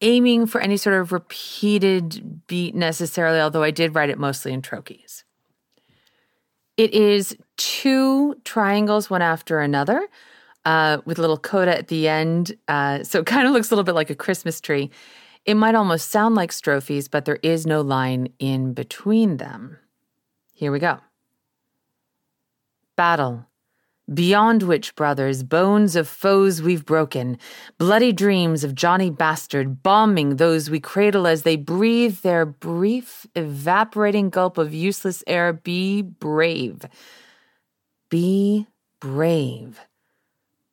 aiming 0.01 0.47
for 0.47 0.61
any 0.61 0.79
sort 0.79 1.01
of 1.01 1.13
repeated 1.13 2.47
beat 2.47 2.75
necessarily, 2.75 3.41
although 3.41 3.63
I 3.63 3.71
did 3.71 3.95
write 3.95 4.11
it 4.11 4.19
mostly 4.19 4.53
in 4.53 4.63
trochees. 4.63 5.25
It 6.79 6.95
is 6.95 7.37
two 7.59 8.37
triangles, 8.45 9.11
one 9.11 9.23
after 9.23 9.61
another 9.61 10.09
uh, 10.65 10.99
with 11.05 11.19
a 11.19 11.21
little 11.21 11.39
coda 11.39 11.77
at 11.77 11.89
the 11.89 12.09
end. 12.09 12.53
Uh, 12.69 13.03
so 13.03 13.21
it 13.21 13.27
kind 13.27 13.47
of 13.47 13.53
looks 13.53 13.71
a 13.71 13.75
little 13.75 13.85
bit 13.85 13.95
like 13.95 14.11
a 14.11 14.15
Christmas 14.15 14.61
tree. 14.61 14.91
It 15.45 15.55
might 15.55 15.75
almost 15.75 16.11
sound 16.11 16.35
like 16.35 16.53
strophes, 16.53 17.09
but 17.09 17.25
there 17.25 17.41
is 17.43 17.67
no 17.67 17.81
line 17.81 18.29
in 18.39 18.75
between 18.75 19.39
them. 19.39 19.79
Here 20.55 20.71
we 20.71 20.79
go. 20.79 20.99
Battle. 22.97 23.47
Beyond 24.13 24.65
which, 24.65 24.95
brothers, 24.95 25.43
bones 25.43 25.97
of 25.97 26.09
foes 26.09 26.61
we've 26.61 26.85
broken, 26.85 27.39
bloody 27.79 28.13
dreams 28.13 28.63
of 28.63 28.75
Johnny 28.75 29.11
Bastard 29.11 29.83
bombing 29.83 30.37
those 30.37 30.69
we 30.69 30.81
cradle 30.81 31.27
as 31.27 31.43
they 31.43 31.57
breathe 31.57 32.19
their 32.19 32.45
brief, 32.45 33.27
evaporating 33.35 34.29
gulp 34.29 34.59
of 34.59 34.75
useless 34.75 35.23
air. 35.27 35.53
Be 35.53 36.03
brave. 36.03 36.85
Be 38.11 38.67
brave. 39.01 39.81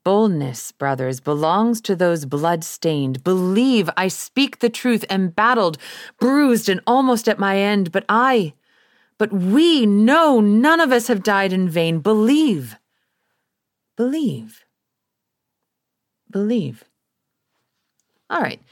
Boldness, 0.09 0.71
brothers, 0.71 1.19
belongs 1.19 1.79
to 1.81 1.95
those 1.95 2.25
blood-stained. 2.25 3.23
Believe 3.23 3.91
I 3.95 4.07
speak 4.07 4.57
the 4.57 4.67
truth, 4.67 5.05
embattled, 5.07 5.77
bruised, 6.19 6.67
and 6.67 6.81
almost 6.87 7.29
at 7.29 7.37
my 7.37 7.59
end, 7.59 7.91
but 7.91 8.05
I, 8.09 8.55
but 9.19 9.31
we 9.31 9.85
know 9.85 10.39
none 10.39 10.79
of 10.79 10.91
us 10.91 11.09
have 11.09 11.21
died 11.21 11.53
in 11.53 11.69
vain. 11.69 11.99
Believe. 11.99 12.75
Believe. 13.95 14.65
Believe. 16.31 16.85
All 18.31 18.41
right. 18.41 18.63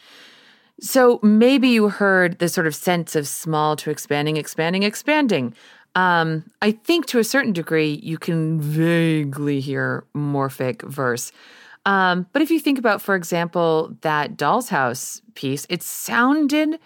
So 0.81 1.19
maybe 1.21 1.67
you 1.67 1.89
heard 1.89 2.39
the 2.39 2.49
sort 2.49 2.65
of 2.65 2.73
sense 2.73 3.15
of 3.15 3.27
small 3.27 3.75
to 3.75 3.91
expanding, 3.91 4.37
expanding, 4.37 4.81
expanding. 4.81 5.53
Um, 5.97 6.43
I 6.61 6.73
think 6.73 7.07
to 7.07 7.17
a 7.17 7.23
certain 7.23 7.53
degree, 7.53 7.99
you 8.03 8.19
can 8.19 8.61
vaguely 8.61 9.59
hear 9.59 10.05
morphic 10.15 10.83
verse. 10.83 11.31
Um, 11.87 12.27
but 12.33 12.43
if 12.43 12.51
you 12.51 12.59
think 12.59 12.77
about, 12.77 13.01
for 13.01 13.15
example, 13.15 13.97
that 14.01 14.37
Doll's 14.37 14.69
House 14.69 15.23
piece, 15.33 15.65
it 15.71 15.81
sounded 15.81 16.77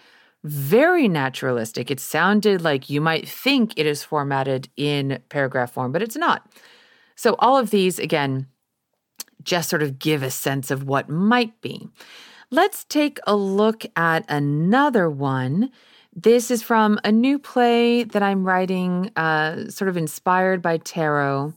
very 0.44 1.08
naturalistic. 1.08 1.90
It 1.90 2.00
sounded 2.00 2.62
like 2.62 2.88
you 2.88 3.02
might 3.02 3.28
think 3.28 3.74
it 3.76 3.84
is 3.84 4.02
formatted 4.02 4.70
in 4.78 5.18
paragraph 5.28 5.72
form, 5.72 5.92
but 5.92 6.00
it's 6.00 6.16
not. 6.16 6.50
So, 7.14 7.36
all 7.38 7.58
of 7.58 7.68
these, 7.68 7.98
again, 7.98 8.46
just 9.42 9.68
sort 9.68 9.82
of 9.82 9.98
give 9.98 10.22
a 10.22 10.30
sense 10.30 10.70
of 10.70 10.84
what 10.84 11.10
might 11.10 11.60
be. 11.60 11.86
Let's 12.50 12.84
take 12.84 13.18
a 13.26 13.36
look 13.36 13.84
at 13.94 14.24
another 14.30 15.10
one 15.10 15.70
this 16.14 16.50
is 16.50 16.62
from 16.62 16.98
a 17.04 17.12
new 17.12 17.38
play 17.38 18.04
that 18.04 18.22
I'm 18.22 18.44
writing, 18.44 19.10
uh, 19.16 19.68
sort 19.68 19.88
of 19.88 19.96
inspired 19.96 20.60
by 20.60 20.78
tarot. 20.78 21.54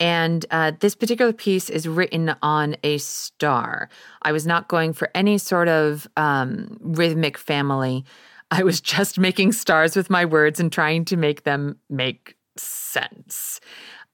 And 0.00 0.44
uh, 0.50 0.72
this 0.80 0.94
particular 0.94 1.32
piece 1.32 1.70
is 1.70 1.86
written 1.86 2.34
on 2.42 2.76
a 2.82 2.98
star. 2.98 3.88
I 4.22 4.32
was 4.32 4.46
not 4.46 4.68
going 4.68 4.92
for 4.92 5.10
any 5.14 5.38
sort 5.38 5.68
of 5.68 6.06
um, 6.16 6.78
rhythmic 6.80 7.38
family. 7.38 8.04
I 8.50 8.62
was 8.62 8.80
just 8.94 9.18
making 9.18 9.52
stars 9.52 9.96
with 9.96 10.10
my 10.10 10.24
words 10.24 10.58
and 10.58 10.72
trying 10.72 11.04
to 11.06 11.16
make 11.16 11.44
them 11.44 11.78
make 11.88 12.36
sense. 12.56 13.60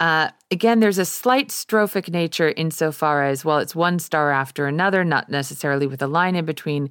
Uh, 0.00 0.30
again, 0.50 0.80
there's 0.80 0.98
a 0.98 1.04
slight 1.04 1.48
strophic 1.48 2.10
nature 2.10 2.54
insofar 2.56 3.24
as, 3.24 3.44
well, 3.44 3.58
it's 3.58 3.74
one 3.74 3.98
star 3.98 4.32
after 4.32 4.66
another, 4.66 5.04
not 5.04 5.28
necessarily 5.28 5.86
with 5.86 6.00
a 6.00 6.06
line 6.06 6.34
in 6.34 6.46
between, 6.46 6.90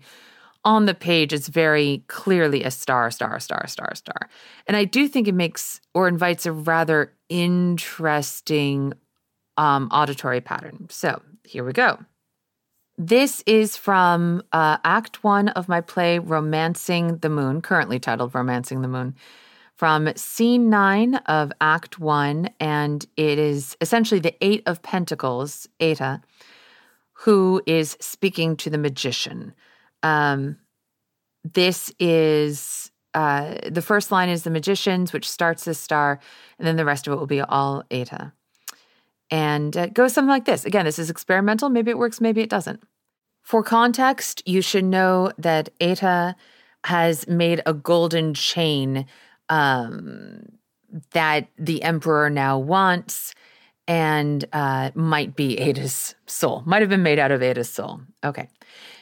on 0.69 0.85
the 0.85 0.93
page, 0.93 1.33
it's 1.33 1.47
very 1.47 2.03
clearly 2.05 2.63
a 2.63 2.69
star, 2.69 3.09
star, 3.09 3.39
star, 3.39 3.65
star, 3.65 3.95
star. 3.95 4.29
And 4.67 4.77
I 4.77 4.83
do 4.85 5.07
think 5.07 5.27
it 5.27 5.33
makes 5.33 5.81
or 5.95 6.07
invites 6.07 6.45
a 6.45 6.51
rather 6.51 7.11
interesting 7.27 8.93
um, 9.57 9.89
auditory 9.91 10.41
pattern. 10.41 10.85
So 10.91 11.23
here 11.43 11.63
we 11.63 11.73
go. 11.73 11.97
This 12.99 13.41
is 13.47 13.77
from 13.77 14.43
uh, 14.51 14.77
Act 14.83 15.23
One 15.23 15.49
of 15.49 15.67
my 15.67 15.81
play, 15.81 16.19
Romancing 16.19 17.17
the 17.17 17.29
Moon, 17.29 17.63
currently 17.63 17.97
titled 17.97 18.35
Romancing 18.35 18.83
the 18.83 18.87
Moon, 18.87 19.15
from 19.73 20.13
Scene 20.15 20.69
Nine 20.69 21.15
of 21.15 21.51
Act 21.61 21.97
One. 21.97 22.47
And 22.59 23.03
it 23.17 23.39
is 23.39 23.75
essentially 23.81 24.19
the 24.19 24.35
Eight 24.45 24.61
of 24.67 24.83
Pentacles, 24.83 25.67
Eta, 25.79 26.21
who 27.13 27.63
is 27.65 27.97
speaking 27.99 28.55
to 28.57 28.69
the 28.69 28.77
magician. 28.77 29.55
Um, 30.03 30.57
this 31.43 31.93
is 31.99 32.91
uh, 33.13 33.55
the 33.69 33.81
first 33.81 34.11
line 34.11 34.30
is 34.30 34.43
the 34.43 34.49
magicians, 34.49 35.13
which 35.13 35.30
starts 35.30 35.67
as 35.67 35.77
star, 35.77 36.19
and 36.57 36.67
then 36.67 36.76
the 36.76 36.85
rest 36.85 37.07
of 37.07 37.13
it 37.13 37.17
will 37.17 37.27
be 37.27 37.41
all 37.41 37.84
eta. 37.89 38.34
And 39.31 39.76
it 39.76 39.93
goes 39.93 40.13
something 40.13 40.30
like 40.30 40.45
this. 40.45 40.65
Again, 40.65 40.85
this 40.85 40.99
is 40.99 41.09
experimental. 41.09 41.69
Maybe 41.69 41.91
it 41.91 41.97
works, 41.97 42.19
maybe 42.19 42.41
it 42.41 42.49
doesn't. 42.49 42.81
For 43.41 43.63
context, 43.63 44.43
you 44.45 44.61
should 44.61 44.85
know 44.85 45.31
that 45.38 45.69
Eta 45.80 46.35
has 46.85 47.27
made 47.27 47.61
a 47.65 47.73
golden 47.73 48.34
chain 48.34 49.05
um, 49.49 50.43
that 51.13 51.47
the 51.57 51.81
emperor 51.84 52.30
now 52.30 52.57
wants 52.59 53.34
and 53.88 54.45
uh, 54.53 54.91
might 54.93 55.35
be 55.35 55.57
Ada's 55.57 56.13
soul, 56.27 56.61
might 56.65 56.81
have 56.81 56.89
been 56.89 57.01
made 57.01 57.17
out 57.17 57.31
of 57.31 57.41
Ada's 57.41 57.69
soul. 57.69 58.01
Okay. 58.23 58.47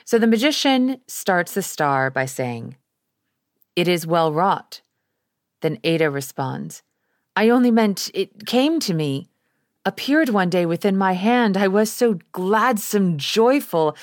So 0.07 0.17
the 0.17 0.25
magician 0.25 1.01
starts 1.07 1.53
the 1.53 1.61
star 1.61 2.09
by 2.09 2.27
saying, 2.27 2.77
It 3.75 3.89
is 3.89 4.07
well 4.07 4.31
wrought. 4.31 4.79
Then 5.61 5.79
Ada 5.83 6.09
responds, 6.09 6.81
I 7.35 7.49
only 7.49 7.71
meant 7.71 8.09
it 8.13 8.45
came 8.45 8.79
to 8.79 8.93
me, 8.93 9.27
appeared 9.83 10.29
one 10.29 10.49
day 10.49 10.65
within 10.65 10.95
my 10.95 11.11
hand. 11.11 11.57
I 11.57 11.67
was 11.67 11.91
so 11.91 12.19
gladsome, 12.31 13.17
joyful. 13.17 13.97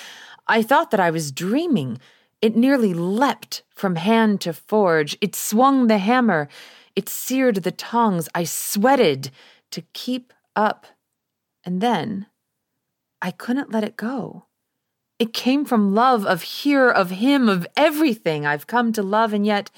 I 0.46 0.62
thought 0.62 0.90
that 0.90 1.00
I 1.00 1.10
was 1.10 1.32
dreaming. 1.32 1.98
It 2.42 2.54
nearly 2.54 2.92
leapt 2.92 3.62
from 3.70 3.96
hand 3.96 4.42
to 4.42 4.52
forge. 4.52 5.16
It 5.22 5.34
swung 5.34 5.86
the 5.86 5.96
hammer. 5.96 6.48
It 6.94 7.08
seared 7.08 7.62
the 7.62 7.72
tongs. 7.72 8.28
I 8.34 8.44
sweated 8.44 9.30
to 9.70 9.80
keep 9.94 10.34
up. 10.54 10.84
And 11.64 11.80
then 11.80 12.26
I 13.22 13.30
couldn't 13.30 13.72
let 13.72 13.84
it 13.84 13.96
go. 13.96 14.44
It 15.18 15.32
came 15.32 15.64
from 15.64 15.94
love 15.94 16.26
of 16.26 16.42
here, 16.42 16.90
of 16.90 17.10
him, 17.10 17.48
of 17.48 17.66
everything 17.76 18.44
I've 18.44 18.66
come 18.66 18.92
to 18.92 19.02
love, 19.02 19.32
and 19.32 19.46
yet 19.46 19.70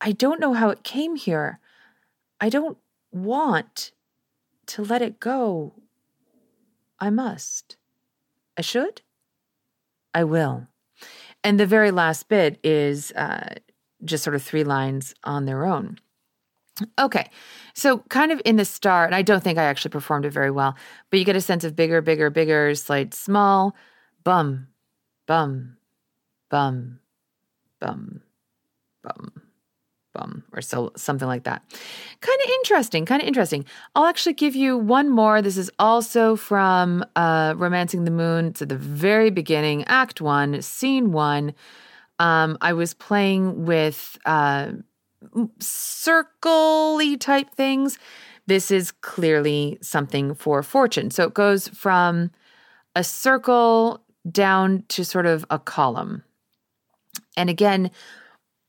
I 0.00 0.12
don't 0.12 0.40
know 0.40 0.54
how 0.54 0.70
it 0.70 0.82
came 0.82 1.16
here. 1.16 1.60
I 2.40 2.48
don't 2.48 2.78
want 3.12 3.92
to 4.66 4.84
let 4.84 5.02
it 5.02 5.20
go. 5.20 5.74
I 6.98 7.10
must. 7.10 7.76
I 8.56 8.62
should? 8.62 9.02
I 10.12 10.24
will. 10.24 10.66
And 11.44 11.58
the 11.58 11.66
very 11.66 11.90
last 11.90 12.28
bit 12.28 12.58
is 12.64 13.12
uh, 13.12 13.54
just 14.04 14.24
sort 14.24 14.34
of 14.34 14.42
three 14.42 14.64
lines 14.64 15.14
on 15.24 15.44
their 15.44 15.64
own. 15.64 15.98
Okay, 16.98 17.30
so 17.74 17.98
kind 18.08 18.30
of 18.30 18.40
in 18.44 18.56
the 18.56 18.64
start, 18.64 19.08
and 19.08 19.14
I 19.14 19.22
don't 19.22 19.42
think 19.42 19.58
I 19.58 19.64
actually 19.64 19.90
performed 19.90 20.24
it 20.24 20.30
very 20.30 20.50
well, 20.50 20.76
but 21.10 21.18
you 21.18 21.24
get 21.24 21.34
a 21.36 21.40
sense 21.40 21.64
of 21.64 21.74
bigger, 21.74 22.00
bigger, 22.00 22.30
bigger, 22.30 22.74
slight, 22.74 23.14
small, 23.14 23.74
bum, 24.28 24.68
bum, 25.26 25.78
bum, 26.50 27.00
bum, 27.80 28.20
bum, 29.02 29.32
bum, 30.12 30.44
or 30.52 30.60
so 30.60 30.92
something 30.96 31.26
like 31.26 31.44
that. 31.44 31.62
Kind 32.20 32.38
of 32.44 32.50
interesting, 32.50 33.06
kind 33.06 33.22
of 33.22 33.26
interesting. 33.26 33.64
I'll 33.94 34.04
actually 34.04 34.34
give 34.34 34.54
you 34.54 34.76
one 34.76 35.08
more. 35.08 35.40
This 35.40 35.56
is 35.56 35.70
also 35.78 36.36
from 36.36 37.06
uh, 37.16 37.54
*Romancing 37.56 38.04
the 38.04 38.10
Moon*. 38.10 38.48
It's 38.48 38.60
at 38.60 38.68
the 38.68 38.76
very 38.76 39.30
beginning, 39.30 39.84
Act 39.84 40.20
One, 40.20 40.60
Scene 40.60 41.10
One. 41.10 41.54
Um, 42.18 42.58
I 42.60 42.74
was 42.74 42.92
playing 42.92 43.64
with. 43.64 44.18
Uh, 44.26 44.72
type 47.18 47.50
things. 47.54 47.98
This 48.46 48.70
is 48.70 48.92
clearly 48.92 49.78
something 49.80 50.34
for 50.34 50.62
fortune. 50.62 51.10
So 51.10 51.24
it 51.24 51.34
goes 51.34 51.68
from 51.68 52.30
a 52.94 53.02
circle 53.02 54.04
down 54.30 54.84
to 54.88 55.04
sort 55.04 55.26
of 55.26 55.44
a 55.50 55.58
column. 55.58 56.24
And 57.36 57.48
again, 57.48 57.90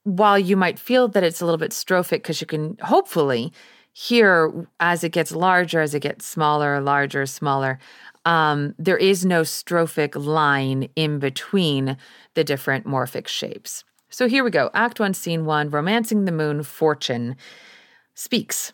while 0.03 0.39
you 0.39 0.55
might 0.55 0.79
feel 0.79 1.07
that 1.09 1.23
it's 1.23 1.41
a 1.41 1.45
little 1.45 1.57
bit 1.57 1.71
strophic 1.71 2.17
because 2.17 2.41
you 2.41 2.47
can 2.47 2.77
hopefully 2.81 3.51
hear 3.93 4.67
as 4.79 5.03
it 5.03 5.11
gets 5.11 5.31
larger, 5.31 5.81
as 5.81 5.93
it 5.93 6.01
gets 6.01 6.25
smaller, 6.25 6.79
larger, 6.79 7.25
smaller, 7.25 7.79
um, 8.25 8.75
there 8.77 8.97
is 8.97 9.25
no 9.25 9.41
strophic 9.41 10.15
line 10.15 10.89
in 10.95 11.19
between 11.19 11.97
the 12.33 12.43
different 12.43 12.85
morphic 12.85 13.27
shapes. 13.27 13.83
So 14.09 14.27
here 14.27 14.43
we 14.43 14.51
go. 14.51 14.69
Act 14.73 14.99
one, 14.99 15.13
scene 15.13 15.45
one 15.45 15.69
Romancing 15.69 16.25
the 16.25 16.31
Moon, 16.31 16.63
Fortune 16.63 17.35
speaks. 18.15 18.73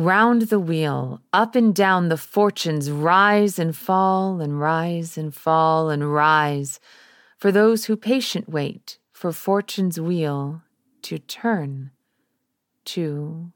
Round 0.00 0.42
the 0.42 0.60
wheel, 0.60 1.22
up 1.32 1.56
and 1.56 1.74
down 1.74 2.08
the 2.08 2.16
fortunes 2.16 2.88
rise 2.88 3.58
and 3.58 3.76
fall 3.76 4.40
and 4.40 4.60
rise 4.60 5.18
and 5.18 5.34
fall 5.34 5.90
and 5.90 6.14
rise 6.14 6.78
for 7.36 7.50
those 7.50 7.86
who 7.86 7.96
patient 7.96 8.48
wait 8.48 9.00
for 9.10 9.32
fortune's 9.32 9.98
wheel 9.98 10.62
to 11.02 11.18
turn, 11.18 11.90
to 12.84 13.50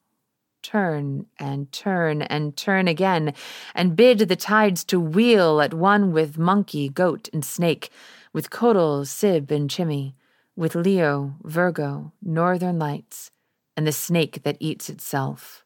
turn 0.63 1.27
and 1.39 1.71
turn 1.71 2.23
and 2.23 2.57
turn 2.57 2.89
again, 2.89 3.35
and 3.73 3.95
bid 3.95 4.19
the 4.19 4.35
tides 4.35 4.83
to 4.87 4.99
wheel 4.99 5.61
at 5.61 5.73
one 5.73 6.11
with 6.11 6.39
monkey, 6.39 6.89
goat, 6.89 7.29
and 7.33 7.45
snake 7.45 7.89
with 8.33 8.51
Codal, 8.51 9.07
Sib, 9.07 9.53
and 9.53 9.71
Chimmy, 9.71 10.15
with 10.57 10.75
Leo, 10.75 11.37
Virgo, 11.45 12.11
Northern 12.21 12.81
Lights, 12.81 13.31
and 13.77 13.87
the 13.87 13.93
snake 13.93 14.43
that 14.43 14.57
eats 14.59 14.91
itself. 14.91 15.62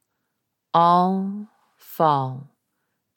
All 0.77 1.49
fall. 1.79 2.51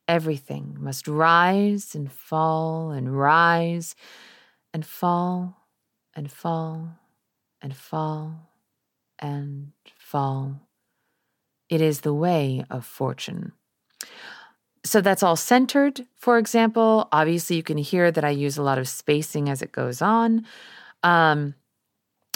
Everything 0.07 0.77
must 0.79 1.09
rise 1.09 1.93
and 1.93 2.09
fall 2.09 2.91
and 2.91 3.19
rise 3.19 3.97
and 4.73 4.85
fall 4.85 5.57
and 6.15 6.31
fall 6.31 6.91
and 7.61 7.75
fall 7.75 8.49
and 9.19 9.73
fall. 9.97 10.61
It 11.67 11.81
is 11.81 11.99
the 11.99 12.13
way 12.13 12.63
of 12.69 12.85
fortune. 12.85 13.51
So 14.85 15.01
that's 15.01 15.21
all 15.21 15.35
centered, 15.35 16.07
for 16.15 16.37
example. 16.37 17.09
Obviously, 17.11 17.57
you 17.57 17.63
can 17.63 17.77
hear 17.77 18.09
that 18.09 18.23
I 18.23 18.29
use 18.29 18.57
a 18.57 18.63
lot 18.63 18.77
of 18.77 18.87
spacing 18.87 19.49
as 19.49 19.61
it 19.61 19.73
goes 19.73 20.01
on. 20.01 20.45
Um, 21.03 21.55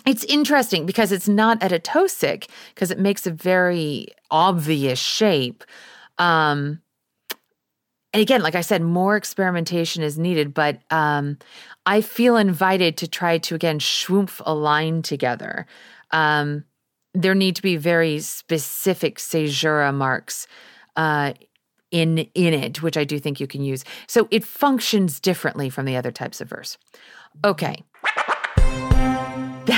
it's 0.05 0.23
interesting 0.25 0.85
because 0.85 1.11
it's 1.11 1.27
not 1.27 1.59
atotosic 1.61 2.49
because 2.73 2.91
it 2.91 2.99
makes 2.99 3.25
a 3.25 3.31
very 3.31 4.07
obvious 4.31 4.99
shape. 4.99 5.63
Um, 6.17 6.81
and 8.13 8.21
again, 8.21 8.43
like 8.43 8.55
I 8.55 8.61
said, 8.61 8.81
more 8.81 9.15
experimentation 9.15 10.03
is 10.03 10.19
needed, 10.19 10.53
but 10.53 10.79
um, 10.91 11.39
I 11.85 12.01
feel 12.01 12.37
invited 12.37 12.97
to 12.97 13.07
try 13.07 13.39
to 13.39 13.55
again 13.55 13.79
schwoomph 13.79 14.41
a 14.45 14.53
line 14.53 15.01
together. 15.01 15.65
Um, 16.11 16.65
there 17.15 17.35
need 17.35 17.55
to 17.55 17.61
be 17.61 17.75
very 17.75 18.19
specific 18.19 19.19
caesura 19.19 19.91
marks 19.91 20.47
uh, 20.95 21.33
in 21.91 22.19
in 22.35 22.53
it, 22.53 22.81
which 22.81 22.97
I 22.97 23.03
do 23.03 23.19
think 23.19 23.39
you 23.39 23.47
can 23.47 23.63
use. 23.63 23.83
So 24.07 24.27
it 24.31 24.43
functions 24.43 25.19
differently 25.19 25.69
from 25.69 25.85
the 25.85 25.95
other 25.95 26.11
types 26.11 26.39
of 26.39 26.49
verse. 26.49 26.77
Okay. 27.43 27.83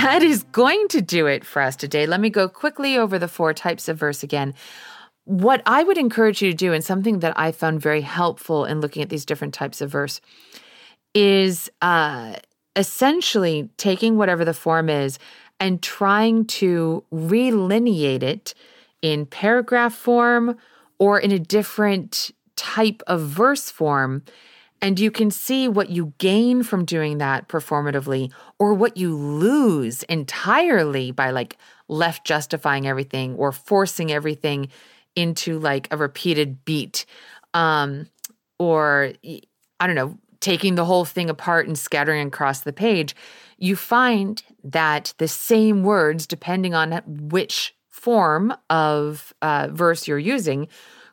That 0.05 0.21
is 0.21 0.43
going 0.43 0.87
to 0.89 1.01
do 1.01 1.25
it 1.25 1.43
for 1.43 1.63
us 1.63 1.75
today. 1.75 2.05
Let 2.05 2.19
me 2.19 2.29
go 2.29 2.47
quickly 2.47 2.95
over 2.95 3.17
the 3.17 3.27
four 3.27 3.55
types 3.55 3.89
of 3.89 3.97
verse 3.97 4.21
again. 4.21 4.53
What 5.23 5.63
I 5.65 5.81
would 5.81 5.97
encourage 5.97 6.43
you 6.43 6.51
to 6.51 6.55
do, 6.55 6.73
and 6.73 6.83
something 6.83 7.21
that 7.21 7.33
I 7.35 7.51
found 7.51 7.81
very 7.81 8.01
helpful 8.01 8.65
in 8.65 8.81
looking 8.81 9.01
at 9.01 9.09
these 9.09 9.25
different 9.25 9.55
types 9.55 9.81
of 9.81 9.89
verse, 9.89 10.21
is 11.15 11.71
uh, 11.81 12.35
essentially 12.75 13.67
taking 13.77 14.15
whatever 14.15 14.45
the 14.45 14.53
form 14.53 14.89
is 14.89 15.17
and 15.59 15.81
trying 15.81 16.45
to 16.45 17.03
relineate 17.11 18.21
it 18.21 18.53
in 19.01 19.25
paragraph 19.25 19.95
form 19.95 20.55
or 20.99 21.19
in 21.19 21.31
a 21.31 21.39
different 21.39 22.29
type 22.55 23.01
of 23.07 23.21
verse 23.21 23.71
form. 23.71 24.21
And 24.85 24.99
you 24.99 25.09
can 25.09 25.31
see 25.31 25.67
what 25.67 25.89
you 25.89 26.13
gain 26.19 26.61
from 26.61 26.85
doing 26.85 27.17
that 27.17 27.47
performatively 27.47 28.31
or 28.59 28.75
what 28.75 28.97
you 28.97 29.15
lose 29.15 30.03
entirely 30.03 31.09
by 31.09 31.31
like 31.31 31.57
left 31.87 32.23
justifying 32.23 32.85
everything 32.85 33.33
or 33.33 33.51
forcing 33.51 34.11
everything 34.11 34.67
into 35.15 35.57
like 35.57 35.87
a 35.89 35.97
repeated 35.97 36.63
beat. 36.65 37.07
Um, 37.55 38.11
or 38.59 39.13
I 39.79 39.87
don't 39.87 39.95
know, 39.95 40.19
taking 40.39 40.75
the 40.75 40.85
whole 40.85 41.03
thing 41.03 41.31
apart 41.31 41.65
and 41.65 41.79
scattering 41.79 42.27
across 42.27 42.59
the 42.59 42.71
page, 42.71 43.15
you 43.57 43.75
find 43.75 44.43
that 44.63 45.15
the 45.17 45.27
same 45.27 45.81
words, 45.81 46.27
depending 46.27 46.75
on 46.75 47.01
which 47.07 47.73
form 47.89 48.53
of 48.69 49.33
uh, 49.41 49.69
verse 49.71 50.07
you're 50.07 50.19
using, 50.19 50.67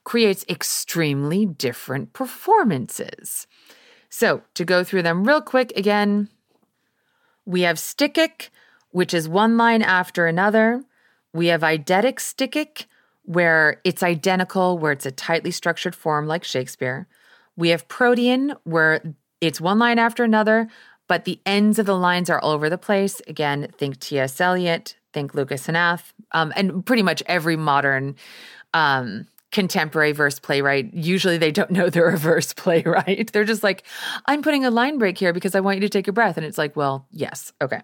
creates 0.04 0.44
extremely 0.46 1.46
different 1.46 2.12
performances. 2.12 3.46
So, 4.14 4.42
to 4.54 4.66
go 4.66 4.84
through 4.84 5.04
them 5.04 5.24
real 5.24 5.40
quick 5.40 5.72
again, 5.74 6.28
we 7.46 7.62
have 7.62 7.78
stichic, 7.78 8.50
which 8.90 9.14
is 9.14 9.26
one 9.26 9.56
line 9.56 9.80
after 9.80 10.26
another. 10.26 10.84
We 11.32 11.46
have 11.46 11.62
eidetic 11.62 12.16
stichic, 12.16 12.84
where 13.24 13.80
it's 13.84 14.02
identical, 14.02 14.76
where 14.76 14.92
it's 14.92 15.06
a 15.06 15.10
tightly 15.10 15.50
structured 15.50 15.94
form 15.94 16.26
like 16.26 16.44
Shakespeare. 16.44 17.06
We 17.56 17.70
have 17.70 17.88
protean, 17.88 18.54
where 18.64 19.02
it's 19.40 19.62
one 19.62 19.78
line 19.78 19.98
after 19.98 20.24
another, 20.24 20.68
but 21.08 21.24
the 21.24 21.40
ends 21.46 21.78
of 21.78 21.86
the 21.86 21.96
lines 21.96 22.28
are 22.28 22.38
all 22.38 22.50
over 22.50 22.68
the 22.68 22.76
place. 22.76 23.22
Again, 23.26 23.68
think 23.78 23.98
T.S. 23.98 24.38
Eliot, 24.42 24.94
think 25.14 25.34
Lucas 25.34 25.66
Hnath, 25.66 26.12
um, 26.32 26.52
and 26.54 26.84
pretty 26.84 27.02
much 27.02 27.22
every 27.24 27.56
modern 27.56 28.16
um, 28.74 29.26
contemporary 29.52 30.12
verse 30.12 30.38
playwright, 30.38 30.92
usually 30.92 31.38
they 31.38 31.52
don't 31.52 31.70
know 31.70 31.88
they're 31.88 32.08
a 32.08 32.18
verse 32.18 32.52
playwright. 32.56 33.32
They're 33.32 33.44
just 33.44 33.62
like, 33.62 33.84
I'm 34.26 34.42
putting 34.42 34.64
a 34.64 34.70
line 34.70 34.98
break 34.98 35.18
here 35.18 35.32
because 35.32 35.54
I 35.54 35.60
want 35.60 35.76
you 35.76 35.82
to 35.82 35.88
take 35.88 36.08
a 36.08 36.12
breath. 36.12 36.36
And 36.36 36.44
it's 36.44 36.58
like, 36.58 36.74
well, 36.74 37.06
yes, 37.10 37.52
okay. 37.60 37.80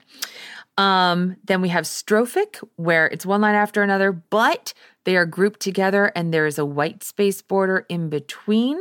Um, 0.76 1.36
then 1.44 1.60
we 1.60 1.68
have 1.68 1.84
strophic, 1.84 2.62
where 2.76 3.06
it's 3.06 3.26
one 3.26 3.40
line 3.40 3.54
after 3.56 3.82
another, 3.82 4.12
but 4.12 4.72
they 5.04 5.16
are 5.16 5.26
grouped 5.26 5.60
together 5.60 6.12
and 6.14 6.32
there 6.32 6.46
is 6.46 6.58
a 6.58 6.64
white 6.64 7.02
space 7.02 7.42
border 7.42 7.84
in 7.88 8.08
between. 8.08 8.78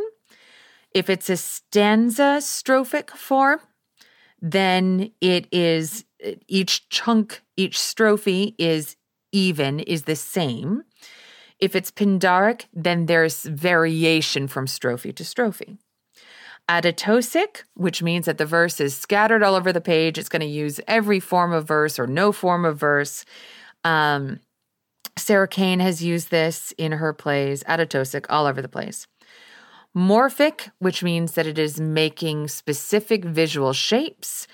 If 0.94 1.10
it's 1.10 1.30
a 1.30 1.38
stanza 1.38 2.38
strophic 2.40 3.12
form, 3.12 3.60
then 4.42 5.12
it 5.22 5.48
is 5.52 6.06
each 6.48 6.88
chunk, 6.90 7.42
each 7.56 7.78
strophe 7.78 8.56
is 8.58 8.96
even, 9.32 9.80
is 9.80 10.04
the 10.04 10.16
same. 10.16 10.84
If 11.60 11.76
it's 11.76 11.92
Pindaric, 11.92 12.66
then 12.74 13.08
there's 13.08 13.44
variation 13.44 14.48
from 14.48 14.68
strophe 14.68 15.16
to 15.16 15.24
strophe. 15.24 15.78
Adatosic, 16.70 17.64
which 17.76 18.04
means 18.04 18.26
that 18.26 18.38
the 18.38 18.46
verse 18.46 18.80
is 18.80 18.96
scattered 18.96 19.42
all 19.42 19.56
over 19.56 19.72
the 19.72 19.82
page. 19.82 20.18
It's 20.18 20.30
going 20.30 20.42
to 20.42 20.46
use 20.46 20.82
every 20.88 21.20
form 21.20 21.54
of 21.54 21.68
verse 21.68 21.98
or 21.98 22.08
no 22.08 22.32
form 22.32 22.66
of 22.66 22.78
verse. 22.78 23.24
Um, 23.84 24.42
Sarah 25.18 25.48
Kane 25.48 25.80
has 25.80 26.04
used 26.04 26.30
this 26.30 26.74
in 26.78 26.92
her 26.94 27.14
plays, 27.14 27.64
Adatosic, 27.64 28.26
all 28.30 28.46
over 28.46 28.62
the 28.62 28.68
place. 28.68 29.08
Morphic, 29.96 30.70
which 30.80 31.02
means 31.02 31.32
that 31.34 31.48
it 31.48 31.58
is 31.58 31.80
making 31.80 32.50
specific 32.50 33.26
visual 33.26 33.74
shapes, 33.74 34.46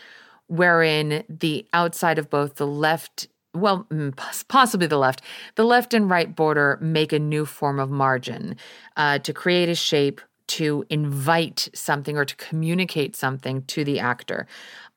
wherein 0.47 1.23
the 1.27 1.67
outside 1.73 2.17
of 2.17 2.29
both 2.29 2.55
the 2.55 2.67
left 2.67 3.27
well, 3.53 3.85
mm, 3.91 4.17
possibly 4.47 4.87
the 4.87 4.97
left, 4.97 5.21
the 5.55 5.63
left 5.63 5.93
and 5.93 6.09
right 6.09 6.35
border 6.35 6.77
make 6.81 7.13
a 7.13 7.19
new 7.19 7.45
form 7.45 7.79
of 7.79 7.89
margin 7.89 8.55
uh, 8.97 9.19
to 9.19 9.33
create 9.33 9.69
a 9.69 9.75
shape 9.75 10.21
to 10.45 10.85
invite 10.89 11.69
something 11.73 12.17
or 12.17 12.25
to 12.25 12.35
communicate 12.35 13.15
something 13.15 13.63
to 13.63 13.83
the 13.83 13.99
actor. 13.99 14.45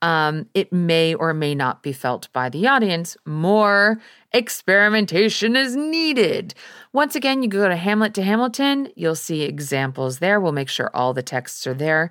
Um, 0.02 0.48
it 0.54 0.72
may 0.72 1.14
or 1.14 1.32
may 1.32 1.54
not 1.54 1.82
be 1.82 1.92
felt 1.92 2.30
by 2.32 2.48
the 2.48 2.66
audience. 2.66 3.16
More 3.24 4.00
experimentation 4.32 5.56
is 5.56 5.74
needed. 5.76 6.54
Once 6.92 7.14
again, 7.14 7.42
you 7.42 7.48
go 7.48 7.68
to 7.68 7.76
Hamlet 7.76 8.12
to 8.14 8.22
Hamilton, 8.22 8.88
you'll 8.96 9.14
see 9.14 9.42
examples 9.42 10.18
there. 10.18 10.40
We'll 10.40 10.52
make 10.52 10.68
sure 10.68 10.90
all 10.92 11.14
the 11.14 11.22
texts 11.22 11.66
are 11.66 11.74
there. 11.74 12.10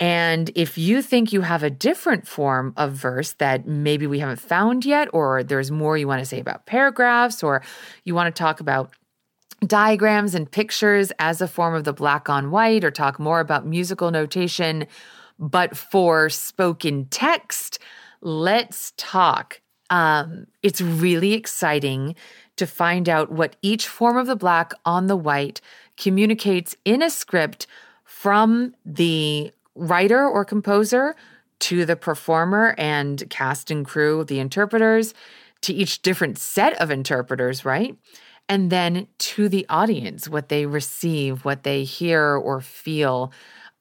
And 0.00 0.50
if 0.54 0.76
you 0.76 1.02
think 1.02 1.32
you 1.32 1.42
have 1.42 1.62
a 1.62 1.70
different 1.70 2.26
form 2.26 2.74
of 2.76 2.92
verse 2.92 3.32
that 3.34 3.66
maybe 3.66 4.06
we 4.06 4.18
haven't 4.18 4.40
found 4.40 4.84
yet, 4.84 5.08
or 5.12 5.42
there's 5.44 5.70
more 5.70 5.96
you 5.96 6.08
want 6.08 6.20
to 6.20 6.26
say 6.26 6.40
about 6.40 6.66
paragraphs, 6.66 7.42
or 7.42 7.62
you 8.04 8.14
want 8.14 8.34
to 8.34 8.38
talk 8.38 8.60
about 8.60 8.90
diagrams 9.64 10.34
and 10.34 10.50
pictures 10.50 11.12
as 11.18 11.40
a 11.40 11.48
form 11.48 11.74
of 11.74 11.84
the 11.84 11.92
black 11.92 12.28
on 12.28 12.50
white, 12.50 12.82
or 12.82 12.90
talk 12.90 13.18
more 13.18 13.40
about 13.40 13.66
musical 13.66 14.10
notation, 14.10 14.86
but 15.38 15.76
for 15.76 16.28
spoken 16.28 17.06
text, 17.06 17.78
let's 18.20 18.92
talk. 18.96 19.60
Um, 19.90 20.48
it's 20.62 20.80
really 20.80 21.34
exciting 21.34 22.16
to 22.56 22.66
find 22.66 23.08
out 23.08 23.30
what 23.30 23.56
each 23.62 23.86
form 23.86 24.16
of 24.16 24.26
the 24.26 24.36
black 24.36 24.72
on 24.84 25.06
the 25.06 25.16
white 25.16 25.60
communicates 25.96 26.76
in 26.84 27.00
a 27.02 27.10
script 27.10 27.66
from 28.04 28.74
the 28.84 29.52
writer 29.74 30.26
or 30.26 30.44
composer 30.44 31.14
to 31.60 31.86
the 31.86 31.96
performer 31.96 32.74
and 32.78 33.28
cast 33.30 33.70
and 33.70 33.86
crew, 33.86 34.24
the 34.24 34.38
interpreters, 34.38 35.14
to 35.62 35.72
each 35.72 36.02
different 36.02 36.38
set 36.38 36.74
of 36.80 36.90
interpreters, 36.90 37.64
right? 37.64 37.96
And 38.48 38.70
then 38.70 39.06
to 39.18 39.48
the 39.48 39.64
audience, 39.68 40.28
what 40.28 40.48
they 40.48 40.66
receive, 40.66 41.44
what 41.44 41.62
they 41.62 41.84
hear 41.84 42.36
or 42.36 42.60
feel. 42.60 43.32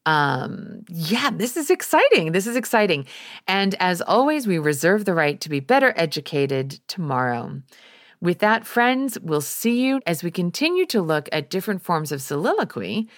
Um, 0.06 0.84
yeah, 0.88 1.30
this 1.34 1.58
is 1.58 1.70
exciting. 1.70 2.32
This 2.32 2.48
is 2.48 2.56
exciting. 2.56 3.06
And 3.48 3.76
as 3.80 4.02
always, 4.02 4.48
we 4.48 4.58
reserve 4.60 5.06
the 5.06 5.14
right 5.14 5.40
to 5.42 5.50
be 5.50 5.60
better 5.60 5.94
educated 5.98 6.80
tomorrow. 6.88 7.62
With 8.22 8.40
that, 8.40 8.66
friends, 8.66 9.20
we'll 9.22 9.42
see 9.42 9.86
you 9.86 10.00
as 10.06 10.24
we 10.24 10.32
continue 10.32 10.86
to 10.86 11.02
look 11.02 11.28
at 11.34 11.50
different 11.50 11.82
forms 11.82 12.14
of 12.14 12.22
soliloquy 12.22 13.10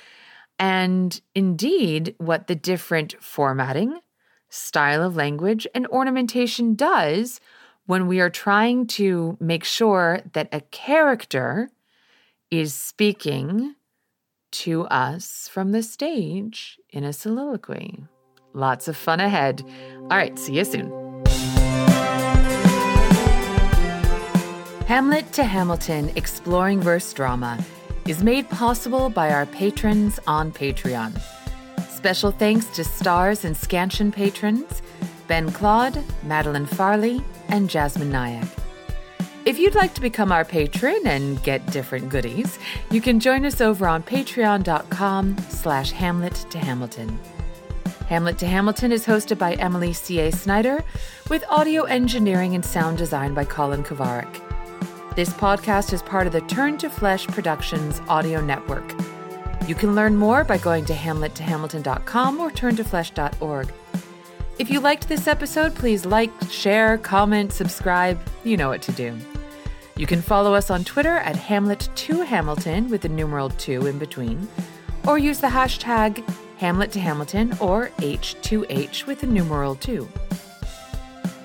and 0.59 1.19
indeed 1.33 2.15
what 2.17 2.47
the 2.47 2.55
different 2.55 3.15
formatting, 3.21 3.99
style 4.49 5.03
of 5.03 5.15
language, 5.15 5.67
and 5.75 5.87
ornamentation 5.87 6.75
does 6.75 7.39
when 7.85 8.07
we 8.07 8.19
are 8.19 8.29
trying 8.29 8.87
to 8.87 9.37
make 9.39 9.63
sure 9.63 10.21
that 10.33 10.49
a 10.51 10.61
character 10.61 11.69
is 12.49 12.73
speaking 12.73 13.75
to 14.51 14.85
us 14.87 15.49
from 15.51 15.71
the 15.71 15.83
stage 15.83 16.79
in 16.89 17.03
a 17.03 17.11
soliloquy. 17.11 18.05
Lots 18.53 18.87
of 18.87 18.95
fun 18.95 19.19
ahead. 19.19 19.63
All 20.03 20.17
right, 20.17 20.37
see 20.39 20.53
you 20.53 20.63
soon. 20.63 20.89
Hamlet 24.87 25.31
to 25.33 25.43
Hamilton 25.43 26.11
Exploring 26.15 26.79
Verse 26.79 27.11
Drama 27.11 27.59
is 28.07 28.23
made 28.23 28.49
possible 28.49 29.09
by 29.09 29.31
our 29.31 29.45
patrons 29.45 30.19
on 30.27 30.51
Patreon. 30.51 31.19
Special 31.89 32.31
thanks 32.31 32.65
to 32.67 32.83
Stars 32.83 33.45
and 33.45 33.55
Scansion 33.55 34.11
patrons 34.11 34.81
Ben 35.27 35.51
Claude, 35.51 36.03
Madeline 36.23 36.67
Farley, 36.67 37.23
and 37.47 37.69
Jasmine 37.69 38.11
Nyack. 38.11 38.47
If 39.45 39.59
you'd 39.59 39.75
like 39.75 39.93
to 39.95 40.01
become 40.01 40.31
our 40.31 40.45
patron 40.45 41.01
and 41.05 41.41
get 41.43 41.65
different 41.67 42.09
goodies, 42.09 42.57
you 42.91 43.01
can 43.01 43.19
join 43.19 43.45
us 43.45 43.61
over 43.61 43.87
on 43.87 44.03
patreon.com 44.03 45.37
slash 45.49 45.91
hamlet 45.91 46.33
to 46.49 46.57
hamilton. 46.57 47.19
Hamlet 48.07 48.37
to 48.37 48.45
Hamilton 48.45 48.91
is 48.91 49.05
hosted 49.05 49.39
by 49.39 49.53
Emily 49.53 49.91
C.A. 49.91 50.31
Snyder, 50.31 50.83
with 51.29 51.43
audio 51.49 51.83
engineering 51.83 52.53
and 52.53 52.63
sound 52.63 52.99
design 52.99 53.33
by 53.33 53.45
Colin 53.45 53.83
Kovarik. 53.83 54.44
This 55.15 55.29
podcast 55.29 55.93
is 55.93 56.01
part 56.01 56.27
of 56.27 56.33
the 56.33 56.41
Turn 56.41 56.77
to 56.79 56.89
Flesh 56.89 57.25
Productions 57.25 58.01
audio 58.09 58.41
network. 58.41 58.83
You 59.65 59.73
can 59.73 59.95
learn 59.95 60.17
more 60.17 60.43
by 60.43 60.57
going 60.57 60.83
to 60.85 60.93
hamlettohamilton.com 60.93 62.41
or 62.41 62.51
turntoflesh.org. 62.51 63.71
If 64.59 64.69
you 64.69 64.81
liked 64.81 65.07
this 65.07 65.27
episode, 65.27 65.73
please 65.73 66.05
like, 66.05 66.31
share, 66.49 66.97
comment, 66.97 67.53
subscribe. 67.53 68.19
You 68.43 68.57
know 68.57 68.67
what 68.67 68.81
to 68.81 68.91
do. 68.91 69.17
You 69.95 70.05
can 70.05 70.21
follow 70.21 70.53
us 70.53 70.69
on 70.69 70.83
Twitter 70.83 71.15
at 71.15 71.37
Hamlet2Hamilton 71.37 72.89
with 72.89 72.99
the 72.99 73.07
numeral 73.07 73.51
2 73.51 73.87
in 73.87 73.97
between, 73.97 74.49
or 75.07 75.17
use 75.17 75.39
the 75.39 75.47
hashtag 75.47 76.29
Hamlet 76.57 76.91
to 76.91 76.99
Hamilton 76.99 77.55
or 77.61 77.87
H2H 77.99 79.05
with 79.05 79.21
the 79.21 79.27
numeral 79.27 79.75
2. 79.75 80.09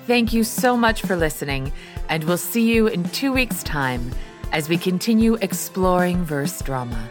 Thank 0.07 0.33
you 0.33 0.43
so 0.43 0.75
much 0.75 1.03
for 1.03 1.15
listening, 1.15 1.71
and 2.11 2.25
we'll 2.25 2.37
see 2.37 2.71
you 2.71 2.87
in 2.87 3.05
two 3.05 3.31
weeks' 3.31 3.63
time 3.63 4.11
as 4.51 4.67
we 4.67 4.77
continue 4.77 5.35
exploring 5.35 6.23
verse 6.25 6.61
drama. 6.61 7.09